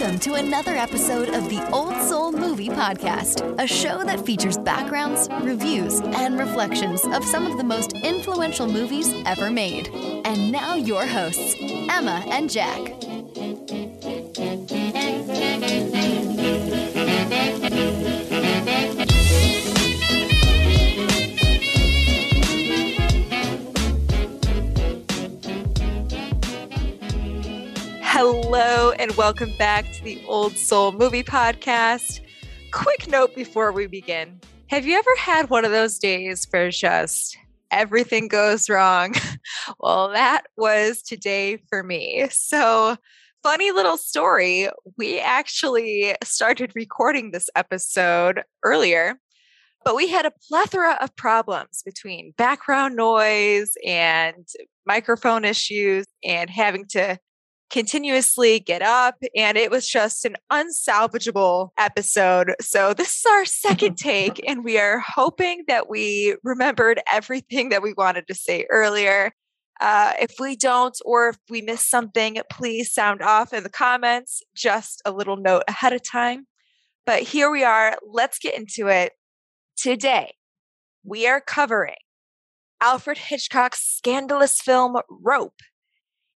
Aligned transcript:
Welcome 0.00 0.18
to 0.20 0.34
another 0.36 0.74
episode 0.76 1.28
of 1.28 1.50
the 1.50 1.62
Old 1.72 1.94
Soul 2.08 2.32
Movie 2.32 2.70
Podcast, 2.70 3.42
a 3.62 3.66
show 3.66 4.02
that 4.02 4.24
features 4.24 4.56
backgrounds, 4.56 5.28
reviews, 5.42 6.00
and 6.00 6.38
reflections 6.38 7.04
of 7.04 7.22
some 7.22 7.46
of 7.46 7.58
the 7.58 7.64
most 7.64 7.92
influential 7.92 8.66
movies 8.66 9.12
ever 9.26 9.50
made. 9.50 9.88
And 10.24 10.50
now, 10.50 10.74
your 10.74 11.04
hosts, 11.04 11.54
Emma 11.60 12.24
and 12.30 12.48
Jack. 12.48 13.09
And 29.00 29.16
welcome 29.16 29.50
back 29.56 29.90
to 29.90 30.04
the 30.04 30.22
Old 30.26 30.58
Soul 30.58 30.92
Movie 30.92 31.22
Podcast. 31.22 32.20
Quick 32.70 33.08
note 33.08 33.34
before 33.34 33.72
we 33.72 33.86
begin 33.86 34.38
Have 34.66 34.84
you 34.84 34.94
ever 34.98 35.16
had 35.18 35.48
one 35.48 35.64
of 35.64 35.70
those 35.70 35.98
days 35.98 36.46
where 36.50 36.68
just 36.68 37.34
everything 37.70 38.28
goes 38.28 38.68
wrong? 38.68 39.14
well, 39.80 40.10
that 40.10 40.42
was 40.58 41.00
today 41.00 41.56
for 41.70 41.82
me. 41.82 42.28
So, 42.30 42.98
funny 43.42 43.72
little 43.72 43.96
story 43.96 44.68
we 44.98 45.18
actually 45.18 46.14
started 46.22 46.72
recording 46.74 47.30
this 47.30 47.48
episode 47.56 48.42
earlier. 48.62 49.14
But 49.82 49.96
we 49.96 50.08
had 50.08 50.26
a 50.26 50.32
plethora 50.46 50.98
of 51.00 51.16
problems 51.16 51.82
between 51.86 52.34
background 52.36 52.96
noise 52.96 53.72
and 53.82 54.46
microphone 54.84 55.46
issues 55.46 56.04
and 56.22 56.50
having 56.50 56.84
to 56.88 57.18
continuously 57.70 58.60
get 58.60 58.82
up 58.82 59.14
and 59.34 59.56
it 59.56 59.70
was 59.70 59.88
just 59.88 60.24
an 60.24 60.36
unsalvageable 60.52 61.70
episode. 61.78 62.52
So 62.60 62.92
this 62.92 63.18
is 63.18 63.26
our 63.30 63.44
second 63.44 63.96
take 63.98 64.42
and 64.46 64.64
we 64.64 64.78
are 64.78 64.98
hoping 64.98 65.64
that 65.68 65.88
we 65.88 66.36
remembered 66.42 67.00
everything 67.10 67.70
that 67.70 67.82
we 67.82 67.94
wanted 67.96 68.26
to 68.28 68.34
say 68.34 68.66
earlier. 68.70 69.32
Uh, 69.80 70.12
if 70.20 70.34
we 70.38 70.56
don't 70.56 70.98
or 71.06 71.30
if 71.30 71.38
we 71.48 71.62
miss 71.62 71.88
something, 71.88 72.38
please 72.50 72.92
sound 72.92 73.22
off 73.22 73.52
in 73.52 73.62
the 73.62 73.70
comments. 73.70 74.42
Just 74.54 75.00
a 75.06 75.12
little 75.12 75.36
note 75.36 75.62
ahead 75.68 75.94
of 75.94 76.02
time. 76.02 76.46
But 77.06 77.22
here 77.22 77.50
we 77.50 77.64
are. 77.64 77.96
Let's 78.06 78.38
get 78.38 78.54
into 78.54 78.88
it. 78.88 79.12
Today, 79.76 80.34
we 81.02 81.26
are 81.26 81.40
covering 81.40 81.94
Alfred 82.82 83.16
Hitchcock's 83.16 83.80
scandalous 83.80 84.60
film 84.60 84.98
Rope 85.08 85.60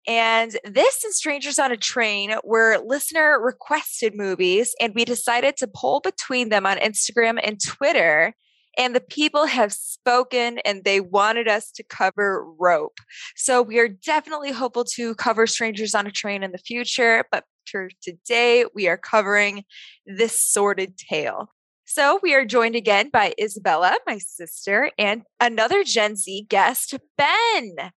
and 0.06 0.56
this 0.64 1.04
and 1.04 1.14
Strangers 1.14 1.58
on 1.58 1.72
a 1.72 1.76
Train 1.76 2.34
were 2.44 2.82
listener 2.84 3.38
requested 3.40 4.14
movies, 4.14 4.74
and 4.80 4.94
we 4.94 5.04
decided 5.04 5.56
to 5.58 5.68
poll 5.68 6.00
between 6.00 6.48
them 6.48 6.66
on 6.66 6.78
Instagram 6.78 7.38
and 7.42 7.62
Twitter. 7.64 8.34
And 8.78 8.96
the 8.96 9.00
people 9.00 9.44
have 9.44 9.72
spoken 9.72 10.58
and 10.64 10.82
they 10.82 10.98
wanted 10.98 11.46
us 11.46 11.70
to 11.72 11.82
cover 11.82 12.42
Rope. 12.58 12.98
So 13.36 13.60
we 13.60 13.78
are 13.78 13.88
definitely 13.88 14.50
hopeful 14.50 14.84
to 14.94 15.14
cover 15.14 15.46
Strangers 15.46 15.94
on 15.94 16.06
a 16.06 16.10
Train 16.10 16.42
in 16.42 16.52
the 16.52 16.58
future. 16.58 17.24
But 17.30 17.44
for 17.70 17.90
today, 18.02 18.64
we 18.74 18.88
are 18.88 18.96
covering 18.96 19.64
this 20.06 20.40
sordid 20.40 20.96
tale. 20.96 21.50
So 21.84 22.18
we 22.22 22.34
are 22.34 22.46
joined 22.46 22.74
again 22.74 23.10
by 23.12 23.34
Isabella, 23.38 23.94
my 24.06 24.16
sister, 24.16 24.90
and 24.96 25.24
another 25.38 25.84
Gen 25.84 26.16
Z 26.16 26.46
guest, 26.48 26.94
Ben. 27.18 27.92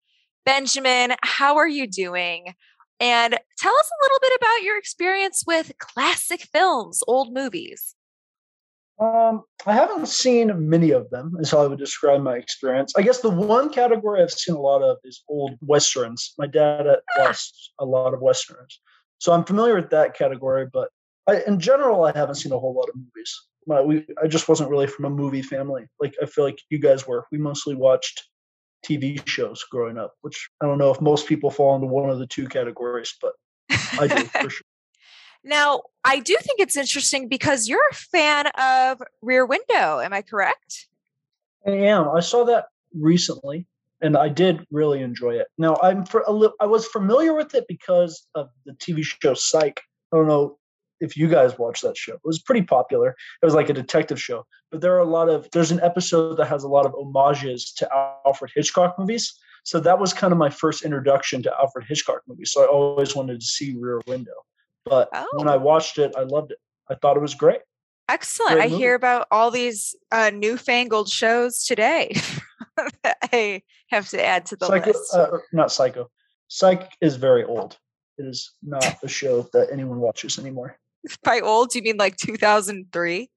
Benjamin, 0.45 1.13
how 1.21 1.57
are 1.57 1.67
you 1.67 1.87
doing? 1.87 2.53
And 2.99 3.37
tell 3.57 3.73
us 3.73 3.91
a 3.91 4.03
little 4.03 4.19
bit 4.21 4.33
about 4.39 4.63
your 4.63 4.77
experience 4.77 5.43
with 5.45 5.71
classic 5.79 6.41
films, 6.53 7.03
old 7.07 7.33
movies. 7.33 7.95
Um, 8.99 9.43
I 9.65 9.73
haven't 9.73 10.07
seen 10.07 10.69
many 10.69 10.91
of 10.91 11.09
them, 11.09 11.35
is 11.39 11.51
how 11.51 11.63
I 11.63 11.67
would 11.67 11.79
describe 11.79 12.21
my 12.21 12.37
experience. 12.37 12.93
I 12.95 13.01
guess 13.01 13.19
the 13.19 13.29
one 13.29 13.69
category 13.69 14.21
I've 14.21 14.31
seen 14.31 14.55
a 14.55 14.61
lot 14.61 14.83
of 14.83 14.97
is 15.03 15.23
old 15.27 15.57
westerns. 15.61 16.33
My 16.37 16.47
dad 16.47 16.85
watched 17.17 17.71
a 17.79 17.85
lot 17.85 18.13
of 18.13 18.21
westerns, 18.21 18.79
so 19.17 19.33
I'm 19.33 19.43
familiar 19.43 19.75
with 19.75 19.89
that 19.89 20.15
category. 20.15 20.67
But 20.71 20.89
I, 21.27 21.41
in 21.47 21.59
general, 21.59 22.03
I 22.03 22.15
haven't 22.15 22.35
seen 22.35 22.51
a 22.51 22.59
whole 22.59 22.73
lot 22.73 22.89
of 22.89 22.95
movies. 22.95 23.47
My, 23.65 23.81
we, 23.81 24.05
I 24.21 24.27
just 24.27 24.47
wasn't 24.47 24.69
really 24.69 24.87
from 24.87 25.05
a 25.05 25.09
movie 25.09 25.41
family. 25.41 25.85
Like 25.99 26.13
I 26.21 26.25
feel 26.25 26.43
like 26.43 26.59
you 26.69 26.77
guys 26.77 27.07
were. 27.07 27.25
We 27.31 27.39
mostly 27.39 27.75
watched 27.75 28.23
TV 28.85 29.25
shows 29.27 29.63
growing 29.69 29.97
up, 29.97 30.13
which 30.21 30.49
I 30.61 30.65
don't 30.65 30.77
know 30.77 30.91
if 30.91 31.01
most 31.01 31.27
people 31.27 31.49
fall 31.49 31.75
into 31.75 31.87
one 31.87 32.09
of 32.09 32.19
the 32.19 32.27
two 32.27 32.47
categories, 32.47 33.15
but 33.21 33.33
I 33.99 34.07
do 34.07 34.23
for 34.25 34.49
sure. 34.49 34.65
Now, 35.43 35.81
I 36.05 36.19
do 36.19 36.37
think 36.41 36.59
it's 36.59 36.77
interesting 36.77 37.27
because 37.27 37.67
you're 37.67 37.85
a 37.91 37.95
fan 37.95 38.47
of 38.47 39.01
Rear 39.21 39.45
Window. 39.45 39.99
Am 39.99 40.13
I 40.13 40.21
correct? 40.21 40.87
I 41.67 41.71
am. 41.71 42.09
I 42.09 42.21
saw 42.21 42.45
that 42.45 42.65
recently 42.93 43.67
and 44.01 44.17
I 44.17 44.27
did 44.27 44.65
really 44.69 45.01
enjoy 45.01 45.35
it. 45.35 45.47
Now, 45.57 45.77
I'm 45.81 46.05
for 46.05 46.23
a 46.27 46.31
little, 46.31 46.55
I 46.59 46.65
was 46.65 46.85
familiar 46.85 47.33
with 47.33 47.55
it 47.55 47.65
because 47.67 48.27
of 48.35 48.49
the 48.65 48.73
TV 48.73 49.03
show 49.03 49.33
Psych. 49.33 49.81
I 50.11 50.17
don't 50.17 50.27
know 50.27 50.57
if 50.99 51.17
you 51.17 51.27
guys 51.27 51.57
watch 51.57 51.81
that 51.81 51.97
show. 51.97 52.13
It 52.13 52.21
was 52.23 52.41
pretty 52.41 52.63
popular. 52.63 53.09
It 53.41 53.45
was 53.45 53.53
like 53.53 53.69
a 53.69 53.73
detective 53.73 54.21
show, 54.21 54.45
but 54.71 54.81
there 54.81 54.95
are 54.95 54.99
a 54.99 55.05
lot 55.05 55.29
of 55.29 55.49
there's 55.51 55.71
an 55.71 55.81
episode 55.81 56.35
that 56.37 56.47
has 56.47 56.63
a 56.63 56.67
lot 56.67 56.85
of 56.85 56.93
homages 56.93 57.71
to 57.73 57.89
Alfred 58.25 58.51
Hitchcock 58.55 58.97
movies. 58.97 59.37
So 59.63 59.79
that 59.79 59.99
was 59.99 60.13
kind 60.13 60.33
of 60.33 60.37
my 60.37 60.49
first 60.49 60.83
introduction 60.83 61.41
to 61.43 61.53
Alfred 61.59 61.85
Hitchcock 61.87 62.21
movies. 62.27 62.51
So 62.51 62.63
I 62.63 62.67
always 62.67 63.15
wanted 63.15 63.39
to 63.39 63.45
see 63.45 63.75
Rear 63.77 64.01
Window. 64.07 64.33
But 64.85 65.09
oh. 65.13 65.25
when 65.33 65.47
I 65.47 65.55
oh. 65.55 65.59
watched 65.59 65.97
it, 65.97 66.13
I 66.17 66.23
loved 66.23 66.51
it. 66.51 66.57
I 66.89 66.95
thought 66.95 67.15
it 67.15 67.21
was 67.21 67.33
great. 67.33 67.61
Excellent. 68.09 68.55
Great 68.55 68.73
I 68.73 68.75
hear 68.75 68.95
about 68.95 69.27
all 69.31 69.49
these 69.49 69.95
uh, 70.11 70.31
newfangled 70.33 71.07
shows 71.09 71.63
today 71.63 72.13
I 73.31 73.61
have 73.87 74.09
to 74.09 74.23
add 74.23 74.45
to 74.47 74.55
the 74.55 74.65
Psycho, 74.65 74.91
list. 74.91 75.13
Uh, 75.13 75.37
not 75.51 75.71
Psycho. 75.71 76.09
Psych 76.47 76.91
is 77.01 77.15
very 77.15 77.43
old. 77.43 77.77
It 78.17 78.25
is 78.25 78.51
not 78.61 79.03
a 79.03 79.07
show 79.07 79.47
that 79.53 79.69
anyone 79.71 79.99
watches 79.99 80.37
anymore. 80.37 80.77
By 81.23 81.39
old, 81.39 81.75
you 81.75 81.81
mean 81.81 81.97
like 81.97 82.17
2003? 82.17 83.29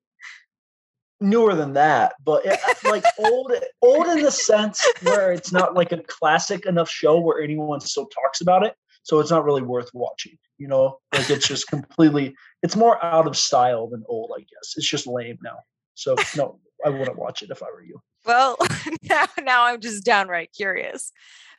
Newer 1.19 1.55
than 1.55 1.73
that, 1.73 2.15
but 2.23 2.45
it, 2.45 2.61
uh, 2.69 2.91
like 2.91 3.05
old, 3.19 3.51
old 3.81 4.07
in 4.07 4.23
the 4.23 4.31
sense 4.31 4.87
where 5.03 5.33
it's 5.33 5.51
not 5.51 5.75
like 5.75 5.91
a 5.91 6.03
classic 6.03 6.67
enough 6.67 6.91
show 6.91 7.19
where 7.19 7.41
anyone 7.41 7.81
still 7.81 8.07
talks 8.07 8.43
about 8.43 8.67
it. 8.67 8.75
So 9.03 9.21
it's 9.21 9.31
not 9.31 9.45
really 9.45 9.63
worth 9.63 9.89
watching. 9.95 10.37
You 10.59 10.69
know, 10.69 10.99
like 11.15 11.31
it's 11.31 11.49
just 11.49 11.69
completely. 11.69 12.35
It's 12.63 12.77
more 12.77 13.03
out 13.03 13.27
of 13.27 13.37
style 13.37 13.89
than 13.89 14.05
old, 14.09 14.33
I 14.37 14.41
guess. 14.41 14.75
It's 14.77 14.89
just 14.89 15.07
lame 15.07 15.39
now. 15.43 15.59
So 15.95 16.17
no, 16.37 16.59
I 16.85 16.91
wouldn't 16.91 17.19
watch 17.19 17.43
it 17.43 17.51
if 17.51 17.63
I 17.63 17.67
were 17.67 17.83
you. 17.83 18.01
Well, 18.27 18.59
now 19.05 19.27
now 19.43 19.65
I'm 19.65 19.81
just 19.81 20.05
downright 20.05 20.51
curious. 20.55 21.13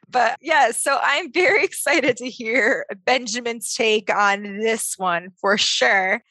But 0.09 0.37
yeah, 0.41 0.71
so 0.71 0.99
I'm 1.01 1.31
very 1.31 1.63
excited 1.65 2.17
to 2.17 2.29
hear 2.29 2.85
Benjamin's 3.05 3.73
take 3.73 4.13
on 4.13 4.59
this 4.59 4.95
one 4.97 5.29
for 5.39 5.57
sure, 5.57 6.23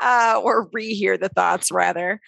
uh, 0.00 0.40
or 0.42 0.68
rehear 0.70 1.18
the 1.18 1.28
thoughts 1.28 1.70
rather. 1.70 2.20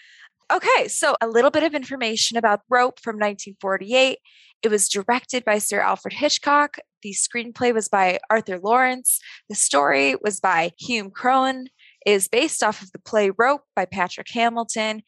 Okay, 0.52 0.88
so 0.88 1.14
a 1.20 1.28
little 1.28 1.50
bit 1.50 1.62
of 1.62 1.74
information 1.74 2.36
about 2.36 2.62
Rope 2.68 2.98
from 3.00 3.16
1948. 3.16 4.18
It 4.62 4.68
was 4.68 4.88
directed 4.88 5.44
by 5.44 5.58
Sir 5.58 5.80
Alfred 5.80 6.12
Hitchcock. 6.12 6.78
The 7.02 7.14
screenplay 7.14 7.72
was 7.72 7.88
by 7.88 8.18
Arthur 8.28 8.58
Laurents. 8.58 9.20
The 9.48 9.54
story 9.54 10.16
was 10.22 10.40
by 10.40 10.72
Hume 10.78 11.10
Cronyn. 11.10 11.66
It 12.04 12.10
is 12.10 12.28
based 12.28 12.62
off 12.62 12.82
of 12.82 12.90
the 12.92 12.98
play 12.98 13.30
Rope 13.38 13.62
by 13.76 13.84
Patrick 13.84 14.28
Hamilton. 14.30 15.02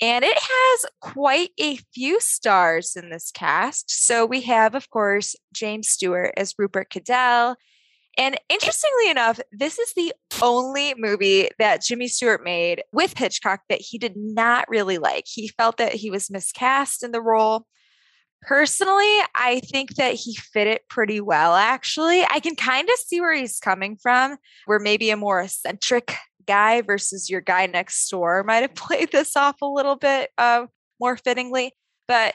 And 0.00 0.24
it 0.24 0.36
has 0.36 0.86
quite 1.00 1.50
a 1.58 1.78
few 1.94 2.20
stars 2.20 2.96
in 2.96 3.08
this 3.08 3.30
cast. 3.30 3.90
So 3.90 4.26
we 4.26 4.42
have, 4.42 4.74
of 4.74 4.90
course, 4.90 5.34
James 5.54 5.88
Stewart 5.88 6.34
as 6.36 6.54
Rupert 6.58 6.90
Cadell. 6.90 7.56
And 8.18 8.38
interestingly 8.48 9.10
enough, 9.10 9.40
this 9.52 9.78
is 9.78 9.92
the 9.94 10.12
only 10.42 10.94
movie 10.96 11.48
that 11.58 11.82
Jimmy 11.82 12.08
Stewart 12.08 12.44
made 12.44 12.82
with 12.92 13.16
Hitchcock 13.16 13.60
that 13.68 13.80
he 13.80 13.98
did 13.98 14.14
not 14.16 14.66
really 14.68 14.98
like. 14.98 15.24
He 15.26 15.48
felt 15.48 15.78
that 15.78 15.94
he 15.94 16.10
was 16.10 16.30
miscast 16.30 17.02
in 17.02 17.12
the 17.12 17.20
role. 17.20 17.66
Personally, 18.42 19.18
I 19.34 19.60
think 19.64 19.96
that 19.96 20.14
he 20.14 20.34
fit 20.34 20.66
it 20.66 20.88
pretty 20.88 21.20
well, 21.20 21.54
actually. 21.54 22.22
I 22.24 22.40
can 22.40 22.54
kind 22.54 22.88
of 22.88 22.96
see 22.98 23.20
where 23.20 23.34
he's 23.34 23.58
coming 23.58 23.96
from, 23.96 24.36
where 24.66 24.78
maybe 24.78 25.10
a 25.10 25.16
more 25.16 25.40
eccentric 25.40 26.14
guy 26.46 26.82
versus 26.82 27.28
your 27.28 27.40
guy 27.40 27.66
next 27.66 28.08
door 28.08 28.42
might 28.44 28.62
have 28.62 28.74
played 28.74 29.12
this 29.12 29.36
off 29.36 29.60
a 29.62 29.66
little 29.66 29.96
bit 29.96 30.30
uh, 30.38 30.66
more 31.00 31.16
fittingly. 31.16 31.72
But 32.08 32.34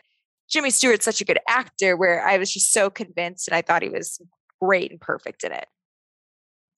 Jimmy 0.49 0.69
Stewart's 0.69 1.05
such 1.05 1.21
a 1.21 1.25
good 1.25 1.39
actor 1.47 1.95
where 1.95 2.25
I 2.25 2.37
was 2.37 2.51
just 2.51 2.73
so 2.73 2.89
convinced 2.89 3.47
and 3.47 3.55
I 3.55 3.61
thought 3.61 3.81
he 3.81 3.89
was 3.89 4.21
great 4.61 4.91
and 4.91 4.99
perfect 4.99 5.43
in 5.43 5.51
it. 5.51 5.65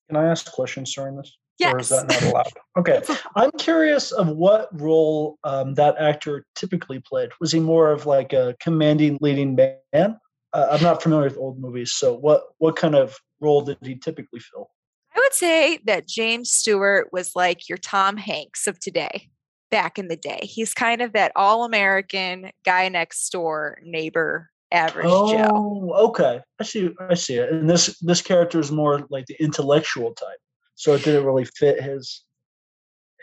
Can 0.10 0.18
I 0.18 0.30
ask 0.30 0.52
questions 0.52 0.94
during 0.94 1.18
this? 1.18 1.36
Yes. 1.60 1.74
Or 1.74 1.80
is 1.80 1.90
that 1.90 2.08
not 2.08 2.22
allowed? 2.24 2.52
Okay. 2.78 3.02
I'm 3.36 3.52
curious 3.58 4.12
of 4.12 4.28
what 4.30 4.70
role 4.80 5.38
um, 5.44 5.76
that 5.76 5.96
actor 5.98 6.46
typically 6.56 7.00
played. 7.00 7.30
Was 7.40 7.52
he 7.52 7.60
more 7.60 7.92
of 7.92 8.06
like 8.06 8.34
a 8.34 8.56
commanding 8.60 9.18
leading 9.22 9.56
man? 9.56 10.20
Uh, 10.54 10.68
I'm 10.72 10.84
not 10.84 11.02
familiar 11.02 11.26
with 11.26 11.38
old 11.38 11.60
movies, 11.60 11.94
so 11.94 12.14
what 12.16 12.44
what 12.60 12.76
kind 12.76 12.96
of 12.96 13.16
role 13.40 13.62
did 13.62 13.78
he 13.82 13.96
typically 13.96 14.40
fill? 14.40 14.70
I 15.16 15.20
would 15.20 15.34
say 15.34 15.80
that 15.86 16.08
James 16.08 16.52
Stewart 16.52 17.10
was 17.12 17.36
like 17.36 17.70
your 17.70 17.78
Tom 17.78 18.18
Hanks 18.18 18.68
of 18.68 18.80
today, 18.80 19.30
back 19.74 19.98
in 19.98 20.08
the 20.08 20.16
day. 20.16 20.40
He's 20.44 20.72
kind 20.72 21.02
of 21.02 21.14
that 21.14 21.32
all 21.36 21.66
American 21.66 22.52
guy 22.64 22.90
next 22.90 23.28
door 23.32 23.80
neighbor 23.84 24.52
average 24.72 25.08
oh, 25.10 25.36
Joe. 25.36 25.94
okay. 26.10 26.42
I 26.60 26.64
see. 26.64 26.92
I 27.10 27.16
see 27.16 27.38
it. 27.38 27.52
And 27.52 27.68
this 27.68 27.98
this 28.00 28.22
character 28.22 28.60
is 28.60 28.72
more 28.72 29.08
like 29.10 29.26
the 29.26 29.36
intellectual 29.42 30.14
type, 30.14 30.38
so 30.76 30.94
it 30.94 31.04
didn't 31.04 31.26
really 31.26 31.46
fit 31.46 31.82
his 31.82 32.24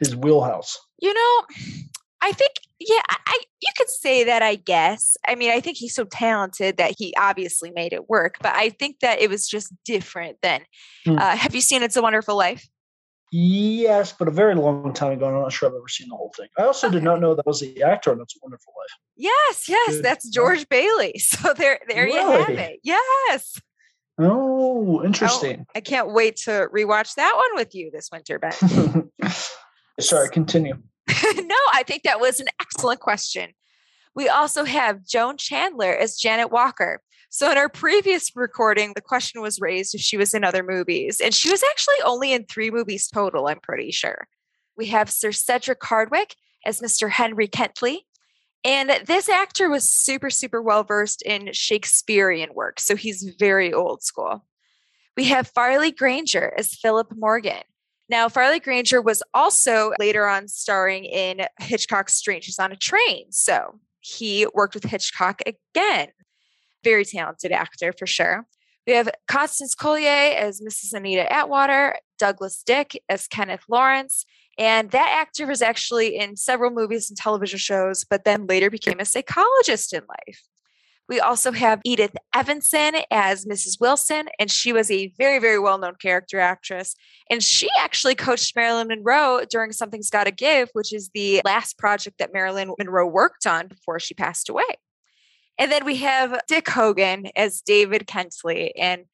his 0.01 0.17
wheelhouse. 0.17 0.77
You 0.99 1.15
know, 1.15 1.43
I 2.23 2.33
think 2.33 2.53
yeah, 2.79 3.03
I 3.09 3.39
you 3.61 3.69
could 3.77 3.89
say 3.89 4.25
that. 4.25 4.43
I 4.43 4.55
guess. 4.57 5.17
I 5.27 5.35
mean, 5.35 5.51
I 5.51 5.61
think 5.61 5.77
he's 5.77 5.95
so 5.95 6.05
talented 6.05 6.77
that 6.79 6.95
he 6.99 7.15
obviously 7.19 7.71
made 7.71 7.93
it 7.93 8.09
work. 8.09 8.37
But 8.41 8.55
I 8.55 8.71
think 8.71 9.01
that 9.01 9.21
it 9.21 9.31
was 9.31 9.49
just 9.49 9.73
different 9.85 10.39
then. 10.43 10.63
Hmm. 11.05 11.19
Uh, 11.19 11.37
have 11.37 11.55
you 11.55 11.61
seen 11.61 11.83
It's 11.83 11.97
a 11.97 12.03
Wonderful 12.03 12.37
Life? 12.37 12.67
Yes, 13.33 14.13
but 14.13 14.27
a 14.27 14.33
very 14.33 14.57
long 14.57 14.93
time 14.93 15.13
ago. 15.13 15.29
I'm 15.29 15.35
not 15.35 15.53
sure 15.53 15.69
I've 15.69 15.75
ever 15.77 15.89
seen 15.89 16.09
the 16.09 16.17
whole 16.17 16.33
thing. 16.37 16.49
I 16.59 16.63
also 16.63 16.91
did 16.91 17.05
not 17.05 17.21
know 17.21 17.35
that 17.35 17.47
was 17.47 17.61
the 17.61 17.81
actor 17.83 18.11
on 18.11 18.21
It's 18.21 18.35
a 18.35 18.41
Wonderful 18.43 18.73
Life. 18.77 18.99
Yes, 19.17 19.69
yes, 19.69 20.01
that's 20.03 20.29
George 20.29 20.69
Bailey. 20.69 21.15
So 21.21 21.55
there, 21.55 21.79
there 21.89 22.09
you 22.09 22.17
have 22.17 22.51
it. 22.51 22.81
Yes. 22.83 23.61
Oh, 24.19 24.61
Oh, 24.81 25.05
interesting. 25.05 25.67
I 25.75 25.81
can't 25.81 26.13
wait 26.13 26.37
to 26.45 26.69
rewatch 26.75 27.15
that 27.15 27.35
one 27.37 27.55
with 27.55 27.75
you 27.75 27.91
this 27.91 28.11
winter, 28.13 28.39
Ben. 28.39 29.11
Sorry, 30.01 30.29
continue. 30.31 30.75
no, 31.37 31.57
I 31.73 31.83
think 31.87 32.03
that 32.03 32.21
was 32.21 32.41
an 32.41 32.49
excellent 32.61 33.01
question. 33.01 33.51
We 34.15 34.29
also 34.29 34.65
have 34.65 35.07
Joan 35.07 35.37
Chandler 35.37 35.93
as 35.93 36.17
Janet 36.17 36.51
Walker. 36.51 37.01
So 37.31 37.51
in 37.51 37.59
our 37.59 37.69
previous 37.69 38.35
recording, 38.35 38.93
the 38.95 39.01
question 39.01 39.41
was 39.41 39.61
raised 39.61 39.95
if 39.95 40.01
she 40.01 40.17
was 40.17 40.35
in 40.35 40.43
other 40.43 40.65
movies, 40.65 41.21
and 41.21 41.33
she 41.33 41.51
was 41.51 41.63
actually 41.63 42.03
only 42.05 42.33
in 42.33 42.45
three 42.45 42.71
movies 42.71 43.09
total, 43.09 43.47
I'm 43.47 43.61
pretty 43.61 43.93
sure. 43.93 44.27
We 44.77 44.87
have 44.87 45.11
Sir 45.11 45.31
Cedric 45.31 45.81
Hardwicke 45.81 46.35
as 46.67 46.81
Mr. 46.81 47.11
Henry 47.11 47.47
Kentley. 47.49 48.01
And 48.65 48.91
this 49.07 49.29
actor 49.29 49.71
was 49.71 49.89
super, 49.89 50.29
super 50.29 50.61
well 50.61 50.83
versed 50.83 51.23
in 51.23 51.51
Shakespearean 51.53 52.53
work. 52.55 52.81
So 52.81 52.97
he's 52.97 53.35
very 53.39 53.73
old 53.73 54.03
school. 54.03 54.45
We 55.17 55.25
have 55.25 55.49
Farley 55.49 55.93
Granger 55.93 56.53
as 56.57 56.75
Philip 56.75 57.13
Morgan. 57.17 57.63
Now, 58.11 58.29
Farley 58.29 58.59
Granger 58.59 59.01
was 59.01 59.23
also 59.35 59.93
later 60.01 60.27
on 60.27 60.49
starring 60.49 61.05
in 61.05 61.47
Hitchcock's 61.61 62.15
Strangers 62.15 62.59
on 62.59 62.73
a 62.73 62.77
Train. 62.77 63.31
So 63.31 63.79
he 64.01 64.49
worked 64.53 64.75
with 64.75 64.83
Hitchcock 64.83 65.41
again. 65.47 66.09
Very 66.83 67.05
talented 67.05 67.53
actor 67.53 67.93
for 67.93 68.09
sure. 68.09 68.49
We 68.85 68.95
have 68.95 69.11
Constance 69.29 69.77
Collier 69.77 70.35
as 70.37 70.61
Mrs. 70.61 70.93
Anita 70.93 71.33
Atwater, 71.33 71.99
Douglas 72.19 72.65
Dick 72.67 73.01
as 73.09 73.29
Kenneth 73.29 73.63
Lawrence. 73.69 74.27
And 74.59 74.91
that 74.91 75.17
actor 75.21 75.47
was 75.47 75.63
actually 75.63 76.17
in 76.17 76.37
several 76.37 76.73
movies 76.73 77.11
and 77.11 77.17
television 77.17 77.61
shows, 77.61 78.03
but 78.03 78.25
then 78.25 78.49
later 78.49 78.71
became 78.71 78.99
a 78.99 79.05
psychologist 79.05 79.93
in 79.93 80.03
life. 80.09 80.43
We 81.11 81.19
also 81.19 81.51
have 81.51 81.81
Edith 81.85 82.15
Evanson 82.33 83.03
as 83.11 83.45
Mrs. 83.45 83.81
Wilson, 83.81 84.29
and 84.39 84.49
she 84.49 84.73
was 84.73 84.93
a 84.93 85.13
very, 85.19 85.41
very 85.41 85.59
well 85.59 85.77
known 85.77 85.97
character 85.97 86.39
actress. 86.39 86.95
And 87.29 87.43
she 87.43 87.69
actually 87.81 88.15
coached 88.15 88.55
Marilyn 88.55 88.87
Monroe 88.87 89.45
during 89.51 89.73
Something's 89.73 90.09
Gotta 90.09 90.31
Give, 90.31 90.69
which 90.73 90.95
is 90.95 91.11
the 91.13 91.43
last 91.45 91.79
project 91.79 92.19
that 92.19 92.33
Marilyn 92.33 92.73
Monroe 92.79 93.09
worked 93.09 93.45
on 93.45 93.67
before 93.67 93.99
she 93.99 94.15
passed 94.15 94.49
away. 94.49 94.63
And 95.59 95.73
then 95.73 95.85
we 95.85 95.97
have 95.97 96.41
Dick 96.47 96.69
Hogan 96.69 97.27
as 97.35 97.61
David 97.61 98.07
Kentley. 98.07 98.71
And 98.79 99.07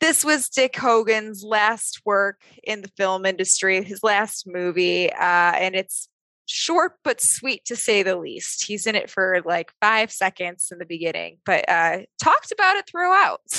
this 0.00 0.26
was 0.26 0.50
Dick 0.50 0.76
Hogan's 0.76 1.42
last 1.42 2.02
work 2.04 2.42
in 2.62 2.82
the 2.82 2.90
film 2.98 3.24
industry, 3.24 3.82
his 3.82 4.02
last 4.02 4.46
movie. 4.46 5.10
Uh, 5.10 5.16
and 5.54 5.74
it's 5.74 6.10
short 6.52 6.98
but 7.02 7.20
sweet 7.20 7.64
to 7.64 7.76
say 7.76 8.02
the 8.02 8.16
least. 8.16 8.66
He's 8.66 8.86
in 8.86 8.94
it 8.94 9.10
for 9.10 9.40
like 9.44 9.72
five 9.80 10.12
seconds 10.12 10.68
in 10.70 10.78
the 10.78 10.84
beginning, 10.84 11.38
but 11.44 11.68
uh, 11.68 12.00
talked 12.22 12.52
about 12.52 12.76
it 12.76 12.86
throughout. 12.86 13.40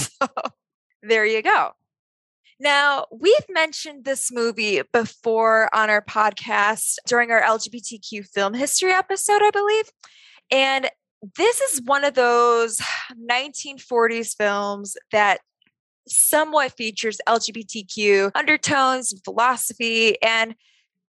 So 1.03 1.09
there 1.09 1.25
you 1.25 1.41
go. 1.41 1.71
Now, 2.61 3.07
we've 3.11 3.45
mentioned 3.49 4.05
this 4.05 4.31
movie 4.31 4.81
before 4.93 5.69
on 5.75 5.89
our 5.89 6.01
podcast 6.01 6.95
during 7.05 7.29
our 7.29 7.41
LGBTQ 7.41 8.25
film 8.29 8.53
history 8.53 8.93
episode, 8.93 9.41
I 9.43 9.49
believe. 9.51 9.91
And 10.49 10.89
this 11.35 11.59
is 11.59 11.81
one 11.83 12.05
of 12.05 12.13
those 12.13 12.79
1940s 13.29 14.33
films 14.37 14.95
that 15.11 15.41
somewhat 16.07 16.71
features 16.77 17.19
LGBTQ 17.27 18.31
undertones, 18.33 19.13
philosophy, 19.25 20.21
and 20.21 20.55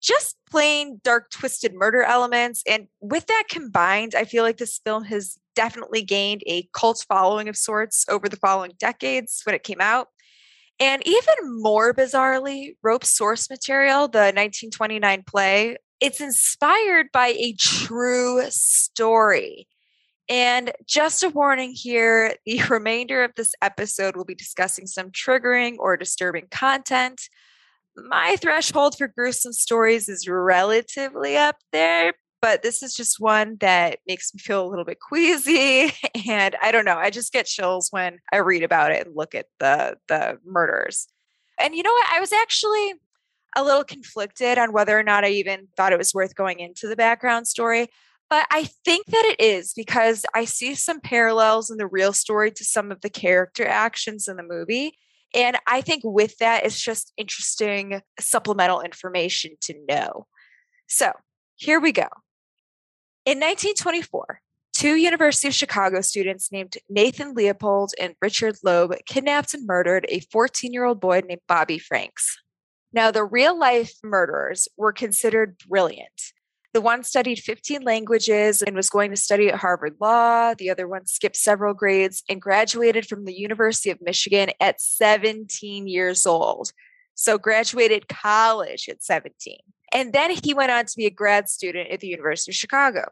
just 0.04 0.38
plain 0.52 1.00
dark, 1.04 1.32
twisted 1.32 1.74
murder 1.74 2.04
elements. 2.04 2.62
And 2.68 2.88
with 3.02 3.26
that 3.28 3.46
combined, 3.50 4.14
I 4.16 4.26
feel 4.26 4.44
like 4.44 4.58
this 4.58 4.80
film 4.86 5.06
has 5.06 5.38
definitely 5.56 6.04
gained 6.04 6.44
a 6.46 6.68
cult 6.74 7.06
following 7.08 7.48
of 7.48 7.56
sorts 7.56 8.06
over 8.10 8.28
the 8.28 8.38
following 8.38 8.74
decades 8.78 9.42
when 9.46 9.56
it 9.56 9.64
came 9.64 9.82
out. 9.82 10.08
And 10.80 11.02
even 11.08 11.62
more 11.62 11.94
bizarrely, 11.94 12.76
Rope's 12.84 13.12
source 13.12 13.50
material, 13.50 14.08
the 14.08 14.34
1929 14.34 15.24
play, 15.26 15.78
it's 16.02 16.20
inspired 16.20 17.08
by 17.14 17.28
a 17.28 17.54
true 17.54 18.44
story. 18.50 19.68
And 20.30 20.72
just 20.86 21.24
a 21.24 21.30
warning 21.30 21.72
here 21.74 22.36
the 22.46 22.62
remainder 22.70 23.24
of 23.24 23.32
this 23.36 23.54
episode 23.62 24.16
will 24.16 24.26
be 24.26 24.36
discussing 24.36 24.88
some 24.88 25.12
triggering 25.12 25.76
or 25.80 25.96
disturbing 25.96 26.48
content. 26.50 27.22
My 27.96 28.36
threshold 28.38 28.98
for 28.98 29.08
gruesome 29.08 29.54
stories 29.54 30.10
is 30.10 30.28
relatively 30.28 31.38
up 31.38 31.58
there, 31.72 32.14
but 32.42 32.64
this 32.64 32.82
is 32.82 32.96
just 32.96 33.20
one 33.20 33.58
that 33.60 34.00
makes 34.08 34.34
me 34.34 34.40
feel 34.40 34.66
a 34.66 34.70
little 34.70 34.86
bit 34.86 35.00
queasy. 35.00 35.92
And 36.28 36.56
I 36.62 36.72
don't 36.72 36.86
know, 36.86 36.98
I 36.98 37.10
just 37.10 37.34
get 37.34 37.46
chills 37.46 37.90
when 37.92 38.20
I 38.32 38.38
read 38.38 38.64
about 38.64 38.92
it 38.92 39.06
and 39.06 39.16
look 39.16 39.36
at 39.36 39.48
the, 39.60 39.98
the 40.08 40.40
murders. 40.46 41.08
And 41.60 41.76
you 41.76 41.84
know 41.84 41.92
what? 41.92 42.08
I 42.14 42.20
was 42.20 42.32
actually 42.32 42.94
a 43.56 43.64
little 43.64 43.84
conflicted 43.84 44.58
on 44.58 44.74
whether 44.74 44.98
or 44.98 45.04
not 45.04 45.24
I 45.24 45.30
even 45.30 45.68
thought 45.76 45.94
it 45.94 46.00
was 46.00 46.14
worth 46.14 46.36
going 46.36 46.60
into 46.60 46.88
the 46.88 46.96
background 46.96 47.48
story. 47.48 47.90
But 48.30 48.48
I 48.50 48.70
think 48.84 49.06
that 49.08 49.26
it 49.26 49.40
is 49.40 49.74
because 49.76 50.26
I 50.34 50.46
see 50.46 50.76
some 50.76 51.00
parallels 51.00 51.70
in 51.70 51.78
the 51.78 51.88
real 51.88 52.14
story 52.14 52.52
to 52.52 52.64
some 52.64 52.92
of 52.92 53.02
the 53.02 53.10
character 53.10 53.66
actions 53.66 54.28
in 54.28 54.38
the 54.38 54.44
movie. 54.44 54.98
And 55.34 55.58
I 55.66 55.82
think 55.82 56.04
with 56.06 56.38
that, 56.38 56.66
it's 56.66 56.80
just 56.80 57.12
interesting 57.18 58.02
supplemental 58.20 58.82
information 58.82 59.54
to 59.62 59.74
know. 59.88 60.28
So 60.88 61.12
here 61.56 61.80
we 61.80 61.92
go. 61.92 62.08
In 63.26 63.40
1924, 63.40 64.42
two 64.74 64.96
University 64.96 65.48
of 65.48 65.54
Chicago 65.54 66.02
students 66.02 66.52
named 66.52 66.78
Nathan 66.90 67.34
Leopold 67.34 67.94
and 68.00 68.16
Richard 68.22 68.58
Loeb 68.64 68.94
kidnapped 69.06 69.54
and 69.54 69.66
murdered 69.66 70.06
a 70.10 70.20
14 70.32 70.74
year 70.74 70.86
old 70.86 71.00
boy 71.00 71.22
named 71.26 71.42
Bobby 71.48 71.80
Franks. 71.80 72.38
Now, 72.92 73.10
the 73.10 73.24
real 73.24 73.58
life 73.58 73.94
murderers 74.04 74.68
were 74.78 74.94
considered 74.94 75.58
brilliant. 75.68 76.34
The 76.74 76.82
one 76.82 77.04
studied 77.04 77.38
15 77.40 77.84
languages 77.84 78.64
and 78.64 78.76
was 78.76 78.90
going 78.90 79.12
to 79.12 79.16
study 79.16 79.48
at 79.50 79.60
Harvard 79.60 79.96
Law. 80.02 80.56
The 80.56 80.72
other 80.72 80.88
one 80.88 81.06
skipped 81.06 81.38
several 81.38 81.76
grades 81.76 82.24
and 82.28 82.42
graduated 82.42 83.06
from 83.06 83.26
the 83.26 83.34
University 83.34 83.92
of 83.92 84.02
Michigan 84.02 84.50
at 84.60 84.82
17 84.82 85.88
years 85.88 86.26
old. 86.26 86.72
So, 87.14 87.38
graduated 87.38 88.08
college 88.08 88.90
at 88.90 89.04
17. 89.04 89.60
And 89.94 90.14
then 90.14 90.32
he 90.32 90.56
went 90.56 90.72
on 90.72 90.86
to 90.86 90.98
be 90.98 91.06
a 91.06 91.12
grad 91.12 91.48
student 91.48 91.92
at 91.92 92.00
the 92.00 92.08
University 92.08 92.52
of 92.52 92.56
Chicago. 92.56 93.12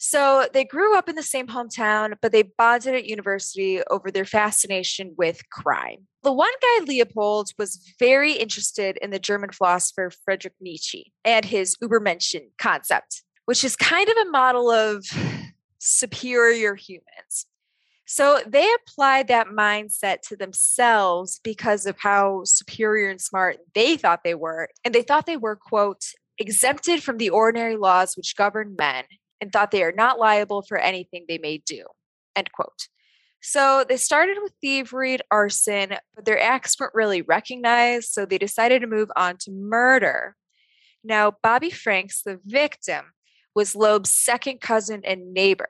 So, 0.00 0.46
they 0.52 0.64
grew 0.64 0.96
up 0.96 1.08
in 1.08 1.16
the 1.16 1.22
same 1.24 1.48
hometown, 1.48 2.14
but 2.22 2.30
they 2.30 2.42
bonded 2.42 2.94
at 2.94 3.06
university 3.06 3.82
over 3.90 4.12
their 4.12 4.24
fascination 4.24 5.14
with 5.18 5.48
crime. 5.50 6.06
The 6.22 6.32
one 6.32 6.52
guy, 6.62 6.84
Leopold, 6.84 7.50
was 7.58 7.94
very 7.98 8.32
interested 8.34 8.96
in 9.02 9.10
the 9.10 9.18
German 9.18 9.50
philosopher 9.50 10.12
Friedrich 10.24 10.54
Nietzsche 10.60 11.12
and 11.24 11.44
his 11.44 11.76
Übermenschen 11.82 12.50
concept, 12.58 13.24
which 13.46 13.64
is 13.64 13.74
kind 13.74 14.08
of 14.08 14.16
a 14.16 14.30
model 14.30 14.70
of 14.70 15.04
superior 15.78 16.76
humans. 16.76 17.46
So 18.06 18.40
they 18.46 18.72
applied 18.72 19.28
that 19.28 19.48
mindset 19.48 20.22
to 20.28 20.36
themselves 20.36 21.40
because 21.44 21.86
of 21.86 21.98
how 21.98 22.42
superior 22.44 23.10
and 23.10 23.20
smart 23.20 23.58
they 23.74 23.96
thought 23.96 24.24
they 24.24 24.34
were. 24.34 24.68
And 24.84 24.94
they 24.94 25.02
thought 25.02 25.26
they 25.26 25.36
were, 25.36 25.56
quote, 25.56 26.04
exempted 26.38 27.02
from 27.02 27.18
the 27.18 27.30
ordinary 27.30 27.76
laws 27.76 28.16
which 28.16 28.36
govern 28.36 28.76
men 28.78 29.04
and 29.40 29.52
thought 29.52 29.70
they 29.70 29.82
are 29.82 29.92
not 29.92 30.18
liable 30.18 30.62
for 30.62 30.78
anything 30.78 31.24
they 31.28 31.38
may 31.38 31.58
do, 31.58 31.84
end 32.36 32.52
quote. 32.52 32.88
So 33.40 33.84
they 33.88 33.96
started 33.96 34.38
with 34.42 34.52
thievery 34.60 35.18
arson, 35.30 35.94
but 36.14 36.24
their 36.24 36.40
acts 36.40 36.78
weren't 36.78 36.94
really 36.94 37.22
recognized. 37.22 38.10
So 38.12 38.26
they 38.26 38.38
decided 38.38 38.80
to 38.80 38.88
move 38.88 39.10
on 39.16 39.36
to 39.40 39.52
murder. 39.52 40.34
Now, 41.04 41.34
Bobby 41.42 41.70
Franks, 41.70 42.22
the 42.22 42.40
victim, 42.44 43.12
was 43.54 43.76
Loeb's 43.76 44.10
second 44.10 44.60
cousin 44.60 45.02
and 45.04 45.32
neighbor. 45.32 45.68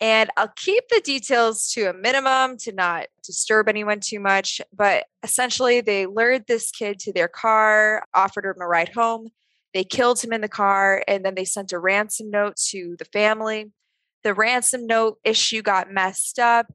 And 0.00 0.28
I'll 0.36 0.52
keep 0.56 0.84
the 0.88 1.00
details 1.02 1.70
to 1.72 1.88
a 1.88 1.94
minimum 1.94 2.58
to 2.58 2.72
not 2.72 3.06
disturb 3.22 3.68
anyone 3.68 4.00
too 4.00 4.20
much. 4.20 4.60
But 4.76 5.04
essentially, 5.22 5.80
they 5.80 6.06
lured 6.06 6.46
this 6.46 6.70
kid 6.70 6.98
to 7.00 7.12
their 7.12 7.28
car, 7.28 8.04
offered 8.12 8.44
him 8.44 8.60
a 8.60 8.66
ride 8.66 8.90
home. 8.90 9.28
They 9.74 9.84
killed 9.84 10.22
him 10.22 10.32
in 10.32 10.40
the 10.40 10.48
car, 10.48 11.02
and 11.08 11.24
then 11.24 11.34
they 11.34 11.44
sent 11.44 11.72
a 11.72 11.78
ransom 11.78 12.30
note 12.30 12.56
to 12.68 12.94
the 12.98 13.04
family. 13.06 13.72
The 14.22 14.32
ransom 14.32 14.86
note 14.86 15.18
issue 15.24 15.60
got 15.60 15.90
messed 15.90 16.38
up. 16.38 16.72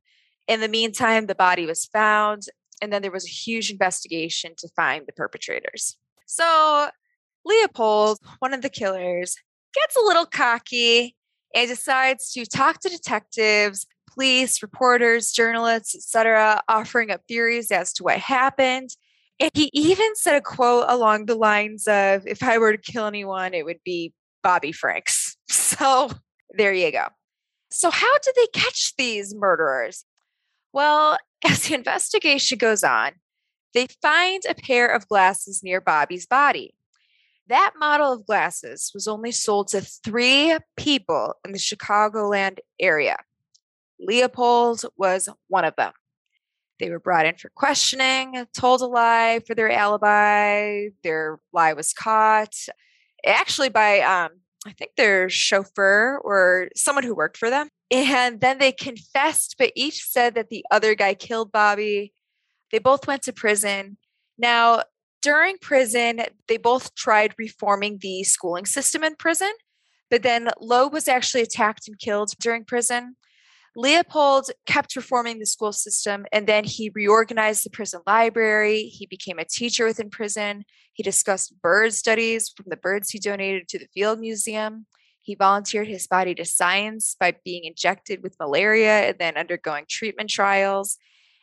In 0.47 0.59
the 0.59 0.67
meantime, 0.67 1.25
the 1.25 1.35
body 1.35 1.65
was 1.65 1.85
found, 1.85 2.43
and 2.81 2.91
then 2.91 3.01
there 3.01 3.11
was 3.11 3.25
a 3.25 3.29
huge 3.29 3.71
investigation 3.71 4.53
to 4.57 4.67
find 4.75 5.05
the 5.07 5.13
perpetrators. 5.13 5.97
So, 6.25 6.89
Leopold, 7.45 8.19
one 8.39 8.53
of 8.53 8.61
the 8.61 8.69
killers, 8.69 9.35
gets 9.73 9.95
a 9.95 10.05
little 10.05 10.25
cocky 10.25 11.15
and 11.55 11.69
decides 11.69 12.31
to 12.33 12.45
talk 12.45 12.81
to 12.81 12.89
detectives, 12.89 13.87
police, 14.11 14.61
reporters, 14.61 15.31
journalists, 15.31 15.95
etc., 15.95 16.61
offering 16.67 17.11
up 17.11 17.21
theories 17.27 17.71
as 17.71 17.93
to 17.93 18.03
what 18.03 18.17
happened. 18.17 18.89
And 19.39 19.51
he 19.53 19.69
even 19.73 20.15
said 20.15 20.35
a 20.35 20.41
quote 20.41 20.85
along 20.87 21.25
the 21.25 21.35
lines 21.35 21.87
of, 21.87 22.27
if 22.27 22.43
I 22.43 22.57
were 22.57 22.75
to 22.75 22.91
kill 22.91 23.05
anyone, 23.05 23.53
it 23.53 23.63
would 23.63 23.79
be 23.83 24.13
Bobby 24.43 24.71
Franks. 24.71 25.35
So 25.49 26.09
there 26.57 26.73
you 26.73 26.91
go. 26.91 27.05
So, 27.71 27.91
how 27.91 28.17
did 28.19 28.33
they 28.35 28.59
catch 28.59 28.95
these 28.97 29.35
murderers? 29.35 30.03
Well, 30.73 31.17
as 31.47 31.67
the 31.67 31.75
investigation 31.75 32.57
goes 32.57 32.83
on, 32.83 33.11
they 33.73 33.87
find 34.01 34.43
a 34.47 34.55
pair 34.55 34.87
of 34.87 35.07
glasses 35.07 35.61
near 35.63 35.79
Bobby's 35.79 36.25
body. 36.25 36.73
That 37.47 37.73
model 37.79 38.13
of 38.13 38.25
glasses 38.25 38.91
was 38.93 39.07
only 39.07 39.31
sold 39.31 39.69
to 39.69 39.81
three 39.81 40.57
people 40.75 41.35
in 41.45 41.51
the 41.51 41.59
Chicagoland 41.59 42.57
area. 42.79 43.17
Leopold 43.99 44.83
was 44.97 45.29
one 45.47 45.65
of 45.65 45.75
them. 45.75 45.91
They 46.79 46.89
were 46.89 46.99
brought 46.99 47.25
in 47.25 47.35
for 47.35 47.49
questioning, 47.55 48.45
told 48.53 48.81
a 48.81 48.85
lie 48.85 49.41
for 49.45 49.53
their 49.53 49.71
alibi. 49.71 50.89
Their 51.03 51.39
lie 51.51 51.73
was 51.73 51.93
caught, 51.93 52.55
actually, 53.25 53.69
by 53.69 53.99
um, 53.99 54.31
I 54.65 54.71
think 54.71 54.91
their 54.95 55.29
chauffeur 55.29 56.19
or 56.23 56.69
someone 56.75 57.03
who 57.03 57.15
worked 57.15 57.37
for 57.37 57.49
them. 57.49 57.69
And 57.91 58.39
then 58.39 58.59
they 58.59 58.71
confessed, 58.71 59.55
but 59.57 59.71
each 59.75 60.03
said 60.03 60.35
that 60.35 60.49
the 60.49 60.65
other 60.71 60.95
guy 60.95 61.13
killed 61.13 61.51
Bobby. 61.51 62.13
They 62.71 62.79
both 62.79 63.07
went 63.07 63.23
to 63.23 63.33
prison. 63.33 63.97
Now, 64.37 64.83
during 65.21 65.57
prison, 65.57 66.21
they 66.47 66.57
both 66.57 66.95
tried 66.95 67.33
reforming 67.37 67.97
the 68.01 68.23
schooling 68.23 68.65
system 68.65 69.03
in 69.03 69.15
prison, 69.15 69.51
but 70.09 70.23
then 70.23 70.49
Loeb 70.61 70.93
was 70.93 71.07
actually 71.07 71.41
attacked 71.41 71.87
and 71.87 71.99
killed 71.99 72.31
during 72.39 72.63
prison. 72.63 73.15
Leopold 73.79 74.51
kept 74.65 74.97
reforming 74.97 75.39
the 75.39 75.45
school 75.45 75.71
system 75.71 76.25
and 76.33 76.45
then 76.47 76.65
he 76.65 76.91
reorganized 76.93 77.65
the 77.65 77.69
prison 77.69 78.01
library. 78.05 78.83
He 78.83 79.05
became 79.05 79.39
a 79.39 79.45
teacher 79.45 79.85
within 79.85 80.09
prison. 80.09 80.65
He 80.91 81.01
discussed 81.01 81.53
bird 81.61 81.93
studies 81.93 82.49
from 82.49 82.65
the 82.67 82.75
birds 82.75 83.09
he 83.09 83.19
donated 83.19 83.69
to 83.69 83.79
the 83.79 83.87
Field 83.93 84.19
Museum. 84.19 84.85
He 85.21 85.33
volunteered 85.33 85.87
his 85.87 86.07
body 86.07 86.35
to 86.35 86.43
science 86.43 87.15
by 87.17 87.35
being 87.45 87.63
injected 87.63 88.21
with 88.21 88.35
malaria 88.37 89.07
and 89.07 89.17
then 89.17 89.37
undergoing 89.37 89.85
treatment 89.87 90.29
trials. 90.29 90.97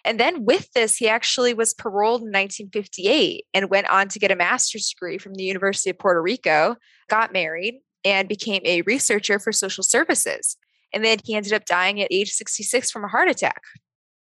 And 0.05 0.21
then 0.21 0.45
with 0.45 0.71
this, 0.73 0.99
he 0.99 1.09
actually 1.09 1.55
was 1.55 1.73
paroled 1.73 2.21
in 2.21 2.26
1958 2.26 3.47
and 3.55 3.71
went 3.71 3.88
on 3.88 4.09
to 4.09 4.19
get 4.19 4.31
a 4.31 4.37
master's 4.37 4.90
degree 4.90 5.16
from 5.16 5.37
the 5.37 5.45
University 5.45 5.88
of 5.88 5.99
Puerto 5.99 6.21
Rico, 6.21 6.76
got 7.09 7.33
married, 7.33 7.81
and 8.05 8.28
became 8.28 8.61
a 8.66 8.83
researcher 8.83 9.38
for 9.38 9.52
social 9.52 9.83
services. 9.83 10.59
And 10.97 11.05
then 11.05 11.19
he 11.23 11.35
ended 11.35 11.53
up 11.53 11.67
dying 11.67 12.00
at 12.00 12.09
age 12.11 12.31
66 12.31 12.91
from 12.91 13.05
a 13.05 13.09
heart 13.09 13.29
attack. 13.29 13.61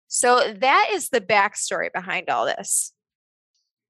So 0.08 0.54
that 0.60 0.90
is 0.92 1.10
the 1.10 1.20
backstory 1.20 1.92
behind 1.92 2.30
all 2.30 2.46
this. 2.46 2.94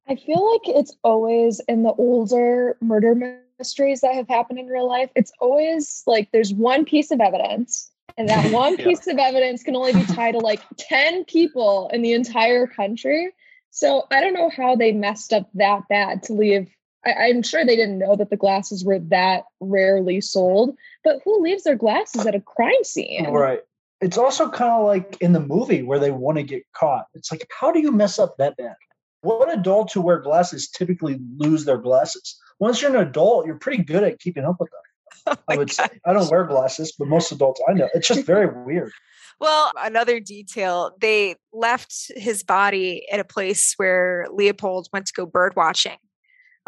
I 0.08 0.16
feel 0.16 0.50
like 0.54 0.78
it's 0.78 0.96
always 1.04 1.60
in 1.68 1.84
the 1.84 1.92
older 1.92 2.78
murder 2.80 3.44
mysteries 3.60 4.00
that 4.00 4.16
have 4.16 4.30
happened 4.30 4.58
in 4.58 4.68
real 4.68 4.88
life, 4.88 5.10
it's 5.18 5.34
always 5.42 6.02
like 6.08 6.30
there's 6.32 6.54
one 6.54 6.86
piece 6.86 7.12
of 7.12 7.20
evidence 7.20 7.92
and 8.18 8.30
that 8.30 8.50
one 8.54 8.78
piece 8.78 9.06
yeah. 9.06 9.14
of 9.14 9.20
evidence 9.20 9.64
can 9.64 9.76
only 9.76 9.92
be 9.92 10.06
tied 10.06 10.32
to 10.32 10.40
like 10.40 10.62
10 10.78 11.26
people 11.26 11.90
in 11.92 12.02
the 12.02 12.14
entire 12.14 12.68
country. 12.68 13.34
So 13.72 14.08
I 14.10 14.22
don't 14.22 14.34
know 14.34 14.50
how 14.50 14.78
they 14.78 14.94
messed 14.94 15.34
up 15.34 15.50
that 15.56 15.90
bad 15.90 16.24
to 16.24 16.34
leave. 16.34 16.70
I, 17.06 17.30
am 17.30 17.42
sure 17.42 17.66
they 17.66 17.76
didn't 17.76 18.00
know 18.00 18.16
that 18.16 18.30
the 18.30 18.38
glasses 18.38 18.86
were 18.86 19.00
that 19.00 19.44
rarely 19.60 20.22
sold, 20.22 20.76
but 21.04 21.20
who 21.26 21.42
leaves 21.42 21.64
their 21.64 21.76
glasses 21.76 22.26
at 22.26 22.36
a 22.36 22.42
crime 22.42 22.84
scene? 22.84 23.28
Right. 23.28 23.62
It's 24.02 24.18
also 24.18 24.50
kind 24.50 24.72
of 24.72 24.86
like 24.86 25.18
in 25.22 25.34
the 25.34 25.40
movie 25.40 25.84
where 25.84 26.00
they 26.00 26.12
want 26.12 26.38
to 26.38 26.44
get 26.44 26.64
caught. 26.74 27.06
It's 27.14 27.32
like, 27.32 27.48
how 27.60 27.72
do 27.72 27.80
you 27.80 27.92
mess 27.92 28.20
up 28.20 28.38
that 28.38 28.58
bad? 28.58 28.76
What 29.22 29.54
adults 29.54 29.94
who 29.94 30.02
wear 30.02 30.20
glasses 30.20 30.70
typically 30.70 31.20
lose 31.38 31.66
their 31.66 31.78
glasses? 31.78 32.40
Once 32.60 32.82
you're 32.82 32.96
an 32.96 33.08
adult, 33.08 33.46
you're 33.46 33.60
pretty 33.60 33.84
good 33.84 34.04
at 34.04 34.20
keeping 34.20 34.46
up 34.46 34.58
with 34.60 34.70
them. 34.70 34.78
Oh 35.28 35.36
I 35.48 35.58
would 35.58 35.68
gosh. 35.68 35.76
say 35.76 36.00
I 36.04 36.14
don't 36.14 36.32
wear 36.32 36.46
glasses, 36.46 36.94
but 36.98 37.08
most 37.08 37.32
adults 37.32 37.62
I 37.70 37.74
know. 37.74 37.88
It's 37.94 38.08
just 38.08 38.26
very 38.26 38.48
weird. 38.48 38.92
Well, 39.40 39.72
another 39.78 40.20
detail, 40.20 40.96
they 41.00 41.36
left 41.54 42.12
his 42.16 42.42
body 42.44 43.06
at 43.12 43.20
a 43.20 43.24
place 43.24 43.76
where 43.78 44.26
Leopold 44.32 44.88
went 44.92 45.06
to 45.08 45.14
go 45.14 45.28
bird 45.28 45.54
watching 45.56 45.98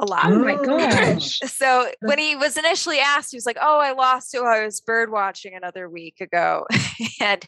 a 0.03 0.09
lot. 0.09 0.31
Oh 0.31 0.39
my 0.39 0.55
gosh. 0.55 1.39
So 1.39 1.89
when 2.01 2.19
he 2.19 2.35
was 2.35 2.57
initially 2.57 2.99
asked, 2.99 3.31
he 3.31 3.37
was 3.37 3.45
like, 3.45 3.57
Oh, 3.61 3.79
I 3.79 3.93
lost 3.93 4.33
who 4.33 4.45
I 4.45 4.63
was 4.63 4.81
bird 4.81 5.11
watching 5.11 5.55
another 5.55 5.89
week 5.89 6.21
ago. 6.21 6.65
and 7.21 7.45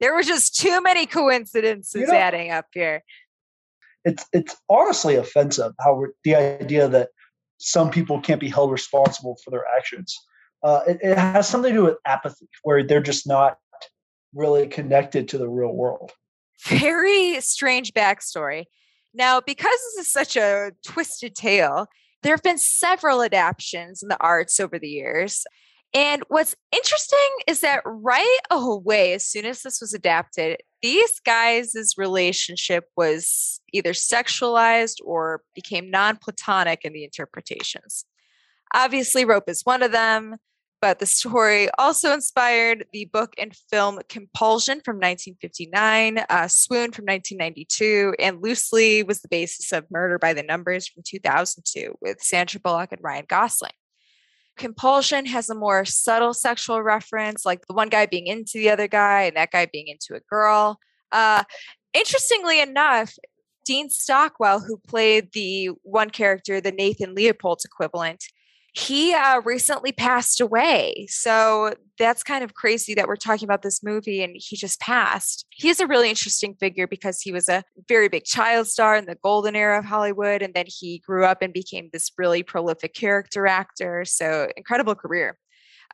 there 0.00 0.14
were 0.14 0.22
just 0.22 0.56
too 0.56 0.80
many 0.82 1.06
coincidences 1.06 2.00
you 2.02 2.06
know, 2.06 2.14
adding 2.14 2.50
up 2.50 2.66
here. 2.72 3.02
It's 4.04 4.26
it's 4.32 4.56
honestly 4.68 5.16
offensive 5.16 5.72
how 5.80 6.04
the 6.24 6.34
idea 6.34 6.88
that 6.88 7.10
some 7.58 7.90
people 7.90 8.20
can't 8.20 8.40
be 8.40 8.48
held 8.48 8.70
responsible 8.70 9.36
for 9.44 9.50
their 9.50 9.64
actions 9.76 10.16
uh, 10.62 10.80
it, 10.86 10.98
it 11.02 11.18
has 11.18 11.48
something 11.48 11.72
to 11.72 11.78
do 11.78 11.84
with 11.84 11.98
apathy, 12.04 12.48
where 12.62 12.82
they're 12.82 13.00
just 13.00 13.26
not 13.26 13.56
really 14.34 14.66
connected 14.66 15.28
to 15.28 15.38
the 15.38 15.48
real 15.48 15.72
world. 15.72 16.12
Very 16.64 17.40
strange 17.40 17.92
backstory. 17.92 18.64
Now, 19.16 19.40
because 19.40 19.70
this 19.70 20.06
is 20.06 20.12
such 20.12 20.36
a 20.36 20.72
twisted 20.84 21.34
tale, 21.34 21.86
there 22.22 22.34
have 22.34 22.42
been 22.42 22.58
several 22.58 23.22
adaptations 23.22 24.02
in 24.02 24.08
the 24.08 24.20
arts 24.20 24.60
over 24.60 24.78
the 24.78 24.88
years. 24.88 25.44
And 25.94 26.22
what's 26.28 26.54
interesting 26.70 27.18
is 27.46 27.60
that 27.60 27.80
right 27.86 28.38
away, 28.50 29.14
as 29.14 29.24
soon 29.24 29.46
as 29.46 29.62
this 29.62 29.80
was 29.80 29.94
adapted, 29.94 30.58
these 30.82 31.18
guys' 31.20 31.94
relationship 31.96 32.84
was 32.94 33.60
either 33.72 33.92
sexualized 33.92 34.96
or 35.02 35.42
became 35.54 35.90
non 35.90 36.18
platonic 36.18 36.84
in 36.84 36.92
the 36.92 37.04
interpretations. 37.04 38.04
Obviously, 38.74 39.24
Rope 39.24 39.48
is 39.48 39.62
one 39.64 39.82
of 39.82 39.92
them, 39.92 40.36
but 40.80 40.98
the 40.98 41.06
story 41.06 41.68
also 41.78 42.12
inspired 42.12 42.86
the 42.92 43.06
book 43.06 43.34
and 43.38 43.56
film 43.70 43.98
Compulsion 44.08 44.80
from 44.84 44.96
1959, 44.96 46.18
uh, 46.18 46.48
Swoon 46.48 46.92
from 46.92 47.06
1992, 47.06 48.14
and 48.18 48.42
loosely 48.42 49.02
was 49.02 49.20
the 49.20 49.28
basis 49.28 49.72
of 49.72 49.90
Murder 49.90 50.18
by 50.18 50.32
the 50.32 50.42
Numbers 50.42 50.86
from 50.86 51.02
2002 51.06 51.96
with 52.00 52.20
Sandra 52.20 52.60
Bullock 52.60 52.92
and 52.92 53.02
Ryan 53.02 53.24
Gosling. 53.28 53.72
Compulsion 54.56 55.26
has 55.26 55.50
a 55.50 55.54
more 55.54 55.84
subtle 55.84 56.32
sexual 56.32 56.82
reference, 56.82 57.44
like 57.44 57.66
the 57.66 57.74
one 57.74 57.88
guy 57.88 58.06
being 58.06 58.26
into 58.26 58.54
the 58.54 58.70
other 58.70 58.88
guy 58.88 59.22
and 59.22 59.36
that 59.36 59.50
guy 59.50 59.66
being 59.66 59.88
into 59.88 60.14
a 60.14 60.20
girl. 60.30 60.78
Uh, 61.12 61.44
interestingly 61.92 62.60
enough, 62.60 63.14
Dean 63.66 63.90
Stockwell, 63.90 64.60
who 64.60 64.78
played 64.78 65.32
the 65.32 65.70
one 65.82 66.10
character, 66.10 66.60
the 66.60 66.72
Nathan 66.72 67.14
Leopold's 67.14 67.64
equivalent, 67.64 68.24
he 68.76 69.14
uh, 69.14 69.40
recently 69.40 69.90
passed 69.90 70.38
away. 70.38 71.06
So 71.08 71.72
that's 71.98 72.22
kind 72.22 72.44
of 72.44 72.52
crazy 72.52 72.92
that 72.94 73.08
we're 73.08 73.16
talking 73.16 73.46
about 73.46 73.62
this 73.62 73.82
movie 73.82 74.22
and 74.22 74.36
he 74.36 74.54
just 74.54 74.80
passed. 74.80 75.46
He's 75.48 75.80
a 75.80 75.86
really 75.86 76.10
interesting 76.10 76.54
figure 76.60 76.86
because 76.86 77.22
he 77.22 77.32
was 77.32 77.48
a 77.48 77.64
very 77.88 78.08
big 78.08 78.24
child 78.24 78.66
star 78.66 78.94
in 78.94 79.06
the 79.06 79.16
golden 79.22 79.56
era 79.56 79.78
of 79.78 79.86
Hollywood. 79.86 80.42
And 80.42 80.52
then 80.52 80.66
he 80.68 80.98
grew 81.06 81.24
up 81.24 81.40
and 81.40 81.54
became 81.54 81.88
this 81.90 82.12
really 82.18 82.42
prolific 82.42 82.92
character 82.92 83.46
actor. 83.46 84.04
So 84.04 84.48
incredible 84.58 84.94
career. 84.94 85.38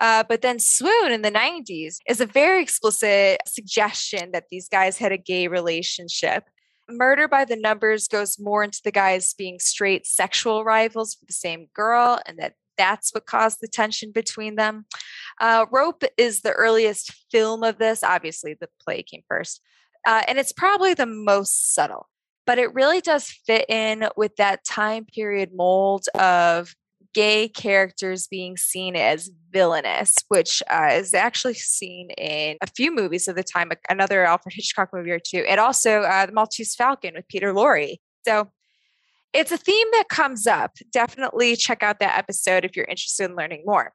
Uh, 0.01 0.25
but 0.29 0.43
then 0.43 0.59
Swoon 0.59 1.12
in 1.12 1.23
the 1.23 1.31
90s 1.31 1.99
is 2.09 2.21
a 2.21 2.27
very 2.27 2.62
explicit 2.62 3.39
suggestion 3.47 4.33
that 4.33 4.47
these 4.51 4.69
guys 4.69 4.99
had 4.99 5.12
a 5.12 5.19
gay 5.19 5.47
relationship. 5.47 6.45
Murder 6.91 7.29
by 7.29 7.45
the 7.45 7.55
Numbers 7.55 8.09
goes 8.09 8.41
more 8.41 8.65
into 8.65 8.81
the 8.83 8.91
guys 8.91 9.35
being 9.35 9.61
straight 9.61 10.05
sexual 10.05 10.65
rivals 10.65 11.15
for 11.15 11.27
the 11.27 11.33
same 11.33 11.69
girl, 11.75 12.19
and 12.27 12.39
that 12.39 12.55
that's 12.76 13.12
what 13.12 13.26
caused 13.26 13.59
the 13.61 13.69
tension 13.69 14.12
between 14.12 14.57
them. 14.57 14.87
Uh, 15.41 15.67
Rope 15.71 16.05
is 16.17 16.41
the 16.41 16.52
earliest 16.52 17.12
film 17.31 17.62
of 17.62 17.79
this. 17.79 18.02
Obviously, 18.02 18.55
the 18.55 18.69
play 18.85 19.02
came 19.02 19.23
first. 19.29 19.61
Uh, 20.07 20.23
and 20.26 20.38
it's 20.38 20.52
probably 20.52 20.95
the 20.95 21.07
most 21.07 21.75
subtle, 21.75 22.09
but 22.47 22.59
it 22.59 22.75
really 22.75 23.00
does 23.00 23.31
fit 23.47 23.69
in 23.69 24.09
with 24.17 24.35
that 24.37 24.64
time 24.64 25.05
period 25.05 25.50
mold 25.55 26.07
of 26.19 26.75
gay 27.14 27.49
characters 27.49 28.26
being 28.26 28.57
seen 28.57 28.97
as 28.97 29.31
villainous, 29.50 30.14
which 30.29 30.62
uh, 30.71 30.88
is 30.93 31.14
actually 31.14 31.55
seen 31.55 32.11
in 32.12 32.57
a 32.62 32.67
few 32.67 32.95
movies 32.95 33.29
of 33.29 33.37
the 33.37 33.43
time, 33.43 33.71
another 33.88 34.25
Alfred 34.25 34.55
Hitchcock 34.55 34.91
movie 34.93 35.11
or 35.11 35.21
two, 35.21 35.45
and 35.49 35.61
also 35.61 36.02
uh, 36.02 36.26
The 36.26 36.33
Maltese 36.33 36.75
Falcon 36.75 37.14
with 37.14 37.29
Peter 37.29 37.52
Lorre. 37.52 37.97
So 38.26 38.50
it's 39.33 39.53
a 39.53 39.57
theme 39.57 39.87
that 39.93 40.09
comes 40.09 40.47
up. 40.47 40.73
Definitely 40.91 41.57
check 41.57 41.83
out 41.83 42.01
that 42.01 42.19
episode 42.19 42.65
if 42.65 42.77
you're 42.77 42.87
interested 42.87 43.31
in 43.31 43.37
learning 43.37 43.62
more. 43.65 43.93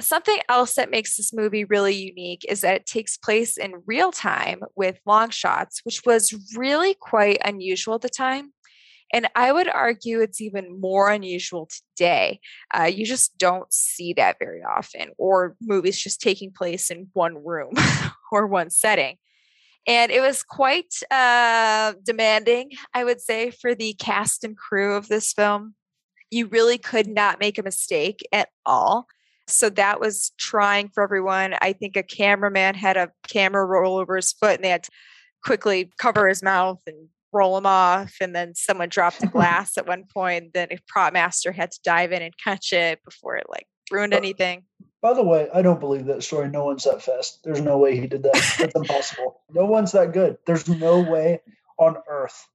Something 0.00 0.38
else 0.48 0.74
that 0.74 0.90
makes 0.90 1.16
this 1.16 1.32
movie 1.32 1.64
really 1.64 1.94
unique 1.94 2.44
is 2.48 2.60
that 2.60 2.76
it 2.76 2.86
takes 2.86 3.16
place 3.16 3.56
in 3.56 3.82
real 3.86 4.12
time 4.12 4.60
with 4.76 5.00
long 5.06 5.30
shots, 5.30 5.80
which 5.82 6.02
was 6.06 6.34
really 6.56 6.94
quite 6.94 7.38
unusual 7.44 7.96
at 7.96 8.02
the 8.02 8.08
time. 8.08 8.52
And 9.12 9.28
I 9.34 9.52
would 9.52 9.68
argue 9.68 10.20
it's 10.20 10.40
even 10.40 10.80
more 10.80 11.10
unusual 11.10 11.68
today. 11.96 12.40
Uh, 12.72 12.84
you 12.84 13.06
just 13.06 13.38
don't 13.38 13.72
see 13.72 14.12
that 14.12 14.36
very 14.38 14.62
often, 14.62 15.08
or 15.16 15.56
movies 15.60 15.98
just 15.98 16.20
taking 16.20 16.52
place 16.52 16.90
in 16.90 17.08
one 17.14 17.42
room 17.42 17.72
or 18.32 18.46
one 18.46 18.70
setting. 18.70 19.16
And 19.88 20.12
it 20.12 20.20
was 20.20 20.42
quite 20.42 20.94
uh, 21.10 21.94
demanding, 22.04 22.72
I 22.92 23.04
would 23.04 23.22
say, 23.22 23.50
for 23.50 23.74
the 23.74 23.94
cast 23.94 24.44
and 24.44 24.54
crew 24.54 24.94
of 24.94 25.08
this 25.08 25.32
film. 25.32 25.74
You 26.30 26.46
really 26.46 26.76
could 26.76 27.08
not 27.08 27.40
make 27.40 27.56
a 27.56 27.62
mistake 27.62 28.20
at 28.30 28.50
all. 28.66 29.06
So 29.46 29.70
that 29.70 29.98
was 29.98 30.32
trying 30.36 30.90
for 30.90 31.02
everyone. 31.02 31.54
I 31.62 31.72
think 31.72 31.96
a 31.96 32.02
cameraman 32.02 32.74
had 32.74 32.98
a 32.98 33.10
camera 33.28 33.64
roll 33.64 33.96
over 33.96 34.16
his 34.16 34.30
foot 34.30 34.56
and 34.56 34.64
they 34.64 34.68
had 34.68 34.82
to 34.84 34.90
quickly 35.42 35.90
cover 35.98 36.28
his 36.28 36.42
mouth 36.42 36.82
and 36.86 37.08
roll 37.32 37.56
him 37.56 37.64
off. 37.64 38.16
And 38.20 38.36
then 38.36 38.54
someone 38.54 38.90
dropped 38.90 39.22
a 39.22 39.26
glass 39.32 39.78
at 39.78 39.88
one 39.88 40.04
point. 40.12 40.52
Then 40.52 40.68
a 40.70 40.76
prop 40.86 41.14
master 41.14 41.50
had 41.50 41.70
to 41.70 41.80
dive 41.82 42.12
in 42.12 42.20
and 42.20 42.34
catch 42.36 42.74
it 42.74 43.02
before 43.06 43.36
it 43.36 43.46
like 43.48 43.66
ruined 43.90 44.12
anything. 44.12 44.64
By 45.00 45.14
the 45.14 45.22
way, 45.22 45.48
I 45.54 45.62
don't 45.62 45.80
believe 45.80 46.06
that 46.06 46.22
story. 46.22 46.48
No 46.48 46.64
one's 46.64 46.84
that 46.84 47.02
fast. 47.02 47.44
There's 47.44 47.60
no 47.60 47.78
way 47.78 47.96
he 47.98 48.06
did 48.06 48.24
that. 48.24 48.56
That's 48.58 48.74
impossible. 48.74 49.40
No 49.52 49.64
one's 49.64 49.92
that 49.92 50.12
good. 50.12 50.38
There's 50.44 50.68
no 50.68 51.00
way 51.00 51.40
on 51.78 51.96
earth. 52.08 52.48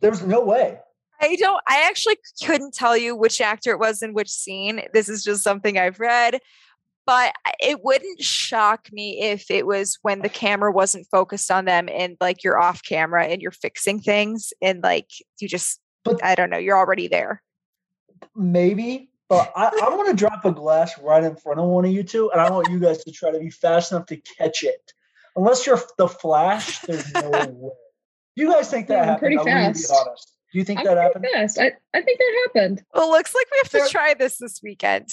There's 0.00 0.22
no 0.22 0.42
way. 0.44 0.78
I 1.20 1.36
don't, 1.36 1.62
I 1.68 1.86
actually 1.88 2.18
couldn't 2.44 2.74
tell 2.74 2.96
you 2.96 3.14
which 3.14 3.40
actor 3.40 3.72
it 3.72 3.78
was 3.78 4.02
in 4.02 4.14
which 4.14 4.30
scene. 4.30 4.82
This 4.92 5.08
is 5.08 5.22
just 5.22 5.42
something 5.42 5.78
I've 5.78 6.00
read. 6.00 6.40
But 7.04 7.34
it 7.58 7.82
wouldn't 7.82 8.22
shock 8.22 8.88
me 8.92 9.20
if 9.20 9.50
it 9.50 9.66
was 9.66 9.98
when 10.02 10.22
the 10.22 10.28
camera 10.28 10.70
wasn't 10.70 11.08
focused 11.10 11.50
on 11.50 11.64
them 11.64 11.88
and 11.90 12.16
like 12.20 12.44
you're 12.44 12.60
off 12.60 12.84
camera 12.84 13.26
and 13.26 13.42
you're 13.42 13.50
fixing 13.50 13.98
things 13.98 14.52
and 14.62 14.84
like 14.84 15.08
you 15.40 15.48
just, 15.48 15.80
but, 16.04 16.24
I 16.24 16.36
don't 16.36 16.50
know, 16.50 16.58
you're 16.58 16.78
already 16.78 17.08
there. 17.08 17.42
Maybe, 18.36 19.10
but 19.32 19.50
I, 19.56 19.68
I'm 19.82 19.96
going 19.96 20.10
to 20.10 20.16
drop 20.16 20.44
a 20.44 20.52
glass 20.52 20.98
right 20.98 21.24
in 21.24 21.36
front 21.36 21.58
of 21.58 21.64
one 21.64 21.86
of 21.86 21.90
you 21.90 22.02
two, 22.02 22.30
and 22.30 22.38
I 22.38 22.50
want 22.50 22.68
you 22.68 22.78
guys 22.78 23.02
to 23.04 23.10
try 23.10 23.30
to 23.30 23.38
be 23.38 23.48
fast 23.48 23.90
enough 23.90 24.04
to 24.06 24.16
catch 24.18 24.62
it. 24.62 24.92
Unless 25.36 25.66
you're 25.66 25.80
the 25.96 26.06
Flash, 26.06 26.80
there's 26.80 27.10
no 27.14 27.30
way. 27.30 27.70
You 28.36 28.52
guys 28.52 28.70
think 28.70 28.88
that 28.88 28.94
yeah, 28.94 29.04
happened? 29.04 29.20
Pretty 29.20 29.38
I'm 29.38 29.72
fast. 29.72 29.88
Be 29.88 29.96
honest. 29.96 30.32
Do 30.52 30.58
you 30.58 30.64
think 30.66 30.80
I'm 30.80 30.84
that 30.84 30.98
happened? 30.98 31.26
Fast. 31.32 31.58
I, 31.58 31.72
I 31.94 32.02
think 32.02 32.18
that 32.18 32.42
happened. 32.46 32.84
Well, 32.92 33.08
it 33.08 33.12
looks 33.12 33.34
like 33.34 33.46
we 33.50 33.58
have 33.62 33.70
to 33.70 33.90
try 33.90 34.12
this 34.12 34.36
this 34.36 34.60
weekend. 34.62 35.08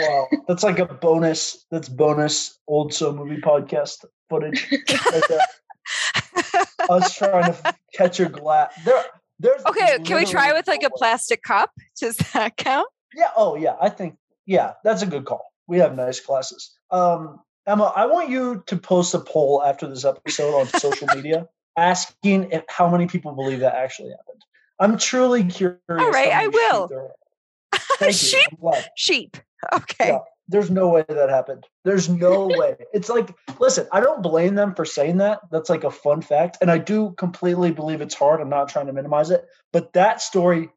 wow, 0.00 0.26
that's 0.48 0.64
like 0.64 0.80
a 0.80 0.86
bonus. 0.86 1.64
That's 1.70 1.88
bonus 1.88 2.58
Old 2.66 2.92
Soul 2.92 3.12
Movie 3.12 3.40
Podcast 3.40 4.04
footage. 4.30 4.68
Right 4.90 5.22
Us 6.90 7.14
trying 7.14 7.52
to 7.52 7.74
catch 7.94 8.18
a 8.18 8.28
glass. 8.28 8.74
There, 8.84 9.04
there's 9.38 9.64
okay. 9.66 10.00
Can 10.04 10.16
we 10.16 10.24
try 10.24 10.52
with 10.52 10.66
like 10.66 10.82
a 10.82 10.90
plastic 10.90 11.44
cup? 11.44 11.70
Does 12.00 12.16
that 12.32 12.56
count? 12.56 12.88
Yeah. 13.14 13.30
Oh, 13.36 13.56
yeah. 13.56 13.76
I 13.80 13.88
think 13.88 14.16
yeah, 14.46 14.74
that's 14.84 15.02
a 15.02 15.06
good 15.06 15.24
call. 15.24 15.52
We 15.66 15.78
have 15.78 15.94
nice 15.94 16.20
classes. 16.20 16.76
Um, 16.90 17.40
Emma, 17.66 17.92
I 17.94 18.06
want 18.06 18.28
you 18.28 18.62
to 18.66 18.76
post 18.76 19.14
a 19.14 19.20
poll 19.20 19.62
after 19.64 19.86
this 19.86 20.04
episode 20.04 20.58
on 20.58 20.66
social 20.66 21.08
media 21.14 21.48
asking 21.76 22.50
if, 22.50 22.64
how 22.68 22.90
many 22.90 23.06
people 23.06 23.32
believe 23.32 23.60
that 23.60 23.74
actually 23.74 24.10
happened. 24.10 24.42
I'm 24.80 24.98
truly 24.98 25.44
curious. 25.44 25.80
All 25.88 26.10
right, 26.10 26.32
I 26.32 26.48
will. 26.48 27.10
sheep. 28.10 28.48
Sheep. 28.96 29.36
Okay. 29.72 30.08
Yeah, 30.08 30.18
there's 30.48 30.70
no 30.70 30.88
way 30.88 31.04
that 31.08 31.30
happened. 31.30 31.66
There's 31.84 32.08
no 32.08 32.48
way. 32.48 32.76
It's 32.92 33.08
like, 33.08 33.32
listen, 33.60 33.86
I 33.92 34.00
don't 34.00 34.22
blame 34.22 34.56
them 34.56 34.74
for 34.74 34.84
saying 34.84 35.18
that. 35.18 35.38
That's 35.52 35.70
like 35.70 35.84
a 35.84 35.90
fun 35.90 36.20
fact. 36.20 36.58
And 36.60 36.70
I 36.70 36.78
do 36.78 37.14
completely 37.16 37.70
believe 37.70 38.00
it's 38.00 38.14
hard. 38.14 38.40
I'm 38.40 38.48
not 38.48 38.68
trying 38.68 38.86
to 38.86 38.92
minimize 38.92 39.30
it. 39.30 39.46
But 39.72 39.92
that 39.92 40.20
story 40.20 40.70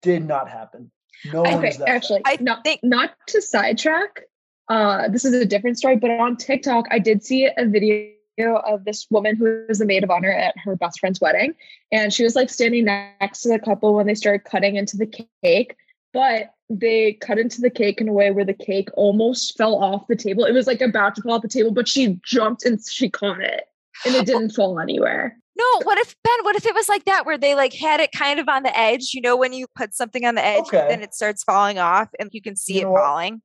did 0.00 0.26
not 0.26 0.48
happen. 0.48 0.90
No 1.24 1.44
okay, 1.44 1.76
actually, 1.86 2.22
I 2.24 2.38
not 2.40 2.64
think 2.64 2.80
not 2.82 3.12
to 3.28 3.42
sidetrack. 3.42 4.22
Uh, 4.68 5.08
this 5.08 5.24
is 5.24 5.34
a 5.34 5.44
different 5.44 5.78
story, 5.78 5.96
but 5.96 6.10
on 6.10 6.36
TikTok, 6.36 6.86
I 6.90 6.98
did 6.98 7.24
see 7.24 7.46
a 7.56 7.66
video 7.66 8.12
of 8.38 8.84
this 8.84 9.06
woman 9.10 9.36
who 9.36 9.64
was 9.68 9.80
the 9.80 9.86
maid 9.86 10.04
of 10.04 10.10
honor 10.10 10.30
at 10.30 10.54
her 10.64 10.76
best 10.76 11.00
friend's 11.00 11.20
wedding, 11.20 11.54
and 11.92 12.12
she 12.12 12.22
was 12.22 12.36
like 12.36 12.50
standing 12.50 12.84
next 12.84 13.42
to 13.42 13.48
the 13.48 13.58
couple 13.58 13.94
when 13.94 14.06
they 14.06 14.14
started 14.14 14.44
cutting 14.44 14.76
into 14.76 14.96
the 14.96 15.26
cake, 15.42 15.76
but 16.12 16.54
they 16.70 17.14
cut 17.14 17.38
into 17.38 17.60
the 17.60 17.70
cake 17.70 18.00
in 18.00 18.08
a 18.08 18.12
way 18.12 18.30
where 18.30 18.44
the 18.44 18.54
cake 18.54 18.88
almost 18.94 19.58
fell 19.58 19.82
off 19.82 20.06
the 20.06 20.16
table. 20.16 20.44
It 20.44 20.52
was 20.52 20.68
like 20.68 20.80
about 20.80 21.16
to 21.16 21.22
fall 21.22 21.32
off 21.32 21.42
the 21.42 21.48
table, 21.48 21.72
but 21.72 21.88
she 21.88 22.20
jumped 22.24 22.64
and 22.64 22.80
she 22.86 23.10
caught 23.10 23.40
it, 23.40 23.64
and 24.06 24.14
it 24.14 24.26
didn't 24.26 24.50
fall 24.50 24.78
anywhere. 24.78 25.39
No, 25.56 25.64
what 25.82 25.98
if 25.98 26.14
Ben? 26.22 26.44
What 26.44 26.56
if 26.56 26.64
it 26.64 26.74
was 26.74 26.88
like 26.88 27.04
that, 27.04 27.26
where 27.26 27.36
they 27.36 27.54
like 27.54 27.74
had 27.74 28.00
it 28.00 28.12
kind 28.12 28.40
of 28.40 28.48
on 28.48 28.62
the 28.62 28.76
edge? 28.78 29.12
You 29.12 29.20
know, 29.20 29.36
when 29.36 29.52
you 29.52 29.66
put 29.76 29.94
something 29.94 30.24
on 30.24 30.34
the 30.34 30.44
edge, 30.44 30.66
okay. 30.68 30.86
then 30.88 31.02
it 31.02 31.14
starts 31.14 31.42
falling 31.42 31.78
off, 31.78 32.08
and 32.18 32.30
you 32.32 32.40
can 32.40 32.56
see 32.56 32.80
you 32.80 32.90
it 32.90 32.96
falling. 32.96 33.42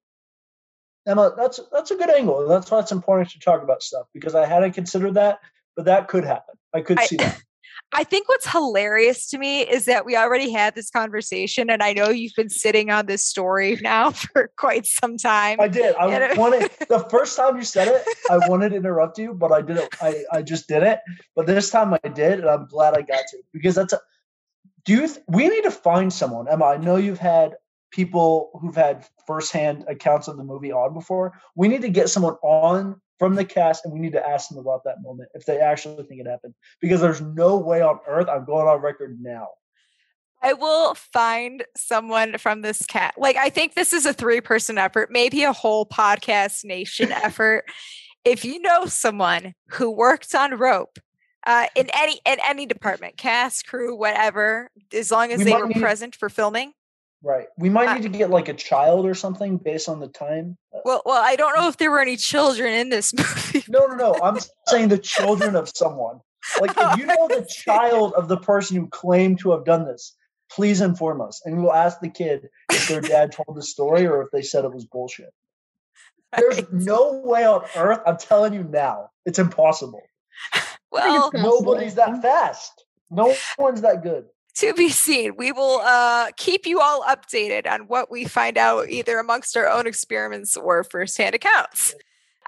Emma, 1.07 1.33
that's 1.37 1.59
that's 1.71 1.91
a 1.91 1.95
good 1.95 2.09
angle. 2.09 2.47
That's 2.47 2.71
why 2.71 2.79
it's 2.79 2.91
important 2.91 3.29
to 3.31 3.39
talk 3.39 3.61
about 3.61 3.83
stuff 3.83 4.07
because 4.13 4.35
I 4.35 4.45
hadn't 4.45 4.73
considered 4.73 5.15
that, 5.15 5.39
but 5.75 5.85
that 5.85 6.07
could 6.07 6.23
happen. 6.23 6.55
I 6.73 6.81
could 6.81 6.99
I, 6.99 7.05
see 7.05 7.17
that. 7.17 7.41
I 7.95 8.03
think 8.03 8.27
what's 8.27 8.45
hilarious 8.45 9.29
to 9.29 9.37
me 9.37 9.61
is 9.61 9.85
that 9.85 10.05
we 10.05 10.17
already 10.17 10.51
had 10.51 10.75
this 10.75 10.89
conversation, 10.89 11.69
and 11.69 11.81
I 11.81 11.93
know 11.93 12.09
you've 12.09 12.35
been 12.35 12.49
sitting 12.49 12.91
on 12.91 13.05
this 13.05 13.25
story 13.25 13.79
now 13.81 14.11
for 14.11 14.51
quite 14.57 14.85
some 14.85 15.15
time. 15.15 15.61
I 15.61 15.69
did. 15.69 15.95
I 15.95 16.33
wanted 16.35 16.69
the 16.89 17.07
first 17.09 17.37
time 17.37 17.55
you 17.55 17.63
said 17.63 17.87
it, 17.87 18.03
I 18.29 18.49
wanted 18.49 18.69
to 18.69 18.75
interrupt 18.75 19.17
you, 19.17 19.33
but 19.33 19.53
I 19.53 19.61
didn't. 19.61 19.87
I 20.01 20.23
I 20.31 20.41
just 20.41 20.67
did 20.67 20.83
it. 20.83 20.99
But 21.37 21.47
this 21.47 21.69
time 21.69 21.93
I 21.93 22.09
did, 22.09 22.41
and 22.41 22.49
I'm 22.49 22.67
glad 22.67 22.95
I 22.95 23.01
got 23.01 23.23
to 23.29 23.37
because 23.53 23.75
that's 23.75 23.93
a. 23.93 24.01
Do 24.83 24.93
you? 24.93 25.07
Th- 25.07 25.21
we 25.29 25.47
need 25.47 25.63
to 25.63 25.71
find 25.71 26.11
someone, 26.11 26.49
Emma. 26.49 26.65
I 26.65 26.77
know 26.77 26.97
you've 26.97 27.17
had 27.17 27.55
people 27.91 28.51
who've 28.59 28.75
had 28.75 29.07
firsthand 29.25 29.85
accounts 29.87 30.27
of 30.27 30.35
the 30.35 30.43
movie 30.43 30.73
on 30.73 30.93
before. 30.93 31.39
We 31.55 31.69
need 31.69 31.81
to 31.83 31.89
get 31.89 32.09
someone 32.09 32.35
on 32.43 32.99
from 33.19 33.35
the 33.35 33.45
cast 33.45 33.85
and 33.85 33.93
we 33.93 33.99
need 33.99 34.13
to 34.13 34.27
ask 34.27 34.49
them 34.49 34.57
about 34.57 34.83
that 34.83 35.01
moment 35.01 35.29
if 35.33 35.45
they 35.45 35.59
actually 35.59 36.03
think 36.03 36.21
it 36.21 36.27
happened. 36.27 36.53
Because 36.81 37.01
there's 37.01 37.21
no 37.21 37.57
way 37.57 37.81
on 37.81 37.99
earth 38.07 38.27
i'm 38.29 38.45
going 38.45 38.67
on 38.67 38.81
record 38.81 39.17
now. 39.21 39.47
I 40.41 40.53
will 40.53 40.93
find 40.95 41.63
someone 41.75 42.37
from 42.37 42.61
this 42.61 42.85
cat 42.85 43.15
like 43.17 43.35
i 43.35 43.49
think 43.49 43.73
this 43.73 43.93
is 43.93 44.05
a 44.05 44.13
three 44.13 44.41
person 44.41 44.77
effort 44.77 45.09
maybe 45.11 45.43
a 45.43 45.53
whole 45.53 45.85
podcast 45.85 46.65
nation 46.65 47.11
effort. 47.27 47.65
If 48.23 48.43
you 48.43 48.59
know 48.59 48.85
someone 48.87 49.53
who 49.69 49.91
worked 49.91 50.33
on 50.33 50.57
rope 50.57 50.97
uh, 51.45 51.67
in 51.75 51.89
any 51.93 52.19
in 52.25 52.37
any 52.43 52.65
department 52.65 53.17
cast 53.17 53.67
crew 53.67 53.95
whatever 53.95 54.69
as 54.93 55.11
long 55.11 55.31
as 55.31 55.39
we 55.39 55.45
they 55.45 55.53
were 55.53 55.67
need- 55.67 55.81
present 55.81 56.15
for 56.15 56.27
filming 56.29 56.73
Right. 57.25 57.47
We 57.57 57.69
might 57.69 57.91
need 57.95 58.03
to 58.03 58.15
get 58.15 58.29
like 58.29 58.49
a 58.49 58.53
child 58.53 59.07
or 59.07 59.15
something 59.15 59.57
based 59.57 59.89
on 59.89 59.99
the 59.99 60.07
time. 60.07 60.59
Uh 60.71 60.81
well, 60.85 61.01
well, 61.07 61.23
I 61.25 61.35
don't 61.35 61.55
know 61.55 61.67
if 61.67 61.77
there 61.77 61.89
were 61.89 61.99
any 61.99 62.17
children 62.17 62.71
in 62.71 62.89
this 62.89 63.13
movie. 63.17 63.63
No, 63.67 63.87
no, 63.87 63.95
no. 63.95 64.19
I'm 64.21 64.37
saying 64.67 64.89
the 64.89 64.99
children 64.99 65.55
of 65.55 65.67
someone. 65.73 66.19
Like 66.61 66.73
if 66.77 66.99
you 66.99 67.07
know 67.07 67.27
the 67.27 67.47
child 67.65 68.13
of 68.13 68.27
the 68.27 68.37
person 68.37 68.77
who 68.77 68.87
claimed 68.89 69.39
to 69.39 69.53
have 69.53 69.65
done 69.65 69.85
this, 69.85 70.15
please 70.51 70.81
inform 70.81 71.19
us, 71.19 71.41
and 71.43 71.63
we'll 71.63 71.73
ask 71.73 71.99
the 71.99 72.09
kid 72.09 72.47
if 72.71 72.87
their 72.87 73.01
dad 73.13 73.31
told 73.31 73.57
the 73.57 73.63
story 73.63 74.05
or 74.05 74.21
if 74.21 74.29
they 74.31 74.43
said 74.43 74.63
it 74.63 74.71
was 74.71 74.85
bullshit. 74.85 75.33
There's 76.37 76.61
no 76.71 77.21
way 77.23 77.43
on 77.43 77.63
earth. 77.75 78.01
I'm 78.05 78.17
telling 78.17 78.53
you 78.53 78.63
now, 78.63 79.09
it's 79.25 79.39
impossible. 79.39 80.03
Well, 80.91 81.31
nobody's 81.33 81.95
that 81.95 82.21
fast. 82.21 82.85
No 83.09 83.33
one's 83.57 83.81
that 83.81 84.03
good 84.03 84.25
to 84.55 84.73
be 84.73 84.89
seen. 84.89 85.35
We 85.35 85.51
will 85.51 85.81
uh, 85.83 86.31
keep 86.37 86.65
you 86.65 86.79
all 86.79 87.03
updated 87.03 87.69
on 87.69 87.81
what 87.81 88.09
we 88.09 88.25
find 88.25 88.57
out 88.57 88.89
either 88.89 89.19
amongst 89.19 89.55
our 89.57 89.67
own 89.67 89.85
experiments 89.85 90.55
or 90.55 90.83
firsthand 90.83 91.35
accounts. 91.35 91.93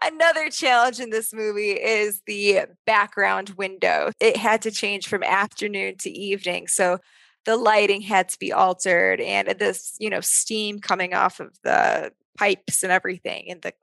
Another 0.04 0.50
challenge 0.50 1.00
in 1.00 1.10
this 1.10 1.34
movie 1.34 1.72
is 1.72 2.22
the 2.28 2.62
background 2.86 3.50
window. 3.58 4.12
It 4.20 4.38
had 4.38 4.62
to 4.62 4.72
change 4.72 5.08
from 5.08 5.24
afternoon 5.24 5.98
to 6.00 6.10
evening. 6.10 6.68
So 6.68 7.00
the 7.46 7.58
lighting 7.58 8.02
had 8.02 8.30
to 8.30 8.40
be 8.40 8.54
altered 8.54 9.20
and 9.20 9.48
this, 9.60 9.96
you 10.00 10.10
know, 10.10 10.22
steam 10.22 10.80
coming 10.80 11.14
off 11.14 11.40
of 11.40 11.58
the 11.64 12.12
pipes 12.38 12.84
and 12.84 12.92
everything. 12.92 13.50
And 13.50 13.62
the, 13.62 13.74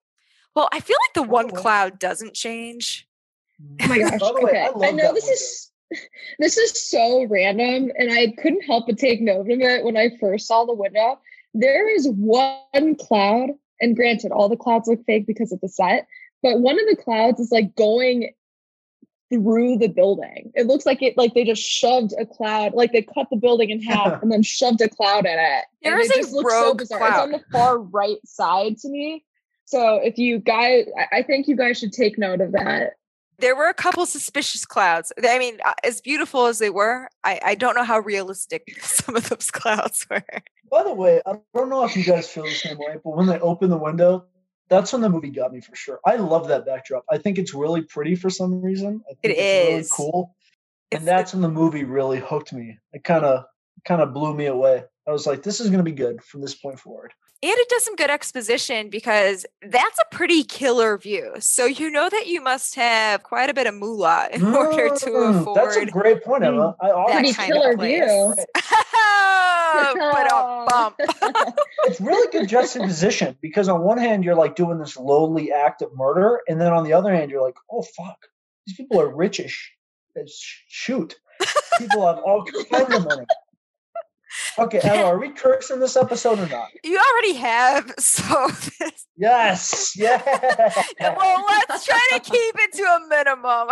well, 0.54 0.68
I 0.72 0.80
feel 0.80 0.96
like 1.08 1.14
the 1.14 1.30
one 1.30 1.50
cloud 1.50 1.98
doesn't 1.98 2.34
change. 2.34 3.08
Oh 3.82 3.88
my 3.88 3.98
gosh. 4.10 4.20
By 4.20 4.26
okay. 4.28 4.62
I, 4.62 4.88
I 4.88 4.90
know 4.92 5.12
this 5.12 5.24
window. 5.24 5.32
is 5.32 5.70
this 6.38 6.57
is 6.57 6.90
so 6.90 7.25
random 7.25 7.90
and 7.97 8.11
i 8.12 8.33
couldn't 8.40 8.64
help 8.64 8.87
but 8.87 8.99
take 8.99 9.20
note 9.20 9.51
of 9.51 9.61
it 9.61 9.85
when 9.85 9.97
i 9.97 10.11
first 10.20 10.47
saw 10.47 10.64
the 10.64 10.75
window 10.75 11.18
there 11.55 11.88
is 11.88 12.09
one 12.09 12.97
cloud, 12.97 13.51
and 13.81 13.97
granted, 13.97 14.33
all 14.33 14.49
the 14.49 14.57
clouds 14.57 14.88
look 14.88 15.05
fake 15.07 15.27
because 15.27 15.53
of 15.53 15.61
the 15.61 15.68
set, 15.68 16.07
but 16.42 16.61
one 16.61 16.79
of 16.79 16.87
the 16.87 17.01
clouds 17.01 17.40
is 17.40 17.53
like 17.53 17.75
going 17.77 18.35
through 19.31 19.79
the 19.79 19.88
building. 19.88 20.53
It 20.55 20.66
looks 20.66 20.85
like 20.85 21.01
it 21.01 21.16
like 21.16 21.33
they 21.35 21.44
just 21.44 21.62
shoved 21.62 22.12
a 22.18 22.27
cloud, 22.27 22.75
like 22.75 22.92
they 22.92 23.03
cut 23.03 23.29
the 23.31 23.37
building 23.37 23.70
in 23.70 23.81
half 23.81 24.20
and 24.23 24.31
then 24.31 24.42
shoved 24.42 24.81
a 24.81 24.88
cloud 24.88 25.27
in 25.27 25.38
it. 25.38 25.64
There 25.83 25.99
is 25.99 26.11
it 26.11 26.16
a 26.16 26.20
just 26.20 26.33
looks 26.33 26.53
so 26.53 26.64
rogue 26.66 26.79
bizarre. 26.79 27.01
It's 27.01 27.14
cloud. 27.14 27.23
on 27.23 27.31
the 27.31 27.44
far 27.53 27.79
right 27.79 28.18
side 28.27 28.77
to 28.79 28.88
me. 28.88 29.25
So 29.64 29.97
if 29.97 30.18
you 30.18 30.40
guys, 30.40 30.87
I 31.12 31.23
think 31.23 31.49
you 31.49 31.57
guys 31.57 31.79
should 31.79 31.92
take 31.92 32.18
note 32.18 32.40
of 32.40 32.53
that. 32.53 32.94
There 33.38 33.57
were 33.57 33.68
a 33.68 33.75
couple 33.75 34.07
suspicious 34.07 34.64
clouds. 34.64 35.12
I 35.27 35.38
mean, 35.38 35.59
uh, 35.64 35.73
as 35.83 36.01
beautiful 36.01 36.47
as 36.47 36.59
they 36.59 36.70
were, 36.70 37.09
I, 37.25 37.40
I 37.44 37.55
don't 37.55 37.75
know 37.75 37.85
how 37.85 37.99
realistic 37.99 38.62
some 38.83 39.16
of 39.16 39.29
those 39.29 39.51
clouds 39.51 40.07
were. 40.11 40.23
By 40.70 40.85
the 40.85 40.94
way, 40.94 41.20
I 41.27 41.35
don't 41.55 41.68
know 41.68 41.85
if 41.85 41.97
you 41.97 42.05
guys 42.05 42.29
feel 42.29 42.44
the 42.44 42.51
same 42.51 42.79
way, 42.79 42.97
but 43.03 43.16
when 43.16 43.27
they 43.27 43.38
open 43.40 43.70
the 43.70 43.77
window, 43.79 44.27
that's 44.68 44.92
when 44.92 45.03
the 45.03 45.09
movie 45.11 45.31
got 45.31 45.53
me 45.53 45.61
for 45.61 45.75
sure. 45.77 46.01
I 46.07 46.16
love 46.16 46.49
that 46.49 46.64
backdrop. 46.64 47.05
I 47.11 47.18
think 47.18 47.38
it's 47.38 47.53
really 47.55 47.83
pretty 47.83 48.14
for 48.14 48.31
some 48.31 48.62
reason. 48.62 49.03
I 49.09 49.12
It 49.12 49.18
think 49.23 49.35
it's 49.38 49.66
really 49.68 49.81
is. 49.81 49.90
cool. 49.92 50.35
It's- 50.90 51.01
And 51.01 51.09
that's 51.09 51.33
when 51.33 51.42
the 51.42 51.49
movie 51.51 51.85
really 51.85 52.20
hooked 52.20 52.53
me. 52.53 52.79
It 52.92 53.05
kind 53.05 53.25
of 53.25 53.44
kind 53.85 54.01
of 54.01 54.14
blew 54.14 54.33
me 54.35 54.47
away. 54.47 54.85
I 55.07 55.11
was 55.11 55.27
like, 55.27 55.42
this 55.42 55.61
is 55.61 55.66
going 55.66 55.79
to 55.85 55.85
be 55.85 55.92
good 55.92 56.23
from 56.25 56.40
this 56.40 56.55
point 56.55 56.81
forward. 56.81 57.12
And 57.44 57.52
it 57.52 57.68
does 57.68 57.85
some 57.85 57.94
good 57.94 58.09
exposition 58.09 58.88
because 58.88 59.44
that's 59.68 59.98
a 59.98 60.14
pretty 60.14 60.44
killer 60.44 60.96
view. 60.96 61.35
So 61.40 61.66
you 61.66 61.90
know 61.90 62.09
that 62.09 62.26
you 62.26 62.40
must 62.40 62.74
have 62.76 63.22
quite 63.22 63.50
a 63.50 63.54
bit 63.54 63.66
of 63.66 63.74
moolah 63.74 64.28
in 64.33 64.42
order 64.54 64.88
to 64.96 65.07
Mm, 65.11 65.54
That's 65.54 65.76
a 65.76 65.85
great 65.85 66.24
point, 66.24 66.42
Emma. 66.42 66.74
I, 66.80 66.87
that 66.88 66.94
honestly- 66.94 67.14
Pretty 67.20 67.33
kind 67.35 67.52
killer 67.52 67.70
of 67.72 67.76
place. 67.78 68.02
view. 68.02 68.35
but 69.94 70.33
a 70.33 70.66
bump. 70.70 70.94
it's 71.85 72.00
really 72.00 72.30
good 72.33 72.48
juxtaposition 72.48 73.37
because 73.42 73.68
on 73.68 73.83
one 73.83 73.98
hand 73.98 74.24
you're 74.24 74.35
like 74.37 74.57
doing 74.57 74.78
this 74.78 74.96
lowly 74.96 75.52
act 75.52 75.83
of 75.83 75.94
murder, 75.94 76.40
and 76.48 76.59
then 76.61 76.72
on 76.72 76.85
the 76.85 76.94
other 76.94 77.14
hand 77.14 77.30
you're 77.30 77.42
like, 77.42 77.57
oh 77.70 77.83
fuck, 77.83 78.16
these 78.66 78.76
people 78.76 79.00
are 79.00 79.09
richish. 79.09 79.57
as 80.16 80.30
sh- 80.35 80.62
Shoot, 80.68 81.16
people 81.78 82.07
have 82.07 82.18
all 82.24 82.44
kinds 82.70 82.94
of 82.94 83.04
money. 83.04 83.26
Okay, 84.59 84.81
Emma, 84.85 85.05
are 85.05 85.18
we 85.18 85.31
cursing 85.31 85.81
this 85.81 85.97
episode 85.97 86.38
or 86.38 86.47
not? 86.47 86.68
You 86.83 86.99
already 86.99 87.35
have. 87.35 87.92
So 88.05 88.49
this, 88.79 89.07
Yes, 89.16 89.92
yeah. 89.97 90.20
well, 91.01 91.44
let's 91.49 91.85
try 91.85 92.09
to 92.12 92.20
keep 92.20 92.55
it 92.59 92.73
to 92.73 92.83
a 92.83 93.01
minimum. 93.09 93.68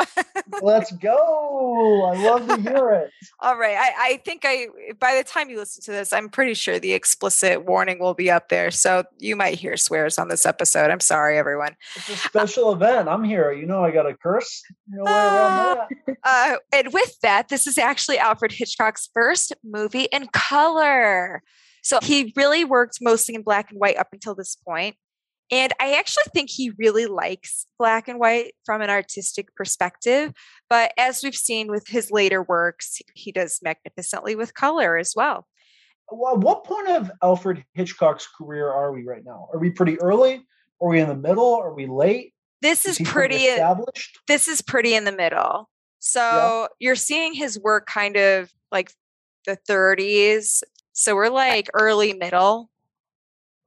Let's 0.63 0.93
go. 0.93 2.05
I 2.05 2.23
love 2.23 2.47
to 2.47 2.61
hear 2.61 2.91
it. 2.91 3.11
All 3.41 3.59
right. 3.59 3.77
I, 3.77 3.93
I 3.99 4.17
think 4.25 4.43
I 4.45 4.69
by 5.01 5.17
the 5.17 5.25
time 5.25 5.51
you 5.51 5.59
listen 5.59 5.83
to 5.85 5.91
this, 5.91 6.13
I'm 6.13 6.29
pretty 6.29 6.55
sure 6.55 6.79
the 6.79 6.93
explicit 6.93 7.65
warning 7.65 7.99
will 7.99 8.15
be 8.15 8.31
up 8.31 8.51
there. 8.51 8.71
So 8.71 9.05
you 9.19 9.35
might 9.35 9.59
hear 9.59 9.77
swears 9.77 10.17
on 10.17 10.29
this 10.29 10.47
episode. 10.47 10.91
I'm 10.91 11.01
sorry, 11.01 11.39
everyone. 11.39 11.75
It's 11.97 12.11
a 12.11 12.17
special 12.17 12.73
event. 12.73 13.09
I'm 13.09 13.25
here. 13.25 13.53
You 13.53 13.67
know 13.67 13.83
I 13.83 13.91
got 13.91 14.07
a 14.07 14.15
curse. 14.15 14.63
Way 14.93 15.11
around 15.11 15.79
that. 16.07 16.17
Uh, 16.25 16.57
and 16.73 16.93
with 16.93 17.21
that, 17.23 17.49
this 17.49 17.67
is 17.67 17.79
actually 17.79 18.19
Alfred 18.19 18.53
Hitchcock's 18.53 19.09
first 19.13 19.53
movie 19.65 20.07
in 20.13 20.29
color. 20.29 20.52
So 21.83 21.99
he 22.03 22.33
really 22.37 22.65
worked 22.65 22.99
mostly 23.01 23.35
in 23.35 23.43
black 23.43 23.71
and 23.71 23.81
white 23.81 23.97
up 23.97 24.09
until 24.13 24.35
this 24.35 24.57
point. 24.57 24.97
And 25.51 25.73
I 25.79 25.95
actually 25.99 26.25
think 26.33 26.49
he 26.49 26.73
really 26.79 27.07
likes 27.07 27.67
black 27.79 28.09
and 28.09 28.19
white 28.19 28.55
from 28.65 28.81
an 28.81 28.89
artistic 28.89 29.55
perspective. 29.55 30.33
But 30.71 30.93
as 30.97 31.21
we've 31.23 31.35
seen 31.35 31.71
with 31.71 31.87
his 31.89 32.11
later 32.11 32.43
works, 32.43 33.01
he 33.15 33.33
does 33.33 33.61
magnificently 33.63 34.35
with 34.35 34.55
color 34.55 34.97
as 34.97 35.13
well. 35.15 35.47
Well, 36.11 36.39
what 36.39 36.65
point 36.65 36.89
of 36.89 37.11
Alfred 37.23 37.65
Hitchcock's 37.75 38.29
career 38.39 38.69
are 38.69 38.93
we 38.93 39.05
right 39.05 39.25
now? 39.25 39.49
Are 39.53 39.59
we 39.59 39.71
pretty 39.71 40.01
early? 40.01 40.47
Are 40.81 40.89
we 40.89 41.01
in 41.01 41.09
the 41.09 41.17
middle? 41.17 41.55
Are 41.55 41.75
we 41.75 41.87
late? 41.87 42.33
This 42.63 42.87
is 42.87 42.97
he 42.97 43.05
pretty 43.05 43.35
pretty 43.35 43.45
established. 43.51 44.21
this 44.29 44.49
is 44.49 44.63
pretty 44.63 44.95
in 44.95 45.05
the 45.05 45.13
middle. 45.13 45.69
So 45.99 46.69
you're 46.79 46.97
seeing 46.97 47.35
his 47.35 47.59
work 47.61 47.87
kind 47.87 48.17
of 48.17 48.51
like 48.71 48.91
the 49.47 49.59
30s. 49.69 50.63
So 50.93 51.15
we're 51.15 51.29
like 51.29 51.69
early 51.75 52.13
middle. 52.13 52.71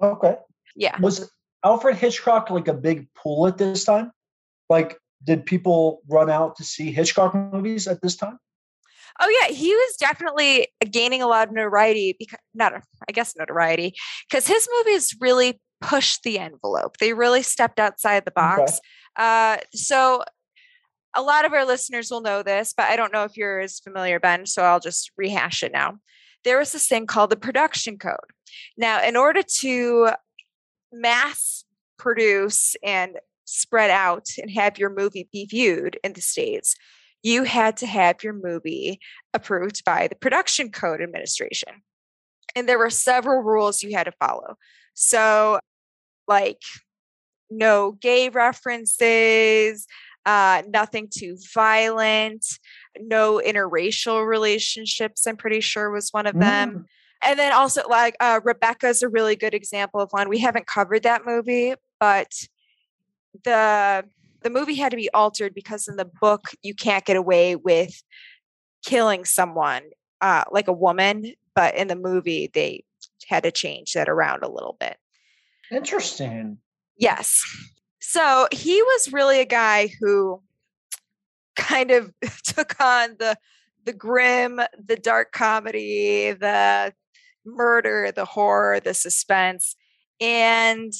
Okay. 0.02 0.36
Yeah. 0.76 1.00
Was 1.00 1.30
Alfred 1.64 1.98
Hitchcock 1.98 2.50
like 2.50 2.68
a 2.68 2.74
big 2.74 3.08
pull 3.14 3.48
at 3.48 3.58
this 3.58 3.84
time? 3.84 4.12
Like, 4.70 4.98
did 5.24 5.46
people 5.46 6.02
run 6.08 6.30
out 6.30 6.56
to 6.58 6.64
see 6.64 6.92
Hitchcock 6.92 7.34
movies 7.34 7.88
at 7.88 8.02
this 8.02 8.16
time? 8.16 8.38
Oh 9.22 9.40
yeah, 9.42 9.54
he 9.54 9.74
was 9.74 9.96
definitely 9.98 10.68
gaining 10.92 11.22
a 11.22 11.28
lot 11.28 11.48
of 11.48 11.54
notoriety 11.54 12.16
because 12.20 12.40
not 12.54 12.74
I 13.08 13.12
guess 13.14 13.36
notoriety 13.36 13.96
because 14.30 14.46
his 14.46 14.68
movies 14.78 15.16
really 15.22 15.62
pushed 15.82 16.24
the 16.24 16.38
envelope. 16.40 16.98
They 16.98 17.14
really 17.14 17.42
stepped 17.42 17.80
outside 17.80 18.26
the 18.26 18.32
box. 18.32 18.80
Uh, 19.16 19.58
so 19.74 20.24
a 21.15 21.21
lot 21.21 21.45
of 21.45 21.54
our 21.54 21.65
listeners 21.65 22.12
will 22.12 22.21
know 22.21 22.43
this, 22.43 22.73
but 22.75 22.88
I 22.88 22.95
don't 22.95 23.13
know 23.13 23.23
if 23.23 23.38
you're 23.38 23.60
as 23.60 23.80
familiar, 23.80 24.19
Ben. 24.19 24.45
So 24.45 24.63
I'll 24.63 24.80
just 24.80 25.12
rehash 25.17 25.63
it 25.63 25.71
now. 25.71 25.97
There 26.43 26.60
was 26.60 26.71
this 26.71 26.88
thing 26.88 27.08
called 27.08 27.30
the 27.32 27.38
production 27.38 27.97
code. 27.97 28.32
Now, 28.78 29.04
in 29.04 29.15
order 29.15 29.41
to 29.62 30.10
mass 30.91 31.63
produce 31.97 32.75
and 32.84 33.17
spread 33.45 33.89
out 33.89 34.28
and 34.38 34.51
have 34.51 34.78
your 34.78 34.89
movie 34.89 35.28
be 35.32 35.45
viewed 35.45 35.97
in 36.04 36.13
the 36.13 36.21
states, 36.21 36.75
you 37.23 37.43
had 37.43 37.78
to 37.78 37.88
have 37.88 38.23
your 38.23 38.34
movie 38.34 38.99
approved 39.34 39.84
by 39.84 40.08
the 40.08 40.15
Production 40.15 40.69
Code 40.69 41.01
Administration. 41.01 41.82
And 42.56 42.69
there 42.69 42.78
were 42.78 42.91
several 42.91 43.41
rules 43.41 43.82
you 43.82 43.95
had 43.95 44.04
to 44.04 44.12
follow. 44.19 44.56
So, 44.93 45.60
like, 46.28 46.62
no 47.49 47.93
gay 47.93 48.30
references, 48.30 49.88
uh, 50.26 50.64
nothing 50.68 51.08
too 51.10 51.38
violent, 51.54 52.46
no 53.00 53.42
interracial 53.46 54.26
relationships, 54.26 55.28
I'm 55.28 55.38
pretty 55.38 55.62
sure 55.62 55.92
was 55.92 56.10
one 56.12 56.28
of 56.28 56.40
them. 56.40 56.72
Mm. 56.72 56.86
And 57.24 57.40
then 57.40 57.54
also, 57.54 57.88
like, 57.88 58.16
uh, 58.20 58.40
Rebecca's 58.44 59.02
a 59.02 59.10
really 59.10 59.36
good 59.36 59.54
example 59.54 60.00
of 60.00 60.10
one. 60.12 60.30
We 60.30 60.40
haven't 60.40 60.68
covered 60.68 61.04
that 61.04 61.26
movie, 61.26 61.74
but 62.00 62.32
the 63.44 64.06
the 64.44 64.50
movie 64.50 64.76
had 64.76 64.92
to 64.92 64.98
be 64.98 65.10
altered 65.12 65.54
because 65.56 65.88
in 65.88 65.96
the 65.96 66.10
book 66.22 66.52
you 66.62 66.74
can't 66.74 67.04
get 67.04 67.18
away 67.18 67.56
with 67.56 68.02
killing 68.86 69.26
someone 69.26 69.82
uh, 70.22 70.44
like 70.52 70.68
a 70.68 70.74
woman 70.74 71.34
but 71.56 71.76
in 71.76 71.88
the 71.88 71.96
movie 71.96 72.50
they 72.54 72.84
had 73.28 73.44
to 73.44 73.52
change 73.52 73.94
that 73.94 74.08
around 74.08 74.44
a 74.44 74.50
little 74.50 74.78
bit 74.80 74.98
Interesting. 75.72 76.60
yes 76.98 77.44
so 78.08 78.48
he 78.52 78.82
was 78.82 79.13
really 79.13 79.39
a 79.39 79.46
guy 79.46 79.89
who 80.00 80.41
kind 81.56 81.91
of 81.91 82.12
took 82.44 82.80
on 82.82 83.15
the 83.20 83.38
the 83.86 83.94
grim 83.94 84.60
the 84.84 84.96
dark 84.96 85.32
comedy 85.32 86.32
the 86.32 86.91
murder 87.46 88.12
the 88.12 88.26
horror 88.26 88.80
the 88.80 88.94
suspense 88.94 89.76
and 90.20 90.94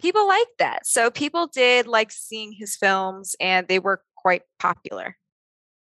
people 0.00 0.26
liked 0.26 0.58
that. 0.58 0.86
So 0.86 1.10
people 1.10 1.46
did 1.46 1.86
like 1.86 2.10
seeing 2.10 2.52
his 2.52 2.76
films 2.76 3.36
and 3.40 3.68
they 3.68 3.78
were 3.78 4.02
quite 4.16 4.42
popular. 4.58 5.16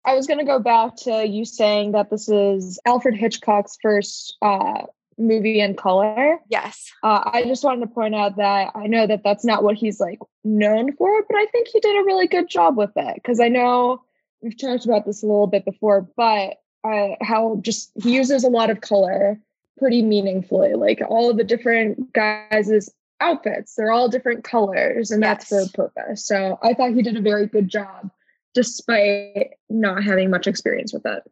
I 0.05 0.15
was 0.15 0.27
going 0.27 0.39
to 0.39 0.45
go 0.45 0.59
back 0.59 0.97
to 1.05 1.27
you 1.27 1.45
saying 1.45 1.93
that 1.93 2.11
this 2.11 2.29
is 2.29 2.79
Alfred 2.87 3.15
Hitchcock's 3.15 3.77
first 3.83 4.37
uh, 4.41 4.85
movie 5.19 5.61
in 5.61 5.75
color. 5.75 6.39
Yes. 6.49 6.91
Uh, 7.03 7.23
I 7.33 7.45
just 7.45 7.65
wanted 7.65 7.81
to 7.81 7.93
point 7.93 8.15
out 8.15 8.37
that 8.37 8.71
I 8.75 8.87
know 8.87 9.07
that 9.07 9.23
that's 9.25 9.45
not 9.45 9.63
what 9.63 9.77
he's 9.77 10.01
like 10.01 10.19
known 10.45 10.95
for, 10.97 11.25
but 11.29 11.37
I 11.37 11.47
think 11.47 11.69
he 11.69 11.81
did 11.81 12.01
a 12.01 12.05
really 12.05 12.27
good 12.27 12.49
job 12.49 12.77
with 12.77 12.93
it 12.97 13.15
because 13.17 13.41
I 13.41 13.49
know 13.49 14.03
we've 14.43 14.59
talked 14.59 14.85
about 14.85 15.05
this 15.07 15.23
a 15.23 15.27
little 15.27 15.47
bit 15.47 15.65
before, 15.65 16.09
but 16.17 16.57
uh, 16.85 17.09
how 17.21 17.59
just 17.63 17.91
he 18.03 18.15
uses 18.15 18.45
a 18.45 18.49
lot 18.49 18.71
of 18.71 18.81
color 18.81 19.41
pretty 19.79 20.03
meaningfully. 20.03 20.75
Like 20.75 21.01
all 21.09 21.31
of 21.31 21.37
the 21.37 21.45
different 21.45 22.13
guys' 22.13 22.89
outfits, 23.21 23.75
they're 23.75 23.91
all 23.91 24.09
different 24.09 24.45
colors, 24.45 25.11
and 25.11 25.23
that's 25.23 25.49
for 25.49 25.61
a 25.61 25.69
purpose. 25.69 26.27
So 26.27 26.59
I 26.63 26.75
thought 26.75 26.95
he 26.95 27.03
did 27.03 27.17
a 27.17 27.23
very 27.23 27.47
good 27.47 27.69
job 27.69 28.11
despite 28.55 29.55
not 29.69 30.03
having 30.03 30.31
much 30.31 30.47
experience 30.47 30.93
with 30.93 31.07
it. 31.07 31.23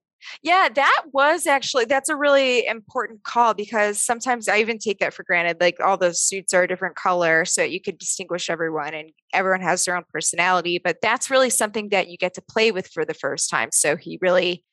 Yeah, 0.43 0.69
that 0.75 1.03
was 1.13 1.47
actually 1.47 1.85
that's 1.85 2.09
a 2.09 2.17
really 2.17 2.67
important 2.67 3.23
call 3.23 3.55
because 3.55 4.03
sometimes 4.03 4.49
I 4.49 4.59
even 4.59 4.79
take 4.79 4.99
that 4.99 5.15
for 5.15 5.23
granted. 5.25 5.59
Like 5.61 5.79
all 5.81 5.97
those 5.97 6.21
suits 6.21 6.53
are 6.55 6.63
a 6.63 6.69
different 6.69 6.97
color 6.97 7.45
so 7.45 7.63
you 7.63 7.81
could 7.81 7.99
distinguish 7.99 8.51
everyone 8.51 8.95
and 8.95 9.11
everyone 9.33 9.61
has 9.61 9.85
their 9.85 9.97
own 9.97 10.05
personality. 10.13 10.81
But 10.83 10.99
that's 11.03 11.31
really 11.31 11.51
something 11.51 11.91
that 11.91 12.09
you 12.09 12.17
get 12.17 12.35
to 12.35 12.43
play 12.43 12.73
with 12.73 12.89
for 12.89 13.05
the 13.05 13.15
first 13.15 13.51
time. 13.51 13.71
So 13.73 13.97
he 13.97 14.19
really 14.21 14.65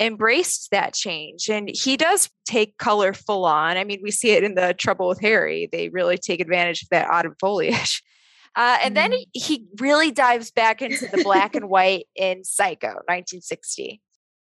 embraced 0.00 0.70
that 0.70 0.94
change. 0.94 1.48
And 1.48 1.70
he 1.72 1.96
does 1.96 2.30
take 2.46 2.78
color 2.78 3.12
full 3.12 3.44
on. 3.44 3.76
I 3.76 3.84
mean, 3.84 4.00
we 4.02 4.10
see 4.10 4.30
it 4.30 4.42
in 4.42 4.54
the 4.54 4.74
trouble 4.74 5.08
with 5.08 5.20
Harry. 5.20 5.68
They 5.70 5.90
really 5.90 6.16
take 6.16 6.40
advantage 6.40 6.82
of 6.82 6.88
that 6.88 7.08
autumn 7.08 7.36
foliage. 7.38 8.02
Uh, 8.56 8.78
and 8.82 8.96
then 8.96 9.12
he, 9.12 9.28
he 9.32 9.66
really 9.78 10.10
dives 10.10 10.50
back 10.50 10.82
into 10.82 11.06
the 11.06 11.22
black 11.22 11.54
and 11.54 11.68
white 11.68 12.08
in 12.16 12.42
Psycho, 12.42 12.88
1960. 12.88 14.00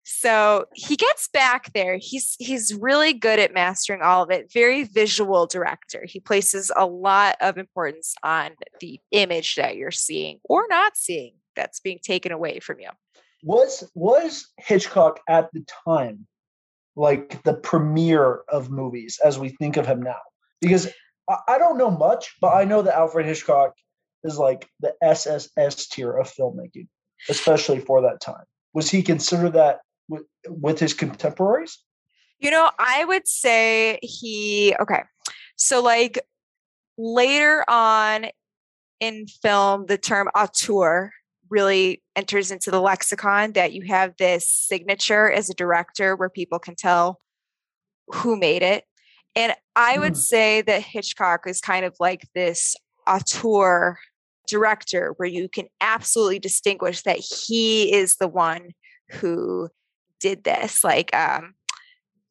So 0.04 0.66
he 0.74 0.96
gets 0.96 1.28
back 1.28 1.72
there. 1.72 1.98
He's 2.00 2.36
he's 2.38 2.74
really 2.74 3.12
good 3.12 3.38
at 3.38 3.54
mastering 3.54 4.02
all 4.02 4.22
of 4.22 4.30
it. 4.30 4.50
Very 4.52 4.84
visual 4.84 5.46
director. 5.46 6.04
He 6.06 6.20
places 6.20 6.72
a 6.76 6.86
lot 6.86 7.36
of 7.40 7.58
importance 7.58 8.14
on 8.22 8.52
the 8.80 8.98
image 9.10 9.54
that 9.56 9.76
you're 9.76 9.90
seeing 9.90 10.40
or 10.44 10.64
not 10.68 10.96
seeing 10.96 11.34
that's 11.54 11.80
being 11.80 11.98
taken 12.02 12.32
away 12.32 12.60
from 12.60 12.80
you. 12.80 12.88
Was 13.42 13.90
was 13.94 14.48
Hitchcock 14.58 15.20
at 15.28 15.50
the 15.52 15.64
time 15.84 16.26
like 16.96 17.42
the 17.44 17.54
premiere 17.54 18.40
of 18.48 18.70
movies 18.70 19.18
as 19.24 19.38
we 19.38 19.50
think 19.50 19.76
of 19.76 19.86
him 19.86 20.02
now? 20.02 20.20
Because 20.60 20.88
I, 21.48 21.58
don't 21.58 21.78
know 21.78 21.90
much, 21.90 22.34
but 22.40 22.54
I 22.54 22.64
know 22.64 22.82
that 22.82 22.96
Alfred 22.96 23.24
Hitchcock 23.24 23.74
is 24.24 24.36
like 24.36 24.68
the 24.80 24.94
SSS 25.02 25.86
tier 25.88 26.12
of 26.12 26.28
filmmaking, 26.28 26.88
especially 27.28 27.78
for 27.78 28.02
that 28.02 28.20
time. 28.20 28.44
Was 28.74 28.90
he 28.90 29.02
considered 29.02 29.52
that 29.52 29.80
with, 30.10 30.24
with 30.46 30.78
his 30.78 30.92
contemporaries? 30.92 31.78
You 32.38 32.50
know, 32.50 32.70
I 32.78 33.04
would 33.04 33.26
say 33.26 33.98
he, 34.02 34.74
okay. 34.80 35.02
So, 35.56 35.82
like 35.82 36.20
later 36.96 37.64
on 37.68 38.26
in 39.00 39.26
film, 39.42 39.86
the 39.86 39.98
term 39.98 40.28
auteur 40.34 41.12
really 41.50 42.02
enters 42.14 42.50
into 42.50 42.70
the 42.70 42.80
lexicon 42.80 43.52
that 43.52 43.72
you 43.72 43.82
have 43.88 44.14
this 44.18 44.48
signature 44.48 45.30
as 45.30 45.50
a 45.50 45.54
director 45.54 46.16
where 46.16 46.30
people 46.30 46.58
can 46.58 46.76
tell 46.76 47.18
who 48.08 48.36
made 48.36 48.62
it. 48.62 48.84
And 49.36 49.54
I 49.76 49.98
would 49.98 50.14
mm. 50.14 50.18
say 50.18 50.62
that 50.62 50.82
Hitchcock 50.82 51.46
is 51.46 51.60
kind 51.60 51.84
of 51.84 51.94
like 52.00 52.26
this 52.34 52.76
auteur 53.06 53.98
director 54.46 55.14
where 55.16 55.28
you 55.28 55.48
can 55.48 55.66
absolutely 55.80 56.38
distinguish 56.38 57.02
that 57.02 57.18
he 57.18 57.92
is 57.92 58.16
the 58.16 58.28
one 58.28 58.70
who 59.10 59.68
did 60.20 60.44
this. 60.44 60.84
Like, 60.84 61.14
um, 61.14 61.54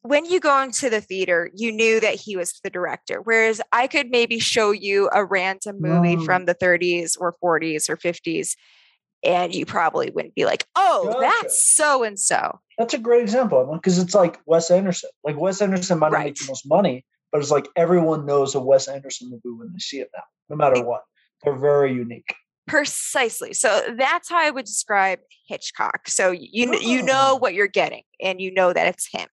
when 0.02 0.24
you 0.24 0.40
go 0.40 0.62
into 0.62 0.88
the 0.88 1.00
theater, 1.00 1.50
you 1.54 1.72
knew 1.72 2.00
that 2.00 2.14
he 2.14 2.36
was 2.36 2.58
the 2.64 2.70
director. 2.70 3.20
Whereas 3.22 3.60
I 3.72 3.86
could 3.86 4.10
maybe 4.10 4.38
show 4.38 4.70
you 4.70 5.10
a 5.12 5.24
random 5.24 5.76
movie 5.80 6.16
from 6.24 6.46
the 6.46 6.54
30s 6.54 7.16
or 7.20 7.36
40s 7.42 7.88
or 7.90 7.96
50s, 7.96 8.56
and 9.22 9.54
you 9.54 9.66
probably 9.66 10.10
wouldn't 10.10 10.34
be 10.34 10.46
like, 10.46 10.64
oh, 10.74 11.04
gotcha. 11.04 11.20
that's 11.20 11.74
so 11.74 12.02
and 12.02 12.18
so. 12.18 12.58
That's 12.78 12.94
a 12.94 12.98
great 12.98 13.22
example 13.22 13.68
because 13.74 13.98
it's 13.98 14.14
like 14.14 14.40
Wes 14.46 14.70
Anderson. 14.70 15.10
Like 15.22 15.38
Wes 15.38 15.60
Anderson 15.60 15.98
might 15.98 16.12
right. 16.12 16.26
make 16.26 16.36
the 16.36 16.46
most 16.48 16.66
money, 16.66 17.04
but 17.30 17.42
it's 17.42 17.50
like 17.50 17.68
everyone 17.76 18.24
knows 18.24 18.54
a 18.54 18.60
Wes 18.60 18.88
Anderson 18.88 19.28
movie 19.30 19.54
when 19.54 19.70
they 19.72 19.78
see 19.78 20.00
it 20.00 20.08
now, 20.16 20.22
no 20.48 20.56
matter 20.56 20.82
what. 20.82 21.02
They're 21.42 21.58
very 21.58 21.92
unique. 21.92 22.34
Precisely. 22.70 23.52
So 23.52 23.82
that's 23.98 24.28
how 24.28 24.38
I 24.38 24.50
would 24.50 24.64
describe 24.64 25.18
Hitchcock. 25.48 26.08
So 26.08 26.30
you 26.30 26.72
oh. 26.72 26.78
you 26.78 27.02
know 27.02 27.36
what 27.36 27.54
you're 27.54 27.66
getting, 27.66 28.02
and 28.20 28.40
you 28.40 28.52
know 28.52 28.72
that 28.72 28.86
it's 28.86 29.08
him. 29.12 29.28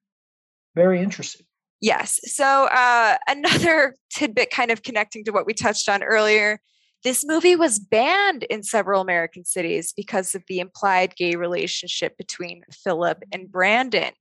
Very 0.75 1.01
interesting. 1.01 1.45
Yes. 1.79 2.19
So 2.23 2.65
uh, 2.65 3.17
another 3.27 3.95
tidbit, 4.09 4.49
kind 4.49 4.71
of 4.71 4.81
connecting 4.83 5.23
to 5.25 5.31
what 5.31 5.45
we 5.45 5.53
touched 5.53 5.87
on 5.87 6.03
earlier. 6.03 6.59
This 7.03 7.23
movie 7.23 7.55
was 7.55 7.77
banned 7.77 8.43
in 8.43 8.63
several 8.63 9.01
American 9.01 9.45
cities 9.45 9.93
because 9.95 10.33
of 10.33 10.43
the 10.47 10.59
implied 10.59 11.15
gay 11.15 11.35
relationship 11.35 12.17
between 12.17 12.63
Philip 12.71 13.23
and 13.31 13.51
Brandon. 13.51 14.11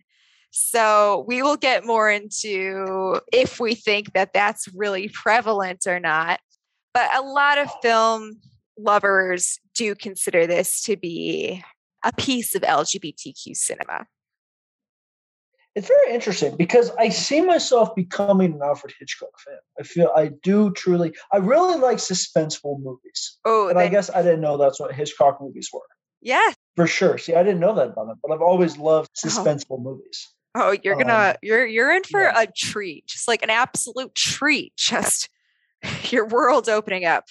So 0.51 1.25
we 1.27 1.43
will 1.43 1.57
get 1.57 1.87
more 1.87 2.11
into 2.11 3.21
if 3.33 3.59
we 3.59 3.75
think 3.75 4.13
that 4.13 4.35
that's 4.35 4.69
really 4.75 5.09
prevalent 5.09 5.87
or 5.87 5.99
not. 5.99 6.41
But 6.93 7.15
a 7.15 7.23
lot 7.23 7.59
of 7.59 7.71
film 7.83 8.41
lovers 8.79 9.59
do 9.75 9.95
consider 9.95 10.47
this 10.47 10.83
to 10.83 10.97
be 10.97 11.65
a 12.05 12.13
piece 12.13 12.55
of 12.55 12.63
LGBTQ 12.63 13.57
cinema. 13.57 14.07
It's 15.75 15.89
very 15.89 16.15
interesting 16.15 16.57
because 16.57 16.91
I 16.99 17.11
see 17.11 17.43
myself 17.43 17.95
becoming 17.95 18.55
an 18.55 18.61
Alfred 18.65 18.95
Hitchcock 18.99 19.39
fan. 19.45 19.59
I 19.79 19.83
feel 19.83 20.11
I 20.17 20.31
do 20.43 20.73
truly. 20.73 21.15
I 21.33 21.37
really 21.37 21.79
like 21.79 21.99
suspenseful 21.99 22.81
movies. 22.81 23.37
Oh, 23.45 23.69
and 23.69 23.79
I 23.79 23.89
guess 23.89 24.09
I 24.09 24.23
didn't 24.23 24.41
know 24.41 24.57
that's 24.57 24.81
what 24.81 24.95
Hitchcock 24.95 25.39
movies 25.39 25.69
were. 25.71 25.83
Yeah, 26.23 26.53
for 26.77 26.87
sure. 26.87 27.19
See, 27.19 27.35
I 27.35 27.43
didn't 27.43 27.61
know 27.61 27.75
that 27.75 27.89
about 27.89 28.09
it, 28.09 28.17
but 28.23 28.33
I've 28.33 28.41
always 28.41 28.79
loved 28.79 29.11
oh. 29.23 29.29
suspenseful 29.29 29.73
oh. 29.73 29.83
movies. 29.83 30.27
Oh, 30.55 30.75
you're 30.83 30.97
gonna 30.97 31.33
um, 31.33 31.37
you're 31.43 31.67
you're 31.67 31.95
in 31.95 32.05
for 32.05 32.23
yeah. 32.23 32.41
a 32.41 32.47
treat, 32.47 33.07
just 33.07 33.29
like 33.29 33.43
an 33.43 33.51
absolute 33.51 34.15
treat. 34.15 34.75
Just 34.79 35.29
your 36.11 36.27
world 36.27 36.71
opening 36.71 37.05
up. 37.05 37.25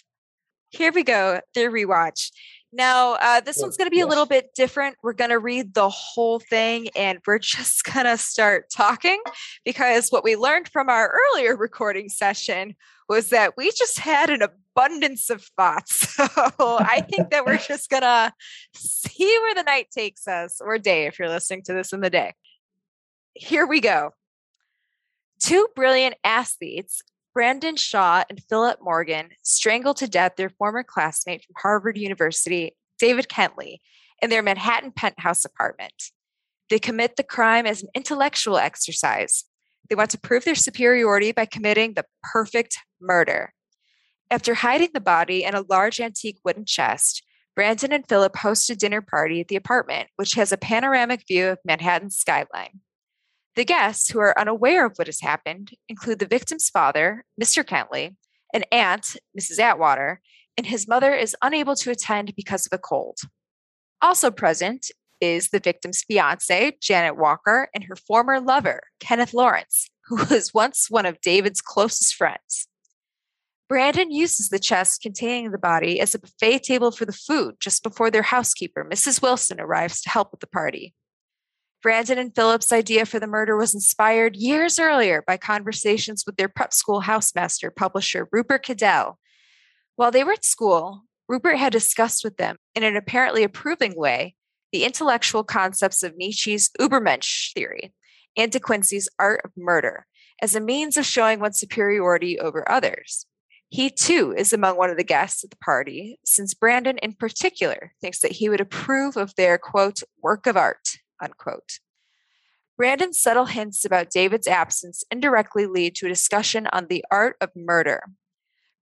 Here 0.70 0.92
we 0.92 1.04
go, 1.04 1.40
the 1.54 1.62
rewatch. 1.62 2.32
Now, 2.76 3.14
uh, 3.14 3.40
this 3.40 3.58
one's 3.62 3.78
going 3.78 3.86
to 3.86 3.92
be 3.92 3.98
yes. 3.98 4.06
a 4.06 4.10
little 4.10 4.26
bit 4.26 4.50
different. 4.54 4.98
We're 5.02 5.14
going 5.14 5.30
to 5.30 5.40
read 5.40 5.74
the 5.74 5.88
whole 5.88 6.40
thing 6.40 6.90
and 6.94 7.20
we're 7.26 7.40
just 7.40 7.86
going 7.86 8.06
to 8.06 8.18
start 8.18 8.66
talking 8.70 9.22
because 9.64 10.10
what 10.10 10.26
we 10.26 10.36
learned 10.36 10.68
from 10.68 10.90
our 10.90 11.16
earlier 11.34 11.56
recording 11.56 12.10
session 12.10 12.76
was 13.08 13.30
that 13.30 13.56
we 13.56 13.72
just 13.72 14.00
had 14.00 14.30
an 14.30 14.42
abundance 14.42 15.30
of 15.30 15.44
thoughts. 15.58 16.18
So 16.58 16.78
I 16.80 17.02
think 17.02 17.30
that 17.30 17.46
we're 17.46 17.58
just 17.58 17.90
going 17.90 18.02
to 18.02 18.34
see 18.76 19.38
where 19.42 19.54
the 19.54 19.64
night 19.64 19.88
takes 19.92 20.28
us, 20.28 20.60
or 20.60 20.78
day 20.78 21.06
if 21.06 21.20
you're 21.20 21.30
listening 21.30 21.64
to 21.64 21.74
this 21.74 21.94
in 21.94 22.02
the 22.02 22.10
day. 22.10 22.34
Here 23.34 23.66
we 23.66 23.80
go. 23.82 24.12
Two 25.40 25.68
brilliant 25.76 26.16
athletes 26.24 27.04
Brandon 27.36 27.76
Shaw 27.76 28.24
and 28.30 28.42
Philip 28.48 28.80
Morgan 28.82 29.32
strangled 29.44 29.98
to 29.98 30.08
death 30.08 30.38
their 30.38 30.50
former 30.50 30.84
classmate 30.84 31.44
from 31.44 31.56
Harvard 31.62 31.98
University, 31.98 32.78
David 32.98 33.28
Kentley, 33.28 33.80
in 34.22 34.30
their 34.30 34.42
Manhattan 34.42 34.94
penthouse 34.94 35.44
apartment. 35.44 36.12
They 36.70 36.80
commit 36.80 37.18
the 37.18 37.24
crime 37.24 37.66
as 37.66 37.84
an 37.84 37.90
intellectual 37.94 38.58
exercise. 38.58 39.44
They 39.90 39.96
want 39.96 40.12
to 40.12 40.18
prove 40.18 40.46
their 40.46 40.56
superiority 40.56 41.34
by 41.34 41.46
committing 41.46 41.94
the 41.94 42.06
perfect 42.24 42.80
murder. 43.02 43.54
After 44.32 44.54
hiding 44.54 44.92
the 44.94 45.02
body 45.02 45.44
in 45.44 45.56
a 45.56 45.66
large 45.70 46.00
antique 46.00 46.40
wooden 46.46 46.64
chest, 46.64 47.22
Brandon 47.54 47.92
and 47.92 48.08
Philip 48.08 48.38
host 48.38 48.70
a 48.70 48.78
dinner 48.78 49.02
party 49.02 49.42
at 49.42 49.50
the 49.50 49.58
apartment, 49.58 50.08
which 50.16 50.36
has 50.36 50.54
a 50.54 50.58
panoramic 50.58 51.26
view 51.28 51.48
of 51.48 51.60
Manhattan's 51.66 52.18
skyline. 52.18 52.80
The 53.56 53.66
guests 53.66 54.10
who 54.10 54.20
are 54.20 54.38
unaware 54.38 54.86
of 54.86 54.98
what 54.98 55.08
has 55.08 55.22
happened 55.22 55.72
include 55.88 56.20
the 56.20 56.26
victim's 56.26 56.70
father, 56.70 57.24
Mr. 57.42 57.64
Kentley, 57.64 58.16
an 58.54 58.64
aunt, 58.70 59.16
Mrs. 59.38 59.60
Atwater, 59.60 60.20
and 60.58 60.68
his 60.68 60.88
mother 60.88 61.14
is 61.14 61.38
unable 61.42 61.76
to 61.78 61.92
attend 61.92 62.36
because 62.36 62.66
of 62.66 62.74
a 62.74 62.78
cold. 62.78 63.20
Also 64.02 64.30
present 64.30 64.92
is 65.22 65.50
the 65.50 65.60
victim's 65.60 66.04
fiance, 66.04 66.74
Janet 66.82 67.18
Walker, 67.18 67.70
and 67.74 67.86
her 67.86 67.96
former 67.96 68.42
lover, 68.42 68.82
Kenneth 69.00 69.34
Lawrence, 69.34 69.90
who 70.08 70.18
was 70.30 70.54
once 70.54 70.88
one 70.90 71.06
of 71.06 71.22
David's 71.22 71.62
closest 71.62 72.14
friends. 72.14 72.68
Brandon 73.70 74.12
uses 74.12 74.50
the 74.50 74.60
chest 74.60 75.02
containing 75.02 75.52
the 75.52 75.58
body 75.58 76.00
as 76.00 76.14
a 76.14 76.20
buffet 76.20 76.60
table 76.60 76.92
for 76.92 77.06
the 77.06 77.14
food 77.14 77.56
just 77.60 77.84
before 77.84 78.12
their 78.12 78.22
housekeeper, 78.22 78.86
Mrs. 78.86 79.22
Wilson, 79.22 79.60
arrives 79.60 80.02
to 80.02 80.10
help 80.10 80.32
with 80.32 80.42
the 80.42 80.48
party. 80.48 80.94
Brandon 81.86 82.18
and 82.18 82.34
Philip's 82.34 82.74
idea 82.74 83.06
for 83.06 83.20
the 83.20 83.28
murder 83.28 83.56
was 83.56 83.76
inspired 83.76 84.36
years 84.36 84.80
earlier 84.80 85.22
by 85.22 85.38
conversations 85.38 86.24
with 86.26 86.36
their 86.36 86.50
prep 86.50 86.74
school 86.74 87.04
housemaster 87.04 87.70
publisher, 87.70 88.28
Rupert 88.32 88.66
Cadell. 88.66 89.20
While 89.96 90.10
they 90.10 90.24
were 90.24 90.32
at 90.32 90.44
school, 90.44 91.04
Rupert 91.30 91.60
had 91.60 91.72
discussed 91.72 92.24
with 92.24 92.38
them, 92.38 92.56
in 92.74 92.82
an 92.82 92.96
apparently 92.96 93.44
approving 93.44 93.94
way, 93.96 94.34
the 94.72 94.84
intellectual 94.84 95.44
concepts 95.44 96.02
of 96.02 96.18
Nietzsche's 96.18 96.72
Übermensch 96.82 97.54
theory 97.54 97.94
and 98.36 98.52
De 98.52 98.60
Quincey's 98.60 99.08
art 99.20 99.42
of 99.46 99.52
murder 99.56 100.08
as 100.42 100.56
a 100.56 100.60
means 100.60 100.98
of 100.98 101.06
showing 101.06 101.40
one's 101.40 101.60
superiority 101.60 102.40
over 102.40 102.68
others. 102.68 103.28
He 103.70 103.92
too 103.92 104.34
is 104.36 104.52
among 104.52 104.76
one 104.76 104.90
of 104.90 104.98
the 104.98 105.04
guests 105.04 105.44
at 105.44 105.52
the 105.52 105.58
party, 105.58 106.18
since 106.26 106.56
Brandon 106.56 106.98
in 107.04 107.14
particular 107.14 107.94
thinks 108.02 108.22
that 108.22 108.32
he 108.32 108.50
would 108.50 108.60
approve 108.60 109.18
of 109.18 109.36
their 109.36 109.60
quote, 109.60 110.02
work 110.24 110.48
of 110.48 110.58
art, 110.58 110.88
unquote. 111.22 111.80
Brandon's 112.78 113.22
subtle 113.22 113.46
hints 113.46 113.86
about 113.86 114.10
David's 114.10 114.48
absence 114.48 115.04
indirectly 115.10 115.66
lead 115.66 115.96
to 115.96 116.08
a 116.08 116.10
discussion 116.10 116.68
on 116.74 116.88
the 116.88 117.06
art 117.10 117.38
of 117.40 117.50
murder. 117.56 118.04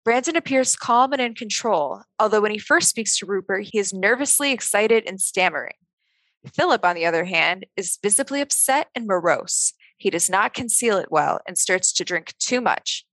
Brandon 0.03 0.35
appears 0.35 0.75
calm 0.75 1.13
and 1.13 1.21
in 1.21 1.33
control, 1.35 2.01
although 2.19 2.41
when 2.41 2.51
he 2.51 2.57
first 2.57 2.89
speaks 2.89 3.17
to 3.17 3.25
Rupert, 3.25 3.67
he 3.71 3.77
is 3.77 3.93
nervously 3.93 4.51
excited 4.51 5.03
and 5.07 5.21
stammering. 5.21 5.75
Philip, 6.53 6.83
on 6.83 6.95
the 6.95 7.05
other 7.05 7.23
hand, 7.23 7.65
is 7.77 7.99
visibly 8.01 8.41
upset 8.41 8.87
and 8.95 9.07
morose. 9.07 9.73
He 9.97 10.09
does 10.09 10.29
not 10.29 10.53
conceal 10.53 10.97
it 10.97 11.11
well 11.11 11.39
and 11.47 11.57
starts 11.57 11.93
to 11.93 12.03
drink 12.03 12.33
too 12.37 12.59
much. 12.59 13.05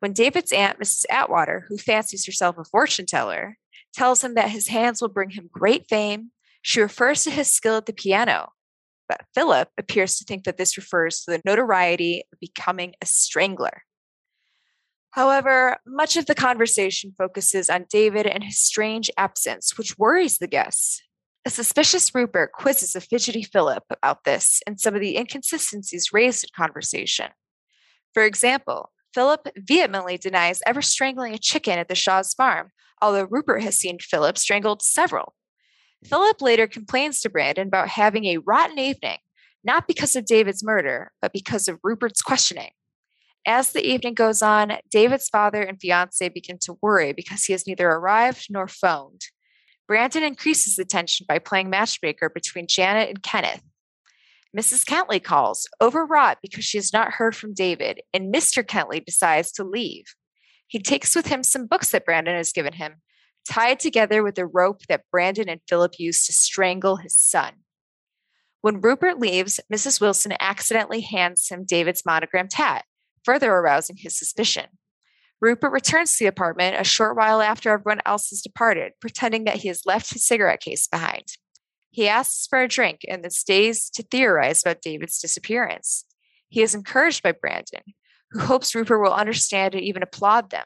When 0.00 0.12
David's 0.12 0.52
aunt, 0.52 0.80
Mrs. 0.80 1.04
Atwater, 1.10 1.66
who 1.68 1.76
fancies 1.76 2.26
herself 2.26 2.58
a 2.58 2.64
fortune 2.64 3.06
teller, 3.06 3.58
tells 3.92 4.24
him 4.24 4.34
that 4.34 4.50
his 4.50 4.68
hands 4.68 5.00
will 5.00 5.08
bring 5.08 5.30
him 5.30 5.50
great 5.52 5.88
fame, 5.88 6.30
she 6.62 6.80
refers 6.80 7.24
to 7.24 7.30
his 7.30 7.52
skill 7.52 7.76
at 7.76 7.86
the 7.86 7.92
piano, 7.92 8.50
but 9.08 9.22
Philip 9.34 9.68
appears 9.78 10.16
to 10.16 10.24
think 10.24 10.44
that 10.44 10.58
this 10.58 10.76
refers 10.76 11.20
to 11.22 11.30
the 11.30 11.42
notoriety 11.44 12.24
of 12.32 12.40
becoming 12.40 12.94
a 13.00 13.06
strangler. 13.06 13.82
However, 15.12 15.78
much 15.86 16.16
of 16.16 16.26
the 16.26 16.34
conversation 16.34 17.14
focuses 17.16 17.70
on 17.70 17.86
David 17.88 18.26
and 18.26 18.44
his 18.44 18.60
strange 18.60 19.10
absence, 19.16 19.78
which 19.78 19.98
worries 19.98 20.38
the 20.38 20.46
guests, 20.46 21.00
A 21.48 21.50
suspicious 21.50 22.14
Rupert 22.14 22.52
quizzes 22.52 22.94
a 22.94 23.00
fidgety 23.00 23.42
Philip 23.42 23.84
about 23.90 24.24
this 24.24 24.60
and 24.66 24.78
some 24.78 24.94
of 24.94 25.00
the 25.00 25.16
inconsistencies 25.16 26.12
raised 26.12 26.44
in 26.44 26.50
conversation. 26.54 27.28
For 28.12 28.24
example, 28.24 28.92
Philip 29.14 29.48
vehemently 29.56 30.18
denies 30.18 30.60
ever 30.66 30.82
strangling 30.82 31.32
a 31.32 31.38
chicken 31.38 31.78
at 31.78 31.88
the 31.88 31.94
Shaw's 31.94 32.34
farm, 32.34 32.70
although 33.00 33.28
Rupert 33.30 33.62
has 33.62 33.78
seen 33.78 33.98
Philip 33.98 34.36
strangled 34.36 34.82
several. 34.82 35.34
Philip 36.04 36.40
later 36.40 36.66
complains 36.66 37.20
to 37.20 37.30
Brandon 37.30 37.68
about 37.68 37.88
having 37.88 38.26
a 38.26 38.38
rotten 38.38 38.78
evening, 38.78 39.18
not 39.64 39.88
because 39.88 40.14
of 40.14 40.26
David's 40.26 40.64
murder, 40.64 41.10
but 41.20 41.32
because 41.32 41.68
of 41.68 41.80
Rupert's 41.82 42.22
questioning. 42.22 42.70
As 43.46 43.72
the 43.72 43.84
evening 43.86 44.14
goes 44.14 44.42
on, 44.42 44.78
David's 44.90 45.28
father 45.28 45.62
and 45.62 45.80
fiance 45.80 46.28
begin 46.28 46.58
to 46.62 46.78
worry 46.82 47.12
because 47.12 47.44
he 47.44 47.52
has 47.52 47.66
neither 47.66 47.88
arrived 47.88 48.46
nor 48.50 48.68
phoned. 48.68 49.22
Brandon 49.86 50.22
increases 50.22 50.76
the 50.76 50.84
tension 50.84 51.24
by 51.26 51.38
playing 51.38 51.70
matchmaker 51.70 52.28
between 52.28 52.66
Janet 52.66 53.08
and 53.08 53.22
Kenneth. 53.22 53.62
Mrs. 54.56 54.84
Kentley 54.84 55.22
calls, 55.22 55.66
overwrought 55.80 56.38
because 56.42 56.64
she 56.64 56.78
has 56.78 56.92
not 56.92 57.12
heard 57.12 57.34
from 57.34 57.54
David, 57.54 58.02
and 58.12 58.32
Mr. 58.32 58.64
Kentley 58.64 59.04
decides 59.04 59.52
to 59.52 59.64
leave. 59.64 60.04
He 60.66 60.78
takes 60.78 61.14
with 61.14 61.26
him 61.26 61.42
some 61.42 61.66
books 61.66 61.90
that 61.90 62.04
Brandon 62.04 62.34
has 62.34 62.52
given 62.52 62.74
him, 62.74 62.96
tied 63.48 63.80
together 63.80 64.22
with 64.22 64.38
a 64.38 64.46
rope 64.46 64.82
that 64.88 65.04
Brandon 65.10 65.48
and 65.48 65.60
Philip 65.68 65.98
used 65.98 66.26
to 66.26 66.32
strangle 66.32 66.96
his 66.96 67.16
son. 67.16 67.52
When 68.60 68.80
Rupert 68.80 69.18
leaves, 69.18 69.60
Mrs. 69.72 70.00
Wilson 70.00 70.34
accidentally 70.40 71.00
hands 71.00 71.48
him 71.48 71.64
David's 71.64 72.04
monogrammed 72.04 72.52
hat, 72.52 72.84
further 73.24 73.52
arousing 73.52 73.96
his 73.96 74.18
suspicion. 74.18 74.66
Rupert 75.40 75.72
returns 75.72 76.16
to 76.16 76.24
the 76.24 76.28
apartment 76.28 76.80
a 76.80 76.84
short 76.84 77.16
while 77.16 77.40
after 77.40 77.70
everyone 77.70 78.00
else 78.04 78.30
has 78.30 78.42
departed, 78.42 78.92
pretending 79.00 79.44
that 79.44 79.58
he 79.58 79.68
has 79.68 79.86
left 79.86 80.12
his 80.12 80.24
cigarette 80.24 80.60
case 80.60 80.88
behind. 80.88 81.24
He 81.90 82.08
asks 82.08 82.46
for 82.46 82.60
a 82.60 82.68
drink 82.68 83.00
and 83.08 83.22
then 83.22 83.30
stays 83.30 83.88
to 83.90 84.02
theorize 84.02 84.62
about 84.62 84.82
David's 84.82 85.20
disappearance. 85.20 86.04
He 86.48 86.62
is 86.62 86.74
encouraged 86.74 87.22
by 87.22 87.32
Brandon, 87.32 87.82
who 88.32 88.40
hopes 88.40 88.74
Rupert 88.74 89.00
will 89.00 89.14
understand 89.14 89.74
and 89.74 89.84
even 89.84 90.02
applaud 90.02 90.50
them. 90.50 90.64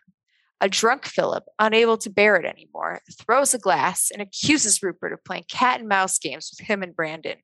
A 0.62 0.68
drunk 0.68 1.06
Philip, 1.06 1.42
unable 1.58 1.98
to 1.98 2.08
bear 2.08 2.36
it 2.36 2.44
anymore, 2.44 3.00
throws 3.18 3.52
a 3.52 3.58
glass 3.58 4.12
and 4.12 4.22
accuses 4.22 4.80
Rupert 4.80 5.12
of 5.12 5.24
playing 5.24 5.46
cat 5.50 5.80
and 5.80 5.88
mouse 5.88 6.20
games 6.20 6.52
with 6.52 6.68
him 6.68 6.84
and 6.84 6.94
Brandon. 6.94 7.38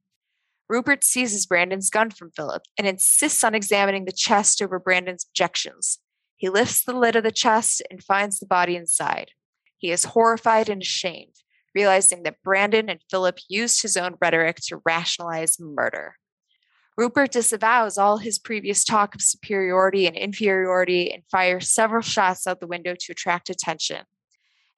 Rupert 0.68 1.02
seizes 1.02 1.44
Brandon's 1.44 1.90
gun 1.90 2.12
from 2.12 2.30
Philip 2.30 2.62
and 2.78 2.86
insists 2.86 3.42
on 3.42 3.56
examining 3.56 4.04
the 4.04 4.12
chest 4.12 4.62
over 4.62 4.78
Brandon's 4.78 5.26
objections. 5.28 5.98
He 6.36 6.48
lifts 6.48 6.84
the 6.84 6.92
lid 6.92 7.16
of 7.16 7.24
the 7.24 7.32
chest 7.32 7.82
and 7.90 8.04
finds 8.04 8.38
the 8.38 8.46
body 8.46 8.76
inside. 8.76 9.32
He 9.78 9.90
is 9.90 10.04
horrified 10.04 10.68
and 10.68 10.80
ashamed, 10.80 11.34
realizing 11.74 12.22
that 12.22 12.40
Brandon 12.44 12.88
and 12.88 13.00
Philip 13.10 13.40
used 13.48 13.82
his 13.82 13.96
own 13.96 14.14
rhetoric 14.20 14.58
to 14.66 14.80
rationalize 14.84 15.58
murder. 15.58 16.14
Rupert 16.98 17.30
disavows 17.30 17.96
all 17.96 18.18
his 18.18 18.40
previous 18.40 18.84
talk 18.84 19.14
of 19.14 19.22
superiority 19.22 20.08
and 20.08 20.16
inferiority 20.16 21.12
and 21.12 21.22
fires 21.30 21.68
several 21.68 22.02
shots 22.02 22.44
out 22.44 22.58
the 22.58 22.66
window 22.66 22.96
to 22.98 23.12
attract 23.12 23.48
attention. 23.48 24.02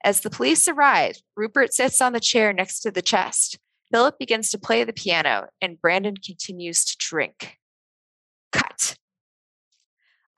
As 0.05 0.21
the 0.21 0.29
police 0.29 0.69
arrive, 0.69 1.17
Rupert 1.35 1.73
sits 1.73 1.99
on 2.03 2.13
the 2.13 2.21
chair 2.21 2.53
next 2.53 2.81
to 2.81 2.91
the 2.91 3.01
chest. 3.01 3.59
Philip 3.91 4.19
begins 4.19 4.51
to 4.51 4.59
play 4.59 4.85
the 4.85 4.93
piano, 4.93 5.47
and 5.63 5.81
Brandon 5.81 6.15
continues 6.15 6.85
to 6.85 6.97
drink. 6.99 7.57
Cut. 8.53 8.97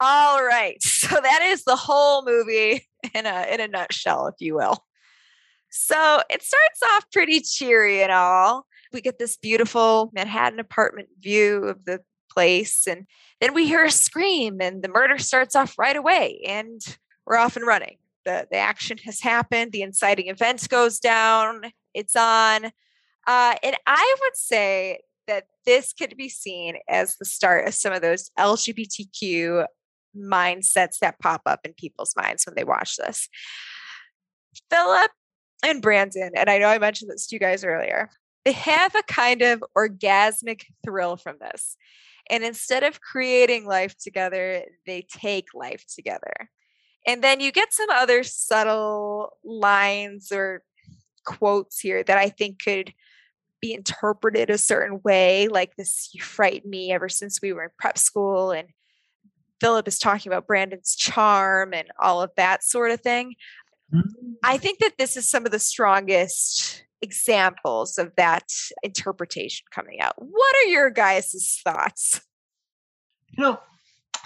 All 0.00 0.42
right. 0.42 0.78
So 1.02 1.18
that 1.20 1.42
is 1.42 1.64
the 1.64 1.76
whole 1.76 2.24
movie 2.24 2.88
in 3.12 3.26
a 3.26 3.52
in 3.52 3.60
a 3.60 3.66
nutshell, 3.66 4.28
if 4.28 4.36
you 4.38 4.54
will. 4.54 4.78
So 5.68 6.22
it 6.30 6.42
starts 6.42 6.80
off 6.94 7.10
pretty 7.12 7.40
cheery 7.40 8.02
and 8.02 8.12
all. 8.12 8.66
We 8.92 9.00
get 9.00 9.18
this 9.18 9.36
beautiful 9.36 10.10
Manhattan 10.14 10.60
apartment 10.60 11.08
view 11.20 11.64
of 11.64 11.84
the 11.84 12.00
place, 12.30 12.86
and 12.86 13.06
then 13.40 13.54
we 13.54 13.66
hear 13.66 13.84
a 13.84 13.90
scream, 13.90 14.60
and 14.60 14.82
the 14.82 14.88
murder 14.88 15.18
starts 15.18 15.54
off 15.54 15.78
right 15.78 15.96
away, 15.96 16.42
and 16.46 16.80
we're 17.26 17.36
off 17.36 17.56
and 17.56 17.66
running. 17.66 17.98
The 18.24 18.46
the 18.50 18.58
action 18.58 18.98
has 19.04 19.20
happened, 19.20 19.72
the 19.72 19.82
inciting 19.82 20.28
event 20.28 20.68
goes 20.68 20.98
down, 20.98 21.72
it's 21.94 22.16
on. 22.16 22.66
Uh, 23.26 23.54
and 23.62 23.76
I 23.86 24.16
would 24.20 24.36
say 24.36 25.00
that 25.28 25.44
this 25.64 25.92
could 25.92 26.16
be 26.16 26.28
seen 26.28 26.76
as 26.88 27.16
the 27.16 27.24
start 27.24 27.68
of 27.68 27.74
some 27.74 27.92
of 27.92 28.02
those 28.02 28.30
LGBTQ 28.38 29.66
mindsets 30.16 30.98
that 31.00 31.18
pop 31.20 31.42
up 31.46 31.60
in 31.64 31.72
people's 31.74 32.14
minds 32.16 32.44
when 32.44 32.54
they 32.54 32.64
watch 32.64 32.96
this. 32.96 33.28
Philip 34.70 35.10
and 35.64 35.80
Brandon, 35.80 36.32
and 36.36 36.50
I 36.50 36.58
know 36.58 36.68
I 36.68 36.78
mentioned 36.78 37.10
this 37.10 37.26
to 37.28 37.36
you 37.36 37.40
guys 37.40 37.64
earlier, 37.64 38.10
they 38.44 38.52
have 38.52 38.94
a 38.94 39.02
kind 39.04 39.42
of 39.42 39.64
orgasmic 39.76 40.64
thrill 40.84 41.16
from 41.16 41.36
this. 41.40 41.76
And 42.30 42.44
instead 42.44 42.82
of 42.82 43.00
creating 43.00 43.66
life 43.66 43.96
together, 43.98 44.62
they 44.86 45.06
take 45.10 45.54
life 45.54 45.84
together. 45.92 46.50
And 47.06 47.22
then 47.22 47.40
you 47.40 47.50
get 47.52 47.72
some 47.72 47.90
other 47.90 48.22
subtle 48.22 49.36
lines 49.44 50.30
or 50.30 50.62
quotes 51.24 51.80
here 51.80 52.02
that 52.04 52.18
I 52.18 52.28
think 52.28 52.62
could 52.62 52.92
be 53.60 53.74
interpreted 53.74 54.50
a 54.50 54.58
certain 54.58 55.00
way, 55.04 55.48
like 55.48 55.76
this, 55.76 56.10
you 56.12 56.22
frightened 56.22 56.70
me 56.70 56.92
ever 56.92 57.08
since 57.08 57.40
we 57.40 57.52
were 57.52 57.64
in 57.64 57.70
prep 57.78 57.98
school. 57.98 58.50
And 58.50 58.68
Philip 59.60 59.86
is 59.86 59.98
talking 59.98 60.30
about 60.30 60.46
Brandon's 60.46 60.96
charm 60.96 61.72
and 61.72 61.88
all 62.00 62.22
of 62.22 62.30
that 62.36 62.64
sort 62.64 62.90
of 62.90 63.00
thing. 63.00 63.34
Mm-hmm. 63.94 64.32
I 64.42 64.58
think 64.58 64.78
that 64.80 64.94
this 64.98 65.16
is 65.16 65.28
some 65.28 65.44
of 65.44 65.52
the 65.52 65.60
strongest 65.60 66.84
examples 67.02 67.98
of 67.98 68.12
that 68.16 68.44
interpretation 68.82 69.64
coming 69.74 70.00
out. 70.00 70.14
What 70.16 70.56
are 70.56 70.68
your 70.68 70.90
guys' 70.90 71.60
thoughts? 71.64 72.20
You 73.30 73.42
know, 73.42 73.60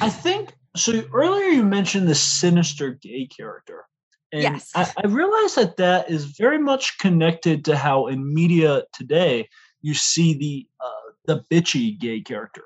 I 0.00 0.10
think 0.10 0.52
so. 0.76 1.04
Earlier, 1.12 1.46
you 1.46 1.64
mentioned 1.64 2.08
the 2.08 2.14
sinister 2.14 2.90
gay 2.90 3.26
character. 3.26 3.84
And 4.32 4.42
yes. 4.42 4.70
I, 4.74 4.90
I 5.02 5.06
realize 5.06 5.54
that 5.54 5.76
that 5.76 6.10
is 6.10 6.26
very 6.36 6.58
much 6.58 6.98
connected 6.98 7.64
to 7.66 7.76
how 7.76 8.06
in 8.06 8.34
media 8.34 8.82
today 8.92 9.48
you 9.80 9.94
see 9.94 10.34
the 10.34 10.66
uh, 10.84 11.12
the 11.26 11.44
bitchy 11.50 11.98
gay 11.98 12.20
character 12.20 12.64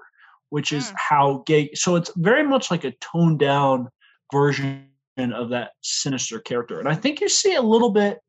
which 0.51 0.73
is 0.73 0.91
mm. 0.91 0.95
how 0.97 1.43
gay. 1.47 1.73
So 1.75 1.97
it's 1.97 2.13
very 2.17 2.47
much 2.47 2.71
like 2.71 2.85
a 2.85 2.93
toned 3.01 3.39
down 3.39 3.89
version 4.33 4.87
of 5.17 5.51
that 5.51 5.73
sinister 5.83 6.41
character, 6.41 6.79
and 6.79 6.89
I 6.89 6.95
think 6.95 7.21
you 7.21 7.29
see 7.29 7.55
a 7.55 7.63
little 7.63 7.91
bit 7.91 8.21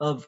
of 0.00 0.26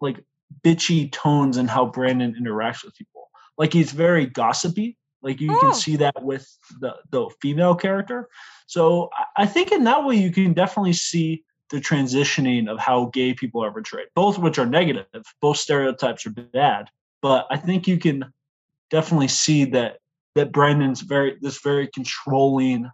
like 0.00 0.24
bitchy 0.64 1.10
tones 1.12 1.56
in 1.56 1.68
how 1.68 1.86
Brandon 1.86 2.34
interacts 2.40 2.84
with 2.84 2.94
people. 2.94 3.30
Like 3.58 3.72
he's 3.72 3.92
very 3.92 4.26
gossipy. 4.26 4.96
Like 5.22 5.40
you 5.40 5.54
oh. 5.54 5.60
can 5.60 5.74
see 5.74 5.96
that 5.96 6.22
with 6.22 6.46
the 6.80 6.96
the 7.10 7.28
female 7.40 7.74
character. 7.74 8.28
So 8.66 9.10
I 9.36 9.46
think 9.46 9.72
in 9.72 9.84
that 9.84 10.04
way 10.04 10.16
you 10.16 10.32
can 10.32 10.52
definitely 10.52 10.94
see 10.94 11.44
the 11.70 11.78
transitioning 11.78 12.68
of 12.68 12.78
how 12.78 13.06
gay 13.06 13.32
people 13.32 13.64
are 13.64 13.72
portrayed, 13.72 14.08
both 14.14 14.38
which 14.38 14.58
are 14.58 14.66
negative. 14.66 15.06
Both 15.40 15.58
stereotypes 15.58 16.26
are 16.26 16.30
bad, 16.30 16.88
but 17.22 17.46
I 17.50 17.56
think 17.56 17.86
you 17.86 17.98
can 17.98 18.32
definitely 18.90 19.28
see 19.28 19.64
that 19.66 19.98
that 20.34 20.52
Brandon's 20.52 21.00
very 21.00 21.36
this 21.40 21.60
very 21.60 21.88
controlling 21.88 22.90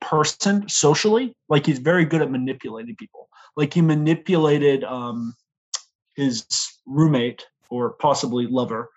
person 0.00 0.68
socially. 0.68 1.34
Like 1.48 1.66
he's 1.66 1.78
very 1.78 2.04
good 2.04 2.22
at 2.22 2.30
manipulating 2.30 2.96
people. 2.96 3.28
Like 3.56 3.74
he 3.74 3.80
manipulated 3.80 4.84
um, 4.84 5.34
his 6.16 6.46
roommate 6.86 7.46
or 7.70 7.92
possibly 7.94 8.46
lover 8.46 8.90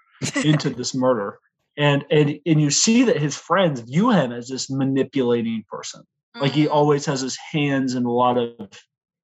into 0.44 0.70
this 0.76 0.96
murder. 0.96 1.40
And, 1.78 2.04
and 2.12 2.40
and 2.46 2.60
you 2.60 2.72
see 2.72 3.04
that 3.04 3.18
his 3.18 3.38
friends 3.38 3.80
view 3.82 4.12
him 4.12 4.34
as 4.34 4.50
this 4.50 4.70
manipulating 4.70 5.64
person. 5.70 6.04
Like 6.40 6.52
he 6.52 6.66
mm-hmm. 6.66 6.74
always 6.74 7.06
has 7.06 7.22
his 7.22 7.38
hands 7.38 7.96
in 7.96 8.06
a 8.06 8.12
lot 8.12 8.38
of 8.38 8.70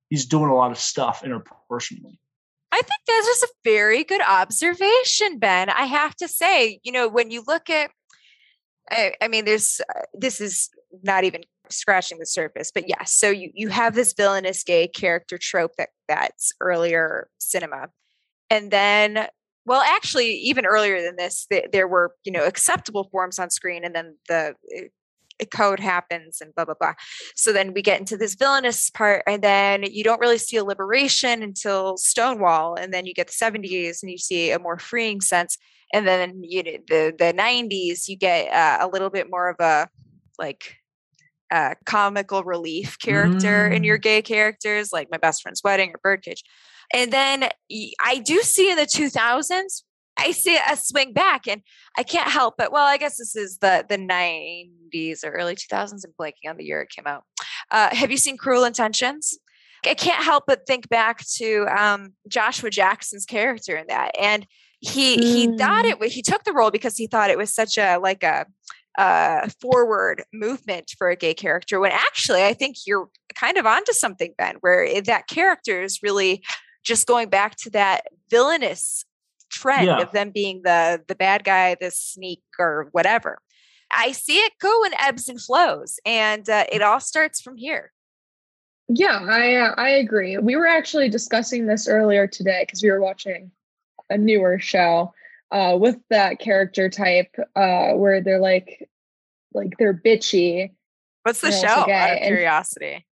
he's 0.10 0.26
doing 0.26 0.50
a 0.50 0.56
lot 0.56 0.72
of 0.72 0.78
stuff 0.78 1.22
interpersonally. 1.22 2.18
I 2.72 2.82
think 2.82 3.02
that's 3.08 3.28
just 3.28 3.44
a 3.44 3.54
very 3.64 4.04
good 4.04 4.22
observation, 4.22 5.40
Ben. 5.40 5.70
I 5.70 5.86
have 5.86 6.16
to 6.18 6.28
say, 6.28 6.80
you 6.84 6.92
know, 6.92 7.08
when 7.08 7.32
you 7.32 7.44
look 7.46 7.70
at 7.70 7.92
I, 8.90 9.14
I 9.22 9.28
mean, 9.28 9.46
there's 9.46 9.82
uh, 9.94 10.02
this 10.14 10.42
is 10.42 10.70
not 11.04 11.24
even 11.24 11.42
scratching 11.72 12.20
the 12.20 12.26
surface, 12.26 12.72
but 12.74 12.88
yes. 12.88 13.14
So 13.14 13.30
you 13.30 13.52
you 13.54 13.70
have 13.70 13.96
this 13.96 14.14
villainous 14.14 14.64
gay 14.64 14.88
character 14.88 15.38
trope 15.38 15.72
that 15.78 15.90
that's 16.08 16.54
earlier 16.62 17.30
cinema, 17.40 17.90
and 18.50 18.72
then 18.72 19.28
well, 19.68 19.82
actually, 19.82 20.32
even 20.36 20.66
earlier 20.66 21.02
than 21.02 21.16
this, 21.16 21.48
th- 21.48 21.70
there 21.72 21.88
were 21.88 22.14
you 22.24 22.32
know 22.32 22.46
acceptable 22.46 23.10
forms 23.12 23.40
on 23.40 23.50
screen, 23.50 23.84
and 23.84 23.96
then 23.96 24.16
the 24.28 24.56
uh, 24.78 25.46
code 25.52 25.80
happens 25.80 26.40
and 26.42 26.54
blah 26.56 26.66
blah 26.66 26.76
blah. 26.80 26.94
So 27.36 27.52
then 27.52 27.74
we 27.74 27.82
get 27.82 28.00
into 28.00 28.18
this 28.18 28.36
villainous 28.36 28.90
part, 28.90 29.24
and 29.28 29.42
then 29.42 29.84
you 29.84 30.04
don't 30.04 30.22
really 30.22 30.38
see 30.38 30.58
a 30.58 30.64
liberation 30.64 31.44
until 31.44 31.98
Stonewall, 31.98 32.76
and 32.76 32.94
then 32.94 33.06
you 33.06 33.14
get 33.14 33.28
the 33.28 33.34
70s 33.34 34.02
and 34.02 34.12
you 34.12 34.18
see 34.18 34.52
a 34.52 34.60
more 34.60 34.78
freeing 34.78 35.22
sense 35.22 35.58
and 35.94 36.08
then 36.08 36.42
you 36.44 36.64
know 36.64 36.78
the 36.88 37.14
the 37.18 37.34
90s 37.34 38.08
you 38.08 38.18
get 38.18 38.52
uh, 38.52 38.78
a 38.82 38.88
little 38.88 39.10
bit 39.10 39.30
more 39.30 39.50
of 39.50 39.56
a 39.60 39.88
like 40.38 40.78
uh, 41.52 41.76
comical 41.86 42.44
relief 42.44 42.98
character 43.00 43.70
mm. 43.70 43.76
in 43.76 43.84
your 43.84 43.98
mm. 43.98 44.02
gay 44.02 44.22
characters 44.22 44.92
like 44.92 45.10
my 45.12 45.18
best 45.18 45.42
friend's 45.42 45.62
wedding 45.64 45.92
or 45.92 46.00
birdcage 46.02 46.44
And 46.94 47.12
then 47.12 47.50
I 48.04 48.20
do 48.20 48.42
see 48.42 48.72
in 48.72 48.78
the 48.78 48.84
2000s, 48.84 49.84
I 50.18 50.32
see 50.32 50.58
a 50.58 50.78
swing 50.78 51.12
back, 51.14 51.48
and 51.48 51.62
I 51.98 52.04
can't 52.04 52.30
help 52.30 52.56
but 52.58 52.72
well, 52.72 52.86
I 52.86 52.98
guess 52.98 53.18
this 53.18 53.36
is 53.36 53.58
the 53.58 53.86
the 53.88 53.98
90s 53.98 55.26
or 55.26 55.32
early 55.32 55.56
2000s. 55.56 56.04
I'm 56.06 56.14
blanking 56.20 56.50
on 56.50 56.58
the 56.58 56.64
year 56.64 56.82
it 56.82 56.90
came 56.90 57.06
out. 57.06 57.24
Uh, 57.70 57.94
have 57.94 58.12
you 58.12 58.18
seen 58.18 58.38
Cruel 58.38 58.64
Intentions? 58.64 59.38
I 59.86 59.94
can't 59.94 60.24
help 60.24 60.46
but 60.48 60.66
think 60.66 60.90
back 60.90 61.24
to 61.36 61.68
um, 61.68 62.14
Joshua 62.28 62.70
Jackson's 62.70 63.26
character 63.26 63.76
in 63.76 63.88
that, 63.88 64.12
and 64.20 64.48
he 64.80 65.18
mm. 65.18 65.24
he 65.24 65.58
thought 65.58 65.86
it. 65.86 66.02
He 66.04 66.22
took 66.22 66.44
the 66.44 66.54
role 66.54 66.72
because 66.72 66.98
he 66.98 67.08
thought 67.08 67.30
it 67.30 67.38
was 67.38 67.54
such 67.54 67.78
a 67.78 67.98
like 67.98 68.24
a 68.24 68.46
uh, 68.98 69.50
forward 69.62 70.24
movement 70.34 70.92
for 70.98 71.10
a 71.10 71.16
gay 71.16 71.34
character. 71.34 71.80
When 71.80 71.92
actually, 71.92 72.44
I 72.44 72.54
think 72.54 72.78
you're 72.86 73.10
kind 73.34 73.58
of 73.58 73.66
onto 73.66 73.94
something, 73.94 74.34
Ben, 74.38 74.56
where 74.62 75.02
that 75.02 75.28
character 75.28 75.82
is 75.82 76.00
really 76.02 76.44
just 76.84 77.08
going 77.08 77.30
back 77.30 77.56
to 77.58 77.70
that 77.72 78.06
villainous 78.30 79.06
trend 79.50 79.88
yeah. 79.88 80.02
of 80.02 80.12
them 80.12 80.32
being 80.32 80.62
the 80.64 81.02
the 81.08 81.16
bad 81.16 81.44
guy, 81.44 81.76
the 81.80 81.92
sneak, 81.92 82.42
or 82.60 82.90
whatever. 82.92 83.40
I 83.92 84.12
see 84.12 84.38
it 84.38 84.54
go 84.60 84.84
in 84.86 84.94
ebbs 85.00 85.30
and 85.30 85.42
flows, 85.42 86.00
and 86.06 86.50
uh, 86.50 86.66
it 86.72 86.82
all 86.82 87.00
starts 87.00 87.42
from 87.42 87.58
here. 87.58 87.92
Yeah, 88.88 89.20
I 89.22 89.56
uh, 89.56 89.74
I 89.78 89.90
agree. 89.90 90.38
We 90.38 90.56
were 90.56 90.68
actually 90.68 91.10
discussing 91.10 91.66
this 91.66 91.88
earlier 91.88 92.28
today 92.28 92.64
because 92.66 92.84
we 92.84 92.92
were 92.92 93.02
watching 93.02 93.52
a 94.10 94.18
newer 94.18 94.60
show 94.60 95.14
uh, 95.52 95.78
with 95.80 95.98
that 96.10 96.40
character 96.40 96.90
type 96.90 97.36
uh, 97.56 97.92
where 97.94 98.22
they're 98.22 98.40
like 98.40 98.90
like 99.54 99.74
they're 99.80 99.94
bitchy. 99.94 100.72
What's 101.24 101.42
the 101.42 101.52
show? 101.52 101.68
Out 101.68 102.14
of 102.14 102.22
curiosity. 102.24 103.06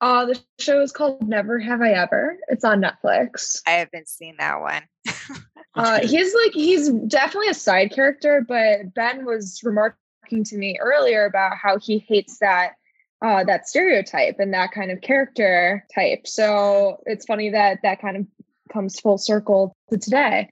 uh, 0.00 0.26
the 0.26 0.40
show 0.58 0.80
is 0.82 0.92
called 0.92 1.26
Never 1.26 1.58
Have 1.58 1.80
I 1.80 1.92
Ever. 1.92 2.36
It's 2.48 2.64
on 2.64 2.82
Netflix. 2.82 3.60
I 3.66 3.72
haven't 3.72 4.08
seen 4.08 4.36
that 4.38 4.60
one. 4.60 4.82
uh, 5.74 6.00
he's 6.06 6.34
like 6.34 6.52
he's 6.52 6.88
definitely 6.88 7.48
a 7.48 7.54
side 7.54 7.92
character, 7.92 8.44
but 8.46 8.94
Ben 8.94 9.24
was 9.24 9.60
remarking 9.64 10.44
to 10.44 10.56
me 10.56 10.78
earlier 10.80 11.24
about 11.24 11.56
how 11.56 11.78
he 11.78 11.98
hates 11.98 12.38
that 12.38 12.72
uh, 13.22 13.44
that 13.44 13.68
stereotype 13.68 14.36
and 14.38 14.54
that 14.54 14.72
kind 14.72 14.90
of 14.90 15.00
character 15.00 15.84
type. 15.94 16.26
So 16.26 17.02
it's 17.06 17.26
funny 17.26 17.50
that 17.50 17.80
that 17.82 18.00
kind 18.00 18.16
of 18.16 18.26
comes 18.72 18.98
full 18.98 19.18
circle 19.18 19.76
to 19.90 19.98
today. 19.98 20.48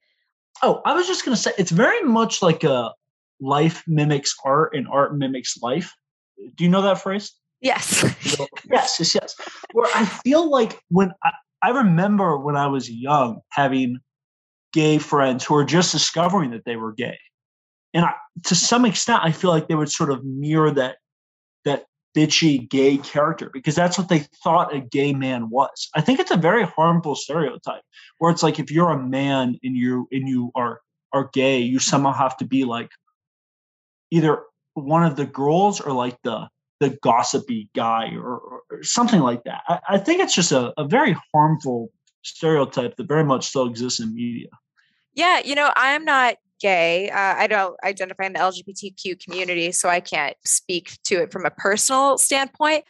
Oh, 0.63 0.81
I 0.85 0.95
was 0.95 1.07
just 1.07 1.25
going 1.25 1.37
to 1.37 1.41
say 1.41 1.53
it's 1.59 1.71
very 1.71 2.03
much 2.03 2.43
like 2.43 2.65
a 2.65 2.93
life 3.41 3.85
mimics 3.87 4.35
art 4.45 4.75
and 4.75 4.87
art 4.89 5.17
mimics 5.17 5.61
life. 5.63 5.95
Do 6.57 6.65
you 6.65 6.71
know 6.71 6.83
that 6.83 7.01
phrase? 7.03 7.33
Yes. 7.61 8.05
yes, 8.71 9.01
yes, 9.01 9.15
yes. 9.17 9.35
Where 9.73 9.91
I 9.93 10.05
feel 10.05 10.49
like 10.49 10.79
when 10.91 11.11
I, 11.25 11.33
I 11.61 11.71
remember 11.71 12.39
when 12.39 12.55
I 12.55 12.69
was 12.69 12.89
young 12.89 13.41
having 13.51 13.99
gay 14.73 14.99
friends 14.99 15.45
who 15.45 15.55
were 15.55 15.65
just 15.65 15.91
discovering 15.91 16.53
that 16.53 16.65
they 16.65 16.77
were 16.77 16.93
gay. 16.93 17.19
And 17.95 18.05
I, 18.05 18.13
to 18.45 18.55
some 18.55 18.85
extent, 18.85 19.23
I 19.25 19.33
feel 19.33 19.51
like 19.51 19.67
they 19.67 19.75
would 19.75 19.91
sort 19.91 20.13
of 20.13 20.25
mirror 20.25 20.71
that 20.71 20.77
that 20.77 20.99
bitchy 22.17 22.69
gay 22.69 22.97
character 22.99 23.51
because 23.53 23.75
that's 23.75 23.99
what 23.99 24.09
they 24.09 24.21
thought 24.43 24.75
a 24.75 24.81
gay 24.81 25.13
man 25.13 25.51
was. 25.51 25.89
I 25.95 26.01
think 26.01 26.21
it's 26.21 26.31
a 26.31 26.37
very 26.37 26.65
harmful 26.65 27.15
stereotype 27.15 27.83
where 28.19 28.31
it's 28.31 28.43
like 28.43 28.59
if 28.59 28.71
you're 28.71 28.91
a 28.91 29.03
man 29.03 29.59
and 29.63 29.77
you 29.77 30.09
and 30.11 30.29
you 30.29 30.51
are 30.55 30.81
are 31.13 31.31
gay, 31.33 31.59
you 31.61 31.79
somehow 31.79 32.13
have 32.13 32.37
to 32.39 32.45
be 32.45 32.65
like 32.65 32.91
either 34.11 34.43
one 34.75 35.05
of 35.05 35.17
the 35.17 35.27
girls 35.27 35.81
or 35.81 35.93
like 35.93 36.19
the 36.23 36.49
the 36.81 36.91
gossipy 37.03 37.69
guy 37.75 38.13
or, 38.15 38.63
or 38.71 38.83
something 38.83 39.21
like 39.21 39.43
that. 39.45 39.63
I, 39.69 39.81
I 39.89 39.99
think 39.99 40.21
it's 40.21 40.35
just 40.35 40.53
a, 40.53 40.73
a 40.79 40.87
very 40.87 41.17
harmful 41.35 41.91
stereotype 42.23 42.97
that 42.97 43.09
very 43.09 43.25
much 43.25 43.47
still 43.47 43.67
exists 43.67 44.01
in 44.01 44.15
media. 44.15 44.49
Yeah, 45.15 45.41
you 45.45 45.57
know, 45.57 45.73
I 45.75 45.95
am 45.95 46.05
not 46.05 46.37
gay. 46.61 47.11
Uh, 47.11 47.35
I 47.37 47.47
don't 47.47 47.77
identify 47.85 48.25
in 48.25 48.33
the 48.33 48.41
LGBTQ 48.41 49.23
community, 49.23 49.73
so 49.73 49.89
I 49.89 50.01
can't 50.01 50.37
speak 50.45 50.99
to 51.05 51.23
it 51.23 51.33
from 51.33 51.47
a 51.47 51.51
personal 51.51 52.19
standpoint. 52.19 52.85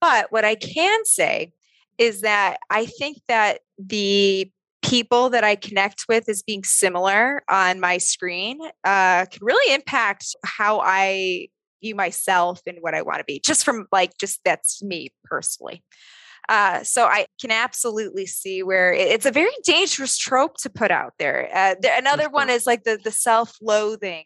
But 0.00 0.30
what 0.30 0.44
I 0.44 0.54
can 0.54 1.04
say 1.04 1.52
is 1.98 2.22
that 2.22 2.58
I 2.70 2.86
think 2.86 3.18
that 3.28 3.60
the 3.78 4.50
people 4.82 5.30
that 5.30 5.44
I 5.44 5.56
connect 5.56 6.04
with 6.08 6.28
as 6.28 6.42
being 6.42 6.62
similar 6.62 7.42
on 7.48 7.80
my 7.80 7.98
screen 7.98 8.58
uh, 8.84 9.24
can 9.26 9.40
really 9.40 9.74
impact 9.74 10.36
how 10.44 10.80
I 10.80 11.48
view 11.82 11.94
myself 11.94 12.60
and 12.66 12.78
what 12.80 12.94
I 12.94 13.02
want 13.02 13.18
to 13.18 13.24
be, 13.24 13.40
just 13.40 13.64
from 13.64 13.86
like, 13.92 14.16
just 14.18 14.40
that's 14.44 14.82
me 14.82 15.10
personally. 15.24 15.82
Uh, 16.48 16.82
so 16.82 17.06
I 17.06 17.26
can 17.40 17.50
absolutely 17.50 18.26
see 18.26 18.62
where 18.62 18.92
it's 18.92 19.26
a 19.26 19.30
very 19.30 19.54
dangerous 19.64 20.18
trope 20.18 20.56
to 20.58 20.70
put 20.70 20.90
out 20.90 21.14
there. 21.18 21.48
Uh, 21.52 21.74
there 21.80 21.98
another 21.98 22.28
one 22.28 22.50
is 22.50 22.66
like 22.66 22.84
the 22.84 22.98
the 23.02 23.10
self-loathing 23.10 24.24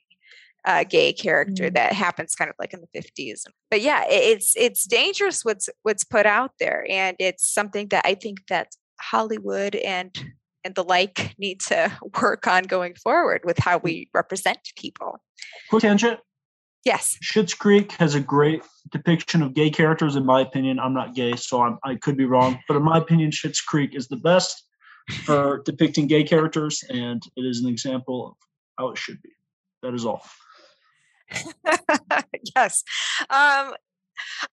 uh, 0.65 0.85
gay 0.85 1.13
character 1.13 1.65
mm-hmm. 1.65 1.75
that 1.75 1.93
happens 1.93 2.35
kind 2.35 2.51
of 2.51 2.57
like 2.59 2.75
in 2.75 2.81
the 2.81 3.01
50s. 3.01 3.43
But 3.71 3.81
yeah, 3.81 4.05
it's 4.09 4.55
it's 4.57 4.85
dangerous 4.85 5.45
what's 5.45 5.69
what's 5.83 6.05
put 6.05 6.27
out 6.27 6.53
there, 6.59 6.87
and 6.89 7.17
it's 7.19 7.47
something 7.47 7.89
that 7.89 8.05
I 8.05 8.15
think 8.15 8.47
that 8.49 8.73
Hollywood 9.01 9.77
and 9.77 10.17
and 10.65 10.75
the 10.75 10.85
like 10.85 11.35
need 11.39 11.61
to 11.61 11.97
work 12.21 12.47
on 12.47 12.65
going 12.65 12.95
forward 12.95 13.43
with 13.45 13.59
how 13.59 13.79
we 13.79 14.09
represent 14.13 14.59
people. 14.77 15.21
Quick 15.71 15.83
tangent. 15.83 16.21
Yes. 16.85 17.19
Schitt's 17.23 17.55
Creek 17.55 17.93
has 17.93 18.15
a 18.15 18.21
great 18.21 18.63
depiction 18.91 19.43
of 19.43 19.55
gay 19.55 19.71
characters, 19.71 20.17
in 20.17 20.25
my 20.25 20.41
opinion. 20.41 20.79
I'm 20.79 20.95
not 20.95 21.15
gay, 21.15 21.37
so 21.37 21.63
I'm, 21.63 21.79
i 21.85 21.97
could 21.97 22.17
be 22.17 22.25
wrong. 22.25 22.59
But 22.69 22.77
in 22.77 22.83
my 22.83 22.99
opinion, 22.99 23.31
Schitt's 23.31 23.61
Creek 23.61 23.95
is 23.95 24.09
the 24.09 24.17
best 24.17 24.65
for 25.25 25.63
depicting 25.65 26.07
gay 26.07 26.25
characters, 26.25 26.85
and 26.89 27.23
it 27.37 27.43
is 27.43 27.61
an 27.61 27.69
example 27.69 28.29
of 28.29 28.35
how 28.79 28.91
it 28.91 28.99
should 28.99 29.21
be. 29.23 29.31
That 29.83 29.95
is 29.95 30.05
all. 30.05 30.23
yes. 32.57 32.85
Um, 33.31 33.75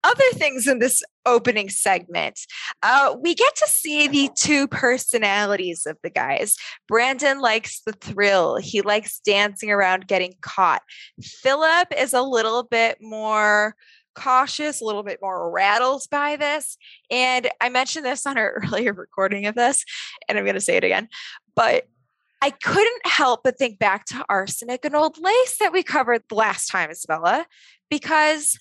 other 0.04 0.24
things 0.34 0.68
in 0.68 0.80
this 0.80 1.04
opening 1.26 1.70
segment, 1.70 2.40
uh, 2.84 3.16
we 3.22 3.34
get 3.34 3.56
to 3.56 3.68
see 3.68 4.08
the 4.08 4.30
two 4.36 4.68
personalities 4.68 5.86
of 5.86 5.98
the 6.04 6.10
guys. 6.10 6.56
Brandon 6.88 7.40
likes 7.40 7.82
the 7.86 7.94
thrill, 7.94 8.58
he 8.58 8.82
likes 8.82 9.20
dancing 9.20 9.72
around 9.72 10.08
getting 10.08 10.34
caught. 10.42 10.82
Philip 11.22 11.88
is 11.98 12.14
a 12.14 12.22
little 12.22 12.64
bit 12.64 12.98
more 13.02 13.76
cautious, 14.16 14.82
a 14.82 14.86
little 14.86 15.04
bit 15.04 15.20
more 15.22 15.52
rattled 15.52 16.04
by 16.10 16.38
this. 16.38 16.78
And 17.12 17.50
I 17.62 17.70
mentioned 17.70 18.06
this 18.06 18.26
on 18.26 18.38
our 18.38 18.64
earlier 18.64 18.94
recording 18.94 19.46
of 19.46 19.56
this, 19.56 19.84
and 20.28 20.38
I'm 20.38 20.46
going 20.46 20.56
to 20.56 20.62
say 20.62 20.78
it 20.78 20.84
again. 20.84 21.10
But 21.56 21.86
I 22.42 22.50
couldn't 22.52 23.08
help 23.08 23.42
but 23.44 23.58
think 23.58 23.80
back 23.80 24.06
to 24.06 24.26
arsenic 24.30 24.86
and 24.86 24.96
old 24.96 25.18
lace 25.18 25.58
that 25.60 25.74
we 25.74 25.84
covered 25.84 26.24
last 26.32 26.68
time, 26.68 26.92
Isabella, 26.92 27.46
because 27.90 28.60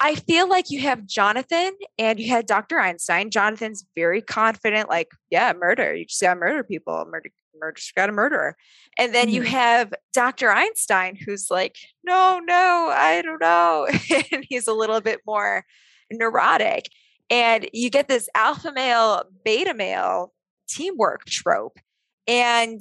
I 0.00 0.14
feel 0.14 0.48
like 0.48 0.70
you 0.70 0.80
have 0.80 1.06
Jonathan 1.06 1.72
and 1.98 2.20
you 2.20 2.28
had 2.28 2.46
Dr. 2.46 2.78
Einstein. 2.78 3.30
Jonathan's 3.30 3.84
very 3.96 4.22
confident, 4.22 4.88
like, 4.88 5.08
yeah, 5.30 5.52
murder. 5.52 5.94
You 5.94 6.04
just 6.04 6.20
got 6.20 6.34
to 6.34 6.40
murder 6.40 6.62
people. 6.62 7.04
Murder, 7.10 7.30
murder, 7.58 7.74
just 7.74 7.94
got 7.96 8.06
to 8.06 8.12
murder. 8.12 8.56
And 8.96 9.12
then 9.12 9.26
mm-hmm. 9.26 9.34
you 9.34 9.42
have 9.42 9.92
Dr. 10.12 10.50
Einstein, 10.52 11.16
who's 11.16 11.50
like, 11.50 11.76
no, 12.04 12.40
no, 12.44 12.92
I 12.94 13.22
don't 13.22 13.40
know. 13.40 13.88
and 14.32 14.44
he's 14.48 14.68
a 14.68 14.72
little 14.72 15.00
bit 15.00 15.20
more 15.26 15.64
neurotic. 16.12 16.84
And 17.28 17.68
you 17.72 17.90
get 17.90 18.08
this 18.08 18.28
alpha 18.34 18.72
male, 18.72 19.24
beta 19.44 19.74
male 19.74 20.32
teamwork 20.68 21.24
trope. 21.24 21.78
And 22.26 22.80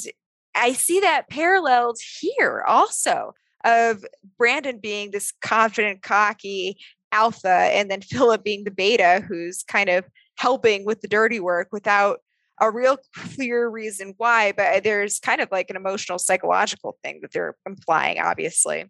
I 0.54 0.74
see 0.74 1.00
that 1.00 1.30
paralleled 1.30 2.00
here 2.20 2.64
also 2.68 3.34
of 3.64 4.06
Brandon 4.38 4.80
being 4.80 5.12
this 5.12 5.34
confident, 5.42 6.02
cocky, 6.02 6.78
alpha 7.12 7.48
and 7.50 7.90
then 7.90 8.02
Philip 8.02 8.44
being 8.44 8.64
the 8.64 8.72
beta 8.72 9.24
who's 9.28 9.64
kind 9.64 9.90
of 9.90 10.06
helping 10.38 10.86
with 10.86 11.02
the 11.02 11.08
dirty 11.08 11.40
work 11.40 11.70
without 11.72 12.20
a 12.60 12.72
real 12.72 12.98
clear 13.16 13.70
reason 13.70 14.14
why, 14.18 14.52
but 14.52 14.84
there's 14.84 15.20
kind 15.20 15.42
of 15.42 15.50
like 15.52 15.70
an 15.70 15.76
emotional 15.76 16.18
psychological 16.18 16.98
thing 17.04 17.20
that 17.22 17.32
they're 17.32 17.56
implying, 17.66 18.20
obviously. 18.20 18.86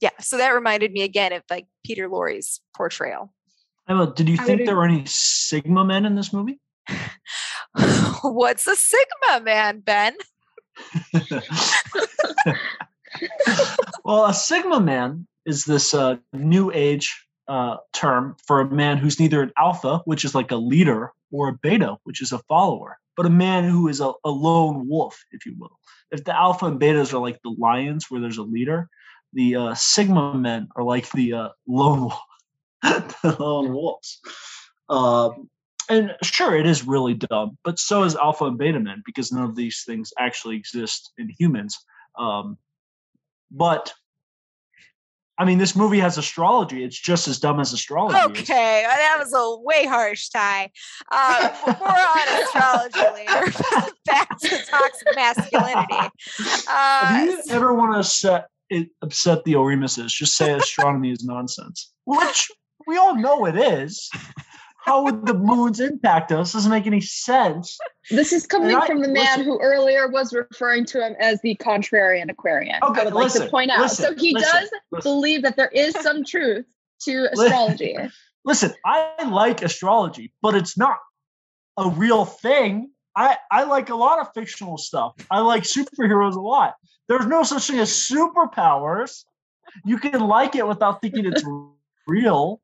Yeah, 0.00 0.10
so 0.20 0.36
that 0.38 0.50
reminded 0.50 0.92
me 0.92 1.02
again 1.02 1.32
of 1.32 1.42
like 1.50 1.66
Peter 1.84 2.08
Lorre's 2.08 2.60
portrayal. 2.76 3.32
Emma, 3.88 4.12
did 4.14 4.28
you 4.28 4.36
think 4.36 4.66
there 4.66 4.76
were 4.76 4.84
any 4.84 5.04
Sigma 5.06 5.84
men 5.84 6.06
in 6.06 6.14
this 6.14 6.32
movie? 6.32 6.60
What's 8.22 8.66
a 8.66 8.76
Sigma 8.76 9.44
man, 9.44 9.80
Ben? 9.80 10.14
well, 14.04 14.26
a 14.26 14.34
Sigma 14.34 14.80
man 14.80 15.26
is 15.44 15.64
this 15.64 15.92
uh, 15.94 16.16
new 16.32 16.70
age 16.72 17.26
uh, 17.50 17.78
term 17.92 18.36
for 18.46 18.60
a 18.60 18.70
man 18.70 18.96
who's 18.96 19.18
neither 19.18 19.42
an 19.42 19.50
alpha, 19.58 19.98
which 20.04 20.24
is 20.24 20.36
like 20.36 20.52
a 20.52 20.56
leader, 20.56 21.12
or 21.32 21.48
a 21.48 21.52
beta, 21.52 21.96
which 22.04 22.22
is 22.22 22.30
a 22.30 22.38
follower, 22.38 22.96
but 23.16 23.26
a 23.26 23.30
man 23.30 23.64
who 23.64 23.88
is 23.88 24.00
a, 24.00 24.12
a 24.24 24.30
lone 24.30 24.88
wolf, 24.88 25.20
if 25.32 25.44
you 25.44 25.56
will. 25.58 25.76
If 26.12 26.24
the 26.24 26.36
alpha 26.36 26.66
and 26.66 26.80
betas 26.80 27.12
are 27.12 27.18
like 27.18 27.40
the 27.42 27.54
lions, 27.58 28.06
where 28.08 28.20
there's 28.20 28.38
a 28.38 28.42
leader, 28.42 28.88
the 29.32 29.56
uh, 29.56 29.74
sigma 29.74 30.34
men 30.34 30.68
are 30.76 30.84
like 30.84 31.10
the 31.10 31.32
uh, 31.32 31.48
lone 31.66 32.12
the 32.82 33.36
lone 33.38 33.72
wolves. 33.74 34.20
Um, 34.88 35.50
and 35.88 36.14
sure, 36.22 36.54
it 36.54 36.66
is 36.66 36.86
really 36.86 37.14
dumb, 37.14 37.58
but 37.64 37.80
so 37.80 38.04
is 38.04 38.14
alpha 38.14 38.44
and 38.44 38.58
beta 38.58 38.78
men 38.78 39.02
because 39.04 39.32
none 39.32 39.44
of 39.44 39.56
these 39.56 39.82
things 39.84 40.12
actually 40.20 40.56
exist 40.56 41.12
in 41.18 41.28
humans. 41.36 41.76
Um, 42.16 42.58
but 43.50 43.92
I 45.40 45.44
mean, 45.46 45.56
this 45.56 45.74
movie 45.74 45.98
has 46.00 46.18
astrology. 46.18 46.84
It's 46.84 46.98
just 47.00 47.26
as 47.26 47.38
dumb 47.38 47.60
as 47.60 47.72
astrology. 47.72 48.40
Okay, 48.42 48.84
uh, 48.84 48.88
that 48.88 49.16
was 49.18 49.32
a 49.32 49.58
way 49.62 49.86
harsh 49.86 50.28
tie. 50.28 50.68
Um, 51.10 51.50
more 51.78 51.88
on 51.88 52.42
astrology 52.42 52.98
later. 53.14 53.50
Back 54.04 54.38
to 54.38 54.48
toxic 54.66 55.08
masculinity. 55.16 56.10
If 56.38 56.66
Uh, 56.68 57.24
you 57.26 57.42
ever 57.54 57.72
want 57.72 57.94
to 57.94 58.00
upset 58.00 58.48
it, 58.68 58.90
upset 59.00 59.42
the 59.44 59.54
Oremuses, 59.54 60.08
just 60.08 60.36
say 60.36 60.52
astronomy 60.52 61.10
is 61.10 61.24
nonsense, 61.24 61.90
which 62.04 62.50
we 62.86 62.98
all 62.98 63.16
know 63.16 63.46
it 63.46 63.56
is. 63.56 64.10
How 64.82 65.02
would 65.04 65.26
the 65.26 65.34
moons 65.34 65.78
impact 65.78 66.32
us? 66.32 66.52
Doesn't 66.52 66.70
make 66.70 66.86
any 66.86 67.00
sense. 67.00 67.78
This 68.10 68.32
is 68.32 68.46
coming 68.46 68.74
I- 68.74 68.86
from 68.86 69.00
the 69.00 69.08
man 69.08 69.38
listen- 69.38 69.44
who 69.44 69.60
earlier 69.60 70.08
was 70.08 70.32
referring 70.32 70.86
to 70.86 71.06
him 71.06 71.14
as 71.20 71.40
the 71.42 71.54
contrarian 71.56 72.30
Aquarian. 72.30 72.82
Okay, 72.82 73.02
I 73.02 73.04
would 73.04 73.14
like 73.14 73.24
listen, 73.24 73.42
to 73.42 73.50
point 73.50 73.70
out. 73.70 73.80
listen, 73.80 74.16
so 74.16 74.20
he 74.20 74.32
does 74.32 74.70
believe 75.02 75.42
that 75.42 75.56
there 75.56 75.68
is 75.68 75.94
some 76.00 76.24
truth 76.26 76.66
to 77.02 77.28
astrology. 77.32 77.96
Listen, 78.44 78.72
I 78.84 79.28
like 79.28 79.62
astrology, 79.62 80.32
but 80.40 80.54
it's 80.54 80.78
not 80.78 80.96
a 81.76 81.88
real 81.88 82.24
thing. 82.24 82.90
I, 83.14 83.36
I 83.50 83.64
like 83.64 83.90
a 83.90 83.94
lot 83.94 84.18
of 84.20 84.32
fictional 84.34 84.78
stuff. 84.78 85.14
I 85.30 85.40
like 85.40 85.64
superheroes 85.64 86.36
a 86.36 86.40
lot. 86.40 86.74
There's 87.08 87.26
no 87.26 87.42
such 87.42 87.66
thing 87.66 87.80
as 87.80 87.90
superpowers. 87.90 89.24
You 89.84 89.98
can 89.98 90.20
like 90.20 90.54
it 90.56 90.66
without 90.66 91.00
thinking 91.02 91.26
it's 91.26 91.44
real. 92.06 92.60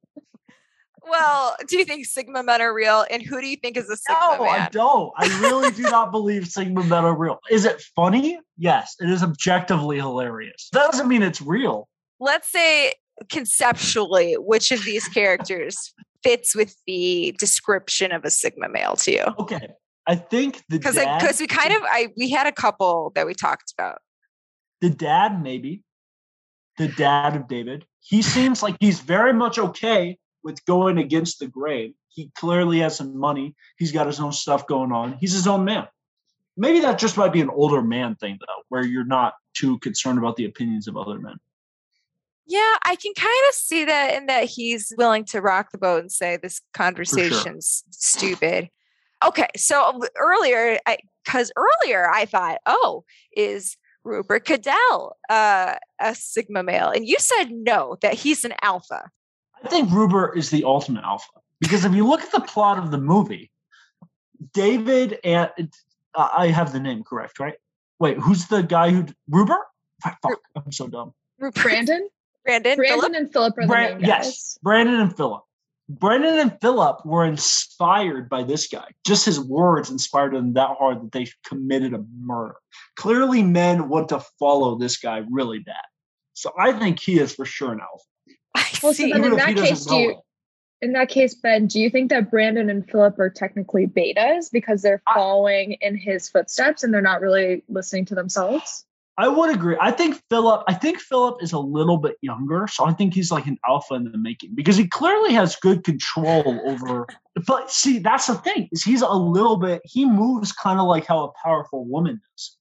Well, 1.08 1.56
do 1.68 1.78
you 1.78 1.84
think 1.84 2.06
Sigma 2.06 2.42
men 2.42 2.60
are 2.60 2.74
real? 2.74 3.04
And 3.10 3.22
who 3.22 3.40
do 3.40 3.46
you 3.46 3.56
think 3.56 3.76
is 3.76 3.88
a 3.88 3.96
Sigma 3.96 4.36
No, 4.38 4.44
I 4.44 4.68
don't. 4.70 5.12
I 5.16 5.26
really 5.40 5.70
do 5.70 5.82
not 5.82 6.10
believe 6.12 6.46
Sigma 6.48 6.82
Men 6.84 7.04
are 7.04 7.16
real. 7.16 7.38
Is 7.50 7.64
it 7.64 7.80
funny? 7.94 8.40
Yes, 8.58 8.96
it 9.00 9.08
is 9.10 9.22
objectively 9.22 9.96
hilarious. 9.98 10.68
That 10.72 10.90
doesn't 10.90 11.08
mean 11.08 11.22
it's 11.22 11.40
real. 11.40 11.88
Let's 12.18 12.50
say 12.50 12.94
conceptually, 13.30 14.34
which 14.34 14.72
of 14.72 14.84
these 14.84 15.06
characters 15.08 15.94
fits 16.22 16.54
with 16.56 16.74
the 16.86 17.34
description 17.38 18.12
of 18.12 18.24
a 18.24 18.30
Sigma 18.30 18.68
male 18.68 18.96
to 18.96 19.12
you? 19.12 19.24
Okay, 19.38 19.68
I 20.06 20.16
think 20.16 20.62
the 20.68 20.78
Because 20.78 20.96
dad, 20.96 21.20
because 21.20 21.40
we 21.40 21.46
kind 21.46 21.72
of 21.72 21.82
I 21.84 22.08
we 22.16 22.30
had 22.30 22.46
a 22.46 22.52
couple 22.52 23.12
that 23.14 23.26
we 23.26 23.34
talked 23.34 23.72
about. 23.78 23.98
the 24.80 24.90
dad 24.90 25.42
maybe, 25.42 25.82
the 26.78 26.88
dad 26.88 27.36
of 27.36 27.48
David. 27.48 27.84
He 28.00 28.22
seems 28.22 28.62
like 28.62 28.76
he's 28.80 29.00
very 29.00 29.32
much 29.32 29.58
okay 29.58 30.18
with 30.46 30.64
going 30.64 30.96
against 30.96 31.40
the 31.40 31.48
grain. 31.48 31.92
He 32.08 32.30
clearly 32.36 32.78
has 32.78 32.96
some 32.96 33.18
money. 33.18 33.56
He's 33.76 33.90
got 33.90 34.06
his 34.06 34.20
own 34.20 34.32
stuff 34.32 34.68
going 34.68 34.92
on. 34.92 35.14
He's 35.14 35.32
his 35.32 35.48
own 35.48 35.64
man. 35.64 35.88
Maybe 36.56 36.80
that 36.80 37.00
just 37.00 37.16
might 37.16 37.32
be 37.32 37.40
an 37.40 37.50
older 37.50 37.82
man 37.82 38.14
thing 38.14 38.38
though, 38.40 38.62
where 38.68 38.86
you're 38.86 39.04
not 39.04 39.34
too 39.54 39.80
concerned 39.80 40.18
about 40.20 40.36
the 40.36 40.44
opinions 40.44 40.86
of 40.86 40.96
other 40.96 41.18
men. 41.18 41.34
Yeah, 42.46 42.76
I 42.84 42.94
can 42.94 43.12
kind 43.14 43.44
of 43.48 43.54
see 43.54 43.84
that 43.86 44.14
in 44.14 44.26
that 44.26 44.44
he's 44.44 44.92
willing 44.96 45.24
to 45.26 45.40
rock 45.40 45.72
the 45.72 45.78
boat 45.78 46.02
and 46.02 46.12
say 46.12 46.38
this 46.40 46.60
conversation's 46.72 47.82
stupid. 47.90 48.70
Okay, 49.26 49.48
so 49.56 50.00
earlier, 50.16 50.78
because 51.24 51.50
earlier 51.56 52.08
I 52.08 52.24
thought, 52.24 52.58
oh, 52.66 53.02
is 53.36 53.76
Rupert 54.04 54.44
Cadell 54.44 55.16
uh, 55.28 55.74
a 56.00 56.14
Sigma 56.14 56.62
male? 56.62 56.90
And 56.90 57.04
you 57.04 57.16
said 57.18 57.50
no, 57.50 57.96
that 58.00 58.14
he's 58.14 58.44
an 58.44 58.54
alpha. 58.62 59.10
I 59.66 59.68
think 59.68 59.90
Rupert 59.90 60.38
is 60.38 60.50
the 60.50 60.62
ultimate 60.62 61.02
alpha 61.02 61.40
because 61.60 61.84
if 61.84 61.92
you 61.92 62.06
look 62.06 62.22
at 62.22 62.30
the 62.30 62.40
plot 62.40 62.78
of 62.78 62.92
the 62.92 62.98
movie, 62.98 63.50
David 64.54 65.18
and 65.24 65.50
uh, 66.14 66.28
I 66.38 66.48
have 66.48 66.72
the 66.72 66.78
name 66.78 67.02
correct, 67.02 67.40
right? 67.40 67.54
Wait, 67.98 68.16
who's 68.16 68.46
the 68.46 68.62
guy 68.62 68.90
who 68.90 69.06
Rupert? 69.28 69.58
Fuck, 70.04 70.18
fuck, 70.22 70.38
I'm 70.54 70.70
so 70.70 70.86
dumb. 70.86 71.14
Rupert, 71.40 71.64
Brandon? 71.64 72.08
Brandon, 72.44 72.76
Brandon 72.76 73.00
Philip? 73.00 73.12
and 73.16 73.32
Philip 73.32 73.58
are 73.58 73.62
the 73.62 73.66
Bran- 73.66 73.90
main 73.94 74.00
guys. 74.02 74.08
yes, 74.08 74.58
Brandon 74.62 75.00
and 75.00 75.16
Philip. 75.16 75.42
Brandon 75.88 76.38
and 76.38 76.60
Philip 76.60 77.04
were 77.04 77.24
inspired 77.24 78.28
by 78.28 78.44
this 78.44 78.68
guy. 78.68 78.86
Just 79.04 79.24
his 79.24 79.40
words 79.40 79.90
inspired 79.90 80.34
them 80.34 80.52
that 80.52 80.76
hard 80.78 81.02
that 81.02 81.10
they 81.10 81.26
committed 81.44 81.92
a 81.92 82.04
murder. 82.20 82.54
Clearly, 82.94 83.42
men 83.42 83.88
want 83.88 84.10
to 84.10 84.20
follow 84.38 84.78
this 84.78 84.96
guy 84.96 85.24
really 85.28 85.58
bad. 85.58 85.74
So 86.34 86.52
I 86.56 86.70
think 86.70 87.00
he 87.00 87.18
is 87.18 87.34
for 87.34 87.44
sure 87.44 87.72
an 87.72 87.80
alpha. 87.80 88.04
Well, 88.82 88.94
so 88.94 89.08
then 89.08 89.24
in 89.24 89.36
that 89.36 89.56
case, 89.56 89.84
do 89.84 89.96
you, 89.96 90.10
it. 90.10 90.16
in 90.82 90.92
that 90.92 91.08
case, 91.08 91.34
Ben, 91.34 91.66
do 91.66 91.80
you 91.80 91.90
think 91.90 92.10
that 92.10 92.30
Brandon 92.30 92.70
and 92.70 92.88
Philip 92.88 93.18
are 93.18 93.30
technically 93.30 93.86
betas 93.86 94.50
because 94.50 94.82
they're 94.82 95.02
following 95.14 95.72
in 95.80 95.96
his 95.96 96.28
footsteps 96.28 96.82
and 96.82 96.92
they're 96.92 97.00
not 97.00 97.20
really 97.20 97.64
listening 97.68 98.04
to 98.06 98.14
themselves? 98.14 98.84
I 99.18 99.28
would 99.28 99.54
agree. 99.54 99.76
I 99.80 99.92
think 99.92 100.20
Philip. 100.28 100.64
I 100.68 100.74
think 100.74 101.00
Philip 101.00 101.42
is 101.42 101.52
a 101.52 101.58
little 101.58 101.96
bit 101.96 102.16
younger, 102.20 102.66
so 102.70 102.84
I 102.84 102.92
think 102.92 103.14
he's 103.14 103.32
like 103.32 103.46
an 103.46 103.58
alpha 103.66 103.94
in 103.94 104.04
the 104.04 104.18
making 104.18 104.54
because 104.54 104.76
he 104.76 104.86
clearly 104.86 105.32
has 105.32 105.56
good 105.56 105.84
control 105.84 106.60
over. 106.66 107.06
But 107.46 107.70
see, 107.70 107.98
that's 107.98 108.26
the 108.26 108.34
thing 108.34 108.68
is 108.72 108.82
he's 108.82 109.00
a 109.00 109.12
little 109.12 109.56
bit. 109.56 109.80
He 109.84 110.04
moves 110.04 110.52
kind 110.52 110.78
of 110.78 110.86
like 110.86 111.06
how 111.06 111.24
a 111.24 111.32
powerful 111.42 111.86
woman 111.86 112.20
does, 112.30 112.58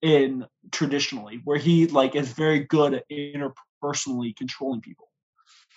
in 0.00 0.46
traditionally, 0.72 1.42
where 1.44 1.58
he 1.58 1.86
like 1.86 2.16
is 2.16 2.32
very 2.32 2.60
good 2.60 2.94
at 2.94 3.04
interpersonally 3.10 4.34
controlling 4.34 4.80
people. 4.80 5.08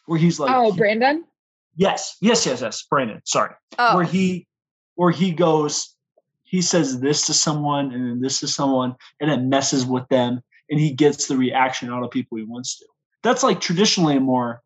Where 0.08 0.20
he's 0.20 0.39
like, 0.39 0.53
oh, 0.53 0.74
Brandon? 0.74 1.24
yes, 1.76 2.18
yes, 2.22 2.45
yes, 2.45 2.62
yes, 2.62 2.84
Brandon. 2.89 3.22
Sorry, 3.24 3.53
oh, 3.78 3.95
where 3.95 4.05
he 4.05 4.47
where 4.95 5.12
he 5.12 5.32
goes 5.32 5.95
he 6.47 6.62
says 6.62 6.99
this 7.01 7.26
to 7.26 7.34
someone 7.34 7.91
and 7.91 8.10
then 8.10 8.22
this 8.22 8.39
to 8.39 8.47
someone 8.47 8.95
and 9.20 9.30
it 9.30 9.41
messes 9.41 9.86
with 9.86 10.08
them 10.10 10.41
and 10.70 10.80
he 10.80 10.91
gets 10.91 11.28
the 11.28 11.38
reaction 11.38 11.91
out 11.91 12.03
of 12.03 12.12
people 12.12 12.38
he 12.38 12.43
wants 12.43 12.78
to 12.80 12.86
that's 13.22 13.43
like 13.43 13.62
traditionally 13.62 14.18
a 14.18 14.20
more 14.20 14.62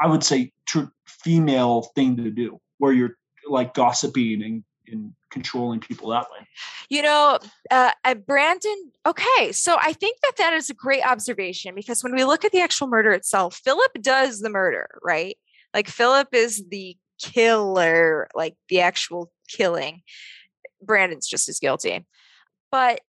i 0.00 0.06
would 0.06 0.22
say 0.22 0.52
tr- 0.66 0.92
female 1.06 1.82
thing 1.94 2.16
to 2.16 2.30
do 2.30 2.60
where 2.78 2.92
you're 2.92 3.16
like 3.48 3.74
gossiping 3.74 4.42
and, 4.42 4.64
and 4.88 5.12
controlling 5.32 5.80
people 5.80 6.10
that 6.10 6.26
way 6.30 6.46
You 6.90 7.02
know, 7.02 7.38
uh, 7.70 7.92
uh, 8.04 8.14
Brandon. 8.14 8.92
Okay, 9.06 9.50
so 9.52 9.78
I 9.80 9.92
think 9.94 10.18
that 10.22 10.34
that 10.38 10.52
is 10.52 10.70
a 10.70 10.74
great 10.74 11.02
observation 11.04 11.74
because 11.74 12.04
when 12.04 12.14
we 12.14 12.24
look 12.24 12.44
at 12.44 12.52
the 12.52 12.60
actual 12.60 12.86
murder 12.86 13.12
itself, 13.12 13.60
Philip 13.64 13.92
does 14.00 14.40
the 14.40 14.50
murder, 14.50 14.88
right? 15.02 15.36
Like 15.74 15.88
Philip 15.88 16.28
is 16.32 16.62
the 16.68 16.96
killer, 17.20 18.28
like 18.34 18.54
the 18.68 18.80
actual 18.80 19.32
killing. 19.48 20.02
Brandon's 20.82 21.26
just 21.26 21.48
as 21.48 21.58
guilty, 21.58 22.06
but 22.70 23.00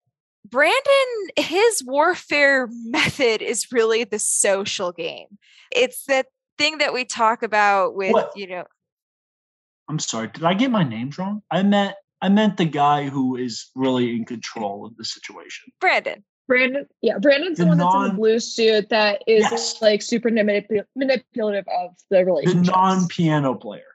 Brandon, 0.46 1.30
his 1.38 1.84
warfare 1.86 2.68
method 2.86 3.42
is 3.42 3.68
really 3.72 4.04
the 4.04 4.20
social 4.20 4.92
game. 4.92 5.28
It's 5.76 6.06
that 6.06 6.28
thing 6.58 6.78
that 6.80 6.94
we 6.94 7.06
talk 7.06 7.44
about 7.44 7.96
with, 7.96 8.14
What? 8.14 8.32
you 8.36 8.48
know, 8.48 8.64
i'm 9.90 10.00
sorry 10.00 10.28
did 10.28 10.44
i 10.44 10.54
get 10.54 10.72
my 10.72 10.84
names 10.84 11.18
wrong 11.18 11.42
i 11.52 11.62
meant 11.62 11.94
i 12.24 12.30
meant 12.30 12.58
the 12.58 12.66
guy 12.66 13.08
who 13.10 13.36
is 13.36 13.70
really 13.76 14.16
in 14.16 14.26
control 14.26 14.86
of 14.88 14.96
the 14.98 15.06
situation 15.06 15.72
Brandon. 15.80 16.24
Brandon, 16.48 16.86
yeah, 17.02 17.20
Brandon's 17.20 17.58
the, 17.58 17.64
The 17.64 17.70
one 17.70 17.78
that's 17.78 17.96
in 17.96 18.04
the 18.04 18.10
blue 18.16 18.40
suit 18.40 18.90
that 18.90 19.22
is 19.28 19.44
Yes. 19.50 19.82
like 19.82 20.02
super 20.02 20.30
manip- 20.30 20.84
manipulative 20.96 21.66
of 21.70 21.92
the 22.10 22.26
relationship. 22.26 22.66
the 22.66 22.72
non-piano 22.72 23.56
player 23.56 23.92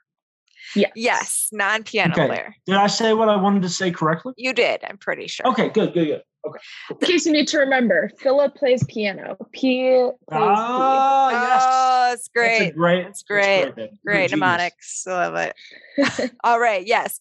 yes. 0.75 0.91
Yes, 0.95 1.49
non 1.51 1.83
piano 1.83 2.13
Okay. 2.13 2.27
player. 2.27 2.55
did 2.65 2.75
i 2.75 2.87
say 2.87 3.13
what 3.13 3.29
i 3.29 3.35
wanted 3.35 3.61
to 3.63 3.69
say 3.69 3.91
correctly 3.91 4.33
You 4.37 4.53
did, 4.53 4.83
I'm 4.87 4.97
pretty 4.97 5.27
sure. 5.27 5.47
okay 5.47 5.69
good 5.69 5.93
good 5.93 6.07
good 6.07 6.23
Okay. 6.47 6.59
In 6.91 6.97
case 7.05 7.25
you 7.25 7.33
need 7.33 7.49
to 7.49 7.57
remember, 7.59 8.09
Philip 8.19 8.55
plays 8.55 8.81
piano. 8.87 9.35
P 9.51 9.81
plays 9.91 10.13
ah 10.31 11.29
yes 11.31 11.65
Oh, 11.67 12.13
it's 12.13 12.29
That's 12.33 12.59
a 12.59 12.71
great. 12.71 12.75
great. 12.75 13.03
That's 13.03 13.23
great. 13.23 13.63
That's 13.65 13.75
great. 13.75 14.03
Great 14.05 14.31
mnemonics. 14.31 15.05
I 15.05 15.27
love 15.27 15.35
it. 15.35 16.31
All 16.45 16.57
right. 16.57 16.87
Yes. 16.87 17.19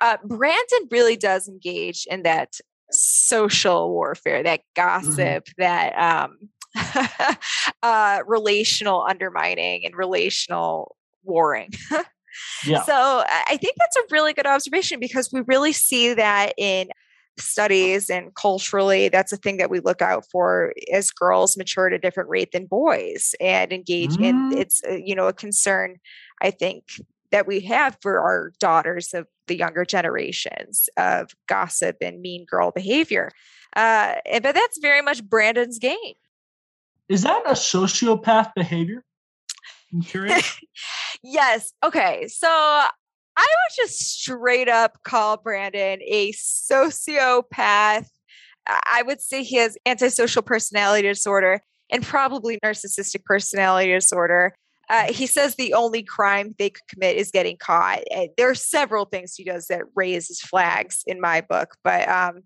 Uh, 0.00 0.16
Brandon 0.24 0.88
really 0.90 1.16
does 1.16 1.48
engage 1.48 2.06
in 2.10 2.22
that 2.22 2.58
social 2.90 3.90
warfare, 3.90 4.42
that 4.42 4.60
gossip, 4.76 5.46
that 5.58 5.92
um, 5.98 6.38
uh, 7.82 8.20
relational 8.26 9.04
undermining 9.08 9.84
and 9.84 9.94
relational 9.96 10.96
warring. 11.24 11.70
Yeah. 12.64 12.82
So 12.84 12.92
I 13.26 13.56
think 13.56 13.74
that's 13.78 13.96
a 13.96 14.02
really 14.12 14.32
good 14.32 14.46
observation 14.46 15.00
because 15.00 15.32
we 15.32 15.40
really 15.48 15.72
see 15.72 16.14
that 16.14 16.52
in 16.56 16.88
studies 17.40 18.10
and 18.10 18.32
culturally 18.36 19.08
that's 19.08 19.32
a 19.32 19.36
thing 19.36 19.56
that 19.56 19.70
we 19.70 19.80
look 19.80 20.02
out 20.02 20.24
for 20.30 20.72
as 20.92 21.10
girls 21.10 21.56
mature 21.56 21.88
at 21.88 21.92
a 21.92 21.98
different 21.98 22.28
rate 22.28 22.52
than 22.52 22.66
boys 22.66 23.34
and 23.40 23.72
engage 23.72 24.16
in 24.18 24.50
Mm. 24.50 24.56
it's 24.56 24.82
uh, 24.88 24.92
you 24.92 25.14
know 25.14 25.26
a 25.26 25.32
concern 25.32 25.96
i 26.42 26.50
think 26.50 26.84
that 27.30 27.46
we 27.46 27.60
have 27.60 27.96
for 28.00 28.18
our 28.20 28.52
daughters 28.58 29.12
of 29.14 29.26
the 29.46 29.56
younger 29.56 29.84
generations 29.84 30.88
of 30.96 31.30
gossip 31.48 31.96
and 32.00 32.20
mean 32.20 32.44
girl 32.44 32.70
behavior 32.70 33.30
uh 33.76 34.14
but 34.42 34.54
that's 34.54 34.78
very 34.78 35.02
much 35.02 35.24
brandon's 35.24 35.78
game 35.78 36.14
Is 37.08 37.22
that 37.22 37.42
a 37.46 37.52
sociopath 37.52 38.52
behavior? 38.54 39.04
I'm 39.92 40.02
curious. 40.12 40.58
yes 41.22 41.72
okay 41.84 42.28
so 42.28 42.82
I 43.38 43.46
would 43.46 43.76
just 43.76 44.00
straight 44.00 44.68
up 44.68 44.98
call 45.04 45.36
Brandon 45.36 46.00
a 46.04 46.32
sociopath. 46.32 48.08
I 48.66 49.02
would 49.06 49.20
say 49.20 49.44
he 49.44 49.56
has 49.56 49.78
antisocial 49.86 50.42
personality 50.42 51.06
disorder 51.06 51.60
and 51.88 52.02
probably 52.02 52.58
narcissistic 52.64 53.24
personality 53.24 53.92
disorder. 53.92 54.56
Uh, 54.90 55.12
he 55.12 55.26
says 55.26 55.54
the 55.54 55.74
only 55.74 56.02
crime 56.02 56.54
they 56.58 56.70
could 56.70 56.86
commit 56.88 57.16
is 57.16 57.30
getting 57.30 57.56
caught. 57.56 58.00
And 58.10 58.30
there 58.36 58.50
are 58.50 58.54
several 58.54 59.04
things 59.04 59.34
he 59.34 59.44
does 59.44 59.66
that 59.66 59.82
raises 59.94 60.40
flags 60.40 61.02
in 61.06 61.20
my 61.20 61.42
book, 61.42 61.76
but 61.84 62.08
um, 62.08 62.42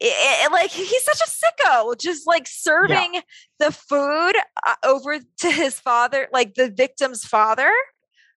it, 0.00 0.46
it, 0.46 0.52
like 0.52 0.70
he's 0.70 1.04
such 1.04 1.20
a 1.20 1.30
sicko, 1.30 1.98
just 1.98 2.26
like 2.26 2.46
serving 2.48 3.14
yeah. 3.14 3.20
the 3.58 3.70
food 3.70 4.32
uh, 4.66 4.74
over 4.84 5.18
to 5.18 5.50
his 5.50 5.78
father, 5.78 6.28
like 6.32 6.54
the 6.54 6.70
victim's 6.70 7.24
father. 7.24 7.70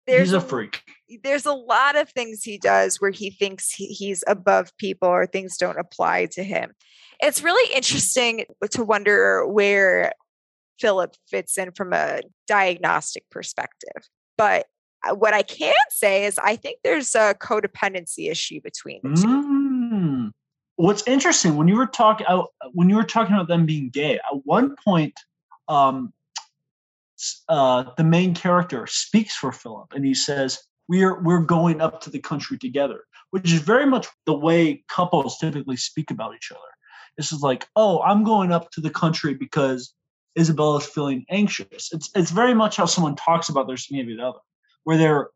There's 0.05 0.29
he's 0.29 0.33
a 0.33 0.41
freak. 0.41 0.81
There's 1.23 1.45
a 1.45 1.53
lot 1.53 1.95
of 1.95 2.09
things 2.09 2.43
he 2.43 2.57
does 2.57 2.99
where 2.99 3.11
he 3.11 3.29
thinks 3.29 3.71
he, 3.71 3.87
he's 3.87 4.23
above 4.27 4.75
people 4.77 5.07
or 5.07 5.25
things 5.25 5.55
don't 5.55 5.79
apply 5.79 6.25
to 6.33 6.43
him. 6.43 6.73
It's 7.21 7.41
really 7.41 7.73
interesting 7.73 8.45
to 8.71 8.83
wonder 8.83 9.47
where 9.47 10.11
Philip 10.79 11.15
fits 11.29 11.57
in 11.57 11.71
from 11.71 11.93
a 11.93 12.21
diagnostic 12.47 13.29
perspective. 13.29 14.09
But 14.37 14.67
uh, 15.03 15.15
what 15.15 15.33
I 15.33 15.43
can 15.43 15.73
say 15.89 16.25
is 16.25 16.37
I 16.37 16.55
think 16.55 16.79
there's 16.83 17.15
a 17.15 17.35
codependency 17.35 18.29
issue 18.29 18.61
between 18.61 18.99
the 19.03 19.15
two. 19.15 19.27
Mm. 19.27 20.31
What's 20.75 21.07
interesting 21.07 21.55
when 21.55 21.67
you 21.67 21.75
were 21.75 21.87
talking 21.87 22.25
uh, 22.27 22.43
when 22.73 22.89
you 22.89 22.95
were 22.95 23.03
talking 23.03 23.35
about 23.35 23.47
them 23.47 23.65
being 23.65 23.89
gay, 23.89 24.15
at 24.15 24.39
one 24.43 24.75
point, 24.83 25.13
um, 25.67 26.13
uh, 27.47 27.85
the 27.97 28.03
main 28.03 28.33
character 28.33 28.87
speaks 28.87 29.35
for 29.35 29.51
Philip, 29.51 29.93
and 29.93 30.03
he 30.03 30.15
says, 30.15 30.59
"We're 30.87 31.21
we're 31.21 31.43
going 31.43 31.79
up 31.79 32.01
to 32.01 32.09
the 32.09 32.19
country 32.19 32.57
together," 32.57 33.03
which 33.29 33.51
is 33.51 33.59
very 33.59 33.85
much 33.85 34.07
the 34.25 34.33
way 34.33 34.83
couples 34.89 35.37
typically 35.37 35.77
speak 35.77 36.09
about 36.09 36.35
each 36.35 36.51
other. 36.51 36.59
This 37.17 37.31
is 37.31 37.41
like, 37.41 37.67
"Oh, 37.75 38.01
I'm 38.01 38.23
going 38.23 38.51
up 38.51 38.71
to 38.71 38.81
the 38.81 38.89
country 38.89 39.35
because 39.35 39.93
Isabella 40.37 40.77
is 40.77 40.85
feeling 40.85 41.25
anxious." 41.29 41.91
It's 41.91 42.09
it's 42.15 42.31
very 42.31 42.53
much 42.53 42.77
how 42.77 42.85
someone 42.85 43.15
talks 43.15 43.49
about 43.49 43.67
their 43.67 43.77
significant 43.77 44.21
other, 44.21 44.39
where 44.83 44.97
they're 44.97 45.29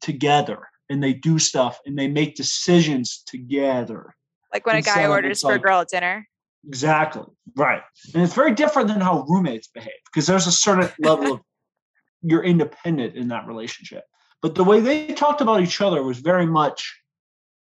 together 0.00 0.68
and 0.88 1.02
they 1.02 1.12
do 1.12 1.38
stuff 1.38 1.78
and 1.86 1.98
they 1.98 2.08
make 2.08 2.34
decisions 2.34 3.22
together. 3.26 4.14
Like 4.52 4.66
when 4.66 4.76
a 4.76 4.82
guy 4.82 5.06
orders 5.06 5.40
for 5.40 5.52
like, 5.52 5.60
a 5.60 5.62
girl 5.62 5.80
at 5.80 5.88
dinner. 5.88 6.26
Exactly. 6.66 7.24
Right. 7.56 7.82
And 8.12 8.22
it's 8.22 8.34
very 8.34 8.52
different 8.52 8.88
than 8.88 9.00
how 9.00 9.24
roommates 9.28 9.68
behave 9.68 9.92
because 10.06 10.26
there's 10.26 10.46
a 10.46 10.52
certain 10.52 10.90
level 10.98 11.34
of 11.34 11.40
you're 12.22 12.44
independent 12.44 13.14
in 13.14 13.28
that 13.28 13.46
relationship. 13.46 14.04
But 14.42 14.54
the 14.54 14.64
way 14.64 14.80
they 14.80 15.14
talked 15.14 15.40
about 15.40 15.62
each 15.62 15.80
other 15.80 16.02
was 16.02 16.18
very 16.18 16.46
much 16.46 17.00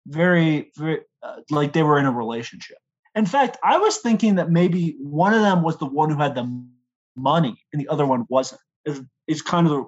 very 0.06 0.70
very 0.76 1.00
uh, 1.22 1.36
like 1.50 1.72
they 1.72 1.82
were 1.82 1.98
in 1.98 2.06
a 2.06 2.12
relationship. 2.12 2.76
In 3.14 3.26
fact, 3.26 3.56
I 3.62 3.78
was 3.78 3.98
thinking 3.98 4.36
that 4.36 4.50
maybe 4.50 4.96
one 4.98 5.34
of 5.34 5.40
them 5.40 5.62
was 5.62 5.78
the 5.78 5.86
one 5.86 6.10
who 6.10 6.16
had 6.16 6.34
the 6.34 6.64
money 7.16 7.56
and 7.72 7.80
the 7.80 7.88
other 7.88 8.06
one 8.06 8.26
wasn't. 8.28 8.60
It's, 8.84 9.00
it's 9.26 9.42
kind 9.42 9.66
of 9.66 9.72
the, 9.72 9.84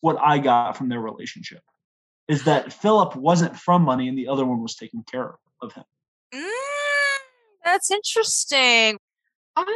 what 0.00 0.18
I 0.20 0.38
got 0.38 0.76
from 0.76 0.88
their 0.88 1.00
relationship 1.00 1.62
is 2.28 2.44
that 2.44 2.72
Philip 2.72 3.16
wasn't 3.16 3.56
from 3.56 3.82
money 3.82 4.08
and 4.08 4.18
the 4.18 4.28
other 4.28 4.44
one 4.44 4.60
was 4.60 4.74
taking 4.74 5.02
care 5.04 5.34
of 5.62 5.72
him. 5.72 5.84
Mm, 6.34 7.18
that's 7.64 7.90
interesting. 7.90 8.98
Um, 9.56 9.66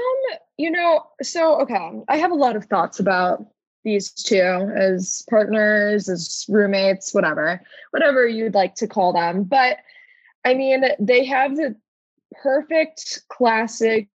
you 0.58 0.70
know, 0.70 1.04
so 1.22 1.60
okay, 1.62 1.90
I 2.08 2.18
have 2.18 2.30
a 2.30 2.36
lot 2.36 2.56
of 2.56 2.66
thoughts 2.66 3.00
about 3.00 3.44
these 3.84 4.12
two 4.12 4.70
as 4.76 5.24
partners, 5.28 6.08
as 6.08 6.44
roommates, 6.48 7.12
whatever, 7.12 7.60
whatever 7.90 8.26
you'd 8.26 8.54
like 8.54 8.76
to 8.76 8.86
call 8.86 9.12
them. 9.12 9.44
But 9.44 9.78
I 10.44 10.54
mean, 10.54 10.84
they 11.00 11.24
have 11.24 11.56
the 11.56 11.74
perfect 12.42 13.22
classic 13.28 14.08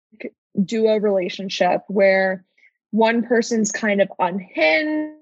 duo 0.65 0.97
relationship 0.97 1.83
where 1.89 2.45
one 2.91 3.23
person's 3.23 3.73
kind 3.73 4.01
of 4.01 4.09
unhinged 4.19 5.19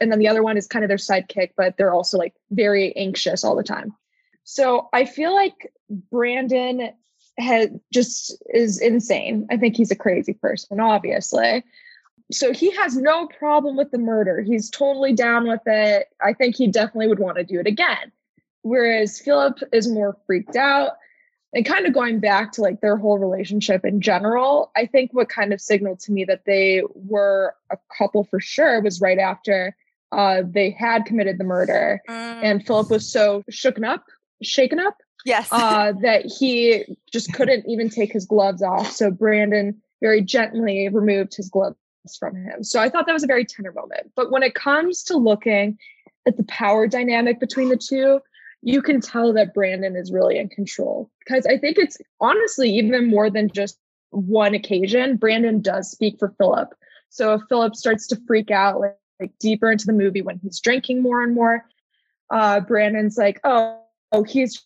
and 0.00 0.10
then 0.10 0.18
the 0.18 0.28
other 0.28 0.42
one 0.42 0.56
is 0.56 0.66
kind 0.66 0.84
of 0.84 0.88
their 0.88 0.96
sidekick, 0.96 1.50
but 1.56 1.76
they're 1.76 1.92
also 1.92 2.16
like 2.16 2.34
very 2.50 2.96
anxious 2.96 3.44
all 3.44 3.54
the 3.54 3.62
time. 3.62 3.92
So 4.44 4.88
I 4.92 5.04
feel 5.04 5.34
like 5.34 5.70
Brandon 6.10 6.92
has 7.38 7.68
just 7.92 8.42
is 8.52 8.80
insane. 8.80 9.46
I 9.50 9.56
think 9.56 9.76
he's 9.76 9.90
a 9.90 9.96
crazy 9.96 10.32
person, 10.32 10.80
obviously. 10.80 11.62
So 12.32 12.52
he 12.52 12.70
has 12.72 12.96
no 12.96 13.26
problem 13.26 13.76
with 13.76 13.90
the 13.90 13.98
murder. 13.98 14.40
He's 14.40 14.70
totally 14.70 15.12
down 15.12 15.48
with 15.48 15.62
it. 15.66 16.08
I 16.22 16.32
think 16.32 16.56
he 16.56 16.68
definitely 16.68 17.08
would 17.08 17.18
want 17.18 17.36
to 17.36 17.44
do 17.44 17.60
it 17.60 17.66
again. 17.66 18.12
Whereas 18.62 19.18
Philip 19.18 19.58
is 19.72 19.88
more 19.88 20.16
freaked 20.26 20.56
out. 20.56 20.92
And 21.52 21.66
kind 21.66 21.84
of 21.84 21.92
going 21.92 22.20
back 22.20 22.52
to 22.52 22.60
like 22.60 22.80
their 22.80 22.96
whole 22.96 23.18
relationship 23.18 23.84
in 23.84 24.00
general, 24.00 24.70
I 24.76 24.86
think 24.86 25.12
what 25.12 25.28
kind 25.28 25.52
of 25.52 25.60
signaled 25.60 25.98
to 26.00 26.12
me 26.12 26.24
that 26.26 26.44
they 26.46 26.82
were 26.94 27.54
a 27.70 27.78
couple 27.98 28.24
for 28.24 28.38
sure 28.38 28.80
was 28.80 29.00
right 29.00 29.18
after 29.18 29.76
uh, 30.12 30.42
they 30.44 30.70
had 30.70 31.06
committed 31.06 31.38
the 31.38 31.44
murder. 31.44 32.00
Mm. 32.08 32.40
And 32.42 32.66
Philip 32.66 32.90
was 32.90 33.10
so 33.10 33.42
shooken 33.50 33.86
up 33.86 34.04
shaken 34.42 34.78
up. 34.78 34.96
Yes. 35.26 35.48
uh, 35.52 35.92
that 36.00 36.24
he 36.24 36.96
just 37.12 37.34
couldn't 37.34 37.66
even 37.68 37.90
take 37.90 38.10
his 38.10 38.24
gloves 38.24 38.62
off. 38.62 38.90
So 38.90 39.10
Brandon 39.10 39.78
very 40.00 40.22
gently 40.22 40.88
removed 40.88 41.36
his 41.36 41.50
gloves 41.50 41.76
from 42.18 42.34
him. 42.36 42.64
So 42.64 42.80
I 42.80 42.88
thought 42.88 43.04
that 43.04 43.12
was 43.12 43.24
a 43.24 43.26
very 43.26 43.44
tender 43.44 43.70
moment. 43.72 44.12
But 44.16 44.30
when 44.30 44.42
it 44.42 44.54
comes 44.54 45.02
to 45.04 45.18
looking 45.18 45.76
at 46.26 46.38
the 46.38 46.44
power 46.44 46.86
dynamic 46.86 47.38
between 47.38 47.68
the 47.68 47.76
two, 47.76 48.20
you 48.62 48.82
can 48.82 49.00
tell 49.00 49.32
that 49.32 49.54
Brandon 49.54 49.96
is 49.96 50.12
really 50.12 50.38
in 50.38 50.48
control 50.48 51.10
because 51.20 51.46
I 51.46 51.56
think 51.56 51.78
it's 51.78 51.98
honestly 52.20 52.70
even 52.70 53.08
more 53.08 53.30
than 53.30 53.50
just 53.50 53.78
one 54.10 54.54
occasion. 54.54 55.16
Brandon 55.16 55.60
does 55.60 55.90
speak 55.90 56.18
for 56.18 56.34
Philip. 56.36 56.74
So 57.08 57.34
if 57.34 57.42
Philip 57.48 57.74
starts 57.74 58.06
to 58.08 58.20
freak 58.26 58.50
out 58.50 58.80
like, 58.80 58.96
like 59.18 59.32
deeper 59.38 59.70
into 59.70 59.86
the 59.86 59.92
movie 59.92 60.22
when 60.22 60.38
he's 60.38 60.60
drinking 60.60 61.02
more 61.02 61.22
and 61.22 61.34
more, 61.34 61.64
uh, 62.30 62.60
Brandon's 62.60 63.16
like, 63.16 63.40
oh, 63.44 63.80
oh, 64.12 64.24
he's 64.24 64.64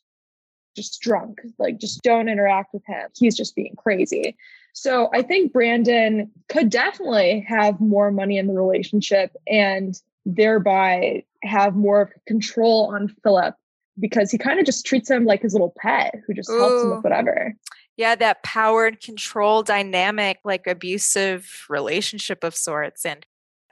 just 0.76 1.00
drunk. 1.00 1.40
Like, 1.58 1.78
just 1.78 2.02
don't 2.02 2.28
interact 2.28 2.74
with 2.74 2.84
him. 2.86 3.08
He's 3.16 3.36
just 3.36 3.54
being 3.54 3.74
crazy. 3.76 4.36
So 4.72 5.08
I 5.12 5.22
think 5.22 5.52
Brandon 5.52 6.30
could 6.48 6.68
definitely 6.68 7.46
have 7.48 7.80
more 7.80 8.10
money 8.10 8.38
in 8.38 8.48
the 8.48 8.54
relationship 8.54 9.34
and 9.46 9.94
thereby 10.26 11.24
have 11.42 11.76
more 11.76 12.12
control 12.26 12.92
on 12.94 13.08
Philip 13.22 13.54
because 13.98 14.30
he 14.30 14.38
kind 14.38 14.58
of 14.58 14.66
just 14.66 14.84
treats 14.84 15.10
him 15.10 15.24
like 15.24 15.42
his 15.42 15.52
little 15.52 15.74
pet 15.78 16.14
who 16.26 16.34
just 16.34 16.50
Ooh. 16.50 16.58
helps 16.58 16.82
him 16.82 16.90
with 16.90 17.04
whatever. 17.04 17.54
Yeah, 17.96 18.16
that 18.16 18.42
power 18.42 18.86
and 18.86 19.00
control 19.00 19.62
dynamic, 19.62 20.38
like 20.44 20.66
abusive 20.66 21.64
relationship 21.68 22.42
of 22.42 22.56
sorts. 22.56 23.06
And 23.06 23.24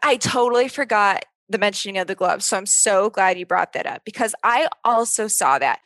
I 0.03 0.17
totally 0.17 0.69
forgot 0.69 1.25
the 1.49 1.59
mentioning 1.59 1.99
of 1.99 2.07
the 2.07 2.15
gloves. 2.15 2.47
So 2.47 2.57
I'm 2.57 2.67
so 2.67 3.11
glad 3.11 3.39
you 3.39 3.47
brought 3.47 3.73
that 3.73 3.87
up 3.87 4.03
because 4.05 4.35
I 4.45 4.69
also 4.85 5.27
saw 5.27 5.59
that. 5.59 5.81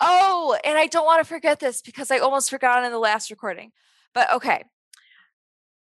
Oh, 0.00 0.56
and 0.64 0.78
I 0.78 0.86
don't 0.86 1.04
want 1.04 1.20
to 1.20 1.28
forget 1.28 1.60
this 1.60 1.82
because 1.82 2.10
I 2.10 2.18
almost 2.18 2.50
forgot 2.50 2.84
in 2.84 2.90
the 2.90 2.98
last 2.98 3.30
recording. 3.30 3.72
But 4.12 4.32
okay. 4.32 4.64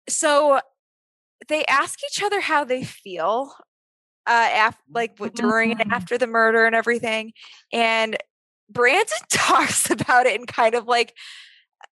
So 0.10 0.60
they 1.48 1.64
ask 1.66 2.00
each 2.04 2.22
other 2.24 2.41
how 2.41 2.64
they 2.64 2.84
feel 2.84 3.54
uh 4.26 4.50
af- 4.54 4.78
like 4.92 5.18
during 5.36 5.72
and 5.72 5.80
mm-hmm. 5.82 5.94
after 5.94 6.18
the 6.18 6.28
murder 6.28 6.66
and 6.66 6.76
everything 6.76 7.34
and 7.72 8.18
Brandon 8.70 9.06
talks 9.30 9.90
about 9.90 10.26
it 10.26 10.40
in 10.40 10.46
kind 10.46 10.76
of 10.76 10.88
like 10.88 11.14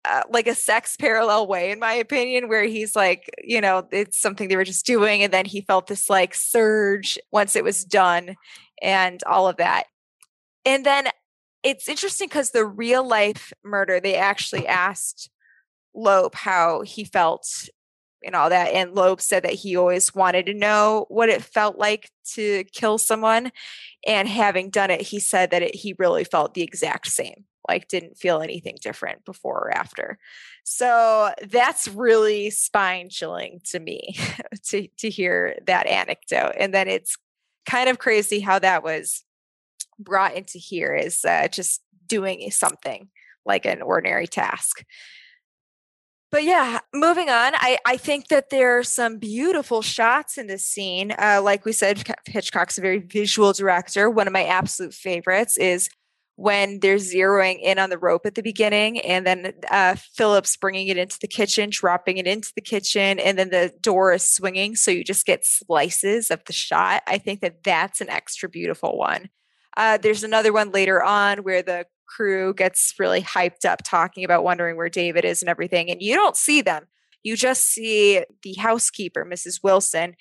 uh, 0.06 0.24
like 0.30 0.48
a 0.48 0.56
sex 0.56 0.96
parallel 0.98 1.48
way 1.48 1.70
in 1.70 1.80
my 1.80 1.94
opinion 1.94 2.48
where 2.48 2.64
he's 2.64 2.96
like 2.96 3.30
you 3.44 3.62
know 3.62 3.88
it's 3.92 4.20
something 4.20 4.48
they 4.48 4.56
were 4.56 4.64
just 4.64 4.86
doing 4.86 5.22
and 5.22 5.32
then 5.32 5.46
he 5.46 5.62
felt 5.62 5.88
this 5.88 6.10
like 6.10 6.34
surge 6.34 7.20
once 7.32 7.56
it 7.56 7.64
was 7.64 7.86
done 7.86 8.36
and 8.82 9.22
all 9.28 9.48
of 9.48 9.58
that 9.58 9.84
and 10.66 10.86
then 10.86 11.08
it's 11.64 11.88
interesting 11.88 12.28
because 12.28 12.52
the 12.52 12.66
real 12.66 13.08
life 13.08 13.54
murder 13.64 14.00
they 14.00 14.16
actually 14.16 14.66
asked 14.66 15.30
loeb 15.94 16.34
how 16.34 16.82
he 16.82 17.04
felt 17.04 17.70
and 18.24 18.36
all 18.36 18.50
that 18.50 18.74
and 18.74 18.94
loeb 18.94 19.22
said 19.22 19.44
that 19.44 19.54
he 19.54 19.76
always 19.76 20.14
wanted 20.14 20.46
to 20.46 20.54
know 20.54 21.06
what 21.10 21.30
it 21.30 21.42
felt 21.42 21.78
like 21.78 22.12
to 22.24 22.64
kill 22.66 22.98
someone 22.98 23.52
and 24.06 24.28
having 24.28 24.70
done 24.70 24.90
it 24.90 25.02
he 25.02 25.20
said 25.20 25.52
that 25.52 25.62
it, 25.62 25.76
he 25.76 25.96
really 25.98 26.24
felt 26.24 26.54
the 26.54 26.64
exact 26.64 27.08
same 27.08 27.46
like 27.68 27.88
didn't 27.88 28.18
feel 28.18 28.42
anything 28.42 28.78
different 28.82 29.24
before 29.26 29.68
or 29.68 29.78
after. 29.78 30.18
So 30.64 31.32
that's 31.48 31.88
really 31.88 32.50
spine 32.50 33.10
chilling 33.10 33.62
to 33.66 33.80
me 33.80 34.16
to 34.70 34.88
to 34.98 35.10
hear 35.10 35.58
that 35.66 35.88
anecdote. 35.88 36.54
And 36.58 36.74
then 36.74 36.88
it's 36.88 37.18
kind 37.66 37.90
of 37.90 38.00
crazy 38.00 38.40
how 38.40 38.60
that 38.60 38.84
was 38.84 39.24
brought 40.00 40.36
into 40.36 40.58
here 40.58 40.94
is 40.94 41.24
uh, 41.26 41.48
just 41.48 41.82
doing 42.08 42.50
something 42.52 43.10
like 43.46 43.66
an 43.66 43.82
ordinary 43.82 44.28
task. 44.28 44.84
But 46.32 46.46
yeah, 46.46 46.80
moving 46.94 47.30
on. 47.30 47.54
I, 47.56 47.78
I 47.86 47.98
think 47.98 48.30
that 48.30 48.50
there 48.50 48.78
are 48.78 48.84
some 48.84 49.18
beautiful 49.18 49.82
shots 49.82 50.38
in 50.38 50.48
this 50.48 50.66
scene. 50.66 51.14
Uh, 51.20 51.42
like 51.44 51.66
we 51.66 51.74
said, 51.74 52.02
Hitchcock's 52.26 52.78
a 52.78 52.82
very 52.82 53.00
visual 53.00 53.52
director. 53.52 54.10
One 54.10 54.28
of 54.28 54.34
my 54.34 54.46
absolute 54.46 54.94
favorites 54.94 55.58
is 55.58 55.90
when 56.38 56.80
they're 56.80 56.96
zeroing 56.96 57.60
in 57.62 57.78
on 57.78 57.90
the 57.90 57.98
rope 57.98 58.26
at 58.26 58.36
the 58.36 58.42
beginning 58.42 59.00
and 59.02 59.28
then 59.28 59.54
uh, 59.70 59.96
Philip's 60.16 60.56
bringing 60.56 60.88
it 60.88 60.98
into 60.98 61.20
the 61.20 61.28
kitchen, 61.28 61.70
dropping 61.70 62.18
it 62.18 62.26
into 62.26 62.52
the 62.56 62.62
kitchen, 62.62 63.20
and 63.20 63.38
then 63.38 63.50
the 63.50 63.74
door 63.82 64.14
is 64.14 64.26
swinging. 64.26 64.78
So 64.78 64.90
you 64.90 65.04
just 65.04 65.26
get 65.26 65.46
slices 65.46 66.32
of 66.32 66.44
the 66.46 66.54
shot. 66.54 67.04
I 67.08 67.18
think 67.18 67.42
that 67.42 67.64
that's 67.64 68.00
an 68.00 68.10
extra 68.10 68.48
beautiful 68.48 68.98
one. 68.98 69.30
Uh, 69.76 69.98
there's 69.98 70.24
another 70.24 70.54
one 70.54 70.72
later 70.72 71.04
on 71.04 71.40
where 71.40 71.62
the 71.62 71.86
crew 72.16 72.54
gets 72.54 72.94
really 73.00 73.22
hyped 73.22 73.66
up 73.66 73.82
talking 73.84 74.24
about 74.24 74.44
wondering 74.44 74.76
where 74.76 74.90
David 74.90 75.26
is 75.26 75.42
and 75.42 75.50
everything. 75.50 75.90
And 75.90 76.02
you 76.02 76.16
don't 76.16 76.36
see 76.36 76.62
them. 76.62 76.88
You 77.24 77.36
just 77.36 77.68
see 77.68 78.24
the 78.44 78.54
housekeeper, 78.54 79.26
Mrs. 79.26 79.62
Wilson, 79.64 80.16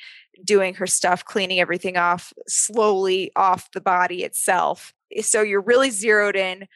doing 0.44 0.74
her 0.74 0.86
stuff, 0.86 1.24
cleaning 1.24 1.60
everything 1.60 1.96
off 1.96 2.32
slowly 2.46 3.32
off 3.36 3.70
the 3.72 3.80
body 3.80 4.22
itself. 4.22 4.92
Eh, 5.14 5.22
so 5.22 5.42
you're 5.42 5.62
really 5.62 5.90
zeroed 5.90 6.36
in 6.36 6.66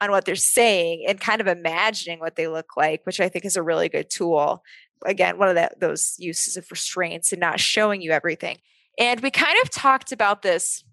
on 0.00 0.10
what 0.10 0.24
they're 0.24 0.36
saying 0.36 1.04
and 1.06 1.20
kind 1.20 1.40
of 1.40 1.46
imagining 1.46 2.18
what 2.18 2.36
they 2.36 2.48
look 2.48 2.76
like, 2.76 3.04
which 3.04 3.20
I 3.20 3.28
think 3.28 3.44
is 3.44 3.56
a 3.56 3.62
really 3.62 3.88
good 3.88 4.10
tool. 4.10 4.64
Again, 5.04 5.38
one 5.38 5.48
of 5.48 5.54
the, 5.54 5.70
those 5.78 6.14
uses 6.18 6.56
of 6.56 6.70
restraints 6.70 7.32
and 7.32 7.40
not 7.40 7.60
showing 7.60 8.02
you 8.02 8.12
everything. 8.12 8.58
And 8.98 9.20
we 9.20 9.30
kind 9.30 9.56
of 9.62 9.70
talked 9.70 10.12
about 10.12 10.42
this 10.42 10.84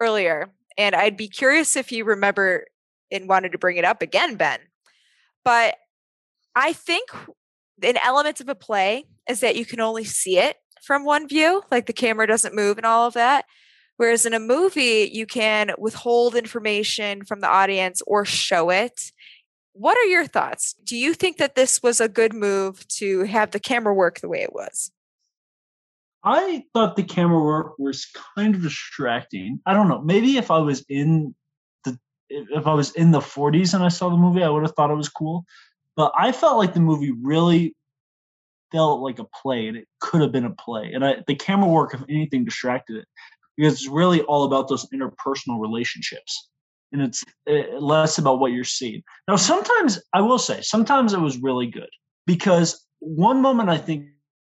earlier, 0.00 0.50
and 0.76 0.94
I'd 0.94 1.16
be 1.16 1.28
curious 1.28 1.76
if 1.76 1.90
you 1.90 2.04
remember 2.04 2.66
and 3.10 3.28
wanted 3.28 3.52
to 3.52 3.58
bring 3.58 3.76
it 3.76 3.84
up 3.84 4.02
again, 4.02 4.36
Ben. 4.36 4.60
But 5.44 5.76
I 6.54 6.72
think 6.72 7.10
an 7.82 7.96
element 8.04 8.40
of 8.40 8.48
a 8.48 8.54
play 8.54 9.04
is 9.28 9.40
that 9.40 9.56
you 9.56 9.64
can 9.64 9.80
only 9.80 10.04
see 10.04 10.38
it 10.38 10.56
from 10.82 11.04
one 11.04 11.28
view, 11.28 11.62
like 11.70 11.86
the 11.86 11.92
camera 11.92 12.26
doesn't 12.26 12.54
move 12.54 12.78
and 12.78 12.86
all 12.86 13.06
of 13.06 13.14
that. 13.14 13.44
Whereas 13.96 14.24
in 14.24 14.32
a 14.32 14.40
movie, 14.40 15.10
you 15.12 15.26
can 15.26 15.72
withhold 15.76 16.36
information 16.36 17.24
from 17.24 17.40
the 17.40 17.48
audience 17.48 18.00
or 18.06 18.24
show 18.24 18.70
it. 18.70 19.12
What 19.72 19.98
are 19.98 20.04
your 20.04 20.26
thoughts? 20.26 20.74
Do 20.84 20.96
you 20.96 21.14
think 21.14 21.36
that 21.38 21.56
this 21.56 21.82
was 21.82 22.00
a 22.00 22.08
good 22.08 22.32
move 22.32 22.86
to 22.88 23.24
have 23.24 23.50
the 23.50 23.60
camera 23.60 23.92
work 23.94 24.20
the 24.20 24.28
way 24.28 24.42
it 24.42 24.52
was? 24.52 24.92
I 26.24 26.64
thought 26.74 26.96
the 26.96 27.02
camera 27.02 27.42
work 27.42 27.78
was 27.78 28.06
kind 28.36 28.54
of 28.54 28.62
distracting. 28.62 29.60
I 29.66 29.72
don't 29.72 29.88
know. 29.88 30.00
Maybe 30.00 30.36
if 30.36 30.50
I 30.50 30.58
was 30.58 30.84
in 30.88 31.34
if 32.30 32.66
I 32.66 32.74
was 32.74 32.92
in 32.92 33.10
the 33.10 33.20
40s 33.20 33.74
and 33.74 33.82
I 33.82 33.88
saw 33.88 34.08
the 34.08 34.16
movie, 34.16 34.42
I 34.42 34.48
would 34.48 34.62
have 34.62 34.74
thought 34.74 34.90
it 34.90 34.96
was 34.96 35.08
cool. 35.08 35.44
But 35.96 36.12
I 36.16 36.32
felt 36.32 36.58
like 36.58 36.74
the 36.74 36.80
movie 36.80 37.12
really 37.12 37.74
felt 38.70 39.00
like 39.00 39.18
a 39.18 39.24
play, 39.24 39.66
and 39.66 39.76
it 39.76 39.88
could 40.00 40.20
have 40.20 40.32
been 40.32 40.44
a 40.44 40.54
play. 40.54 40.92
And 40.92 41.04
I, 41.04 41.16
the 41.26 41.34
camera 41.34 41.68
work, 41.68 41.94
if 41.94 42.02
anything, 42.08 42.44
distracted 42.44 42.96
it 42.96 43.08
because 43.56 43.74
it's 43.74 43.88
really 43.88 44.22
all 44.22 44.44
about 44.44 44.68
those 44.68 44.86
interpersonal 44.90 45.60
relationships, 45.60 46.48
and 46.92 47.02
it's 47.02 47.24
eh, 47.48 47.64
less 47.78 48.18
about 48.18 48.38
what 48.38 48.52
you're 48.52 48.64
seeing. 48.64 49.02
Now, 49.26 49.36
sometimes 49.36 50.00
I 50.12 50.20
will 50.20 50.38
say, 50.38 50.60
sometimes 50.60 51.12
it 51.12 51.20
was 51.20 51.38
really 51.38 51.66
good 51.66 51.90
because 52.26 52.86
one 53.00 53.42
moment 53.42 53.68
I 53.68 53.78
think 53.78 54.06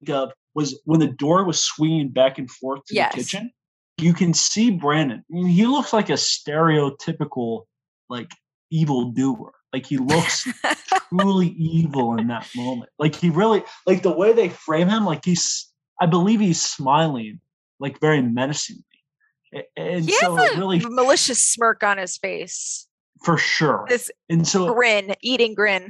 of 0.09 0.33
was 0.55 0.81
when 0.85 1.01
the 1.01 1.09
door 1.09 1.45
was 1.45 1.63
swinging 1.63 2.09
back 2.09 2.39
and 2.39 2.51
forth 2.51 2.85
to 2.87 2.95
yes. 2.95 3.13
the 3.13 3.21
kitchen 3.21 3.51
you 3.99 4.15
can 4.15 4.35
see 4.35 4.71
Brandon. 4.71 5.25
I 5.31 5.35
mean, 5.35 5.47
he 5.47 5.67
looks 5.67 5.93
like 5.93 6.11
a 6.11 6.15
stereotypical 6.15 7.65
like 8.09 8.31
evil 8.71 9.11
doer. 9.11 9.53
Like 9.73 9.87
he 9.87 9.99
looks 9.99 10.47
truly 11.09 11.49
evil 11.49 12.17
in 12.19 12.29
that 12.29 12.49
moment. 12.57 12.91
Like 12.99 13.15
he 13.15 13.31
really 13.31 13.65
like 13.87 14.03
the 14.03 14.13
way 14.13 14.33
they 14.33 14.49
frame 14.49 14.89
him. 14.89 15.05
Like 15.05 15.25
he's, 15.25 15.71
I 16.01 16.07
believe 16.07 16.41
he's 16.41 16.63
smiling, 16.63 17.41
like 17.81 18.01
very 18.01 18.23
menacingly. 18.23 18.83
And 19.77 20.05
he 20.05 20.13
so 20.13 20.37
has 20.37 20.53
a 20.53 20.59
really 20.59 20.81
malicious 20.81 21.43
smirk 21.43 21.83
on 21.83 21.99
his 21.99 22.17
face 22.17 22.87
for 23.25 23.39
sure. 23.39 23.87
This 23.89 24.11
and 24.29 24.47
so 24.47 24.73
grin, 24.73 25.15
eating 25.23 25.55
grin. 25.55 25.89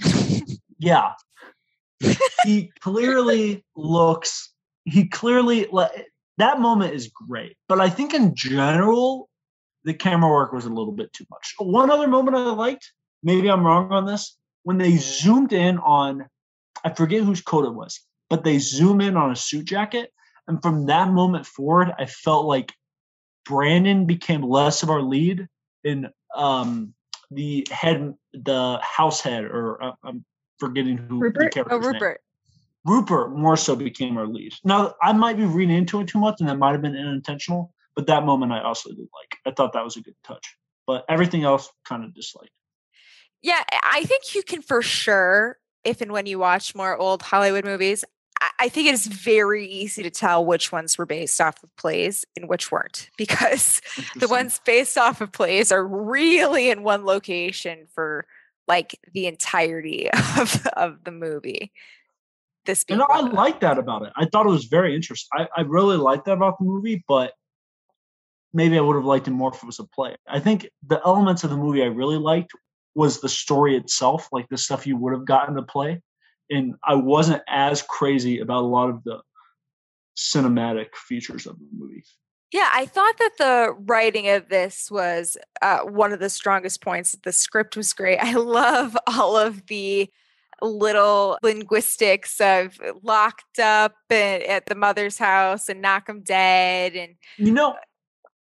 yeah, 0.78 1.12
he 2.44 2.70
clearly 2.80 3.64
looks. 3.74 4.52
He 4.84 5.08
clearly 5.08 5.66
that 6.38 6.60
moment 6.60 6.94
is 6.94 7.08
great. 7.08 7.56
But 7.68 7.80
I 7.80 7.88
think 7.88 8.14
in 8.14 8.34
general, 8.34 9.28
the 9.84 9.94
camera 9.94 10.30
work 10.30 10.52
was 10.52 10.66
a 10.66 10.70
little 10.70 10.92
bit 10.92 11.12
too 11.12 11.24
much. 11.30 11.54
One 11.58 11.90
other 11.90 12.08
moment 12.08 12.36
I 12.36 12.50
liked, 12.50 12.92
maybe 13.22 13.50
I'm 13.50 13.64
wrong 13.64 13.92
on 13.92 14.06
this, 14.06 14.36
when 14.64 14.78
they 14.78 14.96
zoomed 14.96 15.52
in 15.52 15.78
on, 15.78 16.26
I 16.84 16.92
forget 16.92 17.22
whose 17.22 17.40
coat 17.40 17.64
it 17.64 17.74
was, 17.74 18.00
but 18.28 18.44
they 18.44 18.58
zoom 18.58 19.00
in 19.00 19.16
on 19.16 19.30
a 19.30 19.36
suit 19.36 19.64
jacket. 19.64 20.12
And 20.48 20.60
from 20.60 20.86
that 20.86 21.10
moment 21.10 21.46
forward, 21.46 21.92
I 21.98 22.06
felt 22.06 22.46
like 22.46 22.72
Brandon 23.44 24.06
became 24.06 24.42
less 24.42 24.82
of 24.82 24.90
our 24.90 25.02
lead 25.02 25.46
in 25.84 26.08
um, 26.34 26.94
the 27.30 27.66
head, 27.70 28.14
the 28.32 28.78
house 28.82 29.20
head, 29.20 29.44
or 29.44 29.82
uh, 29.82 29.92
I'm 30.04 30.24
forgetting 30.58 30.96
who 30.96 31.20
Rupert? 31.20 31.44
the 31.44 31.50
character. 31.50 31.74
Oh, 31.74 31.78
Rupert. 31.78 32.20
Rupert 32.86 33.32
more 33.36 33.56
so 33.56 33.74
became 33.74 34.16
our 34.16 34.26
lead. 34.26 34.54
Now 34.64 34.94
I 35.02 35.12
might 35.12 35.36
be 35.36 35.44
reading 35.44 35.76
into 35.76 36.00
it 36.00 36.08
too 36.08 36.18
much, 36.18 36.36
and 36.40 36.48
that 36.48 36.58
might 36.58 36.72
have 36.72 36.82
been 36.82 36.96
unintentional. 36.96 37.72
But 37.94 38.06
that 38.06 38.24
moment 38.24 38.52
I 38.52 38.62
also 38.62 38.90
did 38.90 38.98
like. 38.98 39.36
I 39.46 39.50
thought 39.50 39.72
that 39.72 39.84
was 39.84 39.96
a 39.96 40.02
good 40.02 40.14
touch. 40.22 40.56
But 40.86 41.04
everything 41.08 41.44
else 41.44 41.70
kind 41.84 42.04
of 42.04 42.14
disliked. 42.14 42.52
Yeah, 43.42 43.62
I 43.82 44.04
think 44.04 44.34
you 44.34 44.42
can 44.42 44.62
for 44.62 44.82
sure, 44.82 45.58
if 45.84 46.00
and 46.00 46.12
when 46.12 46.26
you 46.26 46.38
watch 46.38 46.74
more 46.74 46.96
old 46.96 47.22
Hollywood 47.22 47.64
movies, 47.64 48.04
I 48.58 48.68
think 48.68 48.86
it 48.86 48.94
is 48.94 49.06
very 49.06 49.66
easy 49.66 50.02
to 50.02 50.10
tell 50.10 50.44
which 50.44 50.70
ones 50.70 50.98
were 50.98 51.06
based 51.06 51.40
off 51.40 51.62
of 51.62 51.74
plays 51.76 52.24
and 52.36 52.48
which 52.48 52.70
weren't, 52.70 53.10
because 53.16 53.80
the 54.14 54.28
ones 54.28 54.60
based 54.64 54.96
off 54.96 55.20
of 55.20 55.32
plays 55.32 55.72
are 55.72 55.86
really 55.86 56.70
in 56.70 56.82
one 56.82 57.04
location 57.04 57.86
for 57.94 58.26
like 58.68 58.98
the 59.12 59.26
entirety 59.26 60.10
of, 60.38 60.66
of 60.76 61.04
the 61.04 61.10
movie 61.10 61.72
this 62.66 62.84
being. 62.84 63.00
And 63.00 63.08
I 63.10 63.20
like 63.20 63.60
that 63.60 63.78
about 63.78 64.02
it. 64.02 64.12
I 64.16 64.26
thought 64.26 64.46
it 64.46 64.50
was 64.50 64.66
very 64.66 64.94
interesting. 64.94 65.28
I, 65.32 65.48
I 65.56 65.60
really 65.62 65.96
liked 65.96 66.26
that 66.26 66.32
about 66.32 66.58
the 66.58 66.64
movie, 66.64 67.04
but 67.08 67.32
maybe 68.52 68.78
I 68.78 68.80
would 68.80 68.96
have 68.96 69.04
liked 69.04 69.28
it 69.28 69.32
more 69.32 69.52
if 69.52 69.62
it 69.62 69.66
was 69.66 69.78
a 69.78 69.84
play. 69.84 70.16
I 70.26 70.40
think 70.40 70.68
the 70.86 71.00
elements 71.04 71.44
of 71.44 71.50
the 71.50 71.56
movie 71.56 71.82
I 71.82 71.86
really 71.86 72.18
liked 72.18 72.52
was 72.94 73.20
the 73.20 73.28
story 73.28 73.76
itself, 73.76 74.28
like 74.32 74.48
the 74.48 74.58
stuff 74.58 74.86
you 74.86 74.96
would 74.96 75.12
have 75.12 75.26
gotten 75.26 75.54
to 75.56 75.62
play. 75.62 76.00
And 76.50 76.74
I 76.82 76.94
wasn't 76.94 77.42
as 77.48 77.82
crazy 77.82 78.40
about 78.40 78.62
a 78.62 78.66
lot 78.66 78.88
of 78.88 79.04
the 79.04 79.20
cinematic 80.16 80.94
features 80.94 81.46
of 81.46 81.58
the 81.58 81.66
movie. 81.76 82.04
Yeah, 82.52 82.70
I 82.72 82.86
thought 82.86 83.18
that 83.18 83.38
the 83.38 83.74
writing 83.78 84.28
of 84.28 84.48
this 84.48 84.90
was 84.90 85.36
uh, 85.60 85.80
one 85.80 86.12
of 86.12 86.20
the 86.20 86.30
strongest 86.30 86.80
points. 86.80 87.16
The 87.22 87.32
script 87.32 87.76
was 87.76 87.92
great. 87.92 88.18
I 88.22 88.34
love 88.34 88.96
all 89.06 89.36
of 89.36 89.66
the 89.66 90.10
little 90.62 91.38
linguistics 91.42 92.40
of 92.40 92.80
locked 93.02 93.58
up 93.58 93.94
at 94.10 94.66
the 94.66 94.74
mother's 94.74 95.18
house 95.18 95.68
and 95.68 95.82
knock 95.82 96.06
them 96.06 96.22
dead 96.22 96.94
and 96.94 97.14
you 97.36 97.52
know 97.52 97.72
uh, 97.72 97.76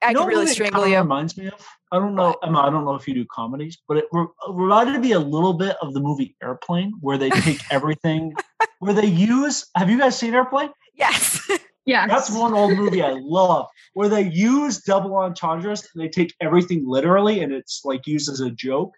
I 0.02 0.10
you 0.10 0.14
know 0.14 0.26
really 0.26 0.46
strangle 0.46 0.86
you. 0.86 0.98
Reminds 0.98 1.36
me 1.36 1.46
of 1.48 1.66
I 1.90 1.98
don't 1.98 2.14
know 2.14 2.36
Emma, 2.42 2.60
I 2.60 2.70
don't 2.70 2.84
know 2.84 2.94
if 2.94 3.08
you 3.08 3.14
do 3.14 3.24
comedies, 3.30 3.78
but 3.88 3.96
it 3.96 4.04
re- 4.12 4.26
uh, 4.46 4.52
reminded 4.52 5.00
me 5.00 5.12
a 5.12 5.20
little 5.20 5.54
bit 5.54 5.76
of 5.80 5.94
the 5.94 6.00
movie 6.00 6.36
Airplane, 6.42 6.92
where 7.00 7.18
they 7.18 7.30
take 7.30 7.60
everything, 7.70 8.34
where 8.80 8.94
they 8.94 9.06
use. 9.06 9.66
Have 9.74 9.90
you 9.90 9.98
guys 9.98 10.18
seen 10.18 10.34
Airplane? 10.34 10.70
Yes. 10.94 11.40
Yeah, 11.88 12.08
that's 12.08 12.32
one 12.32 12.52
old 12.52 12.76
movie 12.76 13.00
I 13.00 13.12
love, 13.12 13.68
where 13.94 14.08
they 14.08 14.22
use 14.22 14.80
double 14.80 15.14
entendres 15.14 15.86
and 15.94 16.02
they 16.02 16.08
take 16.08 16.34
everything 16.40 16.82
literally, 16.84 17.44
and 17.44 17.52
it's 17.52 17.82
like 17.84 18.08
used 18.08 18.28
as 18.28 18.40
a 18.40 18.50
joke. 18.50 18.96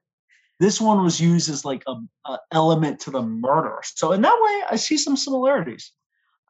This 0.60 0.80
one 0.80 1.02
was 1.02 1.20
used 1.20 1.48
as 1.50 1.64
like 1.64 1.82
a, 1.86 1.94
a 2.26 2.38
element 2.52 3.00
to 3.00 3.10
the 3.10 3.22
murder. 3.22 3.78
So 3.84 4.12
in 4.12 4.22
that 4.22 4.38
way, 4.40 4.62
I 4.70 4.76
see 4.76 4.98
some 4.98 5.16
similarities. 5.16 5.92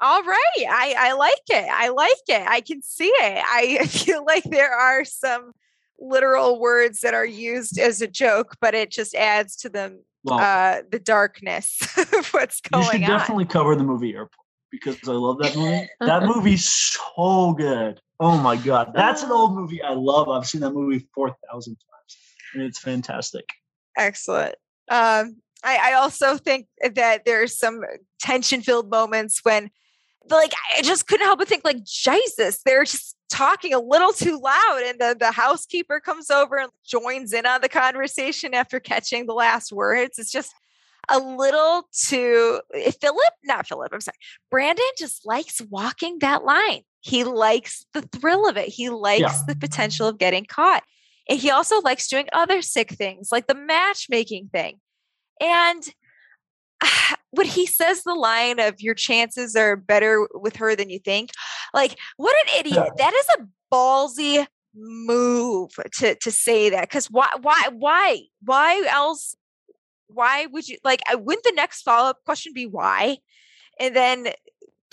All 0.01 0.23
right. 0.23 0.67
I, 0.69 0.95
I 0.97 1.13
like 1.13 1.43
it. 1.49 1.69
I 1.71 1.89
like 1.89 2.23
it. 2.29 2.47
I 2.47 2.61
can 2.61 2.83
see 2.83 3.13
it. 3.13 3.45
I 3.47 3.85
feel 3.87 4.25
like 4.25 4.45
there 4.45 4.73
are 4.73 5.05
some 5.05 5.53
literal 5.99 6.61
words 6.61 7.01
that 7.01 7.15
are 7.15 7.27
used 7.27 7.79
as 7.79 8.01
a 8.01 8.07
joke, 8.07 8.57
but 8.61 8.75
it 8.75 8.91
just 8.91 9.15
adds 9.15 9.57
to 9.57 9.69
the 9.69 10.01
well, 10.25 10.41
uh, 10.41 10.83
the 10.91 10.99
darkness 10.99 11.81
of 11.99 12.27
what's 12.29 12.61
going 12.61 12.85
on. 12.85 12.93
You 12.95 13.01
should 13.01 13.07
definitely 13.07 13.47
cover 13.47 13.77
the 13.77 13.85
movie 13.85 14.15
Airport 14.15 14.47
because 14.71 14.97
I 15.07 15.13
love 15.13 15.39
that 15.39 15.57
movie. 15.57 15.89
that 16.01 16.25
movie's 16.25 16.69
so 16.69 17.53
good. 17.53 18.01
Oh 18.21 18.37
my 18.39 18.57
god, 18.57 18.93
that's 18.95 19.23
an 19.23 19.31
old 19.31 19.55
movie 19.55 19.83
I 19.83 19.95
love. 19.95 20.29
I've 20.29 20.47
seen 20.47 20.61
that 20.63 20.73
movie 20.73 21.07
four 21.15 21.37
thousand 21.51 21.75
times, 21.77 22.17
and 22.55 22.63
it's 22.63 22.79
fantastic. 22.79 23.49
Excellent. 23.99 24.55
Um, 24.91 25.37
I, 25.63 25.91
I 25.91 25.93
also 25.95 26.39
think 26.39 26.69
that 26.95 27.25
there's 27.27 27.59
some 27.59 27.83
tension 28.21 28.63
filled 28.63 28.91
moments 28.91 29.41
when, 29.43 29.71
like, 30.31 30.53
I 30.77 30.83
just 30.83 31.07
couldn't 31.07 31.27
help 31.27 31.41
but 31.41 31.49
think, 31.49 31.65
like, 31.65 31.85
Jesus, 31.85 32.63
they're 32.65 32.85
just 32.85 33.17
talking 33.29 33.75
a 33.75 33.81
little 33.81 34.13
too 34.13 34.41
loud. 34.43 34.83
And 34.87 34.99
the, 34.99 35.17
the 35.19 35.33
housekeeper 35.33 36.01
comes 36.01 36.31
over 36.31 36.57
and 36.57 36.71
joins 36.87 37.33
in 37.33 37.45
on 37.45 37.61
the 37.61 37.69
conversation 37.69 38.55
after 38.55 38.81
catching 38.81 39.27
the 39.27 39.35
last 39.35 39.73
words. 39.73 40.19
It's 40.19 40.33
just, 40.33 40.55
a 41.09 41.19
little 41.19 41.89
too 41.93 42.61
eh, 42.75 42.91
Philip, 43.01 43.33
not 43.45 43.67
Philip, 43.67 43.93
I'm 43.93 44.01
sorry. 44.01 44.17
Brandon 44.51 44.85
just 44.99 45.27
likes 45.27 45.61
walking 45.71 46.19
that 46.21 46.45
line. 46.45 46.83
He 47.01 47.25
likes 47.25 47.87
the 47.95 48.03
thrill 48.03 48.49
of 48.49 48.57
it. 48.57 48.69
He 48.69 48.91
likes 48.91 49.21
yeah. 49.21 49.43
the 49.47 49.57
potential 49.57 50.09
of 50.09 50.19
getting 50.19 50.45
caught. 50.45 50.83
And 51.29 51.39
he 51.39 51.51
also 51.51 51.81
likes 51.81 52.09
doing 52.09 52.29
other 52.33 52.63
sick 52.63 52.91
things 52.91 53.29
like 53.31 53.47
the 53.47 53.55
matchmaking 53.55 54.49
thing. 54.53 54.81
And 55.41 55.83
when 57.31 57.47
he 57.47 57.67
says 57.67 58.03
the 58.03 58.15
line 58.15 58.61
of 58.61 58.81
your 58.81 58.95
chances 58.95 59.55
are 59.55 59.77
better 59.77 60.27
with 60.35 60.57
her 60.57 60.75
than 60.75 60.91
you 60.91 60.99
think, 60.99 61.31
like 61.75 61.97
what 62.17 62.35
an 62.47 62.61
idiot. 62.61 62.93
That 62.97 63.13
is 63.13 63.27
a 63.39 63.75
ballsy 63.75 64.47
move 64.75 65.71
to 65.93 66.15
to 66.15 66.31
say 66.31 66.71
that 66.71 66.83
because 66.83 67.11
why 67.11 67.29
why 67.41 67.69
why 67.73 68.21
why 68.45 68.87
else 68.89 69.35
why 70.09 70.47
would 70.47 70.69
you 70.69 70.79
like 70.85 71.01
wouldn't 71.11 71.45
the 71.45 71.53
next 71.57 71.83
follow-up 71.83 72.19
question 72.25 72.53
be 72.55 72.67
why 72.67 73.17
and 73.81 73.97
then 73.97 74.29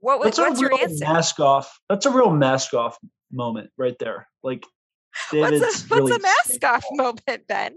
what 0.00 0.18
what's 0.18 0.38
your 0.38 0.72
answer 0.80 1.04
mask 1.04 1.38
off 1.38 1.78
that's 1.88 2.06
a 2.06 2.10
real 2.10 2.30
mask 2.30 2.74
off 2.74 2.98
moment 3.30 3.70
right 3.76 3.96
there 3.98 4.28
like 4.42 4.64
David's 5.30 5.60
what's 5.60 5.84
a, 5.84 5.88
what's 5.88 5.90
really 5.90 6.16
a 6.16 6.18
mask 6.20 6.64
off 6.64 6.84
moment 6.92 7.46
ben 7.46 7.74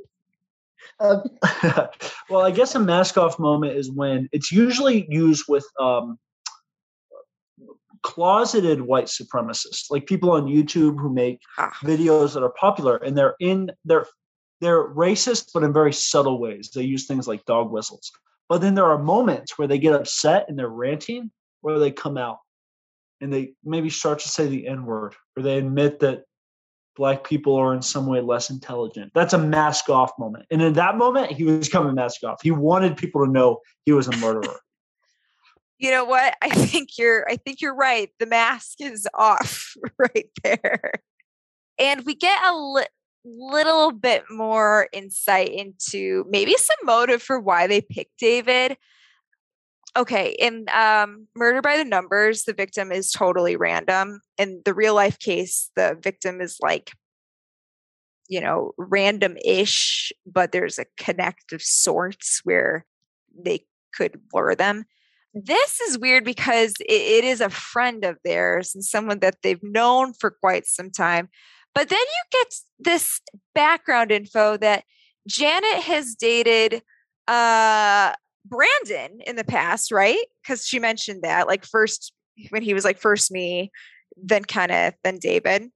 uh, 1.00 1.88
well 2.30 2.42
i 2.42 2.52
guess 2.52 2.76
a 2.76 2.80
mask 2.80 3.18
off 3.18 3.40
moment 3.40 3.76
is 3.76 3.92
when 3.92 4.30
it's 4.32 4.52
usually 4.52 5.08
used 5.10 5.46
with 5.48 5.66
um 5.80 6.18
closeted 8.02 8.82
white 8.82 9.06
supremacists, 9.06 9.90
like 9.90 10.08
people 10.08 10.32
on 10.32 10.46
YouTube 10.46 11.00
who 11.00 11.14
make 11.14 11.40
ah. 11.58 11.72
videos 11.84 12.34
that 12.34 12.44
are 12.44 12.54
popular 12.60 12.98
and 12.98 13.18
they're 13.18 13.36
in 13.40 13.72
they're 13.86 14.06
they're 14.62 14.90
racist, 14.90 15.52
but 15.54 15.64
in 15.64 15.72
very 15.72 15.94
subtle 15.94 16.40
ways. 16.40 16.70
They 16.74 16.84
use 16.84 17.08
things 17.08 17.28
like 17.28 17.46
dog 17.46 17.72
whistles. 17.72 18.12
But 18.50 18.60
then 18.60 18.76
there 18.76 18.86
are 18.86 18.98
moments 18.98 19.58
where 19.58 19.68
they 19.70 19.80
get 19.80 19.94
upset 19.94 20.46
and 20.50 20.60
they're 20.60 20.68
ranting, 20.68 21.32
where 21.62 21.80
they 21.80 21.92
come 21.92 22.18
out 22.18 22.40
and 23.22 23.32
they 23.32 23.54
maybe 23.64 23.90
start 23.90 24.20
to 24.20 24.30
say 24.30 24.48
the 24.48 24.68
N 24.68 24.86
word, 24.86 25.16
or 25.38 25.44
they 25.44 25.58
admit 25.58 26.00
that 26.00 26.24
black 27.00 27.24
people 27.24 27.56
are 27.56 27.74
in 27.74 27.82
some 27.82 28.06
way 28.06 28.20
less 28.20 28.50
intelligent. 28.50 29.10
That's 29.16 29.32
a 29.32 29.38
mask 29.38 29.90
off 29.90 30.12
moment. 30.20 30.46
And 30.52 30.62
in 30.62 30.74
that 30.74 30.98
moment, 30.98 31.32
he 31.32 31.46
was 31.46 31.70
coming 31.70 31.96
mask 31.96 32.26
off. 32.26 32.42
He 32.44 32.52
wanted 32.52 32.98
people 32.98 33.26
to 33.26 33.32
know 33.32 33.62
he 33.86 33.94
was 33.94 34.08
a 34.08 34.18
murderer 34.18 34.60
you 35.80 35.92
know 35.92 36.04
what? 36.04 36.36
I 36.42 36.50
think 36.50 36.98
you're 36.98 37.26
I 37.30 37.38
think 37.38 37.62
you're 37.62 37.74
right. 37.74 38.10
The 38.20 38.26
mask 38.26 38.82
is 38.82 39.08
off 39.14 39.74
right 39.98 40.30
there. 40.44 40.92
And 41.80 42.06
we 42.06 42.16
get 42.16 42.38
a 42.44 42.54
li- 42.54 42.84
little 43.24 43.94
bit 43.94 44.26
more 44.30 44.90
insight 44.92 45.54
into 45.54 46.26
maybe 46.30 46.54
some 46.56 46.76
motive 46.84 47.24
for 47.24 47.40
why 47.40 47.68
they 47.68 47.80
picked 47.80 48.20
David. 48.20 48.76
Okay, 49.98 50.36
in 50.40 50.66
um, 50.74 51.28
Murder 51.36 51.62
by 51.62 51.78
the 51.78 51.86
Numbers, 51.86 52.44
the 52.44 52.54
victim 52.54 52.92
is 52.92 53.12
totally 53.12 53.56
random. 53.56 54.22
In 54.38 54.62
the 54.64 54.74
real 54.74 54.94
life 54.94 55.18
case, 55.20 55.72
the 55.76 55.98
victim 56.00 56.42
is 56.42 56.58
like, 56.62 56.92
you 58.28 58.40
know, 58.40 58.74
random 58.78 59.38
ish, 59.44 60.14
but 60.26 60.52
there's 60.52 60.78
a 60.78 60.86
connect 60.98 61.52
of 61.54 61.62
sorts 61.62 62.42
where 62.44 62.86
they 63.36 63.66
could 63.94 64.22
blur 64.30 64.54
them 64.56 64.86
this 65.34 65.80
is 65.82 65.98
weird 65.98 66.26
because 66.26 66.74
it, 66.82 66.92
it 66.92 67.24
is 67.24 67.42
a 67.42 67.50
friend 67.50 68.04
of 68.04 68.18
theirs 68.24 68.74
and 68.74 68.84
someone 68.84 69.20
that 69.20 69.38
they've 69.44 69.64
known 69.64 70.14
for 70.14 70.32
quite 70.32 70.66
some 70.66 70.92
time. 70.92 71.30
But 71.76 71.90
then 71.90 72.00
you 72.00 72.40
get 72.40 72.54
this 72.80 73.22
background 73.54 74.12
info 74.12 74.58
that 74.58 74.84
Janet 75.28 75.84
has 75.84 76.16
dated 76.16 76.82
uh 77.28 78.14
Brandon 78.50 79.22
in 79.26 79.36
the 79.36 79.44
past, 79.44 79.92
right? 79.92 80.26
Because 80.42 80.66
she 80.66 80.80
mentioned 80.80 81.22
that, 81.24 81.48
like 81.48 81.66
first 81.66 82.14
when 82.50 82.62
he 82.62 82.74
was 82.74 82.86
like 82.86 82.98
first 82.98 83.32
me, 83.32 83.72
then 84.16 84.44
Kenneth, 84.44 84.96
then 85.04 85.18
David. 85.20 85.70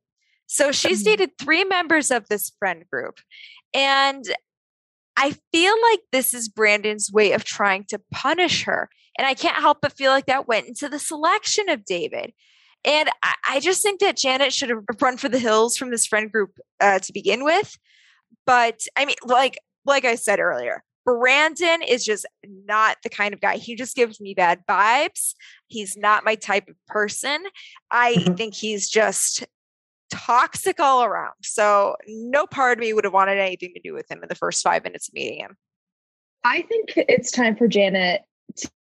So 0.48 0.72
she's 0.72 1.00
mm-hmm. 1.00 1.12
dated 1.12 1.38
three 1.38 1.64
members 1.64 2.12
of 2.12 2.28
this 2.28 2.52
friend 2.60 2.84
group. 2.92 3.20
And 3.74 4.24
I 5.18 5.36
feel 5.52 5.74
like 5.92 6.00
this 6.12 6.34
is 6.34 6.50
Brandon's 6.50 7.12
way 7.12 7.34
of 7.34 7.44
trying 7.44 7.86
to 7.86 8.02
punish 8.12 8.64
her. 8.64 8.90
And 9.18 9.28
I 9.28 9.34
can't 9.34 9.58
help 9.58 9.80
but 9.82 9.94
feel 9.94 10.12
like 10.12 10.26
that 10.26 10.48
went 10.48 10.68
into 10.68 10.90
the 10.90 11.00
selection 11.00 11.70
of 11.70 11.86
David. 11.86 12.34
And 12.84 13.10
I, 13.22 13.34
I 13.50 13.60
just 13.60 13.82
think 13.82 14.00
that 14.02 14.18
Janet 14.18 14.54
should 14.54 14.70
have 14.70 14.84
run 15.02 15.18
for 15.18 15.30
the 15.30 15.40
hills 15.40 15.78
from 15.78 15.92
this 15.92 16.06
friend 16.06 16.32
group 16.32 16.58
uh, 16.80 17.00
to 17.00 17.14
begin 17.14 17.44
with. 17.44 17.78
But 18.46 18.82
I 18.98 19.06
mean, 19.06 19.16
like 19.24 19.58
like 19.86 20.06
I 20.06 20.16
said 20.16 20.40
earlier, 20.40 20.84
Brandon 21.06 21.82
is 21.82 22.06
just 22.06 22.26
not 22.46 22.98
the 23.04 23.10
kind 23.10 23.34
of 23.34 23.42
guy. 23.42 23.58
He 23.58 23.76
just 23.76 23.96
gives 23.96 24.22
me 24.22 24.34
bad 24.34 24.64
vibes. 24.70 25.34
He's 25.68 25.98
not 25.98 26.24
my 26.24 26.36
type 26.36 26.68
of 26.70 26.76
person. 26.88 27.44
I 27.92 28.14
mm-hmm. 28.14 28.36
think 28.36 28.56
he's 28.56 28.90
just 28.90 29.46
toxic 30.10 30.80
all 30.80 31.04
around. 31.04 31.34
So 31.42 31.96
no 32.08 32.46
part 32.46 32.78
of 32.78 32.82
me 32.82 32.94
would 32.94 33.04
have 33.04 33.14
wanted 33.14 33.40
anything 33.40 33.74
to 33.76 33.82
do 33.82 33.94
with 33.94 34.10
him 34.10 34.22
in 34.22 34.30
the 34.30 34.36
first 34.36 34.64
five 34.64 34.84
minutes 34.84 35.10
of 35.10 35.14
meeting 35.14 35.40
him. 35.40 35.58
I 36.44 36.62
think 36.62 36.94
it's 36.96 37.32
time 37.32 37.56
for 37.56 37.68
Janet 37.68 38.22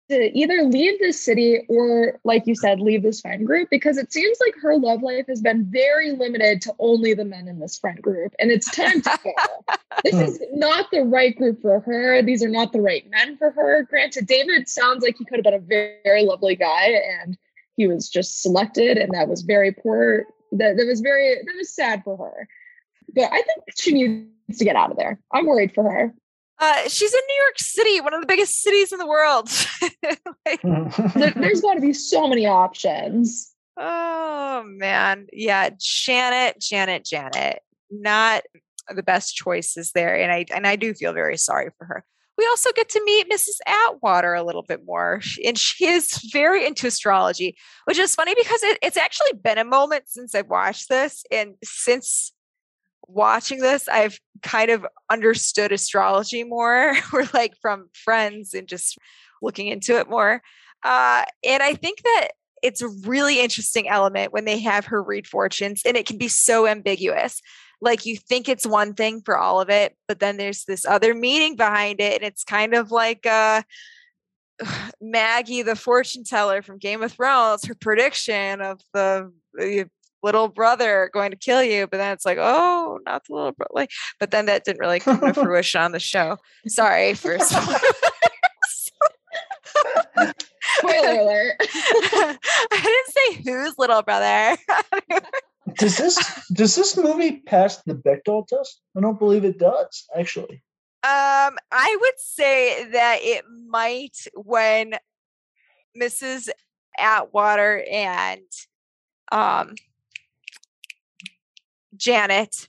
to 0.09 0.37
either 0.37 0.63
leave 0.63 0.99
this 0.99 1.23
city 1.23 1.65
or, 1.69 2.19
like 2.23 2.47
you 2.47 2.55
said, 2.55 2.79
leave 2.79 3.03
this 3.03 3.21
friend 3.21 3.45
group 3.45 3.69
because 3.69 3.97
it 3.97 4.11
seems 4.11 4.37
like 4.45 4.55
her 4.61 4.77
love 4.77 5.01
life 5.03 5.27
has 5.27 5.41
been 5.41 5.65
very 5.69 6.11
limited 6.11 6.61
to 6.63 6.73
only 6.79 7.13
the 7.13 7.25
men 7.25 7.47
in 7.47 7.59
this 7.59 7.77
friend 7.77 8.01
group. 8.01 8.33
And 8.39 8.51
it's 8.51 8.69
time 8.71 9.01
to 9.01 9.19
go. 9.23 9.75
this 10.03 10.15
hmm. 10.15 10.21
is 10.21 10.39
not 10.53 10.89
the 10.91 11.01
right 11.01 11.37
group 11.37 11.61
for 11.61 11.79
her. 11.81 12.21
These 12.21 12.43
are 12.43 12.49
not 12.49 12.73
the 12.73 12.81
right 12.81 13.07
men 13.09 13.37
for 13.37 13.51
her. 13.51 13.83
Granted, 13.83 14.25
David 14.25 14.67
sounds 14.67 15.03
like 15.03 15.17
he 15.17 15.25
could 15.25 15.37
have 15.37 15.43
been 15.43 15.53
a 15.53 15.59
very, 15.59 15.97
very 16.03 16.23
lovely 16.23 16.55
guy 16.55 16.99
and 17.21 17.37
he 17.79 17.87
was 17.87 18.09
just 18.09 18.41
selected, 18.41 18.97
and 18.97 19.13
that 19.13 19.29
was 19.29 19.41
very 19.41 19.71
poor. 19.71 20.25
That, 20.51 20.75
that 20.75 20.85
was 20.85 20.99
very, 20.99 21.35
that 21.35 21.55
was 21.55 21.73
sad 21.73 22.03
for 22.03 22.17
her. 22.17 22.47
But 23.15 23.31
I 23.31 23.41
think 23.41 23.63
she 23.77 23.93
needs 23.93 24.57
to 24.57 24.65
get 24.65 24.75
out 24.75 24.91
of 24.91 24.97
there. 24.97 25.17
I'm 25.31 25.45
worried 25.45 25.73
for 25.73 25.89
her. 25.89 26.13
Uh, 26.59 26.89
she's 26.89 27.13
in 27.13 27.21
New 27.27 27.43
York 27.43 27.57
City, 27.57 28.01
one 28.01 28.13
of 28.13 28.19
the 28.19 28.27
biggest 28.27 28.61
cities 28.61 28.91
in 28.91 28.99
the 28.99 29.07
world. 29.07 29.49
like, 30.45 30.61
there, 31.15 31.49
has 31.49 31.61
got 31.61 31.75
to 31.75 31.81
be 31.81 31.93
so 31.93 32.27
many 32.27 32.45
options. 32.45 33.53
Oh 33.77 34.63
man, 34.65 35.27
yeah, 35.31 35.69
Janet, 35.79 36.59
Janet, 36.59 37.05
Janet, 37.05 37.59
not 37.89 38.43
the 38.93 39.03
best 39.03 39.35
choices 39.35 39.91
there, 39.93 40.19
and 40.19 40.31
I 40.31 40.45
and 40.53 40.67
I 40.67 40.75
do 40.75 40.93
feel 40.93 41.13
very 41.13 41.37
sorry 41.37 41.69
for 41.77 41.85
her. 41.85 42.03
We 42.37 42.45
also 42.45 42.71
get 42.73 42.89
to 42.89 43.03
meet 43.05 43.29
Mrs. 43.29 43.57
Atwater 43.65 44.33
a 44.33 44.43
little 44.43 44.63
bit 44.63 44.81
more, 44.85 45.21
and 45.45 45.57
she 45.57 45.85
is 45.85 46.11
very 46.31 46.65
into 46.65 46.87
astrology, 46.87 47.55
which 47.85 47.97
is 47.97 48.15
funny 48.15 48.35
because 48.37 48.63
it, 48.63 48.79
it's 48.81 48.97
actually 48.97 49.39
been 49.41 49.57
a 49.57 49.65
moment 49.65 50.05
since 50.07 50.35
I've 50.35 50.47
watched 50.47 50.89
this, 50.89 51.23
and 51.31 51.55
since 51.63 52.33
watching 53.09 53.59
this, 53.59 53.87
I've 53.87 54.19
kind 54.41 54.71
of 54.71 54.85
understood 55.09 55.71
astrology 55.71 56.43
more. 56.43 56.95
We're 57.13 57.27
like 57.33 57.55
from 57.61 57.89
friends 57.93 58.53
and 58.53 58.67
just 58.67 58.97
looking 59.41 59.67
into 59.67 59.97
it 59.97 60.09
more. 60.09 60.41
Uh, 60.83 61.23
and 61.43 61.61
I 61.61 61.73
think 61.73 62.01
that 62.03 62.29
it's 62.61 62.81
a 62.81 62.89
really 63.05 63.39
interesting 63.39 63.87
element 63.87 64.33
when 64.33 64.45
they 64.45 64.59
have 64.59 64.85
her 64.85 65.01
read 65.01 65.27
fortunes, 65.27 65.81
and 65.85 65.95
it 65.95 66.05
can 66.05 66.17
be 66.17 66.27
so 66.27 66.67
ambiguous. 66.67 67.41
Like 67.81 68.05
you 68.05 68.17
think 68.17 68.49
it's 68.49 68.67
one 68.67 68.93
thing 68.93 69.21
for 69.23 69.37
all 69.37 69.61
of 69.61 69.69
it, 69.69 69.95
but 70.07 70.19
then 70.19 70.37
there's 70.37 70.65
this 70.65 70.85
other 70.85 71.13
meaning 71.13 71.55
behind 71.55 72.01
it, 72.01 72.21
and 72.21 72.23
it's 72.23 72.43
kind 72.43 72.73
of 72.73 72.91
like 72.91 73.25
uh, 73.25 73.61
Maggy, 75.01 75.61
the 75.61 75.75
fortune 75.75 76.23
teller 76.23 76.61
from 76.61 76.77
Game 76.77 77.01
of 77.01 77.13
Thrones, 77.13 77.65
her 77.65 77.75
prediction 77.75 78.61
of 78.61 78.81
the 78.93 79.31
little 80.23 80.47
brother 80.47 81.09
going 81.13 81.31
to 81.31 81.37
kill 81.37 81.63
you 81.63 81.87
but 81.87 81.97
then 81.97 82.11
it's 82.11 82.25
like 82.25 82.37
oh 82.39 82.99
not 83.05 83.25
the 83.27 83.33
little 83.33 83.51
brother 83.51 83.71
like 83.73 83.91
but 84.19 84.31
then 84.31 84.45
that 84.45 84.63
didn't 84.63 84.79
really 84.79 84.99
come 84.99 85.19
to 85.19 85.33
fruition 85.43 85.81
on 85.81 85.91
the 85.91 85.99
show 85.99 86.37
sorry 86.67 87.13
for 87.13 87.37
spoiler 90.79 91.19
alert 91.19 91.55
i 91.61 92.37
didn't 92.71 93.09
say 93.09 93.41
whose 93.43 93.77
little 93.77 94.01
brother 94.01 94.57
does 95.77 95.97
this 95.97 96.17
does 96.51 96.75
this 96.75 96.97
movie 96.97 97.37
pass 97.45 97.77
the 97.83 97.95
Bechdel 97.95 98.47
test? 98.47 98.81
I 98.97 99.01
don't 99.01 99.19
believe 99.19 99.45
it 99.45 99.59
does, 99.59 100.05
actually. 100.17 100.63
Um, 101.03 101.57
I 101.71 101.97
would 101.99 102.17
say 102.17 102.89
that 102.91 103.19
it 103.21 103.45
might 103.67 104.17
when 104.35 104.95
Mrs. 105.99 106.49
Atwater 106.99 107.83
and 107.89 108.41
um 109.31 109.75
Janet 111.99 112.67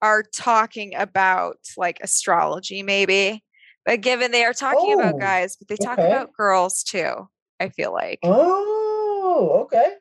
are 0.00 0.22
talking 0.22 0.94
about 0.96 1.58
like 1.76 1.98
astrology, 2.02 2.82
maybe. 2.82 3.44
But 3.86 4.00
given 4.00 4.30
they 4.30 4.44
are 4.44 4.52
talking 4.52 4.94
oh, 4.96 5.00
about 5.00 5.20
guys, 5.20 5.56
but 5.56 5.68
they 5.68 5.76
talk 5.76 5.98
okay. 5.98 6.08
about 6.08 6.32
girls 6.32 6.82
too, 6.82 7.28
I 7.60 7.68
feel 7.68 7.92
like. 7.92 8.18
Oh, 8.22 9.62
okay. 9.64 9.94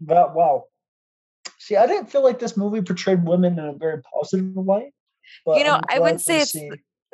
But 0.00 0.34
Wow. 0.34 0.64
See, 1.58 1.76
I 1.76 1.86
didn't 1.86 2.10
feel 2.10 2.22
like 2.22 2.38
this 2.38 2.56
movie 2.56 2.82
portrayed 2.82 3.24
women 3.24 3.58
in 3.58 3.64
a 3.64 3.72
very 3.72 4.00
positive 4.02 4.54
way. 4.54 4.92
you 5.46 5.64
know, 5.64 5.80
i 5.88 5.98
would 5.98 6.12
not 6.12 6.20
say 6.20 6.40
it's 6.40 6.54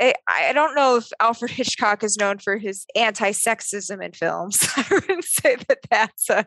I, 0.01 0.14
I 0.28 0.53
don't 0.53 0.74
know 0.74 0.97
if 0.97 1.11
Alfred 1.20 1.51
Hitchcock 1.53 2.03
is 2.03 2.16
known 2.16 2.39
for 2.39 2.57
his 2.57 2.87
anti-sexism 2.97 4.03
in 4.05 4.12
films. 4.12 4.66
I 4.76 4.85
wouldn't 4.91 5.24
say 5.24 5.57
that 5.68 5.78
that's 5.91 6.30
a, 6.30 6.47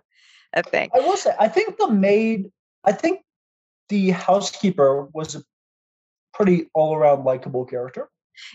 a 0.54 0.64
thing. 0.64 0.90
I 0.94 1.00
will 1.00 1.18
say, 1.18 1.34
I 1.40 1.48
think 1.48 1.78
the 1.78 1.90
maid, 1.90 2.52
I 2.84 2.92
think 2.92 3.22
the 3.90 4.12
housekeeper 4.12 5.08
was 5.14 5.36
a 5.36 5.44
pretty 6.34 6.70
all-around 6.74 7.24
likable 7.24 7.66
character. 7.66 8.10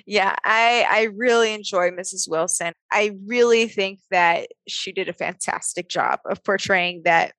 Yeah, 0.06 0.36
I 0.44 0.86
I 0.90 1.02
really 1.16 1.54
enjoy 1.54 1.90
Mrs. 1.90 2.28
Wilson. 2.28 2.74
I 2.92 3.12
really 3.26 3.66
think 3.66 4.00
that 4.10 4.48
she 4.68 4.92
did 4.92 5.08
a 5.08 5.14
fantastic 5.14 5.88
job 5.88 6.20
of 6.26 6.44
portraying 6.44 7.02
that 7.04 7.32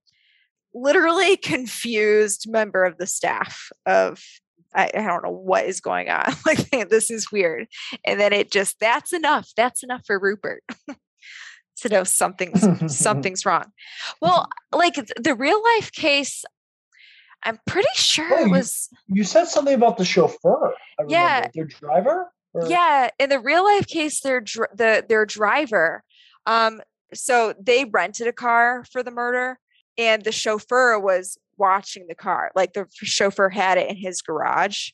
literally 0.73 1.37
confused 1.37 2.49
member 2.49 2.83
of 2.83 2.97
the 2.97 3.07
staff 3.07 3.69
of 3.85 4.23
I, 4.73 4.89
I, 4.93 5.01
don't 5.01 5.23
know 5.23 5.31
what 5.31 5.65
is 5.65 5.81
going 5.81 6.09
on. 6.09 6.33
Like 6.45 6.89
this 6.89 7.11
is 7.11 7.31
weird. 7.31 7.67
And 8.05 8.19
then 8.19 8.33
it 8.33 8.51
just 8.51 8.79
that's 8.79 9.13
enough. 9.13 9.49
That's 9.55 9.83
enough 9.83 10.03
for 10.05 10.17
Rupert 10.17 10.63
to 11.77 11.89
know 11.89 12.03
something's 12.03 12.65
something's 12.97 13.45
wrong. 13.45 13.65
Well, 14.21 14.47
like 14.73 14.95
the 14.95 15.35
real 15.35 15.61
life 15.63 15.91
case, 15.91 16.43
I'm 17.43 17.59
pretty 17.65 17.89
sure 17.93 18.27
oh, 18.31 18.45
it 18.45 18.51
was. 18.51 18.89
You, 19.07 19.17
you, 19.17 19.23
said 19.23 19.45
something 19.45 19.73
about 19.73 19.97
the 19.97 20.05
chauffeur. 20.05 20.73
yeah, 21.07 21.47
their 21.53 21.65
driver. 21.65 22.31
Or? 22.53 22.67
Yeah, 22.67 23.09
in 23.19 23.29
the 23.29 23.39
real 23.39 23.63
life 23.63 23.87
case, 23.87 24.21
their 24.21 24.41
dr- 24.41 24.75
the 24.75 25.05
their 25.07 25.25
driver. 25.25 26.03
Um, 26.45 26.81
so 27.13 27.53
they 27.59 27.85
rented 27.85 28.27
a 28.27 28.33
car 28.33 28.85
for 28.91 29.03
the 29.03 29.11
murder, 29.11 29.59
and 29.97 30.23
the 30.23 30.31
chauffeur 30.31 30.99
was 30.99 31.37
watching 31.57 32.07
the 32.07 32.15
car. 32.15 32.51
Like 32.55 32.73
the 32.73 32.87
chauffeur 32.91 33.49
had 33.49 33.77
it 33.77 33.89
in 33.89 33.95
his 33.95 34.21
garage. 34.21 34.89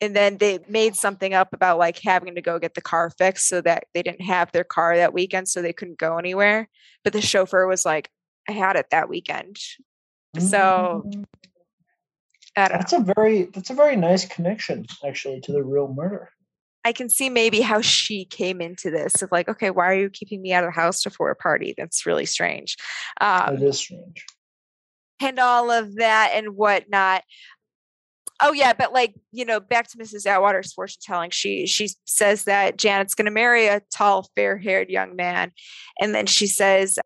And 0.00 0.16
then 0.16 0.38
they 0.38 0.58
made 0.68 0.96
something 0.96 1.32
up 1.32 1.52
about 1.52 1.78
like 1.78 2.00
having 2.02 2.34
to 2.34 2.42
go 2.42 2.58
get 2.58 2.74
the 2.74 2.80
car 2.80 3.10
fixed 3.10 3.46
so 3.46 3.60
that 3.60 3.84
they 3.94 4.02
didn't 4.02 4.22
have 4.22 4.50
their 4.50 4.64
car 4.64 4.96
that 4.96 5.14
weekend, 5.14 5.48
so 5.48 5.62
they 5.62 5.72
couldn't 5.72 5.98
go 5.98 6.18
anywhere. 6.18 6.68
But 7.04 7.12
the 7.12 7.20
chauffeur 7.20 7.68
was 7.68 7.84
like, 7.84 8.10
I 8.48 8.52
had 8.52 8.74
it 8.74 8.86
that 8.90 9.08
weekend. 9.08 9.58
So 10.38 11.04
mm. 11.06 11.24
That's 12.56 12.92
know. 12.92 13.00
a 13.00 13.14
very 13.14 13.44
that's 13.44 13.70
a 13.70 13.74
very 13.74 13.96
nice 13.96 14.24
connection 14.26 14.86
actually 15.06 15.40
to 15.42 15.52
the 15.52 15.62
real 15.62 15.92
murder. 15.92 16.30
I 16.84 16.92
can 16.92 17.08
see 17.08 17.30
maybe 17.30 17.60
how 17.60 17.80
she 17.80 18.24
came 18.24 18.60
into 18.60 18.90
this 18.90 19.22
of 19.22 19.30
like, 19.30 19.48
okay, 19.48 19.70
why 19.70 19.86
are 19.86 19.94
you 19.94 20.10
keeping 20.10 20.42
me 20.42 20.52
out 20.52 20.64
of 20.64 20.68
the 20.74 20.80
house 20.80 21.04
before 21.04 21.30
a 21.30 21.36
party? 21.36 21.74
That's 21.78 22.06
really 22.06 22.26
strange. 22.26 22.76
Um, 23.20 23.54
it 23.54 23.62
is 23.62 23.78
strange 23.78 24.24
and 25.22 25.38
all 25.38 25.70
of 25.70 25.96
that 25.96 26.32
and 26.34 26.56
whatnot. 26.56 27.22
Oh 28.40 28.52
yeah, 28.52 28.72
but 28.72 28.92
like 28.92 29.14
you 29.30 29.44
know, 29.44 29.60
back 29.60 29.88
to 29.90 29.98
Mrs. 29.98 30.26
Atwater's 30.26 30.72
fortune 30.72 31.00
telling. 31.00 31.30
She 31.30 31.66
she 31.66 31.90
says 32.04 32.44
that 32.44 32.76
Janet's 32.76 33.14
going 33.14 33.26
to 33.26 33.30
marry 33.30 33.66
a 33.66 33.82
tall, 33.94 34.28
fair-haired 34.34 34.90
young 34.90 35.14
man, 35.14 35.52
and 36.00 36.14
then 36.14 36.26
she 36.26 36.46
says 36.46 36.98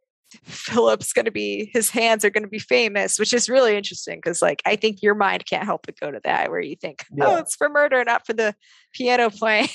Philip's 0.45 1.12
going 1.12 1.24
to 1.24 1.31
be 1.31 1.70
his 1.72 1.91
hands 1.91 2.24
are 2.24 2.31
going 2.31 2.43
to 2.43 2.49
be 2.49 2.59
famous, 2.59 3.18
which 3.18 3.33
is 3.33 3.49
really 3.49 3.77
interesting 3.77 4.18
because 4.18 4.43
like 4.43 4.62
I 4.66 4.77
think 4.77 5.03
your 5.03 5.14
mind 5.14 5.47
can't 5.47 5.64
help 5.64 5.87
but 5.87 5.99
go 6.01 6.11
to 6.11 6.20
that 6.24 6.51
where 6.51 6.61
you 6.61 6.77
think, 6.77 7.05
oh, 7.12 7.14
yeah. 7.16 7.24
oh, 7.27 7.37
it's 7.37 7.55
for 7.55 7.68
murder, 7.68 8.05
not 8.05 8.27
for 8.27 8.33
the 8.33 8.55
piano 8.93 9.31
playing. 9.31 9.68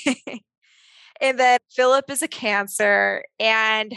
and 1.20 1.38
then 1.38 1.58
Philip 1.70 2.10
is 2.10 2.22
a 2.22 2.28
Cancer, 2.28 3.24
and 3.40 3.94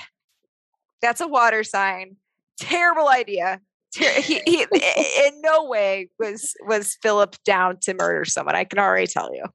that's 1.02 1.22
a 1.22 1.28
water 1.28 1.64
sign. 1.64 2.16
Terrible 2.58 3.10
idea 3.10 3.60
he, 3.96 4.42
he 4.46 4.66
in 5.26 5.42
no 5.42 5.66
way 5.66 6.10
was 6.20 6.54
was 6.62 6.98
Philip 7.02 7.36
down 7.46 7.78
to 7.82 7.94
murder 7.94 8.26
someone. 8.26 8.56
I 8.56 8.64
can 8.64 8.80
already 8.80 9.08
tell 9.08 9.34
you. 9.34 9.46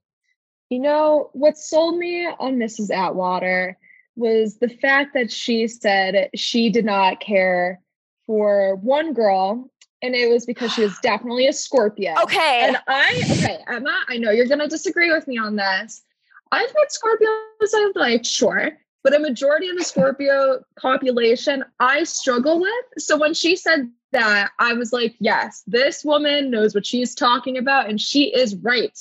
You 0.69 0.79
know 0.79 1.29
what 1.33 1.57
sold 1.57 1.97
me 1.97 2.25
on 2.25 2.57
Mrs. 2.57 2.91
Atwater 2.91 3.77
was 4.15 4.57
the 4.57 4.69
fact 4.69 5.13
that 5.13 5.31
she 5.31 5.67
said 5.67 6.29
she 6.35 6.69
did 6.69 6.85
not 6.85 7.19
care 7.19 7.81
for 8.25 8.75
one 8.77 9.13
girl 9.13 9.69
and 10.01 10.15
it 10.15 10.29
was 10.29 10.45
because 10.45 10.73
she 10.73 10.81
was 10.81 10.97
definitely 11.03 11.47
a 11.47 11.53
Scorpio. 11.53 12.15
Okay. 12.23 12.61
And 12.63 12.77
I 12.87 13.21
okay, 13.31 13.57
Emma, 13.67 14.03
I 14.07 14.17
know 14.17 14.31
you're 14.31 14.47
gonna 14.47 14.67
disagree 14.67 15.11
with 15.11 15.27
me 15.27 15.37
on 15.37 15.55
this. 15.55 16.03
I've 16.51 16.73
met 16.73 16.91
Scorpios 16.91 17.69
I'm 17.73 17.91
like, 17.95 18.25
sure. 18.25 18.71
But 19.03 19.15
a 19.15 19.19
majority 19.19 19.67
of 19.69 19.77
the 19.77 19.83
Scorpio 19.83 20.63
population 20.79 21.63
I 21.79 22.03
struggle 22.03 22.59
with. 22.59 22.85
So 22.99 23.17
when 23.17 23.33
she 23.33 23.55
said 23.55 23.89
that 24.11 24.51
I 24.59 24.73
was 24.73 24.93
like, 24.93 25.15
yes, 25.19 25.63
this 25.65 26.03
woman 26.05 26.51
knows 26.51 26.75
what 26.75 26.85
she's 26.85 27.15
talking 27.15 27.57
about, 27.57 27.89
and 27.89 27.99
she 27.99 28.25
is 28.25 28.55
right. 28.57 28.97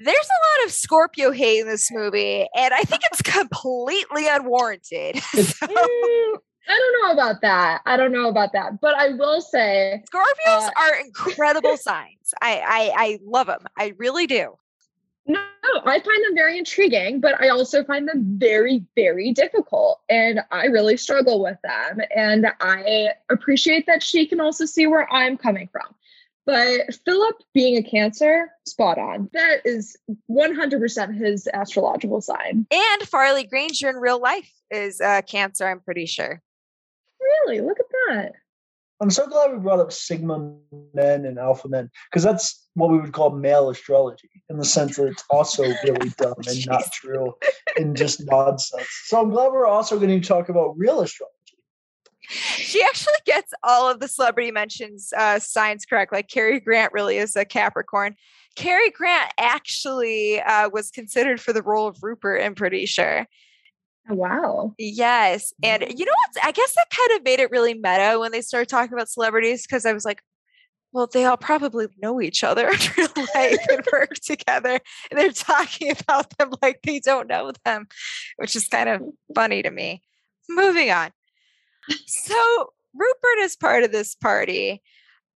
There's 0.00 0.16
a 0.16 0.60
lot 0.60 0.66
of 0.66 0.72
Scorpio 0.72 1.30
hate 1.32 1.60
in 1.60 1.66
this 1.66 1.90
movie, 1.90 2.46
and 2.54 2.74
I 2.74 2.82
think 2.82 3.02
it's 3.10 3.22
completely 3.22 4.28
unwarranted. 4.28 5.22
so. 5.22 5.66
mm, 5.66 6.38
I 6.68 6.78
don't 6.78 7.02
know 7.02 7.12
about 7.12 7.40
that. 7.42 7.80
I 7.86 7.96
don't 7.96 8.12
know 8.12 8.28
about 8.28 8.52
that, 8.52 8.80
but 8.80 8.94
I 8.94 9.08
will 9.10 9.40
say 9.40 10.02
Scorpios 10.12 10.68
uh, 10.68 10.70
are 10.76 11.00
incredible 11.04 11.76
signs. 11.76 12.34
I, 12.40 12.60
I 12.60 12.92
I 12.96 13.18
love 13.24 13.46
them. 13.46 13.64
I 13.76 13.94
really 13.96 14.26
do. 14.26 14.54
No, 15.28 15.40
I 15.84 16.00
find 16.00 16.24
them 16.24 16.34
very 16.34 16.58
intriguing, 16.58 17.20
but 17.20 17.38
I 17.38 17.50
also 17.50 17.84
find 17.84 18.08
them 18.08 18.38
very, 18.38 18.82
very 18.96 19.32
difficult. 19.32 20.00
And 20.08 20.40
I 20.50 20.66
really 20.66 20.96
struggle 20.96 21.42
with 21.42 21.58
them. 21.62 22.00
And 22.16 22.46
I 22.60 23.10
appreciate 23.28 23.86
that 23.86 24.02
she 24.02 24.26
can 24.26 24.40
also 24.40 24.64
see 24.64 24.86
where 24.86 25.10
I'm 25.12 25.36
coming 25.36 25.68
from. 25.70 25.94
But 26.48 26.94
Philip 27.04 27.42
being 27.52 27.76
a 27.76 27.82
Cancer, 27.82 28.50
spot 28.66 28.96
on. 28.96 29.28
That 29.34 29.66
is 29.66 29.98
100% 30.30 31.14
his 31.14 31.46
astrological 31.52 32.22
sign. 32.22 32.66
And 32.70 33.02
Farley 33.02 33.44
Granger 33.44 33.90
in 33.90 33.96
real 33.96 34.18
life 34.18 34.50
is 34.70 34.98
a 35.02 35.20
Cancer, 35.20 35.68
I'm 35.68 35.80
pretty 35.80 36.06
sure. 36.06 36.40
Really? 37.20 37.60
Look 37.60 37.78
at 37.78 37.86
that. 37.90 38.32
I'm 39.02 39.10
so 39.10 39.26
glad 39.26 39.52
we 39.52 39.58
brought 39.58 39.80
up 39.80 39.92
Sigma 39.92 40.54
men 40.94 41.26
and 41.26 41.38
Alpha 41.38 41.68
men 41.68 41.90
because 42.10 42.22
that's 42.22 42.66
what 42.72 42.88
we 42.88 42.98
would 42.98 43.12
call 43.12 43.28
male 43.28 43.68
astrology 43.68 44.30
in 44.48 44.56
the 44.56 44.64
sense 44.64 44.96
that 44.96 45.06
it's 45.06 45.24
also 45.28 45.64
really 45.84 46.08
dumb 46.16 46.32
and 46.46 46.66
not 46.66 46.90
true 46.92 47.34
and 47.76 47.94
just 47.94 48.24
nonsense. 48.24 48.88
So 49.04 49.20
I'm 49.20 49.28
glad 49.28 49.52
we're 49.52 49.66
also 49.66 49.98
going 49.98 50.18
to 50.18 50.26
talk 50.26 50.48
about 50.48 50.78
real 50.78 51.02
astrology. 51.02 51.37
She 52.28 52.82
actually 52.82 53.14
gets 53.24 53.52
all 53.62 53.90
of 53.90 54.00
the 54.00 54.08
celebrity 54.08 54.50
mentions 54.50 55.12
uh, 55.16 55.38
signs 55.38 55.84
correct. 55.84 56.12
Like 56.12 56.28
Cary 56.28 56.60
Grant 56.60 56.92
really 56.92 57.16
is 57.16 57.36
a 57.36 57.44
Capricorn. 57.44 58.14
Cary 58.54 58.90
Grant 58.90 59.32
actually 59.38 60.40
uh, 60.40 60.68
was 60.70 60.90
considered 60.90 61.40
for 61.40 61.52
the 61.52 61.62
role 61.62 61.86
of 61.86 62.02
Rupert, 62.02 62.42
I'm 62.42 62.54
pretty 62.54 62.86
sure. 62.86 63.26
Oh, 64.10 64.14
wow. 64.14 64.74
Yes. 64.78 65.52
And 65.62 65.82
you 65.82 66.04
know 66.04 66.12
what? 66.12 66.44
I 66.44 66.52
guess 66.52 66.74
that 66.74 66.86
kind 66.90 67.18
of 67.18 67.24
made 67.24 67.40
it 67.40 67.50
really 67.50 67.74
meta 67.74 68.16
when 68.18 68.32
they 68.32 68.40
started 68.40 68.68
talking 68.68 68.94
about 68.94 69.08
celebrities 69.08 69.66
because 69.66 69.84
I 69.84 69.92
was 69.92 70.04
like, 70.04 70.22
well, 70.92 71.06
they 71.12 71.24
all 71.26 71.36
probably 71.36 71.86
know 72.00 72.20
each 72.20 72.42
other 72.42 72.68
in 72.70 72.78
real 72.96 73.26
life 73.34 73.58
and 73.70 73.86
work 73.92 74.14
together. 74.22 74.80
And 75.10 75.18
they're 75.18 75.32
talking 75.32 75.90
about 75.90 76.36
them 76.38 76.52
like 76.62 76.80
they 76.82 77.00
don't 77.00 77.28
know 77.28 77.52
them, 77.64 77.86
which 78.36 78.56
is 78.56 78.68
kind 78.68 78.88
of 78.88 79.02
funny 79.34 79.62
to 79.62 79.70
me. 79.70 80.02
Moving 80.48 80.90
on. 80.90 81.10
So, 82.06 82.70
Rupert 82.94 83.38
is 83.40 83.56
part 83.56 83.84
of 83.84 83.92
this 83.92 84.14
party. 84.14 84.82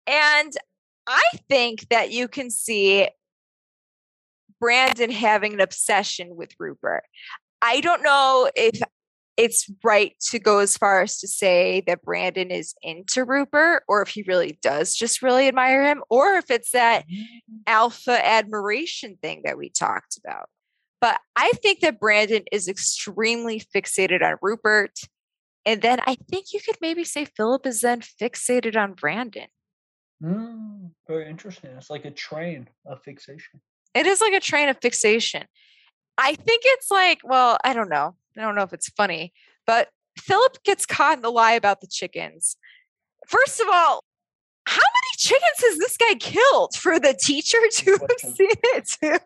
And 0.06 0.52
I 1.06 1.22
think 1.48 1.88
that 1.88 2.10
you 2.10 2.28
can 2.28 2.50
see 2.50 3.08
Brandon 4.60 5.10
having 5.10 5.54
an 5.54 5.60
obsession 5.60 6.36
with 6.36 6.52
Rupert. 6.58 7.04
I 7.62 7.80
don't 7.80 8.02
know 8.02 8.50
if 8.54 8.80
it's 9.36 9.70
right 9.84 10.14
to 10.18 10.38
go 10.40 10.58
as 10.58 10.76
far 10.76 11.00
as 11.00 11.18
to 11.20 11.28
say 11.28 11.82
that 11.86 12.02
Brandon 12.02 12.50
is 12.50 12.74
into 12.82 13.24
Rupert 13.24 13.84
or 13.86 14.02
if 14.02 14.08
he 14.08 14.24
really 14.26 14.58
does 14.62 14.94
just 14.94 15.22
really 15.22 15.46
admire 15.46 15.84
him 15.84 16.02
or 16.10 16.34
if 16.34 16.50
it's 16.50 16.72
that 16.72 17.06
mm. 17.08 17.24
alpha 17.66 18.26
admiration 18.26 19.16
thing 19.22 19.42
that 19.44 19.56
we 19.56 19.70
talked 19.70 20.18
about. 20.18 20.48
But 21.00 21.20
I 21.36 21.52
think 21.62 21.80
that 21.80 22.00
Brandon 22.00 22.42
is 22.50 22.66
extremely 22.66 23.62
fixated 23.74 24.22
on 24.22 24.38
Rupert. 24.42 24.98
And 25.68 25.82
then 25.82 25.98
I 26.06 26.16
think 26.30 26.54
you 26.54 26.60
could 26.64 26.78
maybe 26.80 27.04
say 27.04 27.26
Philip 27.26 27.66
is 27.66 27.82
then 27.82 28.00
fixated 28.00 28.74
on 28.74 28.94
Brandon. 28.94 29.48
Mm, 30.24 30.92
very 31.06 31.28
interesting. 31.28 31.68
It's 31.76 31.90
like 31.90 32.06
a 32.06 32.10
train 32.10 32.70
of 32.86 33.02
fixation. 33.02 33.60
It 33.92 34.06
is 34.06 34.22
like 34.22 34.32
a 34.32 34.40
train 34.40 34.70
of 34.70 34.78
fixation. 34.80 35.44
I 36.16 36.36
think 36.36 36.62
it's 36.64 36.90
like, 36.90 37.18
well, 37.22 37.58
I 37.64 37.74
don't 37.74 37.90
know. 37.90 38.16
I 38.38 38.40
don't 38.40 38.54
know 38.54 38.62
if 38.62 38.72
it's 38.72 38.88
funny, 38.88 39.34
but 39.66 39.90
Philip 40.18 40.56
gets 40.64 40.86
caught 40.86 41.18
in 41.18 41.22
the 41.22 41.30
lie 41.30 41.52
about 41.52 41.82
the 41.82 41.86
chickens. 41.86 42.56
First 43.26 43.60
of 43.60 43.66
all, 43.70 44.02
how 44.66 44.80
many 44.80 45.18
chickens 45.18 45.60
has 45.60 45.78
this 45.78 45.98
guy 45.98 46.14
killed 46.14 46.76
for 46.76 46.98
the 46.98 47.12
teacher 47.12 47.58
to 47.70 47.90
have 47.90 48.34
seen 48.34 48.48
it 48.48 48.88
too? 48.88 49.18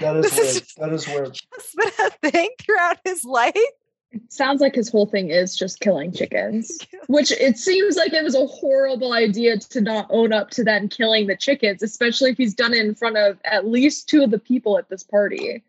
That 0.00 0.16
is 0.24 0.30
this 0.30 0.38
weird. 0.38 0.56
Is 0.56 0.74
that 0.78 0.92
is 0.94 1.06
weird. 1.06 1.34
Just 1.54 1.76
been 1.76 2.06
a 2.06 2.30
thing 2.30 2.48
throughout 2.58 2.96
his 3.04 3.22
life. 3.22 3.54
It 4.10 4.32
sounds 4.32 4.60
like 4.60 4.74
his 4.74 4.88
whole 4.88 5.06
thing 5.06 5.30
is 5.30 5.54
just 5.56 5.80
killing 5.80 6.12
chickens, 6.12 6.78
which 7.08 7.30
it 7.30 7.58
seems 7.58 7.96
like 7.96 8.12
it 8.12 8.24
was 8.24 8.34
a 8.34 8.46
horrible 8.46 9.12
idea 9.12 9.58
to 9.58 9.80
not 9.80 10.06
own 10.10 10.32
up 10.32 10.50
to 10.50 10.64
then 10.64 10.88
killing 10.88 11.26
the 11.26 11.36
chickens, 11.36 11.82
especially 11.82 12.30
if 12.30 12.38
he's 12.38 12.54
done 12.54 12.72
it 12.72 12.84
in 12.84 12.94
front 12.94 13.18
of 13.18 13.38
at 13.44 13.66
least 13.66 14.08
two 14.08 14.22
of 14.22 14.30
the 14.30 14.38
people 14.38 14.78
at 14.78 14.88
this 14.88 15.02
party. 15.02 15.62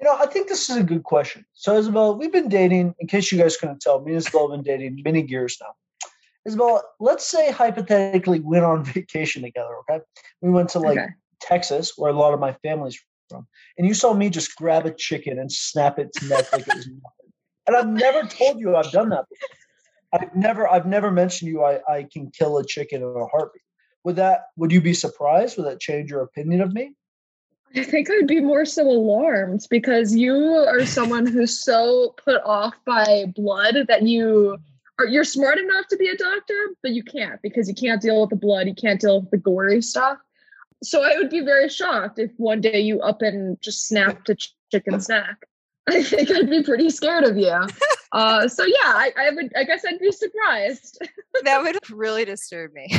You 0.00 0.06
know, 0.06 0.16
I 0.16 0.26
think 0.26 0.48
this 0.48 0.70
is 0.70 0.76
a 0.76 0.82
good 0.82 1.02
question. 1.02 1.44
So, 1.54 1.76
Isabel, 1.76 2.16
we've 2.16 2.32
been 2.32 2.48
dating, 2.48 2.94
in 2.98 3.06
case 3.06 3.32
you 3.32 3.38
guys 3.38 3.56
couldn't 3.56 3.80
tell, 3.80 4.00
me 4.00 4.12
and 4.12 4.18
Isabel 4.18 4.50
have 4.50 4.62
been 4.62 4.78
dating 4.78 5.02
many 5.04 5.26
years 5.26 5.56
now. 5.60 5.74
Isabel, 6.46 6.82
let's 7.00 7.26
say 7.26 7.50
hypothetically 7.50 8.40
we 8.40 8.46
went 8.46 8.64
on 8.64 8.84
vacation 8.84 9.42
together, 9.42 9.74
okay? 9.90 10.04
We 10.40 10.50
went 10.50 10.68
to 10.70 10.78
like 10.78 10.98
Okay. 10.98 11.08
Texas, 11.40 11.94
where 11.96 12.10
a 12.10 12.16
lot 12.16 12.34
of 12.34 12.40
my 12.40 12.52
family's 12.62 12.98
from, 13.28 13.46
and 13.78 13.86
you 13.86 13.94
saw 13.94 14.14
me 14.14 14.30
just 14.30 14.54
grab 14.56 14.86
a 14.86 14.92
chicken 14.92 15.38
and 15.38 15.50
snap 15.50 15.98
its 15.98 16.22
neck 16.22 16.52
like 16.52 16.66
it 16.68 16.74
was 16.74 16.86
nothing. 16.88 17.23
And 17.66 17.76
I've 17.76 17.88
never 17.88 18.26
told 18.26 18.60
you 18.60 18.76
I've 18.76 18.90
done 18.90 19.08
that 19.10 19.26
before. 19.28 19.48
I've 20.12 20.36
never 20.36 20.68
I've 20.68 20.86
never 20.86 21.10
mentioned 21.10 21.50
you 21.50 21.64
I, 21.64 21.80
I 21.88 22.06
can 22.12 22.30
kill 22.30 22.58
a 22.58 22.64
chicken 22.64 23.02
in 23.02 23.08
a 23.08 23.26
heartbeat. 23.26 23.62
Would 24.04 24.16
that 24.16 24.46
would 24.56 24.70
you 24.70 24.80
be 24.80 24.94
surprised? 24.94 25.56
Would 25.56 25.66
that 25.66 25.80
change 25.80 26.10
your 26.10 26.22
opinion 26.22 26.60
of 26.60 26.72
me? 26.72 26.92
I 27.76 27.82
think 27.82 28.08
I'd 28.08 28.28
be 28.28 28.40
more 28.40 28.64
so 28.64 28.88
alarmed 28.88 29.66
because 29.68 30.14
you 30.14 30.36
are 30.36 30.86
someone 30.86 31.26
who's 31.26 31.58
so 31.58 32.14
put 32.24 32.40
off 32.44 32.74
by 32.86 33.26
blood 33.34 33.86
that 33.88 34.02
you 34.02 34.58
are 35.00 35.06
you're 35.06 35.24
smart 35.24 35.58
enough 35.58 35.88
to 35.88 35.96
be 35.96 36.08
a 36.08 36.16
doctor, 36.16 36.68
but 36.82 36.92
you 36.92 37.02
can't 37.02 37.42
because 37.42 37.68
you 37.68 37.74
can't 37.74 38.00
deal 38.00 38.20
with 38.20 38.30
the 38.30 38.36
blood, 38.36 38.68
you 38.68 38.74
can't 38.74 39.00
deal 39.00 39.22
with 39.22 39.30
the 39.30 39.38
gory 39.38 39.82
stuff. 39.82 40.18
So 40.84 41.02
I 41.02 41.16
would 41.16 41.30
be 41.30 41.40
very 41.40 41.68
shocked 41.68 42.18
if 42.18 42.30
one 42.36 42.60
day 42.60 42.80
you 42.80 43.00
up 43.00 43.22
and 43.22 43.60
just 43.60 43.88
snapped 43.88 44.28
a 44.28 44.36
ch- 44.36 44.54
chicken's 44.70 45.08
neck. 45.08 45.46
I 45.88 46.02
think 46.02 46.30
I'd 46.30 46.48
be 46.48 46.62
pretty 46.62 46.88
scared 46.88 47.24
of 47.24 47.36
you. 47.36 47.60
Uh, 48.12 48.48
so 48.48 48.64
yeah, 48.64 48.74
I, 48.84 49.12
I 49.18 49.30
would. 49.30 49.52
I 49.54 49.64
guess 49.64 49.84
I'd 49.86 49.98
be 49.98 50.12
surprised. 50.12 50.98
That 51.42 51.62
would 51.62 51.76
really 51.90 52.24
disturb 52.24 52.72
me. 52.72 52.88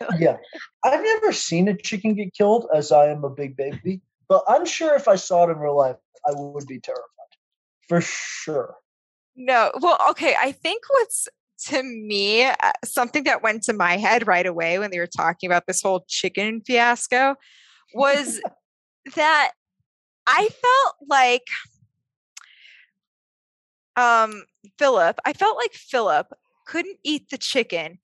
Really. 0.00 0.24
Yeah. 0.24 0.38
I've 0.82 1.02
never 1.02 1.32
seen 1.32 1.68
a 1.68 1.76
chicken 1.76 2.14
get 2.14 2.32
killed 2.32 2.66
as 2.74 2.90
I 2.90 3.08
am 3.08 3.22
a 3.22 3.30
big 3.30 3.54
baby, 3.54 4.00
but 4.26 4.42
I'm 4.48 4.64
sure 4.64 4.96
if 4.96 5.06
I 5.06 5.16
saw 5.16 5.46
it 5.46 5.52
in 5.52 5.58
real 5.58 5.76
life, 5.76 5.96
I 6.26 6.32
would 6.34 6.66
be 6.66 6.80
terrified. 6.80 7.04
For 7.88 8.00
sure. 8.00 8.76
No, 9.36 9.70
well, 9.80 9.98
okay. 10.10 10.34
I 10.40 10.52
think 10.52 10.82
what's 10.88 11.28
to 11.66 11.82
me 11.82 12.44
uh, 12.44 12.72
something 12.84 13.24
that 13.24 13.42
went 13.42 13.62
to 13.64 13.74
my 13.74 13.98
head 13.98 14.26
right 14.26 14.46
away 14.46 14.78
when 14.78 14.90
they 14.90 14.98
were 14.98 15.06
talking 15.06 15.48
about 15.48 15.66
this 15.66 15.82
whole 15.82 16.06
chicken 16.08 16.62
fiasco 16.66 17.36
was 17.94 18.40
that 19.14 19.52
I 20.26 20.48
felt 20.48 20.94
like 21.08 21.46
um 23.96 24.44
Philip, 24.78 25.18
I 25.24 25.32
felt 25.32 25.56
like 25.56 25.72
Philip 25.72 26.28
couldn't 26.66 26.98
eat 27.04 27.30
the 27.30 27.38
chicken 27.38 27.98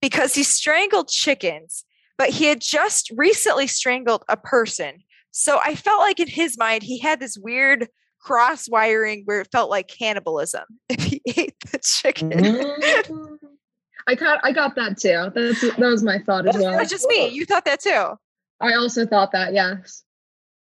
because 0.00 0.34
he 0.34 0.42
strangled 0.42 1.08
chickens, 1.08 1.84
but 2.16 2.30
he 2.30 2.46
had 2.46 2.60
just 2.60 3.10
recently 3.16 3.66
strangled 3.66 4.24
a 4.28 4.36
person. 4.36 5.02
So 5.30 5.60
I 5.64 5.74
felt 5.74 6.00
like 6.00 6.20
in 6.20 6.28
his 6.28 6.56
mind 6.56 6.82
he 6.82 6.98
had 6.98 7.20
this 7.20 7.36
weird 7.36 7.88
cross 8.20 8.68
wiring 8.68 9.22
where 9.24 9.40
it 9.40 9.48
felt 9.52 9.70
like 9.70 9.88
cannibalism 9.88 10.64
if 10.88 11.02
he 11.02 11.22
ate 11.36 11.54
the 11.70 11.78
chicken. 11.78 12.30
Mm. 12.30 13.38
I 14.08 14.14
got. 14.14 14.40
I 14.42 14.52
got 14.52 14.74
that 14.76 14.98
too. 14.98 15.30
That's 15.34 15.60
that 15.60 15.78
was 15.78 16.02
my 16.02 16.18
thought 16.18 16.48
as 16.48 16.56
well. 16.56 16.72
Not 16.72 16.88
just 16.88 17.06
me. 17.08 17.28
You 17.28 17.44
thought 17.44 17.66
that 17.66 17.80
too. 17.80 18.14
I 18.58 18.74
also 18.74 19.04
thought 19.04 19.32
that. 19.32 19.52
Yes. 19.52 20.02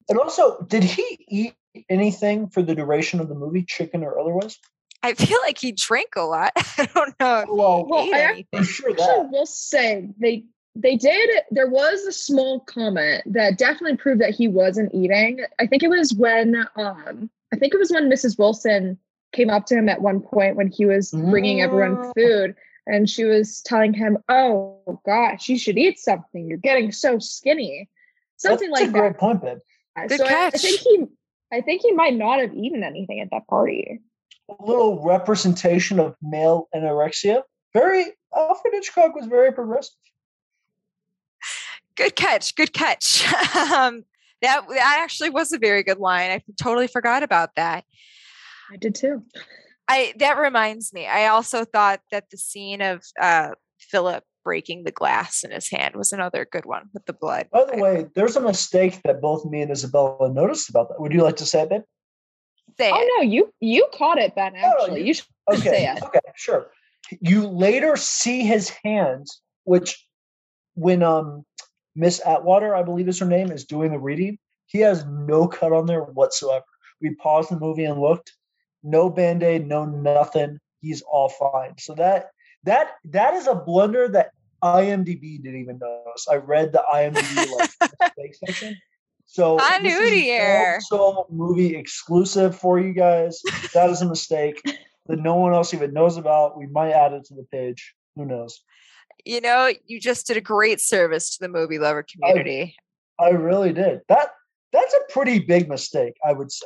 And 0.10 0.18
also, 0.18 0.64
did 0.68 0.84
he 0.84 1.26
eat 1.28 1.56
anything 1.90 2.48
for 2.50 2.62
the 2.62 2.76
duration 2.76 3.20
of 3.20 3.28
the 3.30 3.36
movie, 3.36 3.64
chicken 3.64 4.04
or 4.04 4.20
otherwise? 4.20 4.58
I 5.04 5.14
feel 5.14 5.38
like 5.44 5.58
he 5.60 5.72
drank 5.72 6.16
a 6.16 6.22
lot. 6.22 6.52
I 6.58 6.88
don't 6.94 7.14
know. 7.20 7.40
If 7.42 7.50
Well, 7.50 7.84
he 7.84 7.90
Well, 7.92 8.00
I 8.16 8.18
ac- 8.18 8.24
anything. 8.34 8.48
for 8.60 8.64
sure 8.64 8.90
Actually, 8.92 9.06
that. 9.06 9.32
will 9.32 9.46
say 9.46 10.10
they 10.20 10.46
they 10.78 10.96
did. 10.98 11.30
There 11.52 11.70
was 11.70 12.02
a 12.06 12.12
small 12.12 12.60
comment 12.60 13.24
that 13.34 13.58
definitely 13.58 13.96
proved 13.98 14.20
that 14.22 14.36
he 14.36 14.48
wasn't 14.48 14.94
eating. 14.94 15.40
I 15.60 15.68
think 15.68 15.84
it 15.84 15.90
was 15.90 16.14
when 16.14 16.56
um 16.76 17.30
I 17.54 17.58
think 17.58 17.74
it 17.74 17.78
was 17.78 17.92
when 17.92 18.10
Mrs. 18.10 18.38
Wilson 18.38 18.98
came 19.32 19.50
up 19.50 19.66
to 19.68 19.76
him 19.76 19.88
at 19.90 20.02
one 20.02 20.22
point 20.22 20.56
when 20.56 20.68
he 20.70 20.86
was 20.86 21.12
bringing 21.12 21.62
everyone 21.62 21.98
Mm. 21.98 22.14
food. 22.16 22.56
And 22.88 23.10
she 23.10 23.24
was 23.26 23.62
telling 23.62 23.94
him, 23.94 24.18
"Oh 24.30 25.00
gosh, 25.06 25.50
you 25.50 25.58
should 25.58 25.78
eat 25.78 25.98
something. 26.00 26.48
You're 26.48 26.58
getting 26.58 26.92
so 26.92 27.20
skinny." 27.20 27.90
Something 28.38 28.70
That's 28.70 28.82
like 28.82 28.90
a 28.90 28.94
that. 28.94 29.00
great 29.00 29.18
point, 29.18 29.42
babe. 29.42 29.58
Good 30.10 30.20
so 30.20 30.26
I, 30.28 30.48
I 30.48 30.50
think 30.52 30.80
he, 30.82 31.06
I 31.52 31.62
think 31.62 31.82
he 31.82 31.92
might 31.92 32.16
not 32.16 32.40
have 32.40 32.54
eaten 32.54 32.84
anything 32.84 33.20
at 33.20 33.30
that 33.32 33.48
party. 33.48 34.02
A 34.50 34.66
little 34.66 35.04
representation 35.04 36.00
of 36.00 36.16
male 36.22 36.68
anorexia. 36.76 37.44
Very 37.74 38.06
Alfred 38.36 38.74
Hitchcock 38.74 39.16
was 39.16 39.26
very 39.26 39.52
progressive. 39.52 39.96
Good 41.96 42.16
catch. 42.16 42.56
Good 42.56 42.74
catch. 42.74 43.26
um, 43.56 44.04
that 44.42 44.68
that 44.68 45.00
actually 45.02 45.30
was 45.30 45.52
a 45.54 45.58
very 45.58 45.84
good 45.84 46.00
line. 46.00 46.32
I 46.32 46.42
totally 46.62 46.88
forgot 46.88 47.24
about 47.24 47.56
that. 47.56 47.86
I 48.72 48.78
did 48.78 48.96
too. 48.96 49.24
I 49.88 50.14
that 50.18 50.38
reminds 50.38 50.94
me. 50.94 51.08
I 51.08 51.28
also 51.28 51.64
thought 51.64 52.02
that 52.12 52.30
the 52.30 52.38
scene 52.38 52.82
of 52.82 53.04
uh, 53.20 53.52
Philip 53.80 54.24
breaking 54.46 54.84
the 54.84 54.92
glass 54.92 55.44
in 55.44 55.52
his 55.52 55.70
hand 55.70 55.96
was 55.96 56.14
another 56.14 56.48
good 56.50 56.66
one 56.66 56.88
with 56.94 57.06
the 57.08 57.12
blood. 57.14 57.48
By 57.52 57.66
the 57.66 57.78
I- 57.78 57.82
way, 57.82 58.06
there's 58.16 58.38
a 58.38 58.42
mistake 58.42 59.02
that 59.04 59.20
both 59.20 59.44
me 59.44 59.62
and 59.62 59.72
Isabella 59.72 60.32
noticed 60.32 60.70
about 60.70 60.88
that. 60.90 61.02
Would 61.02 61.12
you 61.12 61.24
like 61.24 61.36
to 61.38 61.46
say 61.46 61.64
it, 61.64 61.70
babe? 61.70 61.82
say 62.78 62.90
it. 62.90 62.94
Oh 62.94 63.18
no, 63.18 63.24
you 63.24 63.52
you 63.60 63.88
caught 63.94 64.20
it, 64.20 64.36
Ben. 64.36 64.54
Oh, 64.56 64.60
Actually, 64.84 65.02
you- 65.02 65.08
you 65.08 65.14
should 65.16 65.26
Okay. 65.50 65.60
say 65.70 65.86
it. 65.92 66.04
Okay, 66.04 66.20
sure. 66.36 66.72
You 67.20 67.48
later 67.48 67.96
see 67.98 68.42
his 68.46 68.70
hands, 68.84 69.42
which 69.66 70.08
when 70.76 71.04
um 71.04 71.46
Miss 71.96 72.22
Atwater, 72.26 72.76
I 72.76 72.84
believe 72.84 73.08
is 73.10 73.20
her 73.20 73.26
name, 73.26 73.52
is 73.52 73.66
doing 73.66 73.92
the 73.92 74.00
reading, 74.00 74.38
he 74.68 74.80
has 74.80 75.06
no 75.06 75.48
cut 75.48 75.72
on 75.74 75.86
there 75.86 76.02
whatsoever. 76.04 76.66
We 77.02 77.16
paused 77.16 77.50
the 77.50 77.60
movie 77.60 77.86
and 77.86 78.00
looked. 78.00 78.34
No 78.84 79.10
band-aid, 79.10 79.66
no 79.68 79.86
nothing. 79.86 80.60
He's 80.82 81.02
all 81.02 81.30
fine. 81.30 81.74
So 81.80 81.96
that 81.96 82.32
that 82.66 82.92
that 83.06 83.34
is 83.36 83.48
a 83.48 83.56
blunder 83.56 84.08
that 84.10 84.32
IMDb 84.64 85.42
didn't 85.42 85.62
even 85.62 85.80
notice. 85.80 86.28
I 86.30 86.36
read 86.36 86.72
the 86.72 86.84
IMDb 86.94 87.90
like 88.18 88.36
section. 88.46 88.76
So 89.26 89.58
Continuity 89.58 90.32
an 90.32 90.42
error. 90.42 90.74
Old 90.76 90.84
Soul 90.84 91.28
movie 91.30 91.76
exclusive 91.76 92.58
for 92.58 92.80
you 92.80 92.94
guys. 92.94 93.42
That 93.74 93.90
is 93.90 94.02
a 94.02 94.06
mistake 94.06 94.62
that 95.08 95.20
no 95.20 95.36
one 95.36 95.54
else 95.54 95.74
even 95.74 95.94
knows 95.94 96.18
about. 96.18 96.58
We 96.58 96.68
might 96.68 96.92
add 96.92 97.14
it 97.14 97.26
to 97.26 97.36
the 97.36 97.44
page. 97.52 97.96
Who 98.16 98.26
knows? 98.26 98.62
You 99.26 99.42
know, 99.42 99.72
you 99.86 100.00
just 100.00 100.28
did 100.28 100.38
a 100.38 100.42
great 100.42 100.80
service 100.80 101.38
to 101.38 101.40
the 101.42 101.50
movie 101.50 101.80
lover 101.80 102.04
community. 102.04 102.76
I 103.20 103.30
really 103.30 103.74
did. 103.74 104.02
That 104.10 104.30
that's 104.72 104.94
a 104.94 105.12
pretty 105.12 105.40
big 105.40 105.70
mistake, 105.70 106.16
I 106.26 106.34
would 106.34 106.52
say. 106.52 106.66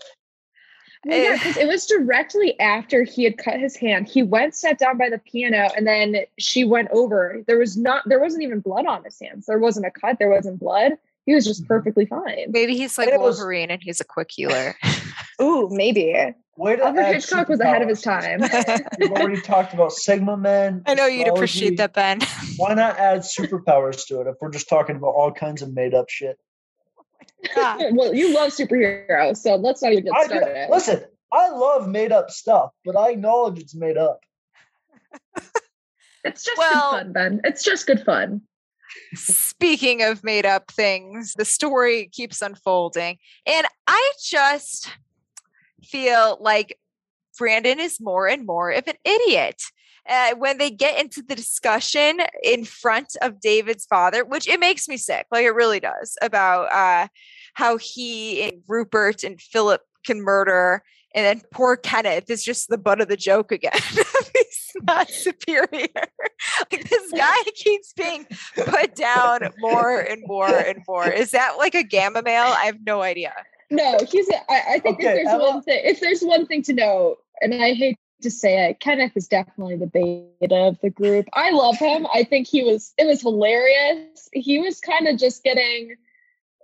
Well, 1.05 1.17
yeah, 1.17 1.29
Eh. 1.29 1.37
because 1.37 1.57
it 1.57 1.67
was 1.67 1.85
directly 1.85 2.59
after 2.59 3.03
he 3.03 3.23
had 3.23 3.37
cut 3.37 3.59
his 3.59 3.75
hand. 3.75 4.07
He 4.09 4.21
went, 4.23 4.53
sat 4.55 4.77
down 4.79 4.97
by 4.97 5.09
the 5.09 5.17
piano, 5.19 5.69
and 5.75 5.87
then 5.87 6.17
she 6.37 6.63
went 6.65 6.89
over. 6.91 7.41
There 7.47 7.57
was 7.57 7.77
not, 7.77 8.03
there 8.07 8.19
wasn't 8.19 8.43
even 8.43 8.59
blood 8.59 8.85
on 8.85 9.03
his 9.03 9.17
hands. 9.19 9.45
There 9.45 9.59
wasn't 9.59 9.85
a 9.85 9.91
cut. 9.91 10.17
There 10.19 10.29
wasn't 10.29 10.59
blood. 10.59 10.93
He 11.25 11.33
was 11.35 11.45
just 11.45 11.63
Mhm. 11.63 11.67
perfectly 11.67 12.05
fine. 12.05 12.47
Maybe 12.49 12.75
he's 12.75 12.97
like 12.97 13.07
And 13.09 13.15
it 13.15 13.21
was- 13.21 13.37
Wolverine 13.37 13.71
and 13.71 13.81
he's 13.81 14.01
a 14.01 14.05
quick 14.05 14.29
healer. 14.31 14.75
Ooh, 15.41 15.69
maybe. 15.71 16.33
Way 16.57 16.75
to 16.75 16.83
Alfred 16.83 17.05
Hitchcock 17.13 17.47
was 17.47 17.61
ahead 17.61 17.81
of 17.81 17.87
his 17.87 18.01
time. 18.01 18.41
We've 18.99 19.11
already 19.11 19.39
talked 19.39 19.73
about 19.73 19.93
Sigma 19.93 20.35
Men. 20.35 20.83
I 20.85 20.93
know 20.95 21.05
you'd 21.05 21.29
appreciate 21.29 21.77
that, 21.77 21.93
Ben. 21.93 22.19
Why 22.57 22.73
not 22.73 22.97
add 22.99 23.19
superpowers 23.19 24.05
to 24.07 24.19
it 24.19 24.27
if 24.27 24.35
we're 24.41 24.49
just 24.51 24.67
talking 24.67 24.97
about 24.97 25.11
all 25.11 25.31
kinds 25.31 25.61
of 25.61 25.73
made 25.73 25.93
up 25.93 26.09
shit? 26.09 26.37
God. 27.55 27.81
well, 27.93 28.13
you 28.13 28.33
love 28.33 28.51
superheroes, 28.51 29.37
so 29.37 29.55
let's 29.55 29.81
not 29.81 29.91
even 29.91 30.05
get 30.05 30.13
I 30.13 30.25
started. 30.25 30.67
listen, 30.69 31.03
I 31.31 31.49
love 31.49 31.87
made 31.87 32.11
up 32.11 32.31
stuff, 32.31 32.71
but 32.85 32.95
I 32.95 33.11
acknowledge 33.11 33.59
it's 33.59 33.75
made 33.75 33.97
up. 33.97 34.21
It's 36.23 36.43
just 36.43 36.57
Well- 36.57 36.91
good 36.91 36.97
fun, 36.97 37.13
Ben. 37.13 37.41
It's 37.43 37.63
just 37.63 37.87
good 37.87 38.03
fun. 38.03 38.41
Speaking 39.13 40.01
of 40.01 40.23
made 40.23 40.45
up 40.45 40.71
things, 40.71 41.33
the 41.35 41.45
story 41.45 42.09
keeps 42.11 42.41
unfolding. 42.41 43.17
And 43.45 43.67
I 43.87 44.11
just 44.23 44.89
feel 45.83 46.37
like 46.41 46.77
Brandon 47.37 47.79
is 47.79 48.01
more 48.01 48.27
and 48.27 48.45
more 48.45 48.71
of 48.71 48.87
an 48.87 48.95
idiot. 49.05 49.61
Uh, 50.07 50.35
when 50.35 50.57
they 50.57 50.69
get 50.69 50.99
into 50.99 51.21
the 51.21 51.35
discussion 51.35 52.19
in 52.43 52.65
front 52.65 53.15
of 53.21 53.39
David's 53.39 53.85
father, 53.85 54.23
which 54.25 54.47
it 54.47 54.59
makes 54.59 54.87
me 54.87 54.97
sick, 54.97 55.25
like 55.31 55.45
it 55.45 55.51
really 55.51 55.79
does, 55.79 56.17
about 56.21 56.71
uh, 56.71 57.07
how 57.53 57.77
he 57.77 58.43
and 58.43 58.61
Rupert 58.67 59.23
and 59.23 59.39
Philip 59.41 59.81
can 60.05 60.21
murder. 60.21 60.83
And 61.15 61.25
then 61.25 61.41
poor 61.51 61.75
Kenneth 61.75 62.29
is 62.29 62.43
just 62.43 62.69
the 62.69 62.77
butt 62.77 63.01
of 63.01 63.07
the 63.07 63.17
joke 63.17 63.51
again. 63.51 63.71
He's 63.93 64.71
not 64.83 65.09
superior. 65.09 65.87
like 66.71 66.89
this 66.89 67.11
guy 67.15 67.37
keeps 67.55 67.93
being 67.93 68.27
put 68.55 68.95
down 68.95 69.49
more 69.59 69.99
and 69.99 70.21
more 70.25 70.47
and 70.47 70.83
more. 70.87 71.09
Is 71.09 71.31
that 71.31 71.57
like 71.57 71.75
a 71.75 71.83
gamma 71.83 72.21
male? 72.21 72.53
I 72.57 72.65
have 72.65 72.77
no 72.85 73.01
idea. 73.01 73.33
No, 73.71 73.97
he's. 74.09 74.27
A, 74.29 74.51
I, 74.51 74.63
I 74.75 74.79
think 74.79 74.99
Okay, 74.99 75.09
if 75.09 75.15
there's 75.15 75.27
Emma- 75.27 75.43
one 75.43 75.61
thing, 75.61 75.81
if 75.83 75.99
there's 75.99 76.21
one 76.21 76.47
thing 76.47 76.63
to 76.63 76.73
know, 76.73 77.17
and 77.41 77.53
I 77.53 77.73
hate 77.73 77.97
to 78.21 78.31
say 78.31 78.69
it, 78.69 78.79
Kenneth 78.79 79.13
is 79.15 79.27
definitely 79.27 79.77
the 79.77 79.87
beta 79.87 80.55
of 80.55 80.79
the 80.81 80.89
group. 80.89 81.27
I 81.33 81.51
love 81.51 81.77
him. 81.77 82.07
I 82.13 82.23
think 82.23 82.47
he 82.47 82.63
was. 82.63 82.93
It 82.97 83.05
was 83.05 83.21
hilarious. 83.21 84.29
He 84.33 84.59
was 84.59 84.79
kind 84.79 85.07
of 85.07 85.17
just 85.17 85.43
getting. 85.43 85.95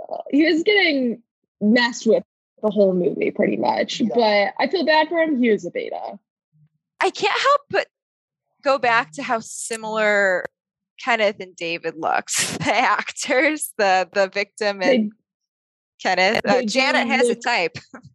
Uh, 0.09 0.17
he 0.29 0.45
was 0.45 0.63
getting 0.63 1.21
messed 1.61 2.05
with 2.05 2.23
the 2.61 2.69
whole 2.69 2.93
movie 2.93 3.31
pretty 3.31 3.57
much. 3.57 4.01
Yeah. 4.01 4.07
But 4.13 4.53
I 4.63 4.67
feel 4.67 4.85
bad 4.85 5.07
for 5.07 5.19
him. 5.19 5.41
He 5.41 5.49
was 5.49 5.65
a 5.65 5.71
beta. 5.71 6.19
I 7.01 7.09
can't 7.09 7.39
help 7.39 7.61
but 7.69 7.87
go 8.63 8.77
back 8.77 9.11
to 9.13 9.23
how 9.23 9.39
similar 9.39 10.45
Kenneth 10.99 11.39
and 11.39 11.55
David 11.55 11.95
looks. 11.97 12.57
The 12.65 12.75
actors, 12.75 13.73
the 13.77 14.09
the 14.11 14.27
victim 14.27 14.81
and 14.81 15.11
They, 15.11 15.11
Kenneth. 16.01 16.41
Uh, 16.47 16.63
Janet 16.63 17.07
has 17.07 17.29
a 17.29 17.35
type. 17.35 17.77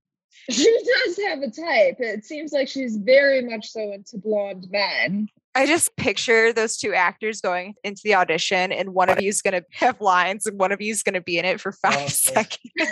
she 0.56 0.78
does 1.06 1.18
have 1.26 1.38
a 1.40 1.50
type. 1.50 1.96
It 1.98 2.24
seems 2.24 2.52
like 2.52 2.68
she's 2.68 2.96
very 2.96 3.42
much 3.42 3.68
so 3.70 3.92
into 3.92 4.18
blonde 4.18 4.66
men. 4.70 5.28
I 5.54 5.66
just 5.66 5.96
picture 5.96 6.52
those 6.52 6.76
two 6.76 6.94
actors 6.94 7.40
going 7.40 7.74
into 7.82 8.00
the 8.04 8.14
audition, 8.14 8.70
and 8.72 8.94
one 8.94 9.08
of 9.08 9.20
you 9.20 9.28
is 9.28 9.42
going 9.42 9.54
to 9.60 9.64
have 9.72 10.00
lines, 10.00 10.46
and 10.46 10.58
one 10.58 10.72
of 10.72 10.80
you 10.80 10.92
is 10.92 11.02
going 11.02 11.14
to 11.14 11.20
be 11.20 11.38
in 11.38 11.44
it 11.44 11.60
for 11.60 11.72
five 11.72 12.10
seconds. 12.10 12.58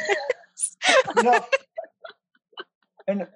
You 1.17 1.23
know, 1.23 1.45
and 3.09 3.27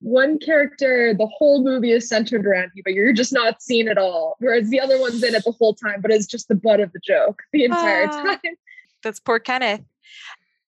One 0.00 0.38
character, 0.38 1.14
the 1.14 1.26
whole 1.26 1.62
movie 1.62 1.92
is 1.92 2.08
centered 2.08 2.44
around 2.46 2.72
you, 2.74 2.82
but 2.82 2.92
you're 2.94 3.12
just 3.12 3.32
not 3.32 3.62
seen 3.62 3.88
at 3.88 3.98
all. 3.98 4.36
Whereas 4.40 4.68
the 4.68 4.80
other 4.80 4.98
one's 5.00 5.22
in 5.22 5.34
it 5.34 5.44
the 5.44 5.52
whole 5.52 5.74
time, 5.74 6.00
but 6.00 6.10
it's 6.10 6.26
just 6.26 6.48
the 6.48 6.54
butt 6.54 6.80
of 6.80 6.92
the 6.92 7.00
joke 7.04 7.42
the 7.52 7.64
entire 7.64 8.06
Ah. 8.10 8.22
time. 8.42 8.54
That's 9.02 9.20
poor 9.20 9.38
Kenneth. 9.38 9.82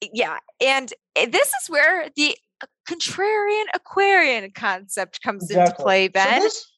Yeah, 0.01 0.39
and 0.61 0.93
eh, 1.17 1.27
this 1.31 1.49
is 1.49 1.69
where 1.69 2.09
the 2.17 2.37
contrarian 2.89 3.65
Aquarian 3.75 4.51
concept 4.53 5.23
comes 5.23 5.51
into 5.51 5.63
Exactly. 5.63 5.83
play, 5.83 6.07
So 6.07 6.13
Ben. 6.13 6.41
this- 6.41 6.71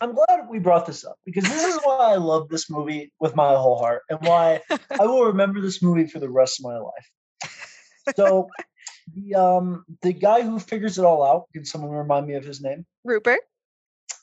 I'm 0.00 0.14
glad 0.14 0.48
we 0.50 0.58
brought 0.58 0.86
this 0.86 1.04
up 1.04 1.16
because 1.24 1.44
this 1.44 1.62
is 1.64 1.76
why 1.84 1.96
I 1.98 2.16
love 2.16 2.48
this 2.48 2.68
movie 2.68 3.12
with 3.20 3.36
my 3.36 3.54
whole 3.54 3.78
heart 3.78 4.02
and 4.10 4.18
why 4.22 4.60
I 5.00 5.06
will 5.06 5.26
remember 5.26 5.60
this 5.60 5.80
movie 5.80 6.06
for 6.08 6.18
the 6.18 6.28
rest 6.28 6.58
of 6.58 6.64
my 6.64 6.78
life. 6.78 8.16
So 8.16 8.48
the 9.14 9.34
um 9.36 9.84
the 10.02 10.12
guy 10.12 10.42
who 10.42 10.58
figures 10.58 10.98
it 10.98 11.04
all 11.04 11.24
out, 11.24 11.44
can 11.52 11.64
someone 11.64 11.90
remind 11.92 12.26
me 12.26 12.34
of 12.34 12.44
his 12.44 12.60
name? 12.60 12.84
Rupert. 13.04 13.40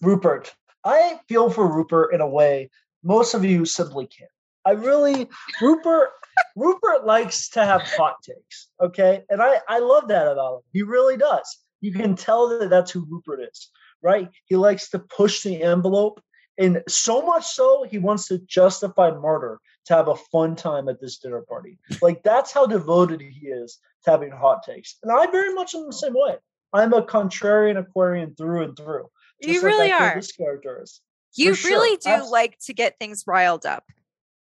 Rupert. 0.02 0.54
I 0.84 1.20
feel 1.30 1.50
for 1.50 1.66
Rupert 1.74 2.14
in 2.14 2.20
a 2.22 2.28
way 2.28 2.70
most 3.04 3.34
of 3.34 3.46
you 3.46 3.64
simply 3.64 4.06
can't. 4.08 4.30
I 4.68 4.72
really 4.72 5.30
Rupert 5.61 6.10
Rupert 6.57 7.06
likes 7.06 7.49
to 7.49 7.64
have 7.64 7.81
hot 7.84 8.18
takes, 8.22 8.68
okay? 8.81 9.23
And 9.30 9.41
I 9.41 9.61
I 9.68 9.80
love 9.80 10.10
that 10.10 10.27
about 10.27 10.56
him. 10.56 10.61
He 10.73 10.81
really 10.84 11.15
does. 11.15 11.60
You 11.80 11.94
can 11.94 12.15
tell 12.15 12.60
that 12.60 12.69
that's 12.69 12.91
who 12.91 13.07
Rupert 13.10 13.39
is, 13.49 13.69
right? 14.03 14.30
He 14.45 14.57
likes 14.57 14.89
to 14.89 14.99
push 14.99 15.44
the 15.44 15.61
envelope 15.61 16.22
and 16.57 16.84
so 16.88 17.22
much 17.22 17.45
so 17.45 17.85
he 17.89 17.98
wants 17.98 18.27
to 18.27 18.39
justify 18.39 19.11
murder 19.11 19.60
to 19.85 19.94
have 19.94 20.07
a 20.10 20.15
fun 20.15 20.56
time 20.56 20.89
at 20.89 20.99
this 20.99 21.18
dinner 21.18 21.44
party. 21.48 21.80
Like 22.02 22.23
that's 22.23 22.52
how 22.52 22.65
devoted 22.65 23.22
he 23.22 23.48
is 23.48 23.80
to 24.03 24.11
having 24.11 24.31
hot 24.31 24.64
takes. 24.64 24.98
And 25.03 25.11
I 25.11 25.27
very 25.27 25.53
much 25.53 25.76
am 25.76 25.85
the 25.85 25.94
same 25.94 26.14
way. 26.14 26.38
I'm 26.73 26.94
a 26.94 27.03
contrarian 27.03 27.77
Aquarian 27.77 28.35
through 28.35 28.64
and 28.64 28.76
through. 28.76 29.06
You 29.39 29.61
like 29.61 29.64
really 29.64 29.91
are. 29.91 30.15
This 30.15 30.31
character 30.34 30.81
is. 30.84 30.99
You 31.35 31.53
really 31.53 31.98
do 31.98 32.10
Abs- 32.10 32.31
like 32.31 32.57
to 32.65 32.73
get 32.73 32.98
things 32.99 33.23
riled 33.27 33.65
up. 33.65 33.84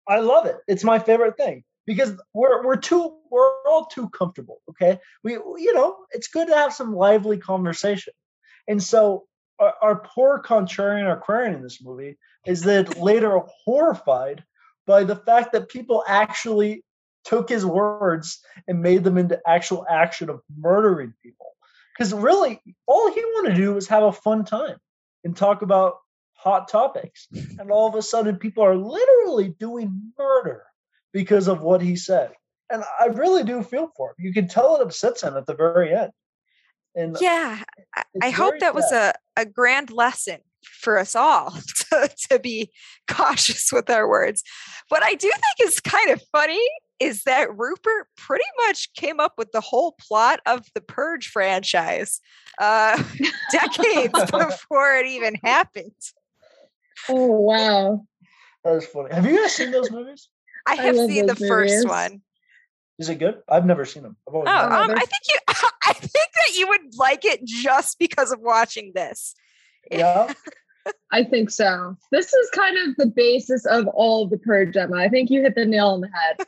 I 0.08 0.20
love 0.20 0.46
it. 0.46 0.56
It's 0.66 0.84
my 0.84 0.98
favorite 0.98 1.36
thing 1.36 1.64
because 1.86 2.14
we're 2.34 2.64
we're 2.64 2.76
too 2.76 3.16
we're 3.30 3.50
all 3.66 3.86
too 3.86 4.08
comfortable. 4.10 4.60
Okay, 4.70 4.98
we 5.22 5.32
you 5.34 5.74
know 5.74 5.96
it's 6.10 6.28
good 6.28 6.48
to 6.48 6.54
have 6.54 6.72
some 6.72 6.94
lively 6.94 7.38
conversation, 7.38 8.12
and 8.66 8.82
so 8.82 9.26
our, 9.58 9.74
our 9.82 9.96
poor 9.96 10.42
contrarian 10.42 11.12
Aquarian 11.12 11.54
in 11.54 11.62
this 11.62 11.82
movie 11.82 12.18
is 12.46 12.62
that 12.62 12.98
later 12.98 13.40
horrified 13.64 14.44
by 14.86 15.04
the 15.04 15.16
fact 15.16 15.52
that 15.52 15.68
people 15.68 16.02
actually 16.06 16.84
took 17.24 17.48
his 17.48 17.64
words 17.66 18.40
and 18.66 18.80
made 18.80 19.04
them 19.04 19.18
into 19.18 19.40
actual 19.46 19.84
action 19.88 20.30
of 20.30 20.40
murdering 20.58 21.12
people. 21.22 21.46
Because 21.96 22.14
really, 22.14 22.60
all 22.86 23.12
he 23.12 23.20
wanted 23.20 23.50
to 23.50 23.56
do 23.56 23.74
was 23.74 23.88
have 23.88 24.04
a 24.04 24.12
fun 24.12 24.44
time 24.44 24.78
and 25.24 25.36
talk 25.36 25.62
about 25.62 25.96
hot 26.38 26.68
topics. 26.68 27.28
And 27.58 27.70
all 27.70 27.88
of 27.88 27.94
a 27.94 28.02
sudden, 28.02 28.36
people 28.36 28.64
are 28.64 28.76
literally 28.76 29.54
doing 29.58 30.12
murder 30.18 30.62
because 31.12 31.48
of 31.48 31.60
what 31.60 31.82
he 31.82 31.96
said. 31.96 32.32
And 32.70 32.84
I 33.00 33.06
really 33.06 33.44
do 33.44 33.62
feel 33.62 33.90
for 33.96 34.10
him. 34.10 34.16
You 34.18 34.32
can 34.32 34.48
tell 34.48 34.76
it 34.76 34.82
upsets 34.82 35.22
him 35.22 35.36
at 35.36 35.46
the 35.46 35.54
very 35.54 35.94
end. 35.94 36.12
And 36.94 37.16
Yeah, 37.20 37.62
I, 38.22 38.30
hope 38.30 38.58
that 38.60 38.74
was 38.74 38.90
a, 38.92 39.14
a 39.36 39.46
grand 39.46 39.90
lesson 39.90 40.38
for 40.62 40.98
us 40.98 41.14
all 41.14 41.50
to, 41.90 42.10
to 42.30 42.38
be 42.38 42.70
cautious 43.08 43.70
with 43.72 43.90
our 43.90 44.08
words. 44.08 44.42
What 44.88 45.02
I 45.02 45.14
do 45.14 45.30
think 45.30 45.68
is 45.68 45.80
kind 45.80 46.10
of 46.10 46.20
funny 46.32 46.66
is 47.00 47.22
that 47.24 47.56
Rupert 47.56 48.08
pretty 48.16 48.44
much 48.66 48.92
came 48.94 49.20
up 49.20 49.34
with 49.38 49.52
the 49.52 49.60
whole 49.60 49.94
plot 50.00 50.40
of 50.46 50.66
the 50.74 50.80
Purge 50.80 51.28
franchise 51.28 52.20
uh, 52.60 53.02
decades 53.52 54.30
before 54.30 54.96
it 54.96 55.06
even 55.06 55.36
happened. 55.44 55.92
Oh 57.08 57.26
wow. 57.40 58.04
that 58.64 58.74
is 58.74 58.86
funny. 58.86 59.14
Have 59.14 59.26
you 59.26 59.36
guys 59.40 59.54
seen 59.54 59.70
those 59.70 59.90
movies? 59.90 60.28
I 60.66 60.72
I 60.72 60.76
have 60.82 60.96
love 60.96 61.08
seen 61.10 61.26
the 61.26 61.34
those 61.34 61.48
first 61.48 61.88
one. 61.88 62.22
Is 62.98 63.08
it 63.08 63.16
good? 63.20 63.40
I've 63.48 63.64
never 63.66 63.84
seen 63.84 64.02
them. 64.02 64.16
I've 64.28 64.34
Oh, 64.34 64.38
always 64.38 64.50
heard 64.50 64.72
um, 64.72 64.90
I 64.90 65.04
think 65.04 65.22
you. 65.28 65.38
I 65.86 65.92
think 65.92 66.10
that 66.12 66.56
you 66.58 66.68
would 66.68 66.96
like 66.96 67.24
it 67.24 67.44
just 67.44 67.98
because 67.98 68.32
of 68.32 68.40
watching 68.40 68.92
this. 68.94 69.34
Yeah. 69.90 70.32
I 71.12 71.22
think 71.24 71.50
so. 71.50 71.96
This 72.12 72.32
is 72.32 72.50
kind 72.50 72.76
of 72.78 72.96
the 72.96 73.06
basis 73.06 73.66
of 73.66 73.86
all 73.88 74.24
of 74.24 74.30
the 74.30 74.38
purge, 74.38 74.74
Emma. 74.76 74.96
I 74.96 75.08
think 75.08 75.28
you 75.30 75.42
hit 75.42 75.54
the 75.54 75.66
nail 75.66 75.88
on 75.88 76.00
the 76.00 76.08
head. 76.08 76.46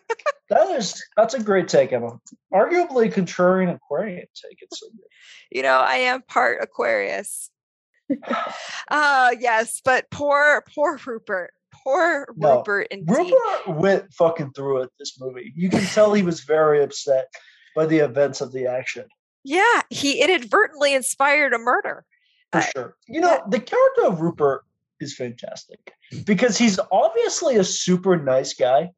That 0.48 0.70
is 0.78 1.02
that's 1.16 1.34
a 1.34 1.42
great 1.42 1.68
take, 1.68 1.92
Emma. 1.92 2.18
Arguably 2.52 3.12
contrarian 3.12 3.74
Aquarian 3.74 4.26
take. 4.34 4.58
It's 4.62 4.80
so 4.80 4.88
good. 4.88 5.06
You 5.50 5.62
know, 5.62 5.74
I 5.78 5.96
am 5.96 6.22
part 6.22 6.58
Aquarius. 6.62 7.50
uh 8.90 9.34
yes, 9.38 9.80
but 9.84 10.10
poor, 10.10 10.64
poor 10.74 10.98
Rupert. 11.06 11.52
Poor 11.84 12.26
No, 12.36 12.58
Rupert 12.58 12.88
indeed. 12.90 13.16
Rupert 13.16 13.68
went 13.80 14.12
fucking 14.12 14.52
through 14.52 14.82
it 14.82 14.90
this 14.98 15.18
movie. 15.20 15.52
You 15.56 15.70
can 15.70 15.80
tell 15.84 16.12
he 16.12 16.22
was 16.22 16.40
very 16.40 16.82
upset 16.82 17.26
by 17.74 17.86
the 17.86 17.98
events 17.98 18.40
of 18.40 18.52
the 18.52 18.66
action. 18.66 19.06
Yeah, 19.44 19.82
he 19.88 20.20
inadvertently 20.22 20.92
inspired 20.94 21.54
a 21.54 21.58
murder. 21.58 22.04
for 22.52 22.58
Uh, 22.58 22.62
sure. 22.74 22.96
You 23.06 23.20
know, 23.22 23.42
the 23.48 23.60
character 23.60 24.04
of 24.04 24.20
Rupert 24.20 24.64
is 25.00 25.14
fantastic 25.16 25.94
because 26.26 26.58
he's 26.58 26.78
obviously 26.92 27.56
a 27.56 27.64
super 27.64 28.16
nice 28.16 28.52
guy. 28.52 28.90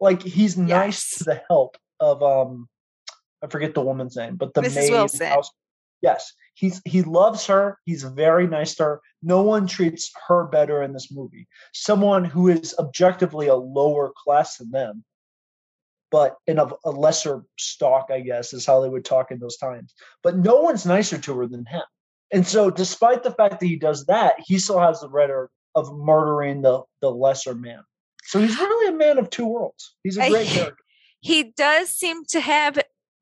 Like 0.00 0.22
he's 0.22 0.56
nice 0.56 1.10
Yes. 1.10 1.18
to 1.18 1.24
the 1.24 1.42
help 1.48 1.76
of 1.98 2.22
um 2.22 2.68
I 3.42 3.48
forget 3.48 3.74
the 3.74 3.82
woman's 3.82 4.16
name, 4.16 4.36
but 4.36 4.54
the 4.54 4.62
Mrs. 4.62 4.74
maid 4.76 4.90
Wilson. 4.92 5.26
house. 5.26 5.50
Yes, 6.02 6.32
he's 6.60 6.82
he 6.84 7.02
loves 7.02 7.46
her. 7.46 7.78
He's 7.86 8.02
very 8.02 8.46
nice 8.46 8.74
to 8.76 8.84
her. 8.84 9.00
No 9.22 9.42
one 9.42 9.66
treats 9.66 10.12
her 10.28 10.44
better 10.44 10.82
in 10.82 10.92
this 10.92 11.10
movie. 11.10 11.48
Someone 11.72 12.24
who 12.24 12.48
is 12.48 12.74
objectively 12.78 13.46
a 13.46 13.54
lower 13.54 14.12
class 14.14 14.58
than 14.58 14.70
them, 14.70 15.04
but 16.10 16.36
in 16.46 16.58
a, 16.58 16.68
a 16.84 16.90
lesser 16.90 17.44
stock, 17.58 18.08
I 18.10 18.20
guess, 18.20 18.52
is 18.52 18.66
how 18.66 18.80
they 18.80 18.90
would 18.90 19.06
talk 19.06 19.30
in 19.30 19.38
those 19.38 19.56
times. 19.56 19.94
But 20.22 20.36
no 20.36 20.60
one's 20.60 20.84
nicer 20.84 21.18
to 21.18 21.38
her 21.38 21.46
than 21.46 21.64
him. 21.64 21.82
And 22.30 22.46
so, 22.46 22.70
despite 22.70 23.22
the 23.22 23.32
fact 23.32 23.60
that 23.60 23.66
he 23.66 23.76
does 23.76 24.04
that, 24.06 24.34
he 24.38 24.58
still 24.58 24.78
has 24.78 25.00
the 25.00 25.08
rhetoric 25.08 25.50
of 25.74 25.90
murdering 25.96 26.60
the 26.60 26.82
the 27.00 27.10
lesser 27.10 27.54
man. 27.54 27.82
So 28.24 28.38
he's 28.38 28.58
really 28.58 28.94
a 28.94 28.98
man 28.98 29.18
of 29.18 29.30
two 29.30 29.46
worlds. 29.46 29.96
He's 30.04 30.18
a 30.18 30.28
great 30.28 30.46
character. 30.58 30.84
He 31.20 31.52
does 31.56 31.90
seem 31.90 32.24
to 32.26 32.40
have 32.40 32.78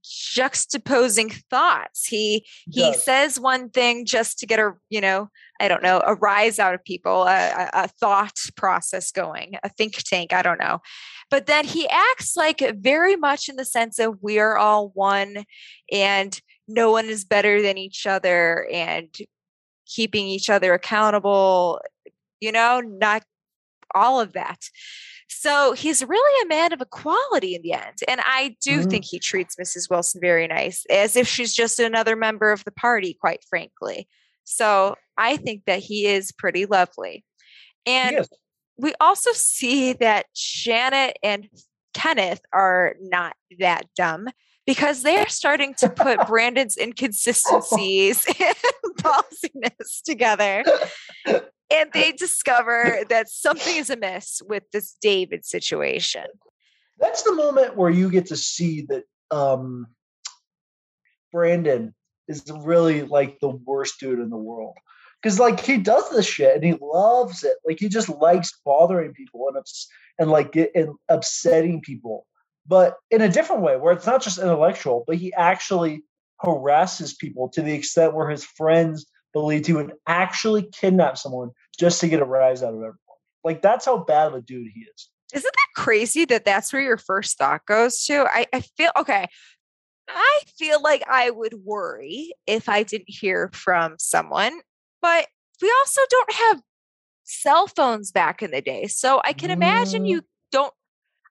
juxtaposing 0.09 1.43
thoughts. 1.51 2.07
He 2.07 2.47
he 2.71 2.81
does. 2.81 3.05
says 3.05 3.41
one 3.41 3.71
thing 3.71 4.05
just 4.07 4.39
to 4.39 4.47
get 4.47 4.59
a, 4.59 4.73
you 4.89 5.01
know, 5.01 5.29
I 5.61 5.69
don't 5.69 5.83
know, 5.83 6.03
a 6.07 6.15
rise 6.15 6.59
out 6.59 6.75
of 6.75 6.85
people, 6.85 7.25
a, 7.25 7.51
a, 7.51 7.71
a 7.85 7.89
thought 7.89 8.39
process 8.57 9.13
going, 9.13 9.57
a 9.63 9.69
think 9.69 9.95
tank, 10.03 10.33
I 10.33 10.43
don't 10.43 10.61
know. 10.61 10.81
But 11.31 11.47
then 11.47 11.65
he 11.65 11.89
acts 11.89 12.37
like 12.37 12.63
very 12.77 13.17
much 13.17 13.49
in 13.49 13.57
the 13.57 13.65
sense 13.65 13.99
of 13.99 14.19
we're 14.23 14.57
all 14.57 14.91
one 14.95 15.45
and 15.93 16.41
no 16.67 16.91
one 16.91 17.07
is 17.07 17.25
better 17.25 17.61
than 17.61 17.77
each 17.77 18.07
other 18.07 18.67
and 18.73 19.15
keeping 19.87 20.27
each 20.27 20.49
other 20.51 20.75
accountable, 20.75 21.81
you 22.41 22.53
know, 22.53 22.81
not 22.81 23.25
all 23.95 24.21
of 24.21 24.33
that. 24.35 24.69
So 25.29 25.73
he's 25.73 26.03
really 26.05 26.43
a 26.45 26.49
man 26.49 26.73
of 26.73 26.81
equality 26.81 27.55
in 27.55 27.63
the 27.63 27.73
end. 27.75 27.99
And 28.09 28.21
I 28.25 28.57
do 28.63 28.81
Mhm. 28.81 28.91
think 28.91 29.05
he 29.05 29.19
treats 29.19 29.57
Mrs. 29.57 29.91
Wilson 29.91 30.21
very 30.21 30.47
nice, 30.49 30.85
as 30.91 31.17
if 31.17 31.29
she's 31.29 31.55
just 31.55 31.79
another 31.79 32.17
member 32.17 32.51
of 32.51 32.65
the 32.65 32.73
party, 32.73 33.15
quite 33.15 33.45
frankly. 33.49 34.09
So 34.45 34.97
I 35.17 35.37
think 35.37 35.65
that 35.67 35.81
he 35.81 36.07
is 36.07 36.33
pretty 36.33 36.65
lovely. 36.67 37.25
And 37.85 38.21
is. 38.21 38.29
we 38.79 38.95
also 39.01 39.33
see 39.33 39.93
that 39.95 40.27
Janet 40.35 41.19
and 41.23 41.49
Kenneth 41.95 42.41
are 42.53 42.97
not 43.01 43.37
that 43.59 43.87
dumb 43.97 44.29
because 44.67 45.03
they're 45.03 45.29
starting 45.29 45.75
to 45.75 45.89
put 45.89 46.27
Brandon's 46.27 46.77
inconsistencies 46.81 48.25
and 48.41 48.57
ballsiness 48.99 50.03
together. 50.05 50.65
And 51.71 51.91
they 51.93 52.13
discover 52.19 53.05
that 53.09 53.29
something 53.29 53.77
is 53.77 53.91
amiss 53.91 54.43
with 54.47 54.65
this 54.73 54.97
David 55.01 55.45
situation. 55.45 56.25
That's 56.99 57.23
the 57.23 57.35
moment 57.35 57.77
where 57.77 57.91
you 57.91 58.11
get 58.11 58.27
to 58.27 58.37
see 58.37 58.83
that 58.89 59.05
um 59.31 59.87
Brandon 61.33 61.95
is 62.27 62.45
really 62.63 63.03
like 63.03 63.39
the 63.41 63.49
worst 63.49 64.01
dude 64.01 64.19
in 64.19 64.31
the 64.31 64.37
world. 64.37 64.77
Because 65.23 65.41
like 65.41 65.61
he 65.61 65.79
does 65.79 66.09
this 66.11 66.27
shit 66.27 66.55
and 66.55 66.65
he 66.65 66.75
loves 66.81 67.43
it. 67.43 67.57
Like 67.67 67.79
he 67.81 67.89
just 67.89 68.09
likes 68.09 68.53
bothering 68.65 69.13
people 69.13 69.49
and 69.49 69.57
ups- 69.57 69.89
and 70.19 70.31
like 70.31 70.53
get 70.53 70.71
and 70.75 70.95
upsetting 71.09 71.81
people, 71.81 72.27
but 72.67 72.97
in 73.11 73.23
a 73.23 73.29
different 73.29 73.63
way 73.63 73.77
where 73.77 73.93
it's 73.93 74.07
not 74.07 74.23
just 74.23 74.39
intellectual, 74.39 75.05
but 75.07 75.17
he 75.17 75.33
actually 75.35 76.05
harasses 76.41 77.15
people 77.15 77.49
to 77.49 77.63
the 77.63 77.73
extent 77.73 78.15
where 78.15 78.29
his 78.29 78.45
friends 78.45 79.07
believed 79.33 79.67
he 79.67 79.73
would 79.73 79.93
actually 80.07 80.63
kidnap 80.73 81.19
someone 81.19 81.51
just 81.79 82.01
to 82.01 82.09
get 82.09 82.21
a 82.21 82.25
rise 82.25 82.63
out 82.63 82.71
of 82.71 82.77
everyone. 82.77 82.97
Like 83.45 83.63
that's 83.63 83.85
how 83.85 83.99
bad 83.99 84.29
of 84.29 84.35
a 84.35 84.41
dude 84.41 84.69
he 84.75 84.81
is. 84.83 85.11
Isn't 85.35 85.53
that 85.53 85.83
crazy 85.83 86.25
that 86.27 86.45
that's 86.45 86.73
where 86.73 86.83
your 86.83 86.97
first 86.97 87.37
thought 87.39 87.67
goes 87.67 88.05
to? 88.07 88.27
I, 88.27 88.47
I 88.53 88.61
feel 88.61 88.91
okay. 88.99 89.27
I 90.09 90.41
feel 90.59 90.81
like 90.83 91.03
I 91.07 91.31
would 91.31 91.55
worry 91.65 92.33
if 92.47 92.69
I 92.69 92.83
didn't 92.83 93.11
hear 93.11 93.51
from 93.53 93.97
someone, 93.99 94.61
but 95.03 95.27
we 95.61 95.73
also 95.81 96.01
don't 96.09 96.33
have 96.33 96.63
cell 97.25 97.67
phones 97.67 98.11
back 98.11 98.43
in 98.43 98.51
the 98.51 98.63
day. 98.63 98.87
So 98.87 99.21
I 99.23 99.35
can 99.35 99.51
imagine 99.51 100.03
Mm. 100.03 100.09
you 100.09 100.23
don't, 100.51 100.73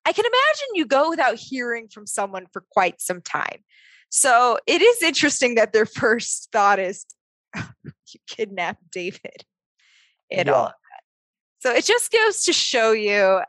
I 0.06 0.14
can 0.14 0.26
imagine 0.26 0.76
you 0.76 0.86
go 0.86 1.10
without 1.10 1.36
hearing 1.36 1.88
from 1.88 2.06
someone 2.06 2.46
for 2.54 2.64
quite 2.72 3.02
some 3.02 3.22
time. 3.22 3.64
So 4.10 4.60
it 4.68 4.82
is 4.82 5.02
interesting 5.02 5.56
that 5.56 5.74
their 5.74 5.86
first 6.02 6.50
thought 6.52 6.78
is 6.78 7.06
you 7.56 8.20
kidnapped 8.28 8.92
David 8.92 9.44
and 10.32 10.50
all 10.50 10.66
of 10.66 10.72
that. 10.72 11.04
So 11.60 11.72
it 11.72 11.86
just 11.86 12.12
goes 12.12 12.44
to 12.44 12.54
show 12.54 12.92
you 12.92 13.42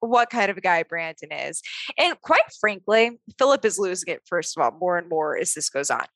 what 0.00 0.30
kind 0.30 0.50
of 0.50 0.56
a 0.56 0.62
guy 0.62 0.82
Brandon 0.82 1.30
is. 1.30 1.62
And 1.98 2.20
quite 2.22 2.42
frankly, 2.58 3.20
Philip 3.38 3.64
is 3.64 3.78
losing 3.78 4.14
it, 4.14 4.22
first 4.26 4.56
of 4.56 4.62
all, 4.62 4.78
more 4.78 4.96
and 4.96 5.08
more 5.08 5.36
as 5.36 5.52
this 5.54 5.68
goes 5.68 5.90
on. 5.90 6.06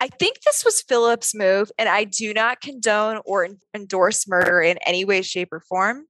I 0.00 0.08
think 0.08 0.40
this 0.40 0.64
was 0.64 0.82
Philip's 0.82 1.34
move, 1.34 1.70
and 1.78 1.88
I 1.88 2.04
do 2.04 2.34
not 2.34 2.60
condone 2.60 3.20
or 3.24 3.48
endorse 3.72 4.28
murder 4.28 4.60
in 4.60 4.76
any 4.84 5.04
way, 5.04 5.22
shape, 5.22 5.52
or 5.52 5.60
form. 5.60 6.04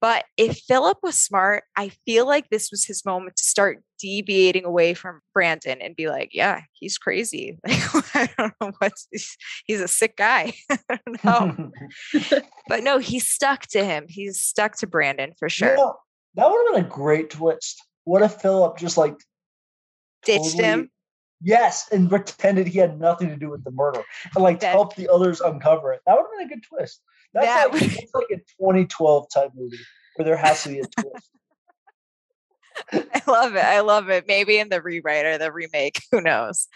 But 0.00 0.24
if 0.36 0.58
Philip 0.58 0.98
was 1.02 1.20
smart, 1.20 1.64
I 1.76 1.90
feel 2.06 2.26
like 2.26 2.48
this 2.48 2.70
was 2.70 2.84
his 2.84 3.04
moment 3.04 3.36
to 3.36 3.44
start 3.44 3.82
deviating 3.98 4.64
away 4.64 4.94
from 4.94 5.20
Brandon 5.34 5.80
and 5.80 5.94
be 5.96 6.08
like, 6.08 6.30
yeah, 6.32 6.62
he's 6.72 6.98
crazy. 6.98 7.58
Like, 7.94 8.14
I 8.14 8.28
don't 8.38 8.52
know 8.60 8.72
what's 8.78 9.06
he's, 9.12 9.36
he's 9.66 9.80
a 9.80 9.88
sick 9.88 10.16
guy. 10.16 10.52
I 10.70 10.98
don't 11.24 11.24
know. 11.24 11.70
but 12.68 12.82
no, 12.82 12.98
he's 12.98 13.28
stuck 13.28 13.62
to 13.68 13.84
him. 13.84 14.06
He's 14.08 14.40
stuck 14.40 14.76
to 14.78 14.86
Brandon 14.86 15.32
for 15.38 15.46
You 15.46 15.50
sure. 15.50 15.76
know, 15.76 15.96
that 16.34 16.48
would 16.50 16.66
have 16.66 16.74
been 16.76 16.84
a 16.84 16.94
great 16.94 17.30
twist. 17.30 17.82
What 18.04 18.22
if 18.22 18.34
Philip 18.34 18.78
just 18.78 18.96
like 18.98 19.16
Ditched 20.24 20.44
totally- 20.44 20.64
him. 20.64 20.90
Yes, 21.42 21.86
and 21.92 22.08
pretended 22.08 22.66
he 22.66 22.78
had 22.78 22.98
nothing 22.98 23.28
to 23.28 23.36
do 23.36 23.50
with 23.50 23.62
the 23.62 23.70
murder 23.70 24.02
and 24.34 24.42
like 24.42 24.60
That- 24.60 24.72
helped 24.72 24.96
the 24.96 25.08
others 25.12 25.40
uncover 25.40 25.92
it. 25.92 26.00
That 26.06 26.14
would 26.16 26.22
have 26.24 26.38
been 26.38 26.46
a 26.46 26.48
good 26.54 26.64
twist. 26.66 27.02
That's, 27.34 27.46
That 27.46 27.64
like, 27.72 27.80
would- 27.82 27.90
that's 27.90 28.14
like 28.14 28.30
a 28.32 28.36
2012 28.58 29.26
type 29.32 29.50
movie 29.54 29.76
where 30.16 30.24
there 30.24 30.36
has 30.36 30.62
to 30.62 30.70
be 30.70 30.78
a 30.80 30.84
twist. 30.84 31.30
I 32.92 33.22
love 33.26 33.54
it. 33.54 33.64
I 33.64 33.80
love 33.80 34.08
it. 34.08 34.24
Maybe 34.26 34.58
in 34.58 34.68
the 34.68 34.82
rewrite 34.82 35.24
or 35.24 35.38
the 35.38 35.52
remake. 35.52 36.02
Who 36.12 36.20
knows? 36.20 36.68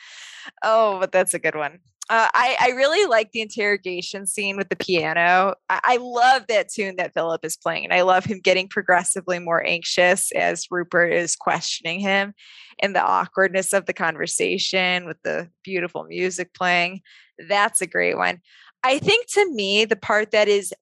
Oh, 0.62 0.98
but 0.98 1.12
that's 1.12 1.34
a 1.34 1.38
good 1.38 1.54
one. 1.54 1.80
Uh, 2.08 2.26
I, 2.34 2.56
I 2.60 2.68
really 2.70 3.08
like 3.08 3.30
the 3.30 3.40
interrogation 3.40 4.26
scene 4.26 4.56
with 4.56 4.68
the 4.68 4.74
piano. 4.74 5.54
I, 5.68 5.80
I 5.84 5.96
love 5.98 6.46
that 6.48 6.68
tune 6.68 6.96
that 6.96 7.14
Philip 7.14 7.44
is 7.44 7.56
playing. 7.56 7.84
And 7.84 7.94
I 7.94 8.02
love 8.02 8.24
him 8.24 8.40
getting 8.40 8.66
progressively 8.66 9.38
more 9.38 9.64
anxious 9.64 10.32
as 10.32 10.66
Rupert 10.72 11.12
is 11.12 11.36
questioning 11.36 12.00
him 12.00 12.34
and 12.80 12.96
the 12.96 13.02
awkwardness 13.02 13.72
of 13.72 13.86
the 13.86 13.92
conversation 13.92 15.06
with 15.06 15.18
the 15.22 15.50
beautiful 15.62 16.02
music 16.02 16.52
playing. 16.52 17.02
That's 17.48 17.80
a 17.80 17.86
great 17.86 18.16
one. 18.16 18.40
I 18.82 18.98
think 18.98 19.26
to 19.34 19.48
me, 19.52 19.84
the 19.84 19.94
part 19.94 20.32
that 20.32 20.48
is 20.48 20.74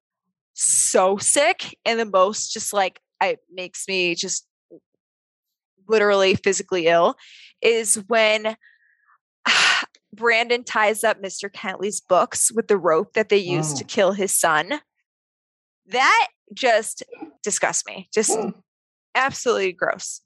so 0.55 1.19
sick 1.19 1.77
and 1.85 2.01
the 2.01 2.07
most 2.07 2.55
just 2.55 2.73
like 2.73 3.01
it 3.23 3.41
makes 3.53 3.87
me 3.87 4.15
just 4.15 4.48
literally 5.89 6.35
physically 6.35 6.87
ill 6.87 7.17
is 7.61 7.97
when 8.07 8.57
Brandon 10.15 10.65
ties 10.65 11.05
up 11.05 11.23
Mr. 11.23 11.51
Kentley's 11.51 12.01
books 12.01 12.51
with 12.53 12.69
the 12.69 12.77
rope 12.79 13.13
that 13.15 13.29
they 13.29 13.37
used 13.37 13.77
to 13.79 13.85
Mm. 13.85 13.89
kill 13.89 14.13
his 14.13 14.37
son. 14.37 14.81
That 15.87 16.29
just 16.55 17.03
disgusts 17.43 17.85
me. 17.87 18.09
Just 18.13 18.37
absolutely 19.15 19.73
gross. 19.73 20.21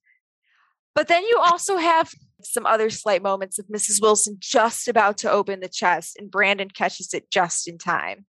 But 0.95 1.09
then 1.09 1.25
you 1.25 1.39
also 1.39 1.77
have 1.79 2.13
some 2.43 2.67
other 2.67 2.91
slight 2.91 3.23
moments 3.23 3.59
of 3.59 3.67
Mrs. 3.67 4.01
Wilson 4.03 4.37
just 4.41 4.89
about 4.89 5.17
to 5.19 5.31
open 5.31 5.61
the 5.61 5.69
chest 5.69 6.17
and 6.19 6.31
Brandon 6.31 6.69
catches 6.69 7.15
it 7.15 7.31
just 7.31 7.67
in 7.69 7.79
time. 7.79 8.27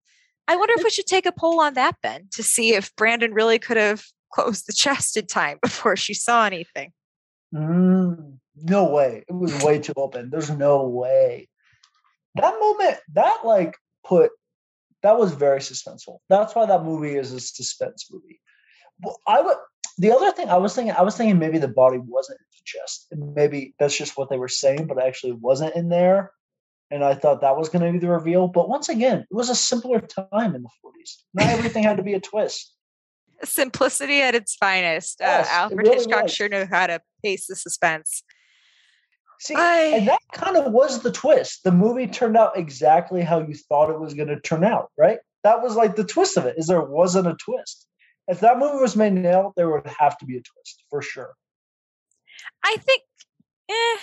I 0.48 0.56
wonder 0.58 0.74
if 0.78 0.84
we 0.84 0.90
should 0.90 1.06
take 1.08 1.26
a 1.26 1.32
poll 1.32 1.62
on 1.62 1.76
that, 1.76 1.96
Ben, 2.04 2.28
to 2.34 2.44
see 2.44 2.74
if 2.74 2.94
Brandon 2.96 3.34
really 3.34 3.58
could 3.58 3.78
have 3.78 4.04
closed 4.34 4.68
the 4.68 4.74
chest 4.74 5.16
in 5.18 5.28
time 5.28 5.60
before 5.64 5.96
she 5.96 6.14
saw 6.14 6.46
anything. 6.46 6.92
Mm, 7.54 8.38
no 8.56 8.86
way. 8.86 9.24
It 9.28 9.34
was 9.34 9.64
way 9.64 9.80
too 9.80 9.94
open. 9.98 10.30
There's 10.30 10.50
no 10.50 10.88
way. 10.88 11.50
That 12.36 12.60
moment, 12.60 12.98
that 13.14 13.40
like 13.44 13.76
put 14.06 14.32
that 15.04 15.18
was 15.18 15.32
very 15.34 15.60
suspenseful. 15.60 16.20
That's 16.30 16.56
why 16.56 16.66
that 16.66 16.84
movie 16.84 17.16
is 17.16 17.34
a 17.34 17.40
suspense 17.40 18.08
movie. 18.12 18.40
Well, 19.02 19.20
I 19.28 19.42
would 19.42 19.58
the 19.98 20.12
other 20.12 20.32
thing 20.32 20.50
I 20.50 20.58
was 20.58 20.74
thinking, 20.74 20.94
I 20.94 21.02
was 21.02 21.18
thinking 21.18 21.40
maybe 21.40 21.58
the 21.58 21.68
body 21.68 21.98
wasn't 21.98 22.40
in 22.40 22.46
the 22.52 22.64
chest. 22.64 23.08
Maybe 23.36 23.76
that's 23.80 23.98
just 23.98 24.18
what 24.18 24.30
they 24.30 24.38
were 24.38 24.48
saying, 24.48 24.88
but 24.88 25.02
actually 25.02 25.34
wasn't 25.34 25.76
in 25.76 25.90
there. 25.90 26.32
And 26.90 27.04
I 27.04 27.14
thought 27.14 27.42
that 27.42 27.58
was 27.58 27.70
going 27.70 27.86
to 27.86 27.92
be 27.92 28.06
the 28.06 28.12
reveal. 28.12 28.48
But 28.48 28.68
once 28.68 28.90
again, 28.90 29.20
it 29.20 29.34
was 29.34 29.50
a 29.50 29.56
simpler 29.56 30.00
time 30.00 30.56
in 30.56 30.64
the 30.64 30.70
40s. 30.84 31.18
Not 31.34 31.48
everything 31.48 31.84
had 31.84 31.98
to 31.98 32.04
be 32.04 32.16
a 32.16 32.20
twist. 32.20 32.74
Simplicity 33.44 34.22
at 34.22 34.36
its 34.36 34.56
finest. 34.56 35.18
Yes, 35.20 35.48
uh, 35.48 35.52
Alfred 35.54 35.80
really 35.80 35.98
Hitchcock 35.98 36.24
was. 36.24 36.34
sure 36.34 36.50
knew 36.50 36.66
how 36.66 36.88
to 36.88 37.02
pace 37.24 37.48
the 37.48 37.56
suspense. 37.56 38.24
See, 39.40 39.56
I- 39.56 39.94
and 39.98 40.08
that 40.08 40.20
kind 40.34 40.56
of 40.58 40.72
was 40.72 41.02
the 41.02 41.12
twist. 41.12 41.64
The 41.64 41.72
movie 41.72 42.08
turned 42.08 42.38
out 42.38 42.58
exactly 42.58 43.22
how 43.22 43.40
you 43.40 43.56
thought 43.56 43.90
it 43.90 44.00
was 44.00 44.14
going 44.14 44.28
to 44.28 44.40
turn 44.40 44.64
out, 44.64 44.92
right? 44.98 45.18
That 45.44 45.64
was 45.64 45.76
like 45.76 45.96
the 45.96 46.04
twist 46.04 46.38
of 46.38 46.46
it. 46.46 46.56
Is 46.58 46.68
there 46.68 46.82
wasn't 46.82 47.28
a 47.28 47.34
twist. 47.36 47.88
If 48.28 48.40
that 48.42 48.60
movie 48.60 48.78
was 48.80 48.96
made 48.96 49.14
now, 49.14 49.54
there 49.58 49.70
would 49.72 49.88
have 49.88 50.18
to 50.20 50.26
be 50.26 50.38
a 50.38 50.42
twist 50.42 50.84
for 50.92 51.02
sure. 51.02 51.34
I 52.64 52.76
think, 52.78 53.02
eh, 53.70 53.98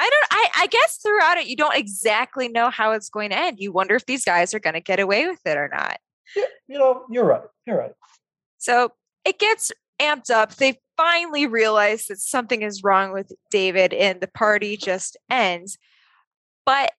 I 0.00 0.10
don't, 0.10 0.26
I, 0.30 0.48
I 0.58 0.66
guess 0.66 0.98
throughout 0.98 1.38
it, 1.38 1.46
you 1.46 1.56
don't 1.56 1.74
exactly 1.74 2.48
know 2.48 2.68
how 2.70 2.92
it's 2.92 3.08
going 3.08 3.30
to 3.30 3.38
end. 3.38 3.58
You 3.58 3.72
wonder 3.72 3.94
if 3.94 4.04
these 4.04 4.24
guys 4.24 4.52
are 4.52 4.60
going 4.60 4.74
to 4.74 4.80
get 4.80 5.00
away 5.00 5.26
with 5.26 5.40
it 5.46 5.56
or 5.56 5.68
not. 5.72 5.96
Yeah, 6.36 6.44
you 6.68 6.78
know, 6.78 7.04
you're 7.10 7.24
right. 7.24 7.42
You're 7.66 7.78
right. 7.78 7.92
So 8.62 8.92
it 9.24 9.40
gets 9.40 9.72
amped 10.00 10.30
up. 10.30 10.54
They 10.54 10.78
finally 10.96 11.46
realize 11.46 12.06
that 12.06 12.18
something 12.18 12.62
is 12.62 12.84
wrong 12.84 13.12
with 13.12 13.32
David 13.50 13.92
and 13.92 14.20
the 14.20 14.28
party 14.28 14.76
just 14.76 15.16
ends. 15.28 15.78
But 16.64 16.92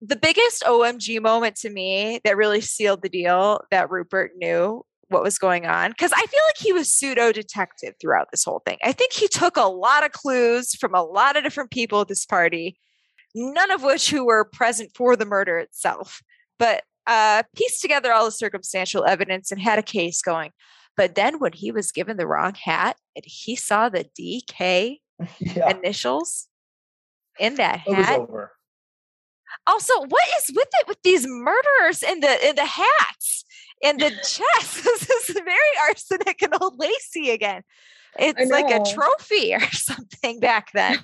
the 0.00 0.16
biggest 0.16 0.64
OMG 0.64 1.22
moment 1.22 1.54
to 1.56 1.70
me 1.70 2.20
that 2.24 2.36
really 2.36 2.60
sealed 2.60 3.02
the 3.02 3.08
deal 3.08 3.60
that 3.70 3.90
Rupert 3.90 4.32
knew 4.36 4.84
what 5.08 5.22
was 5.22 5.38
going 5.38 5.66
on 5.66 5.92
because 5.92 6.12
I 6.12 6.26
feel 6.26 6.42
like 6.48 6.58
he 6.58 6.72
was 6.72 6.92
pseudo 6.92 7.30
detective 7.30 7.94
throughout 8.00 8.32
this 8.32 8.42
whole 8.42 8.60
thing. 8.66 8.78
I 8.82 8.90
think 8.90 9.12
he 9.12 9.28
took 9.28 9.56
a 9.56 9.62
lot 9.62 10.04
of 10.04 10.10
clues 10.10 10.74
from 10.74 10.96
a 10.96 11.02
lot 11.02 11.36
of 11.36 11.44
different 11.44 11.70
people 11.70 12.00
at 12.00 12.08
this 12.08 12.26
party, 12.26 12.76
none 13.36 13.70
of 13.70 13.84
which 13.84 14.10
who 14.10 14.26
were 14.26 14.44
present 14.44 14.90
for 14.96 15.14
the 15.14 15.26
murder 15.26 15.58
itself, 15.58 16.22
but 16.58 16.82
uh, 17.06 17.42
pieced 17.56 17.80
together 17.82 18.12
all 18.12 18.24
the 18.24 18.32
circumstantial 18.32 19.04
evidence 19.04 19.50
and 19.52 19.60
had 19.60 19.78
a 19.78 19.82
case 19.82 20.22
going. 20.22 20.50
But 20.96 21.14
then 21.14 21.38
when 21.38 21.52
he 21.52 21.72
was 21.72 21.92
given 21.92 22.16
the 22.16 22.26
wrong 22.26 22.54
hat 22.54 22.96
and 23.16 23.24
he 23.26 23.56
saw 23.56 23.88
the 23.88 24.06
DK 24.18 24.98
Yeah, 25.40 25.70
initials 25.70 26.48
in 27.38 27.54
that 27.56 27.82
it 27.86 27.96
was 27.96 28.06
hat, 28.06 28.20
over. 28.20 28.52
also, 29.66 29.94
what 30.00 30.24
is 30.38 30.52
with 30.54 30.68
it 30.80 30.88
with 30.88 30.98
these 31.02 31.24
murderers 31.26 32.02
in 32.02 32.20
the 32.20 32.48
in 32.48 32.56
the 32.56 32.64
hats 32.64 33.44
and 33.82 34.00
the 34.00 34.10
chest? 34.10 34.84
this 34.84 35.10
is 35.10 35.34
very 35.34 35.88
arsenic 35.88 36.42
and 36.42 36.54
old 36.60 36.78
Lacey 36.78 37.30
again. 37.30 37.62
It's 38.18 38.50
like 38.50 38.70
a 38.70 38.82
trophy 38.92 39.54
or 39.54 39.60
something 39.72 40.40
back 40.40 40.70
then. 40.72 40.98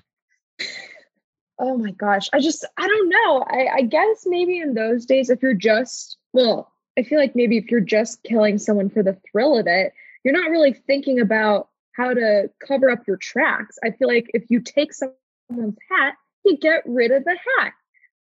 Oh 1.60 1.76
my 1.76 1.90
gosh. 1.90 2.28
I 2.32 2.40
just, 2.40 2.64
I 2.78 2.88
don't 2.88 3.08
know. 3.10 3.44
I, 3.48 3.66
I 3.76 3.82
guess 3.82 4.24
maybe 4.24 4.58
in 4.58 4.72
those 4.72 5.04
days, 5.04 5.28
if 5.28 5.42
you're 5.42 5.52
just, 5.52 6.16
well, 6.32 6.72
I 6.98 7.02
feel 7.02 7.18
like 7.18 7.36
maybe 7.36 7.58
if 7.58 7.70
you're 7.70 7.80
just 7.80 8.22
killing 8.22 8.56
someone 8.56 8.88
for 8.88 9.02
the 9.02 9.18
thrill 9.30 9.58
of 9.58 9.66
it, 9.66 9.92
you're 10.24 10.34
not 10.34 10.50
really 10.50 10.72
thinking 10.72 11.20
about 11.20 11.68
how 11.92 12.14
to 12.14 12.50
cover 12.66 12.88
up 12.88 13.06
your 13.06 13.18
tracks. 13.18 13.78
I 13.84 13.90
feel 13.90 14.08
like 14.08 14.30
if 14.32 14.44
you 14.48 14.60
take 14.60 14.92
someone's 14.94 15.76
hat, 15.90 16.14
you 16.46 16.56
get 16.56 16.82
rid 16.86 17.10
of 17.10 17.24
the 17.24 17.36
hat. 17.58 17.74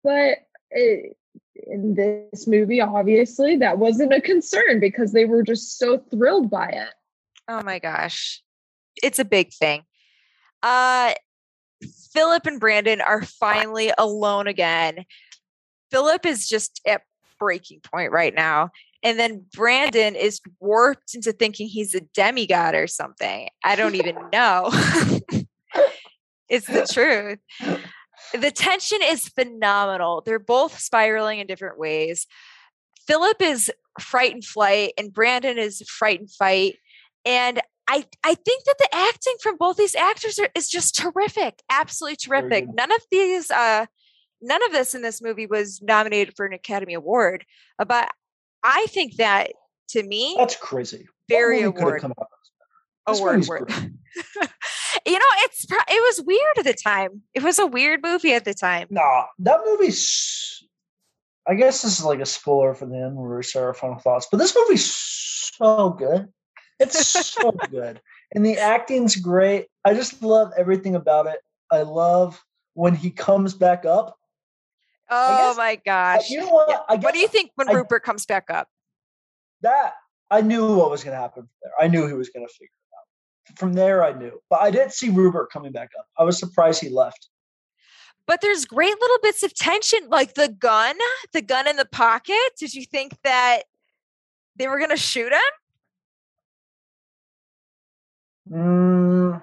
But 0.03 0.39
it, 0.71 1.17
in 1.67 1.95
this 1.95 2.47
movie, 2.47 2.81
obviously, 2.81 3.57
that 3.57 3.79
wasn't 3.79 4.15
a 4.15 4.21
concern 4.21 4.81
because 4.81 5.13
they 5.13 5.27
were 5.27 5.43
just 5.43 5.79
so 5.79 5.99
thrilled 5.99 6.51
by 6.51 6.69
it. 6.69 6.95
Oh 7.49 7.63
my 7.63 7.79
gosh. 7.79 8.43
It's 9.03 9.19
a 9.19 9.25
big 9.25 9.53
thing. 9.53 9.85
Uh 10.63 11.13
Philip 12.13 12.47
and 12.47 12.61
Brandon 12.61 13.01
are 13.01 13.23
finally 13.23 13.93
alone 13.99 14.47
again. 14.47 15.05
Philip 15.91 16.27
is 16.27 16.49
just 16.49 16.81
at 16.87 17.03
breaking 17.39 17.81
point 17.81 18.13
right 18.13 18.35
now. 18.35 18.71
And 19.03 19.19
then 19.19 19.45
Brandon 19.53 20.15
is 20.17 20.41
warped 20.59 21.15
into 21.15 21.33
thinking 21.33 21.69
he's 21.69 21.95
a 21.95 22.01
demigod 22.01 22.75
or 22.75 22.87
something. 22.87 23.49
I 23.63 23.77
don't 23.77 23.95
even 23.95 24.17
know. 24.33 24.71
it's 26.49 26.67
the 26.67 26.89
truth. 26.93 27.39
The 28.33 28.51
tension 28.51 28.99
is 29.03 29.29
phenomenal. 29.29 30.23
They're 30.25 30.39
both 30.39 30.79
spiraling 30.79 31.39
in 31.39 31.47
different 31.47 31.79
ways. 31.79 32.27
Philip 33.07 33.41
is 33.41 33.71
fright 34.01 34.33
and 34.33 34.45
flight, 34.45 34.93
and 34.99 35.13
Brandon 35.13 35.59
is 35.59 35.83
fright 35.83 36.21
and 36.21 36.31
fight. 36.31 36.77
And 37.25 37.61
I, 37.89 38.05
I 38.25 38.35
think 38.35 38.65
that 38.65 38.77
the 38.79 38.89
acting 38.93 39.35
from 39.41 39.57
both 39.57 39.77
these 39.77 39.95
actors 39.95 40.39
are, 40.39 40.49
is 40.55 40.69
just 40.69 40.97
terrific, 40.97 41.63
absolutely 41.71 42.17
terrific. 42.17 42.67
None 42.73 42.91
of 42.91 43.01
these, 43.11 43.51
uh, 43.51 43.87
none 44.41 44.65
of 44.65 44.73
this 44.73 44.95
in 44.95 45.03
this 45.03 45.23
movie 45.23 45.47
was 45.47 45.81
nominated 45.83 46.35
for 46.37 46.47
an 46.47 46.53
Academy 46.53 46.95
Award, 46.95 47.45
uh, 47.79 47.85
but 47.85 48.11
I 48.63 48.87
think 48.89 49.17
that 49.17 49.53
to 49.91 50.03
me, 50.03 50.35
that's 50.37 50.57
crazy. 50.57 51.07
Very 51.29 51.63
award 51.63 52.05
award 53.07 53.47
worthy. 53.47 53.73
you 55.07 55.13
know, 55.13 55.33
it's 55.45 55.65
it 55.71 56.19
was 56.19 56.23
weird 56.27 56.59
at 56.59 56.65
the 56.65 56.75
time. 56.75 57.23
It 57.35 57.43
was 57.43 57.59
a 57.59 57.67
weird 57.67 58.03
movie 58.03 58.35
at 58.35 58.45
the 58.45 58.55
time. 58.55 58.89
Nah, 58.91 59.27
that 59.41 59.61
movie's. 59.65 60.63
I 61.49 61.55
guess 61.55 61.83
this 61.83 62.01
is 62.01 62.05
like 62.05 62.19
a 62.19 62.27
spoiler 62.27 62.75
for 62.75 62.87
the 62.87 62.97
end 62.97 63.15
where 63.17 63.37
we 63.37 63.43
share 63.43 63.67
our 63.67 63.75
final 63.75 63.99
thoughts, 63.99 64.27
but 64.31 64.39
this 64.39 64.57
movie's 64.57 64.93
so 64.93 65.91
good. 65.91 66.29
It's 66.79 67.09
so 67.09 67.53
good. 67.71 68.01
And 68.35 68.45
the 68.45 68.59
acting's 68.59 69.17
great. 69.17 69.67
I 69.85 69.95
just 69.95 70.23
love 70.23 70.53
everything 70.57 70.95
about 70.95 71.27
it. 71.27 71.39
I 71.71 71.83
love 71.83 72.43
when 72.75 72.95
he 72.95 73.11
comes 73.11 73.55
back 73.55 73.85
up. 73.85 74.19
Oh 75.09 75.51
guess, 75.51 75.57
my 75.57 75.81
gosh. 75.85 76.31
You 76.31 76.41
know 76.41 76.49
what? 76.49 76.69
Yeah. 76.69 76.97
what 76.97 77.15
do 77.15 77.21
you 77.21 77.29
think 77.29 77.51
when 77.55 77.69
I, 77.69 77.73
Rupert 77.73 78.03
comes 78.03 78.27
back 78.27 78.51
up? 78.51 78.69
That 79.63 79.95
I 80.31 80.41
knew 80.41 80.77
what 80.77 80.91
was 80.91 81.05
going 81.05 81.15
to 81.15 81.21
happen 81.21 81.49
there. 81.63 81.73
I 81.81 81.89
knew 81.89 82.07
he 82.07 82.13
was 82.13 82.29
going 82.29 82.47
to 82.47 82.53
figure 82.53 82.67
it 82.67 83.53
out. 83.53 83.59
From 83.59 83.73
there, 83.73 84.05
I 84.05 84.13
knew. 84.13 84.41
But 84.51 84.61
I 84.61 84.71
didn't 84.71 84.93
see 84.93 85.09
Rupert 85.09 85.51
coming 85.53 85.73
back 85.73 85.91
up. 85.99 86.07
I 86.19 86.25
was 86.25 86.39
surprised 86.39 86.83
he 86.83 86.89
left. 86.89 87.29
But 88.27 88.41
there's 88.41 88.65
great 88.65 89.01
little 89.01 89.19
bits 89.23 89.45
of 89.45 89.55
tension, 89.55 90.01
like 90.09 90.35
the 90.35 90.49
gun, 90.49 90.97
the 91.33 91.43
gun 91.43 91.69
in 91.69 91.77
the 91.77 91.85
pocket. 91.85 92.37
Did 92.59 92.75
you 92.75 92.85
think 92.85 93.17
that 93.23 93.63
they 94.57 94.67
were 94.67 94.79
going 94.79 94.91
to 94.91 94.97
shoot 94.97 95.33
him? 95.33 95.41
Mm, 98.51 99.43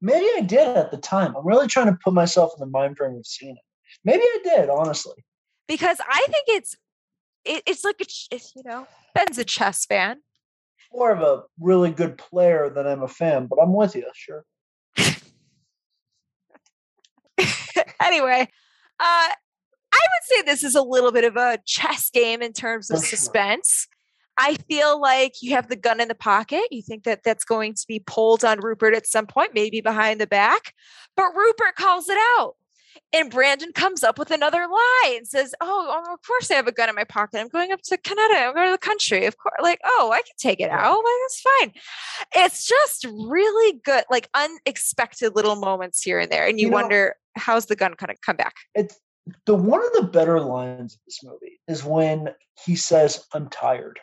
maybe 0.00 0.26
I 0.36 0.40
did 0.40 0.76
at 0.76 0.90
the 0.90 0.98
time. 0.98 1.34
I'm 1.36 1.46
really 1.46 1.66
trying 1.66 1.86
to 1.86 1.98
put 2.02 2.14
myself 2.14 2.52
in 2.56 2.60
the 2.60 2.70
mind 2.70 2.96
frame 2.96 3.16
of 3.16 3.26
seeing 3.26 3.56
it. 3.56 3.62
Maybe 4.04 4.22
I 4.22 4.38
did, 4.44 4.68
honestly. 4.68 5.24
Because 5.66 5.98
I 6.00 6.26
think 6.26 6.44
it's 6.48 6.76
it, 7.44 7.62
it's 7.66 7.84
like 7.84 8.00
a 8.00 8.06
it's, 8.34 8.52
you 8.54 8.62
know 8.64 8.86
Ben's 9.14 9.38
a 9.38 9.44
chess 9.44 9.86
fan. 9.86 10.18
More 10.92 11.12
of 11.12 11.20
a 11.20 11.42
really 11.60 11.90
good 11.90 12.16
player 12.16 12.70
than 12.70 12.86
I'm 12.86 13.02
a 13.02 13.08
fan, 13.08 13.46
but 13.46 13.58
I'm 13.60 13.74
with 13.74 13.94
you, 13.94 14.06
sure. 14.14 14.44
anyway, 18.00 18.48
uh, 18.98 19.28
I 19.92 20.00
would 20.00 20.24
say 20.24 20.42
this 20.42 20.64
is 20.64 20.74
a 20.74 20.82
little 20.82 21.12
bit 21.12 21.24
of 21.24 21.36
a 21.36 21.58
chess 21.66 22.10
game 22.10 22.40
in 22.40 22.52
terms 22.54 22.90
of 22.90 23.00
suspense. 23.00 23.86
I 24.38 24.56
feel 24.68 25.00
like 25.00 25.34
you 25.42 25.50
have 25.54 25.68
the 25.68 25.76
gun 25.76 26.00
in 26.00 26.08
the 26.08 26.14
pocket. 26.14 26.62
You 26.70 26.80
think 26.80 27.02
that 27.04 27.24
that's 27.24 27.44
going 27.44 27.74
to 27.74 27.84
be 27.88 27.98
pulled 27.98 28.44
on 28.44 28.60
Rupert 28.60 28.94
at 28.94 29.06
some 29.06 29.26
point, 29.26 29.50
maybe 29.52 29.80
behind 29.80 30.20
the 30.20 30.26
back, 30.26 30.72
but 31.16 31.34
Rupert 31.34 31.74
calls 31.76 32.08
it 32.08 32.18
out. 32.38 32.54
And 33.12 33.30
Brandon 33.30 33.72
comes 33.72 34.04
up 34.04 34.18
with 34.18 34.30
another 34.30 34.66
lie 34.70 35.14
and 35.16 35.26
says, 35.26 35.54
oh, 35.60 35.86
oh, 35.88 36.12
of 36.12 36.20
course 36.26 36.50
I 36.50 36.54
have 36.54 36.66
a 36.66 36.72
gun 36.72 36.88
in 36.88 36.94
my 36.94 37.04
pocket. 37.04 37.40
I'm 37.40 37.48
going 37.48 37.72
up 37.72 37.80
to 37.84 37.96
Canada. 37.96 38.40
I'm 38.40 38.54
going 38.54 38.68
to 38.68 38.72
the 38.72 38.78
country. 38.78 39.24
Of 39.24 39.38
course, 39.38 39.54
like, 39.62 39.80
oh, 39.84 40.10
I 40.12 40.18
can 40.18 40.34
take 40.38 40.60
it 40.60 40.70
out. 40.70 40.96
Like, 40.96 41.04
that's 41.22 41.40
fine. 41.40 41.72
It's 42.36 42.66
just 42.66 43.04
really 43.04 43.80
good, 43.84 44.04
like 44.10 44.28
unexpected 44.34 45.34
little 45.34 45.56
moments 45.56 46.02
here 46.02 46.18
and 46.18 46.30
there. 46.30 46.46
And 46.46 46.60
you, 46.60 46.66
you 46.66 46.72
wonder, 46.72 47.14
know, 47.36 47.42
how's 47.42 47.66
the 47.66 47.76
gun 47.76 47.94
going 47.96 48.14
to 48.14 48.20
come 48.20 48.36
back? 48.36 48.54
It's 48.74 48.98
the 49.46 49.54
one 49.54 49.82
of 49.84 49.92
the 49.94 50.02
better 50.02 50.40
lines 50.40 50.94
of 50.94 51.00
this 51.06 51.20
movie 51.22 51.60
is 51.66 51.84
when 51.84 52.34
he 52.64 52.76
says, 52.76 53.24
I'm 53.32 53.48
tired 53.48 54.00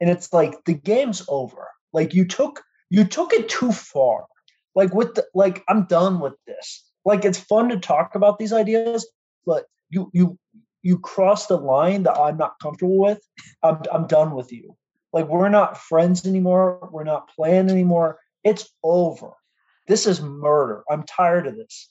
and 0.00 0.10
it's 0.10 0.32
like 0.32 0.64
the 0.64 0.74
game's 0.74 1.24
over. 1.28 1.68
Like 1.92 2.14
you 2.14 2.26
took 2.26 2.62
you 2.90 3.04
took 3.04 3.32
it 3.32 3.48
too 3.48 3.72
far. 3.72 4.26
Like 4.74 4.94
with 4.94 5.14
the 5.14 5.26
like 5.34 5.64
i'm 5.68 5.84
done 5.86 6.20
with 6.20 6.34
this. 6.46 6.84
Like 7.04 7.24
it's 7.24 7.38
fun 7.38 7.68
to 7.68 7.78
talk 7.78 8.14
about 8.14 8.38
these 8.38 8.52
ideas 8.52 9.08
but 9.44 9.66
you 9.90 10.10
you 10.12 10.38
you 10.82 10.98
cross 10.98 11.46
the 11.46 11.56
line 11.56 12.04
that 12.04 12.18
i'm 12.18 12.36
not 12.36 12.58
comfortable 12.60 12.98
with 12.98 13.20
i'm, 13.62 13.80
I'm 13.92 14.06
done 14.06 14.34
with 14.34 14.52
you. 14.52 14.76
Like 15.12 15.28
we're 15.28 15.48
not 15.48 15.78
friends 15.78 16.26
anymore 16.26 16.88
we're 16.92 17.04
not 17.04 17.30
playing 17.34 17.70
anymore 17.70 18.18
it's 18.44 18.70
over. 18.84 19.32
This 19.88 20.06
is 20.06 20.20
murder. 20.20 20.84
I'm 20.88 21.02
tired 21.02 21.48
of 21.48 21.56
this. 21.56 21.88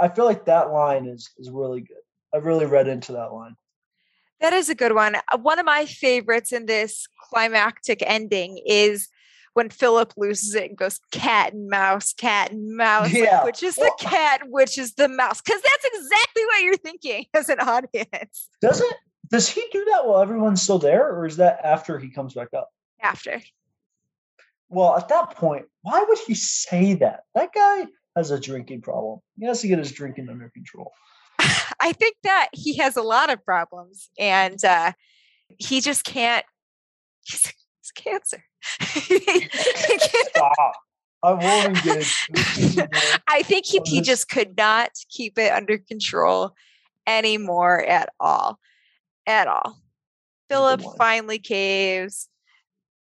I 0.00 0.08
feel 0.08 0.24
like 0.24 0.44
that 0.46 0.70
line 0.70 1.06
is 1.06 1.30
is 1.38 1.50
really 1.50 1.80
good. 1.80 1.96
I 2.34 2.38
really 2.38 2.66
read 2.66 2.88
into 2.88 3.12
that 3.12 3.32
line 3.32 3.56
that 4.40 4.52
is 4.52 4.68
a 4.68 4.74
good 4.74 4.94
one. 4.94 5.16
Uh, 5.16 5.38
one 5.38 5.58
of 5.58 5.66
my 5.66 5.86
favorites 5.86 6.52
in 6.52 6.66
this 6.66 7.06
climactic 7.30 8.02
ending 8.06 8.60
is 8.66 9.08
when 9.54 9.70
Philip 9.70 10.12
loses 10.18 10.54
it 10.54 10.68
and 10.68 10.76
goes 10.76 11.00
cat 11.12 11.54
and 11.54 11.68
mouse, 11.68 12.12
cat 12.12 12.52
and 12.52 12.76
mouse, 12.76 13.10
yeah. 13.12 13.38
like, 13.38 13.44
which 13.46 13.62
is 13.62 13.76
the 13.76 13.92
cat, 13.98 14.42
which 14.48 14.76
is 14.76 14.94
the 14.94 15.08
mouse, 15.08 15.40
because 15.40 15.62
that's 15.62 15.84
exactly 15.94 16.44
what 16.44 16.62
you're 16.62 16.76
thinking 16.76 17.24
as 17.34 17.48
an 17.48 17.60
audience. 17.60 18.50
Does 18.60 18.80
it? 18.80 18.94
Does 19.30 19.48
he 19.48 19.66
do 19.72 19.84
that 19.92 20.06
while 20.06 20.20
everyone's 20.20 20.62
still 20.62 20.78
there, 20.78 21.08
or 21.10 21.26
is 21.26 21.38
that 21.38 21.60
after 21.64 21.98
he 21.98 22.10
comes 22.10 22.34
back 22.34 22.48
up? 22.54 22.68
After. 23.00 23.40
Well, 24.68 24.96
at 24.96 25.08
that 25.08 25.30
point, 25.36 25.66
why 25.82 26.04
would 26.06 26.18
he 26.26 26.34
say 26.34 26.94
that? 26.94 27.20
That 27.34 27.50
guy 27.54 27.86
has 28.14 28.30
a 28.30 28.38
drinking 28.38 28.82
problem. 28.82 29.20
He 29.38 29.46
has 29.46 29.62
to 29.62 29.68
get 29.68 29.78
his 29.78 29.92
drinking 29.92 30.28
under 30.28 30.50
control. 30.50 30.92
I 31.80 31.92
think 31.92 32.16
that 32.22 32.48
he 32.52 32.76
has 32.78 32.96
a 32.96 33.02
lot 33.02 33.30
of 33.30 33.44
problems 33.44 34.10
and 34.18 34.62
uh, 34.64 34.92
he 35.58 35.80
just 35.80 36.04
can't. 36.04 36.44
He's, 37.24 37.52
he's 37.80 37.90
cancer. 37.94 38.44
Stop. 40.28 40.74
I 41.22 41.32
won't 41.32 41.78
engage. 41.78 42.28
I 43.28 43.42
think 43.42 43.66
he, 43.66 43.80
he 43.84 44.00
just 44.00 44.28
could 44.28 44.56
not 44.56 44.90
keep 45.08 45.38
it 45.38 45.52
under 45.52 45.78
control 45.78 46.54
anymore 47.06 47.84
at 47.84 48.10
all. 48.20 48.58
At 49.26 49.48
all. 49.48 49.80
Philip 50.48 50.82
finally 50.96 51.38
caves. 51.38 52.28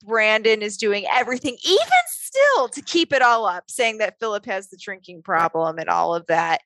Brandon 0.04 0.62
is 0.62 0.78
doing 0.78 1.06
everything, 1.12 1.58
even 1.64 1.88
still, 2.08 2.68
to 2.70 2.82
keep 2.82 3.14
it 3.14 3.22
all 3.22 3.46
up, 3.46 3.66
saying 3.70 4.00
that 4.00 4.20
Philip 4.20 4.46
has 4.46 4.70
the 4.70 4.78
drinking 4.78 5.22
problem 5.22 5.78
and 5.78 5.90
all 5.90 6.16
of 6.16 6.26
that. 6.28 6.62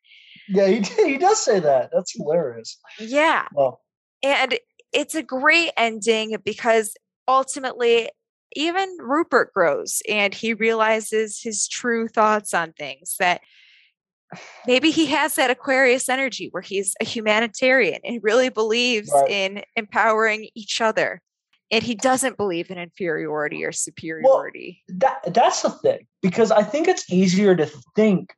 Yeah, 0.48 0.68
he 0.68 0.82
he 0.82 1.18
does 1.18 1.44
say 1.44 1.60
that. 1.60 1.90
That's 1.94 2.14
hilarious. 2.16 2.78
Yeah. 3.00 3.48
Well, 3.54 3.82
and 4.24 4.58
it's 4.94 5.16
a 5.16 5.24
great 5.24 5.72
ending 5.78 6.38
because 6.44 6.96
ultimately 7.28 8.10
even 8.56 8.96
Rupert 9.00 9.54
grows 9.54 10.02
and 10.08 10.34
he 10.34 10.54
realizes 10.54 11.42
his 11.42 11.68
true 11.68 12.08
thoughts 12.08 12.54
on 12.54 12.74
things 12.74 13.16
that 13.20 13.42
maybe 14.66 14.92
he 14.92 15.08
has 15.08 15.36
that 15.36 15.50
Aquarius 15.50 16.10
energy 16.10 16.50
where 16.52 16.62
he's 16.62 16.96
a 17.02 17.06
humanitarian 17.06 18.00
and 18.04 18.20
really 18.24 18.50
believes 18.50 19.12
right. 19.14 19.30
in 19.30 19.64
empowering 19.76 20.50
each 20.56 20.82
other. 20.82 21.22
And 21.72 21.84
he 21.84 21.96
doesn't 21.96 22.38
believe 22.38 22.70
in 22.70 22.78
inferiority 22.78 23.66
or 23.66 23.72
superiority. 23.72 24.84
Well, 24.88 24.98
that 25.00 25.34
that's 25.34 25.64
the 25.64 25.72
thing 25.72 26.08
because 26.22 26.52
I 26.52 26.64
think 26.64 26.88
it's 26.88 27.12
easier 27.12 27.56
to 27.56 27.70
think 27.96 28.34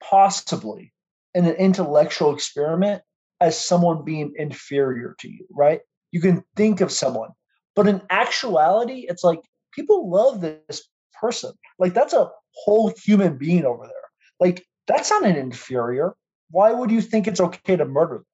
possibly 0.00 0.92
in 1.34 1.44
an 1.44 1.54
intellectual 1.54 2.34
experiment 2.34 3.02
as 3.40 3.58
someone 3.58 4.04
being 4.04 4.32
inferior 4.36 5.14
to 5.20 5.28
you, 5.28 5.46
right? 5.50 5.80
You 6.10 6.20
can 6.20 6.42
think 6.56 6.80
of 6.80 6.90
someone, 6.90 7.30
but 7.76 7.86
in 7.86 8.02
actuality, 8.10 9.06
it's 9.08 9.22
like 9.22 9.40
people 9.72 10.10
love 10.10 10.40
this 10.40 10.88
person. 11.20 11.52
Like 11.78 11.94
that's 11.94 12.14
a 12.14 12.30
whole 12.64 12.92
human 13.04 13.36
being 13.36 13.64
over 13.64 13.84
there. 13.86 13.94
Like 14.40 14.64
that's 14.86 15.10
not 15.10 15.24
an 15.24 15.36
inferior. 15.36 16.14
Why 16.50 16.72
would 16.72 16.90
you 16.90 17.00
think 17.00 17.26
it's 17.26 17.40
okay 17.40 17.76
to 17.76 17.84
murder 17.84 18.14
them? 18.14 18.24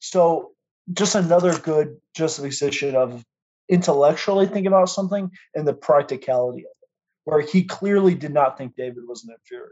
So 0.00 0.52
just 0.92 1.14
another 1.14 1.56
good 1.58 1.96
justification 2.14 2.96
of 2.96 3.24
intellectually 3.68 4.46
thinking 4.46 4.66
about 4.66 4.88
something 4.88 5.30
and 5.54 5.66
the 5.66 5.74
practicality 5.74 6.60
of 6.60 6.70
it, 6.82 6.88
where 7.24 7.40
he 7.40 7.62
clearly 7.64 8.14
did 8.14 8.32
not 8.32 8.58
think 8.58 8.74
David 8.76 9.04
was 9.06 9.24
an 9.24 9.34
inferior. 9.38 9.70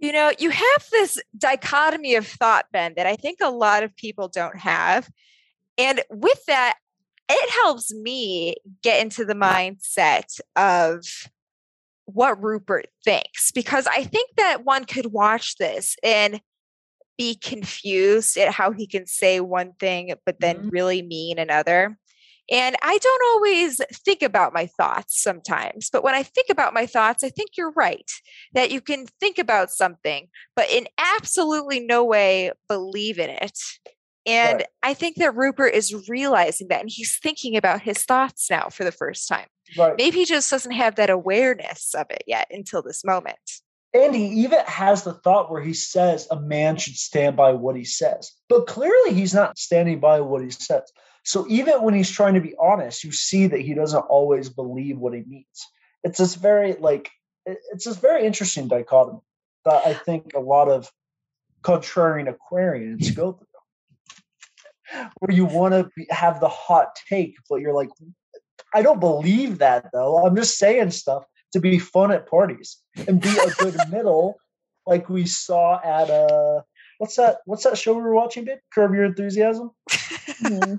You 0.00 0.12
know, 0.12 0.32
you 0.38 0.50
have 0.50 0.86
this 0.90 1.20
dichotomy 1.36 2.14
of 2.14 2.26
thought, 2.26 2.66
Ben, 2.72 2.94
that 2.96 3.06
I 3.06 3.16
think 3.16 3.38
a 3.42 3.50
lot 3.50 3.82
of 3.82 3.94
people 3.96 4.28
don't 4.28 4.56
have. 4.58 5.10
And 5.76 6.00
with 6.10 6.42
that, 6.46 6.78
it 7.28 7.50
helps 7.62 7.92
me 7.94 8.56
get 8.82 9.02
into 9.02 9.24
the 9.24 9.34
mindset 9.34 10.40
of 10.56 11.04
what 12.06 12.42
Rupert 12.42 12.86
thinks, 13.04 13.52
because 13.52 13.86
I 13.86 14.04
think 14.04 14.30
that 14.36 14.64
one 14.64 14.84
could 14.84 15.12
watch 15.12 15.56
this 15.58 15.96
and 16.02 16.40
be 17.18 17.34
confused 17.34 18.38
at 18.38 18.52
how 18.52 18.72
he 18.72 18.86
can 18.86 19.06
say 19.06 19.40
one 19.40 19.74
thing 19.78 20.14
but 20.24 20.40
then 20.40 20.56
Mhm. 20.56 20.72
really 20.72 21.02
mean 21.02 21.38
another. 21.38 21.98
And 22.50 22.74
I 22.82 22.98
don't 22.98 23.22
always 23.34 23.80
think 24.04 24.22
about 24.22 24.52
my 24.52 24.66
thoughts 24.66 25.22
sometimes, 25.22 25.88
but 25.90 26.02
when 26.02 26.14
I 26.14 26.24
think 26.24 26.48
about 26.50 26.74
my 26.74 26.84
thoughts, 26.84 27.22
I 27.22 27.28
think 27.28 27.50
you're 27.56 27.72
right 27.72 28.10
that 28.54 28.72
you 28.72 28.80
can 28.80 29.06
think 29.20 29.38
about 29.38 29.70
something, 29.70 30.28
but 30.56 30.68
in 30.68 30.88
absolutely 30.98 31.78
no 31.80 32.04
way 32.04 32.50
believe 32.68 33.18
in 33.18 33.30
it. 33.30 33.58
And 34.26 34.58
Right. 34.58 34.66
I 34.82 34.94
think 34.94 35.16
that 35.16 35.34
Rupert 35.34 35.74
is 35.74 36.08
realizing 36.08 36.68
that 36.68 36.80
and 36.80 36.90
he's 36.90 37.18
thinking 37.18 37.56
about 37.56 37.82
his 37.82 38.04
thoughts 38.04 38.50
now 38.50 38.68
for 38.68 38.84
the 38.84 38.92
first 38.92 39.28
time. 39.28 39.46
Right. 39.78 39.94
Maybe 39.96 40.18
he 40.18 40.24
just 40.24 40.50
doesn't 40.50 40.72
have 40.72 40.96
that 40.96 41.10
awareness 41.10 41.94
of 41.94 42.06
it 42.10 42.24
yet 42.26 42.48
until 42.50 42.82
this 42.82 43.04
moment. 43.04 43.38
And 43.92 44.14
he 44.14 44.26
even 44.42 44.60
has 44.66 45.02
the 45.02 45.14
thought 45.14 45.50
where 45.50 45.62
he 45.62 45.74
says 45.74 46.28
a 46.30 46.38
man 46.38 46.76
should 46.76 46.94
stand 46.94 47.36
by 47.36 47.52
what 47.52 47.76
he 47.76 47.84
says. 47.84 48.30
But 48.48 48.66
clearly 48.66 49.14
he's 49.14 49.34
not 49.34 49.58
standing 49.58 49.98
by 49.98 50.20
what 50.20 50.42
he 50.42 50.50
says. 50.50 50.82
So 51.24 51.46
even 51.48 51.82
when 51.82 51.94
he's 51.94 52.10
trying 52.10 52.34
to 52.34 52.40
be 52.40 52.54
honest, 52.58 53.04
you 53.04 53.12
see 53.12 53.46
that 53.48 53.60
he 53.60 53.74
doesn't 53.74 54.00
always 54.00 54.48
believe 54.48 54.98
what 54.98 55.14
he 55.14 55.22
means. 55.26 55.46
It's 56.02 56.18
this 56.18 56.34
very 56.34 56.74
like 56.74 57.10
it's 57.46 57.84
this 57.84 57.96
very 57.96 58.24
interesting 58.26 58.68
dichotomy 58.68 59.20
that 59.64 59.86
I 59.86 59.94
think 59.94 60.32
a 60.34 60.40
lot 60.40 60.68
of 60.68 60.90
contrarian 61.62 62.34
Aquarians 62.34 63.14
go 63.14 63.32
through. 63.32 63.46
Where 65.20 65.36
you 65.36 65.44
want 65.44 65.72
to 65.74 66.06
have 66.12 66.40
the 66.40 66.48
hot 66.48 66.96
take, 67.08 67.36
but 67.48 67.60
you're 67.60 67.74
like, 67.74 67.90
I 68.74 68.82
don't 68.82 68.98
believe 68.98 69.58
that 69.58 69.90
though. 69.92 70.24
I'm 70.26 70.34
just 70.34 70.58
saying 70.58 70.90
stuff 70.90 71.24
to 71.52 71.60
be 71.60 71.78
fun 71.78 72.10
at 72.10 72.28
parties 72.28 72.78
and 73.06 73.20
be 73.20 73.28
a 73.28 73.50
good 73.60 73.74
middle, 73.90 74.36
like 74.86 75.08
we 75.08 75.26
saw 75.26 75.80
at 75.84 76.10
uh 76.10 76.62
what's 76.98 77.16
that 77.16 77.38
what's 77.44 77.64
that 77.64 77.78
show 77.78 77.94
we 77.94 78.02
were 78.02 78.14
watching, 78.14 78.44
babe? 78.44 78.58
Curb 78.72 78.94
Your 78.94 79.04
Enthusiasm. 79.04 79.70
Mhm. 80.40 80.78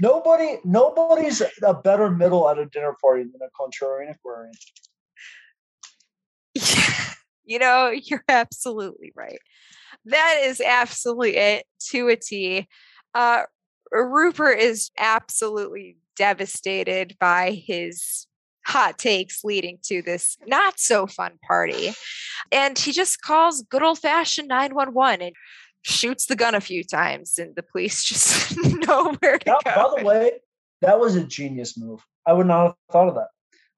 Nobody 0.00 0.58
nobody's 0.64 1.42
a 1.62 1.74
better 1.74 2.10
middle 2.10 2.48
at 2.48 2.58
a 2.58 2.66
dinner 2.66 2.94
party 3.00 3.24
than 3.24 3.40
a 3.42 3.50
contrarian 3.60 4.14
Aquarian. 4.14 4.52
you 7.44 7.58
know, 7.58 7.90
you're 7.90 8.24
absolutely 8.28 9.12
right. 9.16 9.40
That 10.04 10.40
is 10.44 10.60
absolutely 10.60 11.36
it 11.36 11.66
to 11.90 12.08
a 12.08 12.16
T. 12.16 12.68
Uh, 13.14 13.42
Rupert 13.90 14.58
is 14.58 14.90
absolutely 14.98 15.96
devastated 16.16 17.16
by 17.18 17.62
his 17.66 18.26
hot 18.66 18.98
takes 18.98 19.44
leading 19.44 19.78
to 19.82 20.02
this 20.02 20.36
not 20.46 20.78
so 20.78 21.06
fun 21.06 21.32
party. 21.46 21.92
And 22.52 22.78
he 22.78 22.92
just 22.92 23.22
calls 23.22 23.62
good 23.62 23.82
old 23.82 23.98
fashioned 23.98 24.48
911 24.48 25.22
and 25.22 25.34
shoots 25.82 26.26
the 26.26 26.36
gun 26.36 26.54
a 26.54 26.60
few 26.60 26.84
times, 26.84 27.38
and 27.38 27.54
the 27.56 27.62
police 27.62 28.04
just 28.12 28.56
know 28.86 29.14
where 29.20 29.38
to 29.38 29.44
That- 29.44 29.64
go. 29.64 29.94
by 29.94 30.00
the 30.00 30.06
way, 30.06 30.32
that 30.82 30.98
was 31.00 31.16
a 31.16 31.24
genius 31.24 31.76
move. 31.78 32.04
I 32.26 32.32
would 32.32 32.46
not 32.46 32.62
have 32.66 32.74
thought 32.92 33.08
of 33.08 33.14
that. 33.16 33.28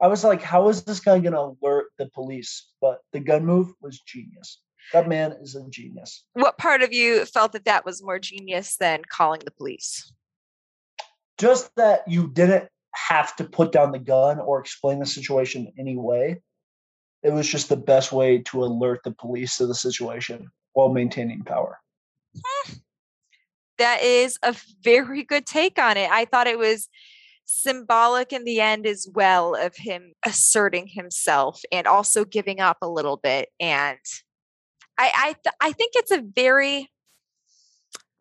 I 0.02 0.06
was 0.09 0.24
like, 0.24 0.43
how 0.43 0.68
is 0.68 0.82
this 0.85 1.01
guy 1.01 1.18
gonna 1.18 1.55
alert 1.62 1.86
the 1.98 2.06
police? 2.14 2.68
But 2.81 3.01
the 3.12 3.20
gun 3.20 3.44
move 3.44 3.72
was 3.82 4.01
genius. 4.01 4.60
That 4.94 5.09
man 5.09 5.32
is 5.43 5.55
a 5.55 5.68
genius. 5.68 6.24
what 6.32 6.56
part 6.59 6.82
of 6.82 6.93
you 6.93 7.24
felt 7.27 7.52
that 7.52 7.66
that 7.66 7.85
was 7.85 8.02
more 8.02 8.18
genius 8.18 8.77
than 8.77 9.02
calling 9.09 9.40
the 9.44 9.51
police? 9.51 10.12
just 11.39 11.70
that 11.77 12.02
you 12.06 12.28
didn't 12.28 12.68
have 12.94 13.35
to 13.36 13.44
put 13.44 13.72
down 13.72 13.93
the 13.93 13.98
gun 13.98 14.39
or 14.39 14.60
explain 14.60 14.98
the 14.98 15.06
situation 15.06 15.66
in 15.66 15.72
any 15.78 15.97
way. 15.97 16.40
It 17.22 17.32
was 17.32 17.48
just 17.48 17.68
the 17.70 17.77
best 17.77 18.12
way 18.12 18.39
to 18.39 18.62
alert 18.64 19.01
the 19.05 19.12
police 19.12 19.56
to 19.56 19.66
the 19.66 19.74
situation 19.74 20.51
while 20.74 20.90
maintaining 20.90 21.43
power. 21.44 21.78
That 23.78 24.02
is 24.02 24.39
a 24.43 24.55
very 24.82 25.24
good 25.24 25.47
take 25.47 25.78
on 25.78 25.97
it. 25.97 26.11
I 26.11 26.27
thought 26.27 26.47
it 26.47 26.59
was 26.59 26.89
symbolic 27.47 28.32
in 28.32 28.44
the 28.44 28.61
end 28.61 28.86
as 28.86 29.09
well 29.12 29.55
of 29.55 29.74
him 29.77 30.12
asserting 30.24 30.86
himself 30.86 31.61
and 31.73 31.86
also 31.86 32.24
giving 32.24 32.61
up 32.61 32.77
a 32.81 32.89
little 32.89 33.16
bit. 33.16 33.48
And 33.59 33.98
I 34.97 35.12
I, 35.16 35.35
th- 35.43 35.55
I 35.61 35.73
think 35.73 35.93
it's 35.94 36.12
a 36.12 36.23
very 36.23 36.89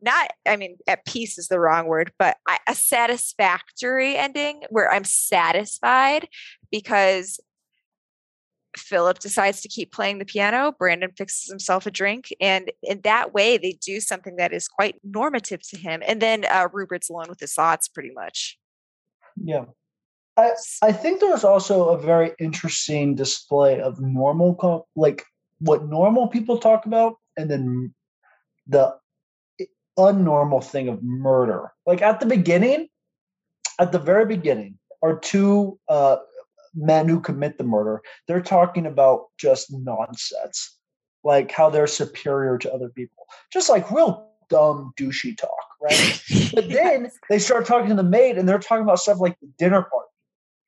not 0.02 0.32
I 0.48 0.56
mean 0.56 0.78
at 0.88 1.06
peace 1.06 1.38
is 1.38 1.48
the 1.48 1.60
wrong 1.60 1.88
word, 1.88 2.12
but 2.18 2.38
I, 2.48 2.58
a 2.68 2.74
satisfactory 2.74 4.16
ending 4.16 4.64
where 4.70 4.92
I'm 4.92 5.04
satisfied 5.04 6.28
because 6.72 7.40
Philip 8.80 9.20
decides 9.20 9.62
to 9.62 9.68
keep 9.68 9.92
playing 9.92 10.20
the 10.20 10.26
piano. 10.26 10.74
Brandon 10.78 11.12
fixes 11.18 11.50
himself 11.50 11.86
a 11.86 11.92
drink, 11.92 12.34
and 12.40 12.72
in 12.84 13.02
that 13.02 13.34
way, 13.34 13.58
they 13.58 13.74
do 13.86 14.00
something 14.00 14.36
that 14.38 14.54
is 14.54 14.68
quite 14.68 14.96
normative 15.04 15.62
to 15.70 15.78
him. 15.78 16.02
And 16.06 16.22
then 16.22 16.46
uh, 16.46 16.68
Rupert's 16.72 17.10
alone 17.10 17.28
with 17.30 17.40
his 17.40 17.54
thoughts, 17.54 17.88
pretty 17.88 18.12
much. 18.12 18.58
Yeah. 19.36 19.66
I, 20.38 20.52
I 20.82 20.92
think 20.92 21.20
there's 21.20 21.44
also 21.44 21.90
a 21.90 22.02
very 22.02 22.32
interesting 22.40 23.16
display 23.16 23.82
of 23.82 24.00
normal, 24.00 24.88
like 24.96 25.26
what 25.60 25.86
normal 25.86 26.28
people 26.28 26.58
talk 26.58 26.86
about, 26.86 27.16
and 27.38 27.52
then 27.52 27.94
the 28.68 28.96
unnormal 29.98 30.64
thing 30.64 30.88
of 30.88 31.04
murder. 31.04 31.72
Like 31.86 32.02
at 32.02 32.20
the 32.20 32.26
beginning, 32.26 32.88
at 33.80 33.92
the 33.92 34.00
very 34.00 34.26
beginning, 34.26 34.78
are 35.02 35.20
two 35.20 35.80
uh, 35.90 36.18
men 36.80 37.08
who 37.08 37.20
commit 37.20 37.58
the 37.58 37.64
murder. 37.64 38.02
They're 38.28 38.42
talking 38.42 38.86
about 38.86 39.26
just 39.38 39.72
nonsense, 39.72 40.78
like 41.24 41.52
how 41.52 41.70
they're 41.70 41.88
superior 41.88 42.58
to 42.60 42.74
other 42.74 42.90
people, 42.90 43.26
just 43.52 43.70
like 43.70 43.92
real 43.92 44.30
dumb 44.50 44.94
douchey 44.98 45.38
talk, 45.38 45.50
right? 45.82 46.22
But 46.54 46.70
then 46.70 47.12
they 47.30 47.40
start 47.40 47.66
talking 47.66 47.90
to 47.90 47.96
the 47.96 48.04
maid, 48.04 48.38
and 48.38 48.48
they're 48.48 48.60
talking 48.60 48.84
about 48.84 49.00
stuff 49.00 49.20
like 49.20 49.40
the 49.40 49.50
dinner 49.58 49.82
party, 49.82 50.10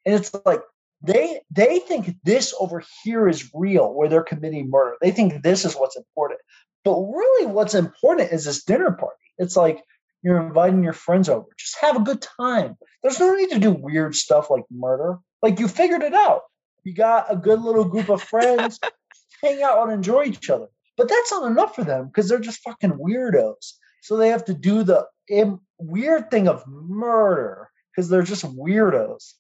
and 0.06 0.16
it's 0.16 0.34
like 0.46 0.62
they 1.02 1.42
they 1.50 1.80
think 1.80 2.16
this 2.24 2.54
over 2.60 2.84
here 3.04 3.28
is 3.28 3.50
real, 3.54 3.94
where 3.94 4.08
they're 4.08 4.24
committing 4.24 4.70
murder. 4.70 4.96
They 5.02 5.12
think 5.12 5.42
this 5.42 5.66
is 5.66 5.74
what's 5.74 5.98
important, 5.98 6.40
but 6.84 7.00
really, 7.00 7.48
what's 7.48 7.74
important 7.74 8.32
is 8.32 8.46
this 8.46 8.64
dinner 8.64 8.92
party. 8.92 9.16
It's 9.38 9.56
like 9.56 9.84
you're 10.24 10.42
inviting 10.42 10.84
your 10.84 10.94
friends 10.94 11.30
over. 11.30 11.48
Just 11.58 11.78
have 11.82 11.96
a 11.96 12.02
good 12.04 12.22
time. 12.22 12.78
There's 13.02 13.20
no 13.20 13.34
need 13.34 13.50
to 13.52 13.60
do 13.60 13.72
weird 13.72 14.16
stuff 14.16 14.50
like 14.50 14.66
murder. 14.70 15.18
Like 15.42 15.60
you 15.60 15.68
figured 15.68 16.04
it 16.04 16.14
out. 16.14 16.42
You 16.84 16.94
got 16.94 17.32
a 17.32 17.36
good 17.36 17.62
little 17.62 17.86
group 17.86 18.10
of 18.10 18.22
friends, 18.22 18.80
hang 19.42 19.62
out 19.62 19.84
and 19.84 19.92
enjoy 19.92 20.24
each 20.26 20.50
other. 20.50 20.68
But 20.98 21.10
that's 21.10 21.32
not 21.32 21.50
enough 21.50 21.76
for 21.76 21.84
them 21.84 22.08
because 22.08 22.28
they're 22.30 22.40
just 22.40 22.62
fucking 22.62 22.92
weirdos. 22.92 23.74
So 24.02 24.18
they 24.18 24.30
have 24.30 24.46
to 24.46 24.54
do 24.54 24.84
the 24.84 25.08
im- 25.30 25.62
weird 25.78 26.30
thing 26.32 26.48
of 26.48 26.64
murder 26.68 27.70
because 27.92 28.10
they're 28.10 28.24
just 28.24 28.46
weirdos. 28.46 29.34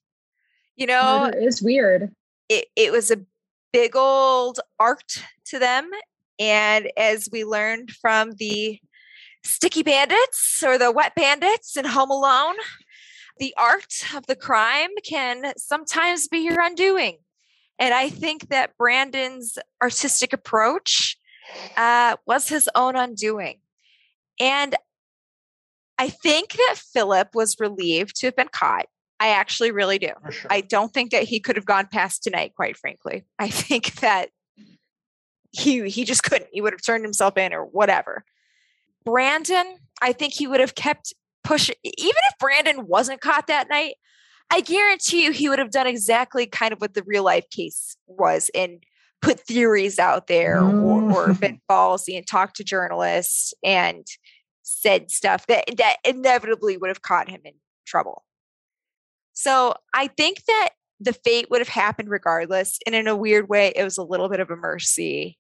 you 0.75 0.87
know, 0.87 1.25
Murder 1.25 1.39
is 1.39 1.61
weird. 1.61 2.15
it, 2.49 2.65
it 2.75 2.91
was 2.91 3.11
a 3.11 3.17
big 3.73 3.95
old 3.95 4.59
art 4.79 5.23
to 5.45 5.59
them. 5.59 5.89
And 6.39 6.91
as 6.97 7.29
we 7.31 7.43
learned 7.45 7.91
from 7.91 8.31
the 8.33 8.79
sticky 9.43 9.83
bandits 9.83 10.63
or 10.65 10.77
the 10.77 10.91
wet 10.91 11.15
bandits 11.15 11.75
in 11.77 11.85
Home 11.85 12.11
Alone, 12.11 12.55
the 13.41 13.53
art 13.57 14.05
of 14.15 14.27
the 14.27 14.35
crime 14.35 14.91
can 15.03 15.51
sometimes 15.57 16.27
be 16.27 16.37
your 16.37 16.61
undoing. 16.61 17.17
And 17.79 17.91
I 17.91 18.07
think 18.07 18.49
that 18.49 18.77
Brandon's 18.77 19.57
artistic 19.81 20.31
approach 20.31 21.17
uh, 21.75 22.17
was 22.27 22.49
his 22.49 22.69
own 22.75 22.95
undoing. 22.95 23.59
And 24.39 24.75
I 25.97 26.09
think 26.09 26.51
that 26.51 26.75
Philip 26.77 27.29
was 27.33 27.59
relieved 27.59 28.15
to 28.17 28.27
have 28.27 28.35
been 28.35 28.47
caught. 28.47 28.85
I 29.19 29.29
actually 29.29 29.71
really 29.71 29.97
do. 29.97 30.11
Sure. 30.29 30.47
I 30.53 30.61
don't 30.61 30.93
think 30.93 31.09
that 31.09 31.23
he 31.23 31.39
could 31.39 31.55
have 31.55 31.65
gone 31.65 31.87
past 31.91 32.21
tonight, 32.21 32.53
quite 32.55 32.77
frankly. 32.77 33.23
I 33.39 33.49
think 33.49 33.95
that 34.01 34.29
he 35.51 35.89
he 35.89 36.05
just 36.05 36.23
couldn't. 36.23 36.49
He 36.53 36.61
would 36.61 36.73
have 36.73 36.83
turned 36.83 37.03
himself 37.03 37.37
in 37.37 37.53
or 37.53 37.65
whatever. 37.65 38.23
Brandon, 39.03 39.77
I 39.99 40.13
think 40.13 40.33
he 40.33 40.45
would 40.45 40.59
have 40.59 40.75
kept 40.75 41.13
pushing. 41.43 41.75
Even 41.83 42.21
if 42.31 42.37
Brandon 42.39 42.87
wasn't 42.87 43.21
caught 43.21 43.47
that 43.47 43.69
night, 43.69 43.95
I 44.51 44.61
guarantee 44.61 45.23
you 45.23 45.31
he 45.31 45.49
would 45.49 45.59
have 45.59 45.71
done 45.71 45.87
exactly 45.87 46.45
kind 46.45 46.73
of 46.73 46.81
what 46.81 46.93
the 46.93 47.03
real 47.03 47.23
life 47.23 47.49
case 47.49 47.95
was 48.07 48.49
and 48.53 48.83
put 49.21 49.39
theories 49.39 49.99
out 49.99 50.27
there 50.27 50.59
or, 50.59 51.01
mm. 51.01 51.13
or 51.13 51.33
been 51.39 51.61
ballsy 51.69 52.17
and 52.17 52.27
talked 52.27 52.57
to 52.57 52.63
journalists 52.63 53.53
and 53.63 54.05
said 54.63 55.09
stuff 55.11 55.47
that 55.47 55.65
that 55.77 55.97
inevitably 56.03 56.77
would 56.77 56.89
have 56.89 57.01
caught 57.01 57.29
him 57.29 57.41
in 57.45 57.53
trouble. 57.85 58.23
So 59.33 59.75
I 59.93 60.07
think 60.07 60.43
that 60.45 60.69
the 60.99 61.13
fate 61.13 61.49
would 61.49 61.61
have 61.61 61.67
happened 61.67 62.09
regardless. 62.09 62.77
And 62.85 62.93
in 62.93 63.07
a 63.07 63.15
weird 63.15 63.49
way, 63.49 63.73
it 63.75 63.83
was 63.83 63.97
a 63.97 64.03
little 64.03 64.29
bit 64.29 64.39
of 64.39 64.51
a 64.51 64.55
mercy 64.55 65.37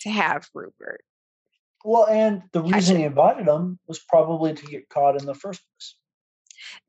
to 0.00 0.10
have 0.10 0.48
Rupert. 0.54 1.02
Well, 1.84 2.06
and 2.06 2.42
the 2.52 2.62
reason 2.62 2.96
he 2.96 3.04
invited 3.04 3.46
them 3.46 3.78
was 3.86 3.98
probably 3.98 4.54
to 4.54 4.66
get 4.66 4.88
caught 4.88 5.20
in 5.20 5.26
the 5.26 5.34
first 5.34 5.60
place. 5.60 5.96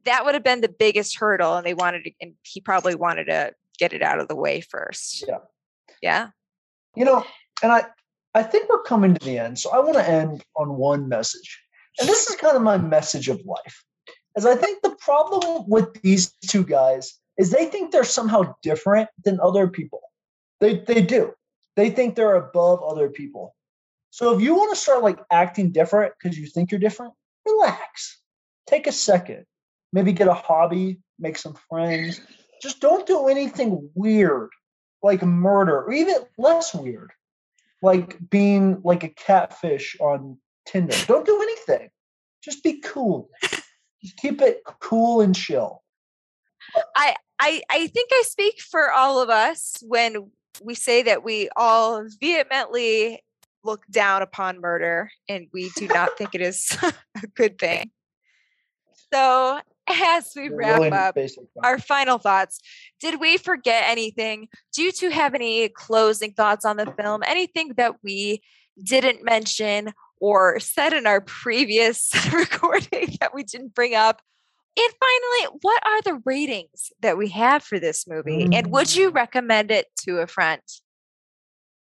That 0.05 0.23
would 0.23 0.33
have 0.33 0.43
been 0.43 0.61
the 0.61 0.69
biggest 0.69 1.17
hurdle, 1.17 1.55
and 1.55 1.65
they 1.65 1.73
wanted 1.73 2.05
to, 2.05 2.11
and 2.21 2.33
he 2.43 2.61
probably 2.61 2.95
wanted 2.95 3.25
to 3.25 3.53
get 3.77 3.91
it 3.91 4.01
out 4.01 4.19
of 4.19 4.29
the 4.29 4.35
way 4.35 4.61
first. 4.61 5.25
Yeah. 5.27 5.39
Yeah. 6.01 6.29
You 6.95 7.03
know, 7.03 7.25
and 7.61 7.71
I 7.71 7.85
I 8.33 8.43
think 8.43 8.69
we're 8.69 8.83
coming 8.83 9.13
to 9.13 9.25
the 9.25 9.37
end. 9.37 9.59
So 9.59 9.71
I 9.71 9.79
want 9.79 9.95
to 9.95 10.09
end 10.09 10.43
on 10.55 10.77
one 10.77 11.09
message. 11.09 11.61
And 11.99 12.07
this 12.07 12.29
is 12.29 12.35
kind 12.37 12.55
of 12.55 12.61
my 12.61 12.77
message 12.77 13.29
of 13.29 13.41
life. 13.45 13.83
As 14.37 14.45
I 14.45 14.55
think 14.55 14.81
the 14.81 14.95
problem 14.99 15.65
with 15.67 16.01
these 16.01 16.33
two 16.47 16.63
guys 16.63 17.19
is 17.37 17.51
they 17.51 17.65
think 17.65 17.91
they're 17.91 18.03
somehow 18.03 18.53
different 18.61 19.09
than 19.23 19.39
other 19.41 19.67
people. 19.67 20.01
They 20.61 20.79
they 20.79 21.01
do. 21.01 21.33
They 21.75 21.89
think 21.89 22.15
they're 22.15 22.35
above 22.35 22.81
other 22.81 23.09
people. 23.09 23.55
So 24.15 24.33
if 24.33 24.41
you 24.41 24.55
want 24.55 24.73
to 24.73 24.81
start 24.81 25.03
like 25.03 25.19
acting 25.29 25.73
different 25.73 26.13
because 26.17 26.37
you 26.37 26.47
think 26.47 26.71
you're 26.71 26.79
different, 26.79 27.13
relax. 27.45 28.21
Take 28.65 28.87
a 28.87 28.91
second. 28.93 29.43
Maybe 29.91 30.13
get 30.13 30.29
a 30.29 30.33
hobby, 30.33 31.01
make 31.19 31.37
some 31.37 31.53
friends. 31.67 32.21
Just 32.61 32.79
don't 32.79 33.05
do 33.05 33.27
anything 33.27 33.89
weird 33.93 34.51
like 35.03 35.21
murder 35.21 35.81
or 35.81 35.91
even 35.91 36.15
less 36.37 36.73
weird 36.73 37.11
like 37.81 38.17
being 38.29 38.79
like 38.85 39.03
a 39.03 39.09
catfish 39.09 39.97
on 39.99 40.37
Tinder. 40.65 40.95
Don't 41.07 41.25
do 41.25 41.41
anything. 41.41 41.89
Just 42.41 42.63
be 42.63 42.79
cool. 42.79 43.29
Just 44.01 44.15
keep 44.15 44.41
it 44.41 44.61
cool 44.79 45.19
and 45.19 45.35
chill. 45.35 45.83
I 46.95 47.17
I 47.37 47.61
I 47.69 47.87
think 47.87 48.11
I 48.13 48.23
speak 48.25 48.61
for 48.61 48.93
all 48.93 49.21
of 49.21 49.29
us 49.29 49.75
when 49.85 50.31
we 50.63 50.73
say 50.73 51.03
that 51.03 51.21
we 51.21 51.49
all 51.57 52.07
vehemently 52.21 53.21
look 53.65 53.85
down 53.89 54.21
upon 54.21 54.61
murder 54.61 55.09
and 55.27 55.47
we 55.53 55.71
do 55.75 55.87
not 55.87 56.17
think 56.17 56.35
it 56.35 56.41
is 56.41 56.77
a 56.83 57.27
good 57.35 57.57
thing. 57.57 57.91
So 59.13 59.59
as 59.87 60.31
we 60.35 60.49
wrap 60.49 60.79
really 60.79 60.91
up 60.91 61.17
our 61.63 61.79
final 61.79 62.17
thoughts, 62.17 62.59
did 62.99 63.19
we 63.19 63.37
forget 63.37 63.83
anything? 63.87 64.47
Do 64.73 64.81
you 64.81 64.91
two 64.91 65.09
have 65.09 65.35
any 65.35 65.69
closing 65.69 66.33
thoughts 66.33 66.65
on 66.65 66.77
the 66.77 66.91
film? 66.97 67.21
Anything 67.25 67.73
that 67.77 67.95
we 68.03 68.41
didn't 68.83 69.23
mention 69.23 69.93
or 70.19 70.59
said 70.59 70.93
in 70.93 71.05
our 71.05 71.21
previous 71.21 72.11
recording 72.33 73.15
that 73.19 73.33
we 73.33 73.43
didn't 73.43 73.75
bring 73.75 73.95
up? 73.95 74.21
And 74.77 74.93
finally, 74.99 75.59
what 75.61 75.85
are 75.85 76.01
the 76.01 76.21
ratings 76.25 76.91
that 77.01 77.17
we 77.17 77.29
have 77.29 77.63
for 77.63 77.79
this 77.79 78.05
movie? 78.07 78.45
Mm. 78.45 78.55
And 78.55 78.67
would 78.71 78.93
you 78.93 79.11
mm. 79.11 79.15
recommend 79.15 79.71
it 79.71 79.87
to 79.99 80.17
a 80.17 80.27
friend? 80.27 80.61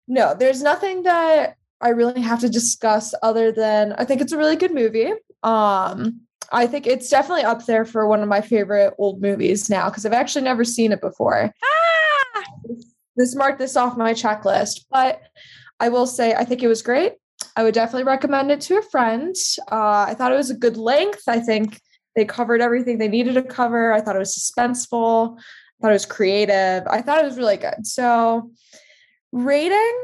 No, 0.06 0.34
there's 0.34 0.62
nothing 0.62 1.02
that 1.02 1.56
I 1.80 1.90
really 1.90 2.20
have 2.20 2.40
to 2.40 2.48
discuss 2.48 3.14
other 3.22 3.52
than 3.52 3.92
I 3.92 4.04
think 4.04 4.20
it's 4.20 4.32
a 4.32 4.38
really 4.38 4.56
good 4.56 4.74
movie. 4.74 5.12
Um, 5.42 6.20
I 6.50 6.66
think 6.66 6.86
it's 6.86 7.08
definitely 7.08 7.44
up 7.44 7.66
there 7.66 7.84
for 7.84 8.06
one 8.06 8.22
of 8.22 8.28
my 8.28 8.40
favorite 8.40 8.94
old 8.98 9.20
movies 9.20 9.68
now 9.68 9.88
because 9.88 10.04
I've 10.06 10.12
actually 10.12 10.44
never 10.44 10.64
seen 10.64 10.92
it 10.92 11.00
before. 11.00 11.52
Ah! 11.62 12.44
This 13.16 13.34
marked 13.34 13.58
this 13.58 13.76
off 13.76 13.96
my 13.96 14.14
checklist, 14.14 14.86
but 14.90 15.20
I 15.80 15.88
will 15.88 16.06
say 16.06 16.34
I 16.34 16.44
think 16.44 16.62
it 16.62 16.68
was 16.68 16.82
great. 16.82 17.14
I 17.56 17.62
would 17.62 17.74
definitely 17.74 18.04
recommend 18.04 18.50
it 18.50 18.60
to 18.62 18.78
a 18.78 18.82
friend. 18.82 19.34
Uh, 19.70 20.06
I 20.08 20.14
thought 20.14 20.32
it 20.32 20.36
was 20.36 20.50
a 20.50 20.56
good 20.56 20.76
length. 20.76 21.22
I 21.28 21.38
think 21.40 21.80
they 22.16 22.24
covered 22.24 22.60
everything 22.60 22.98
they 22.98 23.08
needed 23.08 23.34
to 23.34 23.42
cover. 23.42 23.92
I 23.92 24.00
thought 24.00 24.16
it 24.16 24.20
was 24.20 24.36
suspenseful. 24.36 25.38
I 25.38 25.42
thought 25.80 25.90
it 25.90 25.92
was 25.92 26.06
creative. 26.06 26.84
I 26.88 27.02
thought 27.02 27.22
it 27.22 27.26
was 27.26 27.36
really 27.36 27.56
good. 27.56 27.86
So, 27.86 28.50
rating, 29.30 29.94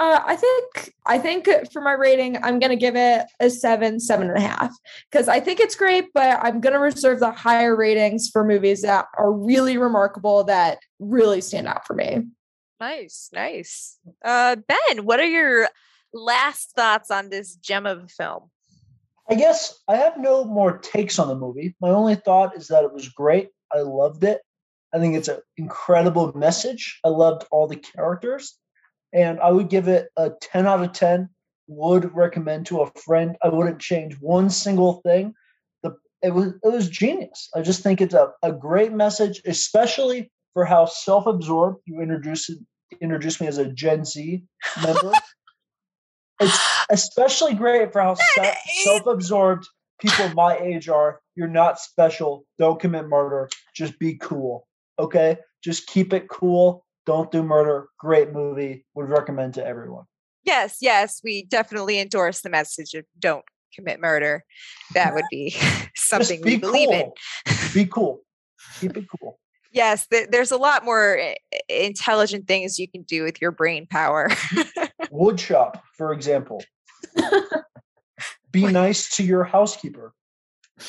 uh, 0.00 0.22
I 0.24 0.34
think 0.34 0.94
I 1.04 1.18
think 1.18 1.46
for 1.72 1.82
my 1.82 1.92
rating, 1.92 2.42
I'm 2.42 2.58
gonna 2.58 2.74
give 2.74 2.96
it 2.96 3.26
a 3.38 3.50
seven, 3.50 4.00
seven 4.00 4.30
and 4.30 4.38
a 4.38 4.40
half 4.40 4.74
because 5.10 5.28
I 5.28 5.40
think 5.40 5.60
it's 5.60 5.74
great, 5.74 6.06
but 6.14 6.38
I'm 6.42 6.62
gonna 6.62 6.78
reserve 6.78 7.20
the 7.20 7.30
higher 7.30 7.76
ratings 7.76 8.30
for 8.32 8.42
movies 8.42 8.80
that 8.80 9.04
are 9.18 9.30
really 9.30 9.76
remarkable 9.76 10.42
that 10.44 10.78
really 10.98 11.42
stand 11.42 11.68
out 11.68 11.86
for 11.86 11.92
me. 11.92 12.22
Nice, 12.80 13.28
nice. 13.34 13.98
Uh, 14.24 14.56
ben, 14.56 15.04
what 15.04 15.20
are 15.20 15.28
your 15.28 15.68
last 16.14 16.72
thoughts 16.74 17.10
on 17.10 17.28
this 17.28 17.56
gem 17.56 17.84
of 17.84 18.04
a 18.04 18.08
film? 18.08 18.44
I 19.28 19.34
guess 19.34 19.80
I 19.86 19.96
have 19.96 20.16
no 20.16 20.46
more 20.46 20.78
takes 20.78 21.18
on 21.18 21.28
the 21.28 21.36
movie. 21.36 21.76
My 21.78 21.90
only 21.90 22.14
thought 22.14 22.56
is 22.56 22.68
that 22.68 22.84
it 22.84 22.92
was 22.94 23.10
great. 23.10 23.50
I 23.70 23.80
loved 23.80 24.24
it. 24.24 24.40
I 24.94 24.98
think 24.98 25.14
it's 25.14 25.28
an 25.28 25.40
incredible 25.58 26.32
message. 26.32 26.98
I 27.04 27.10
loved 27.10 27.44
all 27.50 27.68
the 27.68 27.76
characters 27.76 28.56
and 29.12 29.40
I 29.40 29.50
would 29.50 29.68
give 29.68 29.88
it 29.88 30.08
a 30.16 30.30
10 30.40 30.66
out 30.66 30.82
of 30.82 30.92
10. 30.92 31.28
Would 31.68 32.14
recommend 32.14 32.66
to 32.66 32.80
a 32.80 32.90
friend. 32.98 33.36
I 33.42 33.48
wouldn't 33.48 33.80
change 33.80 34.16
one 34.20 34.50
single 34.50 35.00
thing. 35.02 35.34
The 35.84 35.94
it 36.20 36.34
was 36.34 36.54
it 36.64 36.72
was 36.72 36.88
genius. 36.88 37.48
I 37.54 37.62
just 37.62 37.84
think 37.84 38.00
it's 38.00 38.14
a, 38.14 38.32
a 38.42 38.50
great 38.50 38.92
message, 38.92 39.40
especially 39.46 40.32
for 40.52 40.64
how 40.64 40.86
self-absorbed 40.86 41.82
you 41.84 42.00
introduced 42.00 42.50
introduced 43.00 43.40
me 43.40 43.46
as 43.46 43.58
a 43.58 43.66
Gen 43.66 44.04
Z 44.04 44.42
member. 44.82 45.12
it's 46.40 46.58
especially 46.90 47.54
great 47.54 47.92
for 47.92 48.00
how 48.02 48.16
self-absorbed 48.82 49.64
people 50.00 50.28
my 50.34 50.58
age 50.58 50.88
are. 50.88 51.20
You're 51.36 51.46
not 51.46 51.78
special. 51.78 52.44
Don't 52.58 52.80
commit 52.80 53.06
murder. 53.06 53.48
Just 53.76 53.96
be 54.00 54.16
cool. 54.16 54.66
Okay? 54.98 55.38
Just 55.62 55.86
keep 55.86 56.12
it 56.12 56.28
cool 56.28 56.84
don't 57.10 57.32
Do 57.32 57.42
Murder, 57.42 57.88
great 57.98 58.32
movie. 58.32 58.86
Would 58.94 59.08
recommend 59.08 59.54
to 59.54 59.66
everyone. 59.66 60.04
Yes, 60.44 60.76
yes, 60.80 61.20
we 61.24 61.44
definitely 61.44 61.98
endorse 61.98 62.40
the 62.40 62.50
message 62.50 62.94
of 62.94 63.04
don't 63.18 63.44
commit 63.74 63.98
murder. 63.98 64.44
That 64.94 65.14
would 65.14 65.24
be 65.28 65.56
something 65.96 66.40
be 66.40 66.54
we 66.54 66.56
believe 66.58 66.88
cool. 66.88 67.14
in. 67.48 67.56
be 67.74 67.86
cool. 67.92 68.20
Keep 68.78 68.96
it 68.96 69.06
cool. 69.20 69.40
Yes, 69.72 70.06
th- 70.06 70.28
there's 70.30 70.52
a 70.52 70.56
lot 70.56 70.84
more 70.84 71.18
eh, 71.18 71.34
intelligent 71.68 72.46
things 72.46 72.78
you 72.78 72.86
can 72.88 73.02
do 73.02 73.24
with 73.24 73.42
your 73.42 73.50
brain 73.50 73.88
power. 73.88 74.28
Woodshop, 75.12 75.80
for 75.96 76.12
example. 76.12 76.62
be 78.52 78.66
nice 78.66 79.16
to 79.16 79.24
your 79.24 79.42
housekeeper. 79.42 80.14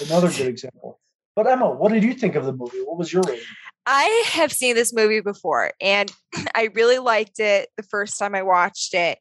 Another 0.06 0.30
good 0.30 0.48
example. 0.48 0.99
But 1.35 1.48
Emma, 1.48 1.72
what 1.72 1.91
did 1.91 2.03
you 2.03 2.14
think 2.14 2.35
of 2.35 2.45
the 2.45 2.53
movie? 2.53 2.77
What 2.85 2.99
was 2.99 3.11
your 3.11 3.23
rating? 3.23 3.43
I 3.85 4.23
have 4.27 4.51
seen 4.51 4.75
this 4.75 4.93
movie 4.93 5.21
before 5.21 5.71
and 5.81 6.11
I 6.55 6.69
really 6.75 6.99
liked 6.99 7.39
it 7.39 7.69
the 7.77 7.83
first 7.83 8.19
time 8.19 8.35
I 8.35 8.43
watched 8.43 8.93
it. 8.93 9.17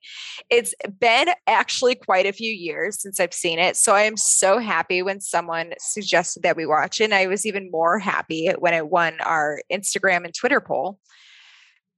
It's 0.51 0.75
been 0.99 1.29
actually 1.47 1.95
quite 1.95 2.27
a 2.27 2.33
few 2.33 2.53
years 2.53 3.01
since 3.01 3.19
I've 3.21 3.33
seen 3.33 3.59
it. 3.59 3.77
So 3.77 3.95
I 3.95 4.03
am 4.03 4.17
so 4.17 4.59
happy 4.59 5.03
when 5.03 5.21
someone 5.21 5.73
suggested 5.79 6.43
that 6.43 6.57
we 6.57 6.67
watch 6.67 7.01
it. 7.01 7.05
And 7.05 7.15
I 7.15 7.27
was 7.27 7.47
even 7.47 7.71
more 7.71 7.99
happy 7.99 8.51
when 8.59 8.75
it 8.75 8.89
won 8.89 9.15
our 9.21 9.63
Instagram 9.73 10.25
and 10.25 10.35
Twitter 10.35 10.61
poll. 10.61 10.99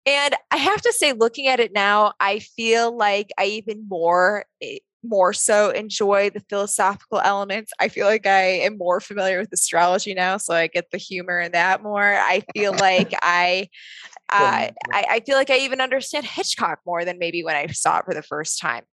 And 0.05 0.35
I 0.51 0.57
have 0.57 0.83
to 0.83 0.93
say, 0.93 1.13
looking 1.13 1.47
at 1.47 1.61
it 1.61 1.73
now, 1.73 2.15
I 2.19 2.41
feel 2.41 2.97
like 2.97 3.31
I 3.39 3.47
even 3.47 3.87
more 3.89 4.45
eh, 4.61 4.79
more 5.03 5.33
so 5.33 5.71
enjoy 5.71 6.31
the 6.31 6.43
philosophical 6.49 7.21
elements. 7.21 7.73
I 7.81 7.89
feel 7.89 8.07
like 8.07 8.27
I 8.27 8.43
am 8.43 8.79
more 8.79 9.01
familiar 9.01 9.39
with 9.39 9.53
astrology 9.53 10.15
now, 10.15 10.37
so 10.37 10.55
I 10.55 10.67
get 10.69 10.91
the 10.91 10.99
humor 10.99 11.41
in 11.41 11.53
that 11.53 11.83
more. 11.83 12.03
I 12.03 12.43
feel 12.55 12.73
like 12.73 13.13
I, 13.23 13.69
uh, 14.29 14.69
I, 14.93 15.07
I 15.11 15.21
feel 15.21 15.37
like 15.37 15.51
I 15.51 15.59
even 15.59 15.81
understand 15.81 16.25
Hitchcock 16.25 16.81
more 16.87 17.05
than 17.05 17.19
maybe 17.19 17.45
when 17.45 17.57
I 17.57 17.67
saw 17.69 17.99
it 17.99 18.05
for 18.05 18.15
the 18.15 18.23
first 18.23 18.61
time. 18.61 18.85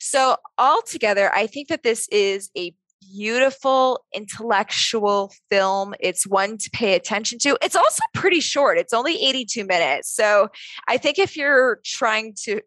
So 0.00 0.36
altogether, 0.58 1.32
I 1.32 1.46
think 1.46 1.68
that 1.68 1.84
this 1.84 2.08
is 2.08 2.50
a 2.56 2.74
beautiful 3.12 4.04
intellectual 4.14 5.32
film. 5.50 5.94
It's 6.00 6.26
one 6.26 6.58
to 6.58 6.70
pay 6.70 6.94
attention 6.94 7.38
to. 7.40 7.56
It's 7.62 7.76
also 7.76 8.02
pretty 8.14 8.40
short. 8.40 8.78
It's 8.78 8.92
only 8.92 9.14
82 9.24 9.64
minutes. 9.64 10.12
So 10.14 10.48
I 10.88 10.98
think 10.98 11.18
if 11.18 11.36
you're 11.36 11.80
trying 11.84 12.34
to 12.44 12.60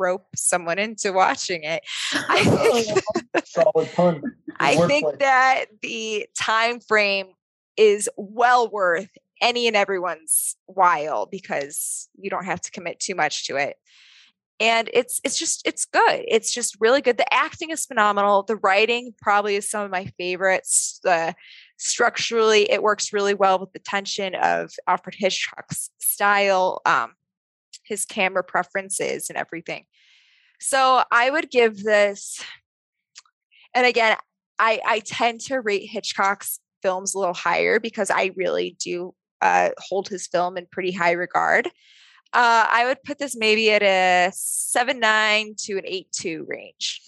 rope 0.00 0.26
someone 0.34 0.78
into 0.78 1.12
watching 1.12 1.62
it. 1.62 1.82
I 2.12 2.44
think, 2.44 3.44
Solid 3.44 3.88
pun. 3.94 4.22
I 4.60 4.76
think 4.86 5.18
that 5.20 5.66
the 5.82 6.26
time 6.36 6.80
frame 6.80 7.28
is 7.76 8.08
well 8.16 8.68
worth 8.68 9.10
any 9.40 9.66
and 9.66 9.76
everyone's 9.76 10.56
while 10.66 11.26
because 11.26 12.08
you 12.18 12.30
don't 12.30 12.44
have 12.44 12.60
to 12.62 12.70
commit 12.70 12.98
too 12.98 13.14
much 13.14 13.46
to 13.46 13.56
it 13.56 13.76
and 14.58 14.90
it's 14.92 15.18
it's 15.24 15.38
just 15.38 15.66
it's 15.66 15.86
good 15.86 16.22
it's 16.28 16.52
just 16.52 16.76
really 16.78 17.00
good 17.00 17.16
the 17.16 17.32
acting 17.32 17.70
is 17.70 17.86
phenomenal 17.86 18.42
the 18.42 18.56
writing 18.56 19.14
probably 19.22 19.56
is 19.56 19.70
some 19.70 19.82
of 19.82 19.90
my 19.90 20.04
favorites 20.18 21.00
uh, 21.08 21.32
structurally 21.78 22.70
it 22.70 22.82
works 22.82 23.14
really 23.14 23.32
well 23.32 23.58
with 23.58 23.72
the 23.72 23.78
tension 23.78 24.34
of 24.34 24.70
alfred 24.86 25.14
hitchcock's 25.18 25.88
style 25.98 26.82
um, 26.84 27.12
his 27.90 28.06
camera 28.06 28.42
preferences 28.42 29.28
and 29.28 29.36
everything. 29.36 29.84
So 30.60 31.02
I 31.10 31.30
would 31.30 31.50
give 31.50 31.82
this, 31.82 32.42
and 33.74 33.86
again, 33.86 34.16
I, 34.58 34.80
I 34.86 34.98
tend 35.00 35.40
to 35.42 35.60
rate 35.60 35.88
Hitchcock's 35.88 36.60
films 36.82 37.14
a 37.14 37.18
little 37.18 37.34
higher 37.34 37.80
because 37.80 38.10
I 38.10 38.32
really 38.36 38.76
do 38.82 39.14
uh, 39.40 39.70
hold 39.78 40.08
his 40.08 40.26
film 40.26 40.56
in 40.56 40.66
pretty 40.70 40.92
high 40.92 41.12
regard. 41.12 41.66
Uh, 42.32 42.66
I 42.70 42.84
would 42.86 43.02
put 43.02 43.18
this 43.18 43.34
maybe 43.34 43.72
at 43.72 43.82
a 43.82 44.30
seven 44.34 45.00
nine 45.00 45.54
to 45.64 45.78
an 45.78 45.84
eight 45.84 46.12
two 46.12 46.46
range. 46.48 47.02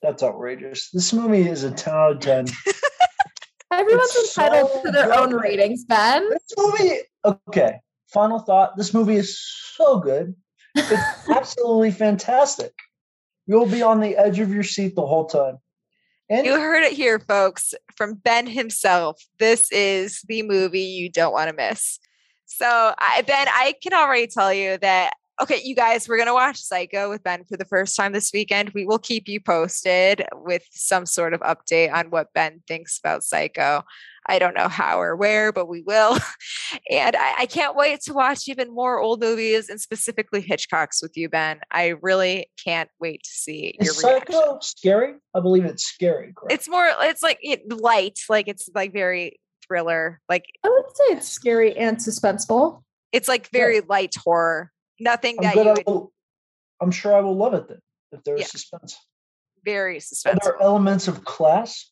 That's 0.00 0.22
outrageous. 0.22 0.90
This 0.90 1.12
movie 1.12 1.46
is 1.48 1.64
a 1.64 1.72
ten 1.72 1.92
out 1.92 2.12
of 2.12 2.20
ten. 2.20 2.46
Everyone's 3.72 4.14
it's 4.14 4.38
entitled 4.38 4.70
so 4.72 4.82
to 4.84 4.90
their 4.92 5.06
good. 5.06 5.16
own 5.16 5.34
ratings, 5.34 5.84
Ben. 5.84 6.30
This 6.30 6.54
movie, 6.56 7.00
okay 7.24 7.80
final 8.08 8.38
thought 8.38 8.76
this 8.76 8.94
movie 8.94 9.16
is 9.16 9.38
so 9.76 9.98
good 9.98 10.34
It's 10.76 11.28
absolutely 11.28 11.90
fantastic. 11.90 12.72
You'll 13.46 13.66
be 13.66 13.82
on 13.82 14.00
the 14.00 14.16
edge 14.16 14.40
of 14.40 14.52
your 14.52 14.62
seat 14.62 14.94
the 14.94 15.06
whole 15.06 15.26
time. 15.26 15.58
And 16.28 16.44
you 16.44 16.54
heard 16.54 16.82
it 16.82 16.92
here, 16.92 17.20
folks, 17.20 17.72
from 17.96 18.14
Ben 18.14 18.46
himself. 18.46 19.22
This 19.38 19.70
is 19.70 20.22
the 20.28 20.42
movie 20.42 20.80
you 20.80 21.08
don't 21.08 21.32
want 21.32 21.50
to 21.50 21.56
miss. 21.56 22.00
So, 22.46 22.66
I, 22.66 23.22
Ben, 23.26 23.46
I 23.48 23.74
can 23.80 23.92
already 23.92 24.26
tell 24.26 24.52
you 24.52 24.78
that 24.78 25.12
okay, 25.40 25.60
you 25.62 25.74
guys, 25.74 26.08
we're 26.08 26.16
going 26.16 26.28
to 26.28 26.34
watch 26.34 26.58
Psycho 26.58 27.10
with 27.10 27.22
Ben 27.22 27.44
for 27.44 27.56
the 27.56 27.64
first 27.64 27.94
time 27.94 28.12
this 28.12 28.32
weekend. 28.32 28.70
We 28.70 28.86
will 28.86 28.98
keep 28.98 29.28
you 29.28 29.40
posted 29.40 30.24
with 30.32 30.62
some 30.70 31.04
sort 31.04 31.34
of 31.34 31.40
update 31.40 31.92
on 31.92 32.10
what 32.10 32.32
Ben 32.32 32.62
thinks 32.66 32.98
about 32.98 33.22
Psycho. 33.22 33.82
I 34.28 34.38
don't 34.38 34.54
know 34.54 34.68
how 34.68 35.00
or 35.00 35.14
where, 35.16 35.52
but 35.52 35.66
we 35.68 35.82
will. 35.82 36.18
And 36.90 37.16
I, 37.16 37.34
I 37.40 37.46
can't 37.46 37.76
wait 37.76 38.00
to 38.02 38.12
watch 38.12 38.48
even 38.48 38.72
more 38.74 38.98
old 39.00 39.20
movies 39.20 39.68
and 39.68 39.80
specifically 39.80 40.40
Hitchcock's 40.40 41.00
with 41.00 41.16
you, 41.16 41.28
Ben. 41.28 41.60
I 41.70 41.94
really 42.02 42.50
can't 42.64 42.90
wait 43.00 43.22
to 43.22 43.30
see 43.30 43.76
Is 43.80 43.86
your 43.86 43.94
Psycho 43.94 44.32
reaction. 44.38 44.58
scary? 44.62 45.14
I 45.34 45.40
believe 45.40 45.64
it's 45.64 45.84
scary. 45.84 46.32
Correct? 46.36 46.52
It's 46.52 46.68
more, 46.68 46.88
it's 47.02 47.22
like 47.22 47.38
it, 47.42 47.70
light, 47.72 48.18
like 48.28 48.48
it's 48.48 48.68
like 48.74 48.92
very 48.92 49.38
thriller. 49.66 50.20
Like 50.28 50.44
I 50.64 50.68
would 50.68 50.84
say 50.94 51.04
it's 51.16 51.28
scary 51.28 51.76
and 51.76 51.96
suspenseful. 51.98 52.82
it's 53.12 53.28
like 53.28 53.48
very 53.50 53.80
light 53.80 54.14
horror. 54.16 54.70
Nothing 55.00 55.36
I'm, 55.38 55.42
that 55.44 55.54
you 55.56 55.60
I 55.62 55.72
would 55.72 55.82
will, 55.86 56.12
I'm 56.80 56.90
sure 56.90 57.14
I 57.14 57.20
will 57.20 57.36
love 57.36 57.54
it 57.54 57.68
then 57.68 57.78
if 58.12 58.22
there's 58.24 58.40
Yeah. 58.40 58.46
suspense. 58.46 58.96
very 59.64 59.96
Are 59.96 60.00
suspenseful. 60.00 60.38
there 60.44 60.62
elements 60.62 61.06
of 61.08 61.24
class? 61.24 61.90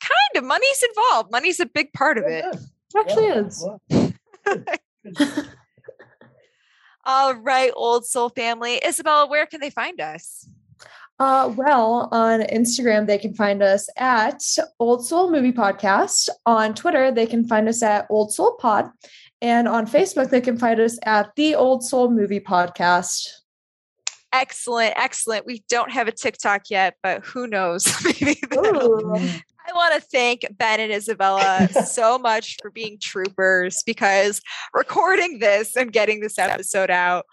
Kind 0.00 0.36
of 0.36 0.44
money's 0.44 0.82
involved. 0.88 1.30
Money's 1.30 1.60
a 1.60 1.66
big 1.66 1.92
part 1.92 2.18
of 2.18 2.24
it. 2.24 2.44
good. 2.44 2.54
It 2.54 2.98
actually 2.98 3.26
Yeah, 3.26 3.40
is. 3.46 3.64
well, 3.66 3.80
good. 4.44 4.68
Good. 5.16 5.46
All 7.04 7.34
right, 7.34 7.72
old 7.74 8.04
soul 8.06 8.28
family. 8.28 8.80
Isabella, 8.86 9.26
where 9.26 9.46
can 9.46 9.60
they 9.60 9.70
find 9.70 10.00
us? 10.00 10.46
Uh, 11.18 11.52
well, 11.56 12.08
on 12.12 12.40
Instagram, 12.40 13.06
they 13.06 13.18
can 13.18 13.34
find 13.34 13.62
us 13.62 13.88
at 13.96 14.42
Old 14.78 15.04
Soul 15.06 15.30
Movie 15.30 15.52
Podcast. 15.52 16.28
On 16.46 16.74
Twitter, 16.74 17.10
they 17.12 17.26
can 17.26 17.46
find 17.46 17.68
us 17.68 17.82
at 17.82 18.06
Old 18.10 18.32
Soul 18.32 18.56
Pod. 18.56 18.90
And 19.42 19.66
on 19.68 19.86
Facebook, 19.86 20.30
they 20.30 20.40
can 20.40 20.58
find 20.58 20.80
us 20.80 20.98
at 21.04 21.30
The 21.36 21.54
Old 21.54 21.82
Soul 21.84 22.10
Movie 22.10 22.40
Podcast. 22.40 23.28
Excellent, 24.32 24.94
excellent. 24.96 25.44
We 25.46 25.64
don't 25.68 25.90
have 25.90 26.06
a 26.08 26.12
TikTok 26.12 26.70
yet, 26.70 26.94
but 27.02 27.24
who 27.24 27.46
knows? 27.46 27.86
Maybe 28.04 28.40
that'll- 28.50 29.16
Ooh. 29.16 29.28
I 29.68 29.72
want 29.72 29.94
to 29.94 30.00
thank 30.00 30.46
Ben 30.58 30.80
and 30.80 30.92
Isabella 30.92 31.68
so 31.86 32.18
much 32.18 32.56
for 32.60 32.70
being 32.70 32.98
troopers 32.98 33.82
because 33.84 34.40
recording 34.74 35.38
this 35.38 35.76
and 35.76 35.92
getting 35.92 36.20
this 36.20 36.38
episode 36.38 36.90
out 36.90 37.26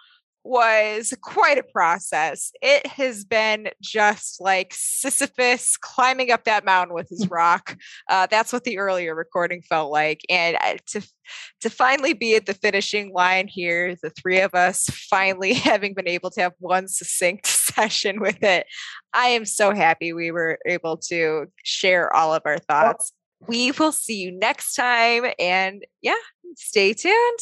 was 0.48 1.14
quite 1.22 1.57
a 1.57 1.64
process. 1.64 2.52
It 2.61 2.88
has 2.88 3.26
been 3.26 3.69
just 3.82 4.40
like 4.40 4.74
Sisyphus 4.74 5.78
climbing 5.78 6.32
up 6.32 6.45
that 6.45 6.65
mountain 6.65 6.95
with 6.95 7.10
his 7.10 7.28
rock. 7.32 7.78
Uh, 8.10 8.28
that's 8.30 8.53
what 8.53 8.64
the 8.64 8.78
earlier 8.78 9.14
recording 9.14 9.61
felt 9.61 9.91
like, 9.91 10.22
and 10.30 10.57
to 10.88 11.02
to 11.61 11.69
finally 11.69 12.14
be 12.14 12.36
at 12.36 12.45
the 12.45 12.53
finishing 12.53 13.11
line 13.14 13.48
here, 13.48 13.95
the 14.02 14.10
three 14.10 14.40
of 14.40 14.56
us 14.56 14.86
finally 15.10 15.53
having 15.53 15.94
been 15.94 16.07
able 16.07 16.30
to 16.32 16.41
have 16.41 16.53
one 16.60 16.88
succinct 16.88 17.45
session 17.48 18.19
with 18.19 18.41
it. 18.44 18.65
I 19.14 19.28
am 19.28 19.45
so 19.45 19.74
happy 19.74 20.14
we 20.14 20.32
were 20.32 20.60
able 20.65 20.98
to 21.10 21.48
share 21.64 22.14
all 22.15 22.34
of 22.34 22.44
our 22.45 22.60
thoughts. 22.60 23.11
We 23.48 23.72
will 23.72 23.91
see 23.91 24.18
you 24.18 24.32
next 24.32 24.76
time, 24.76 25.26
and 25.38 25.86
yeah, 26.02 26.15
stay 26.56 26.94
tuned. 26.94 27.40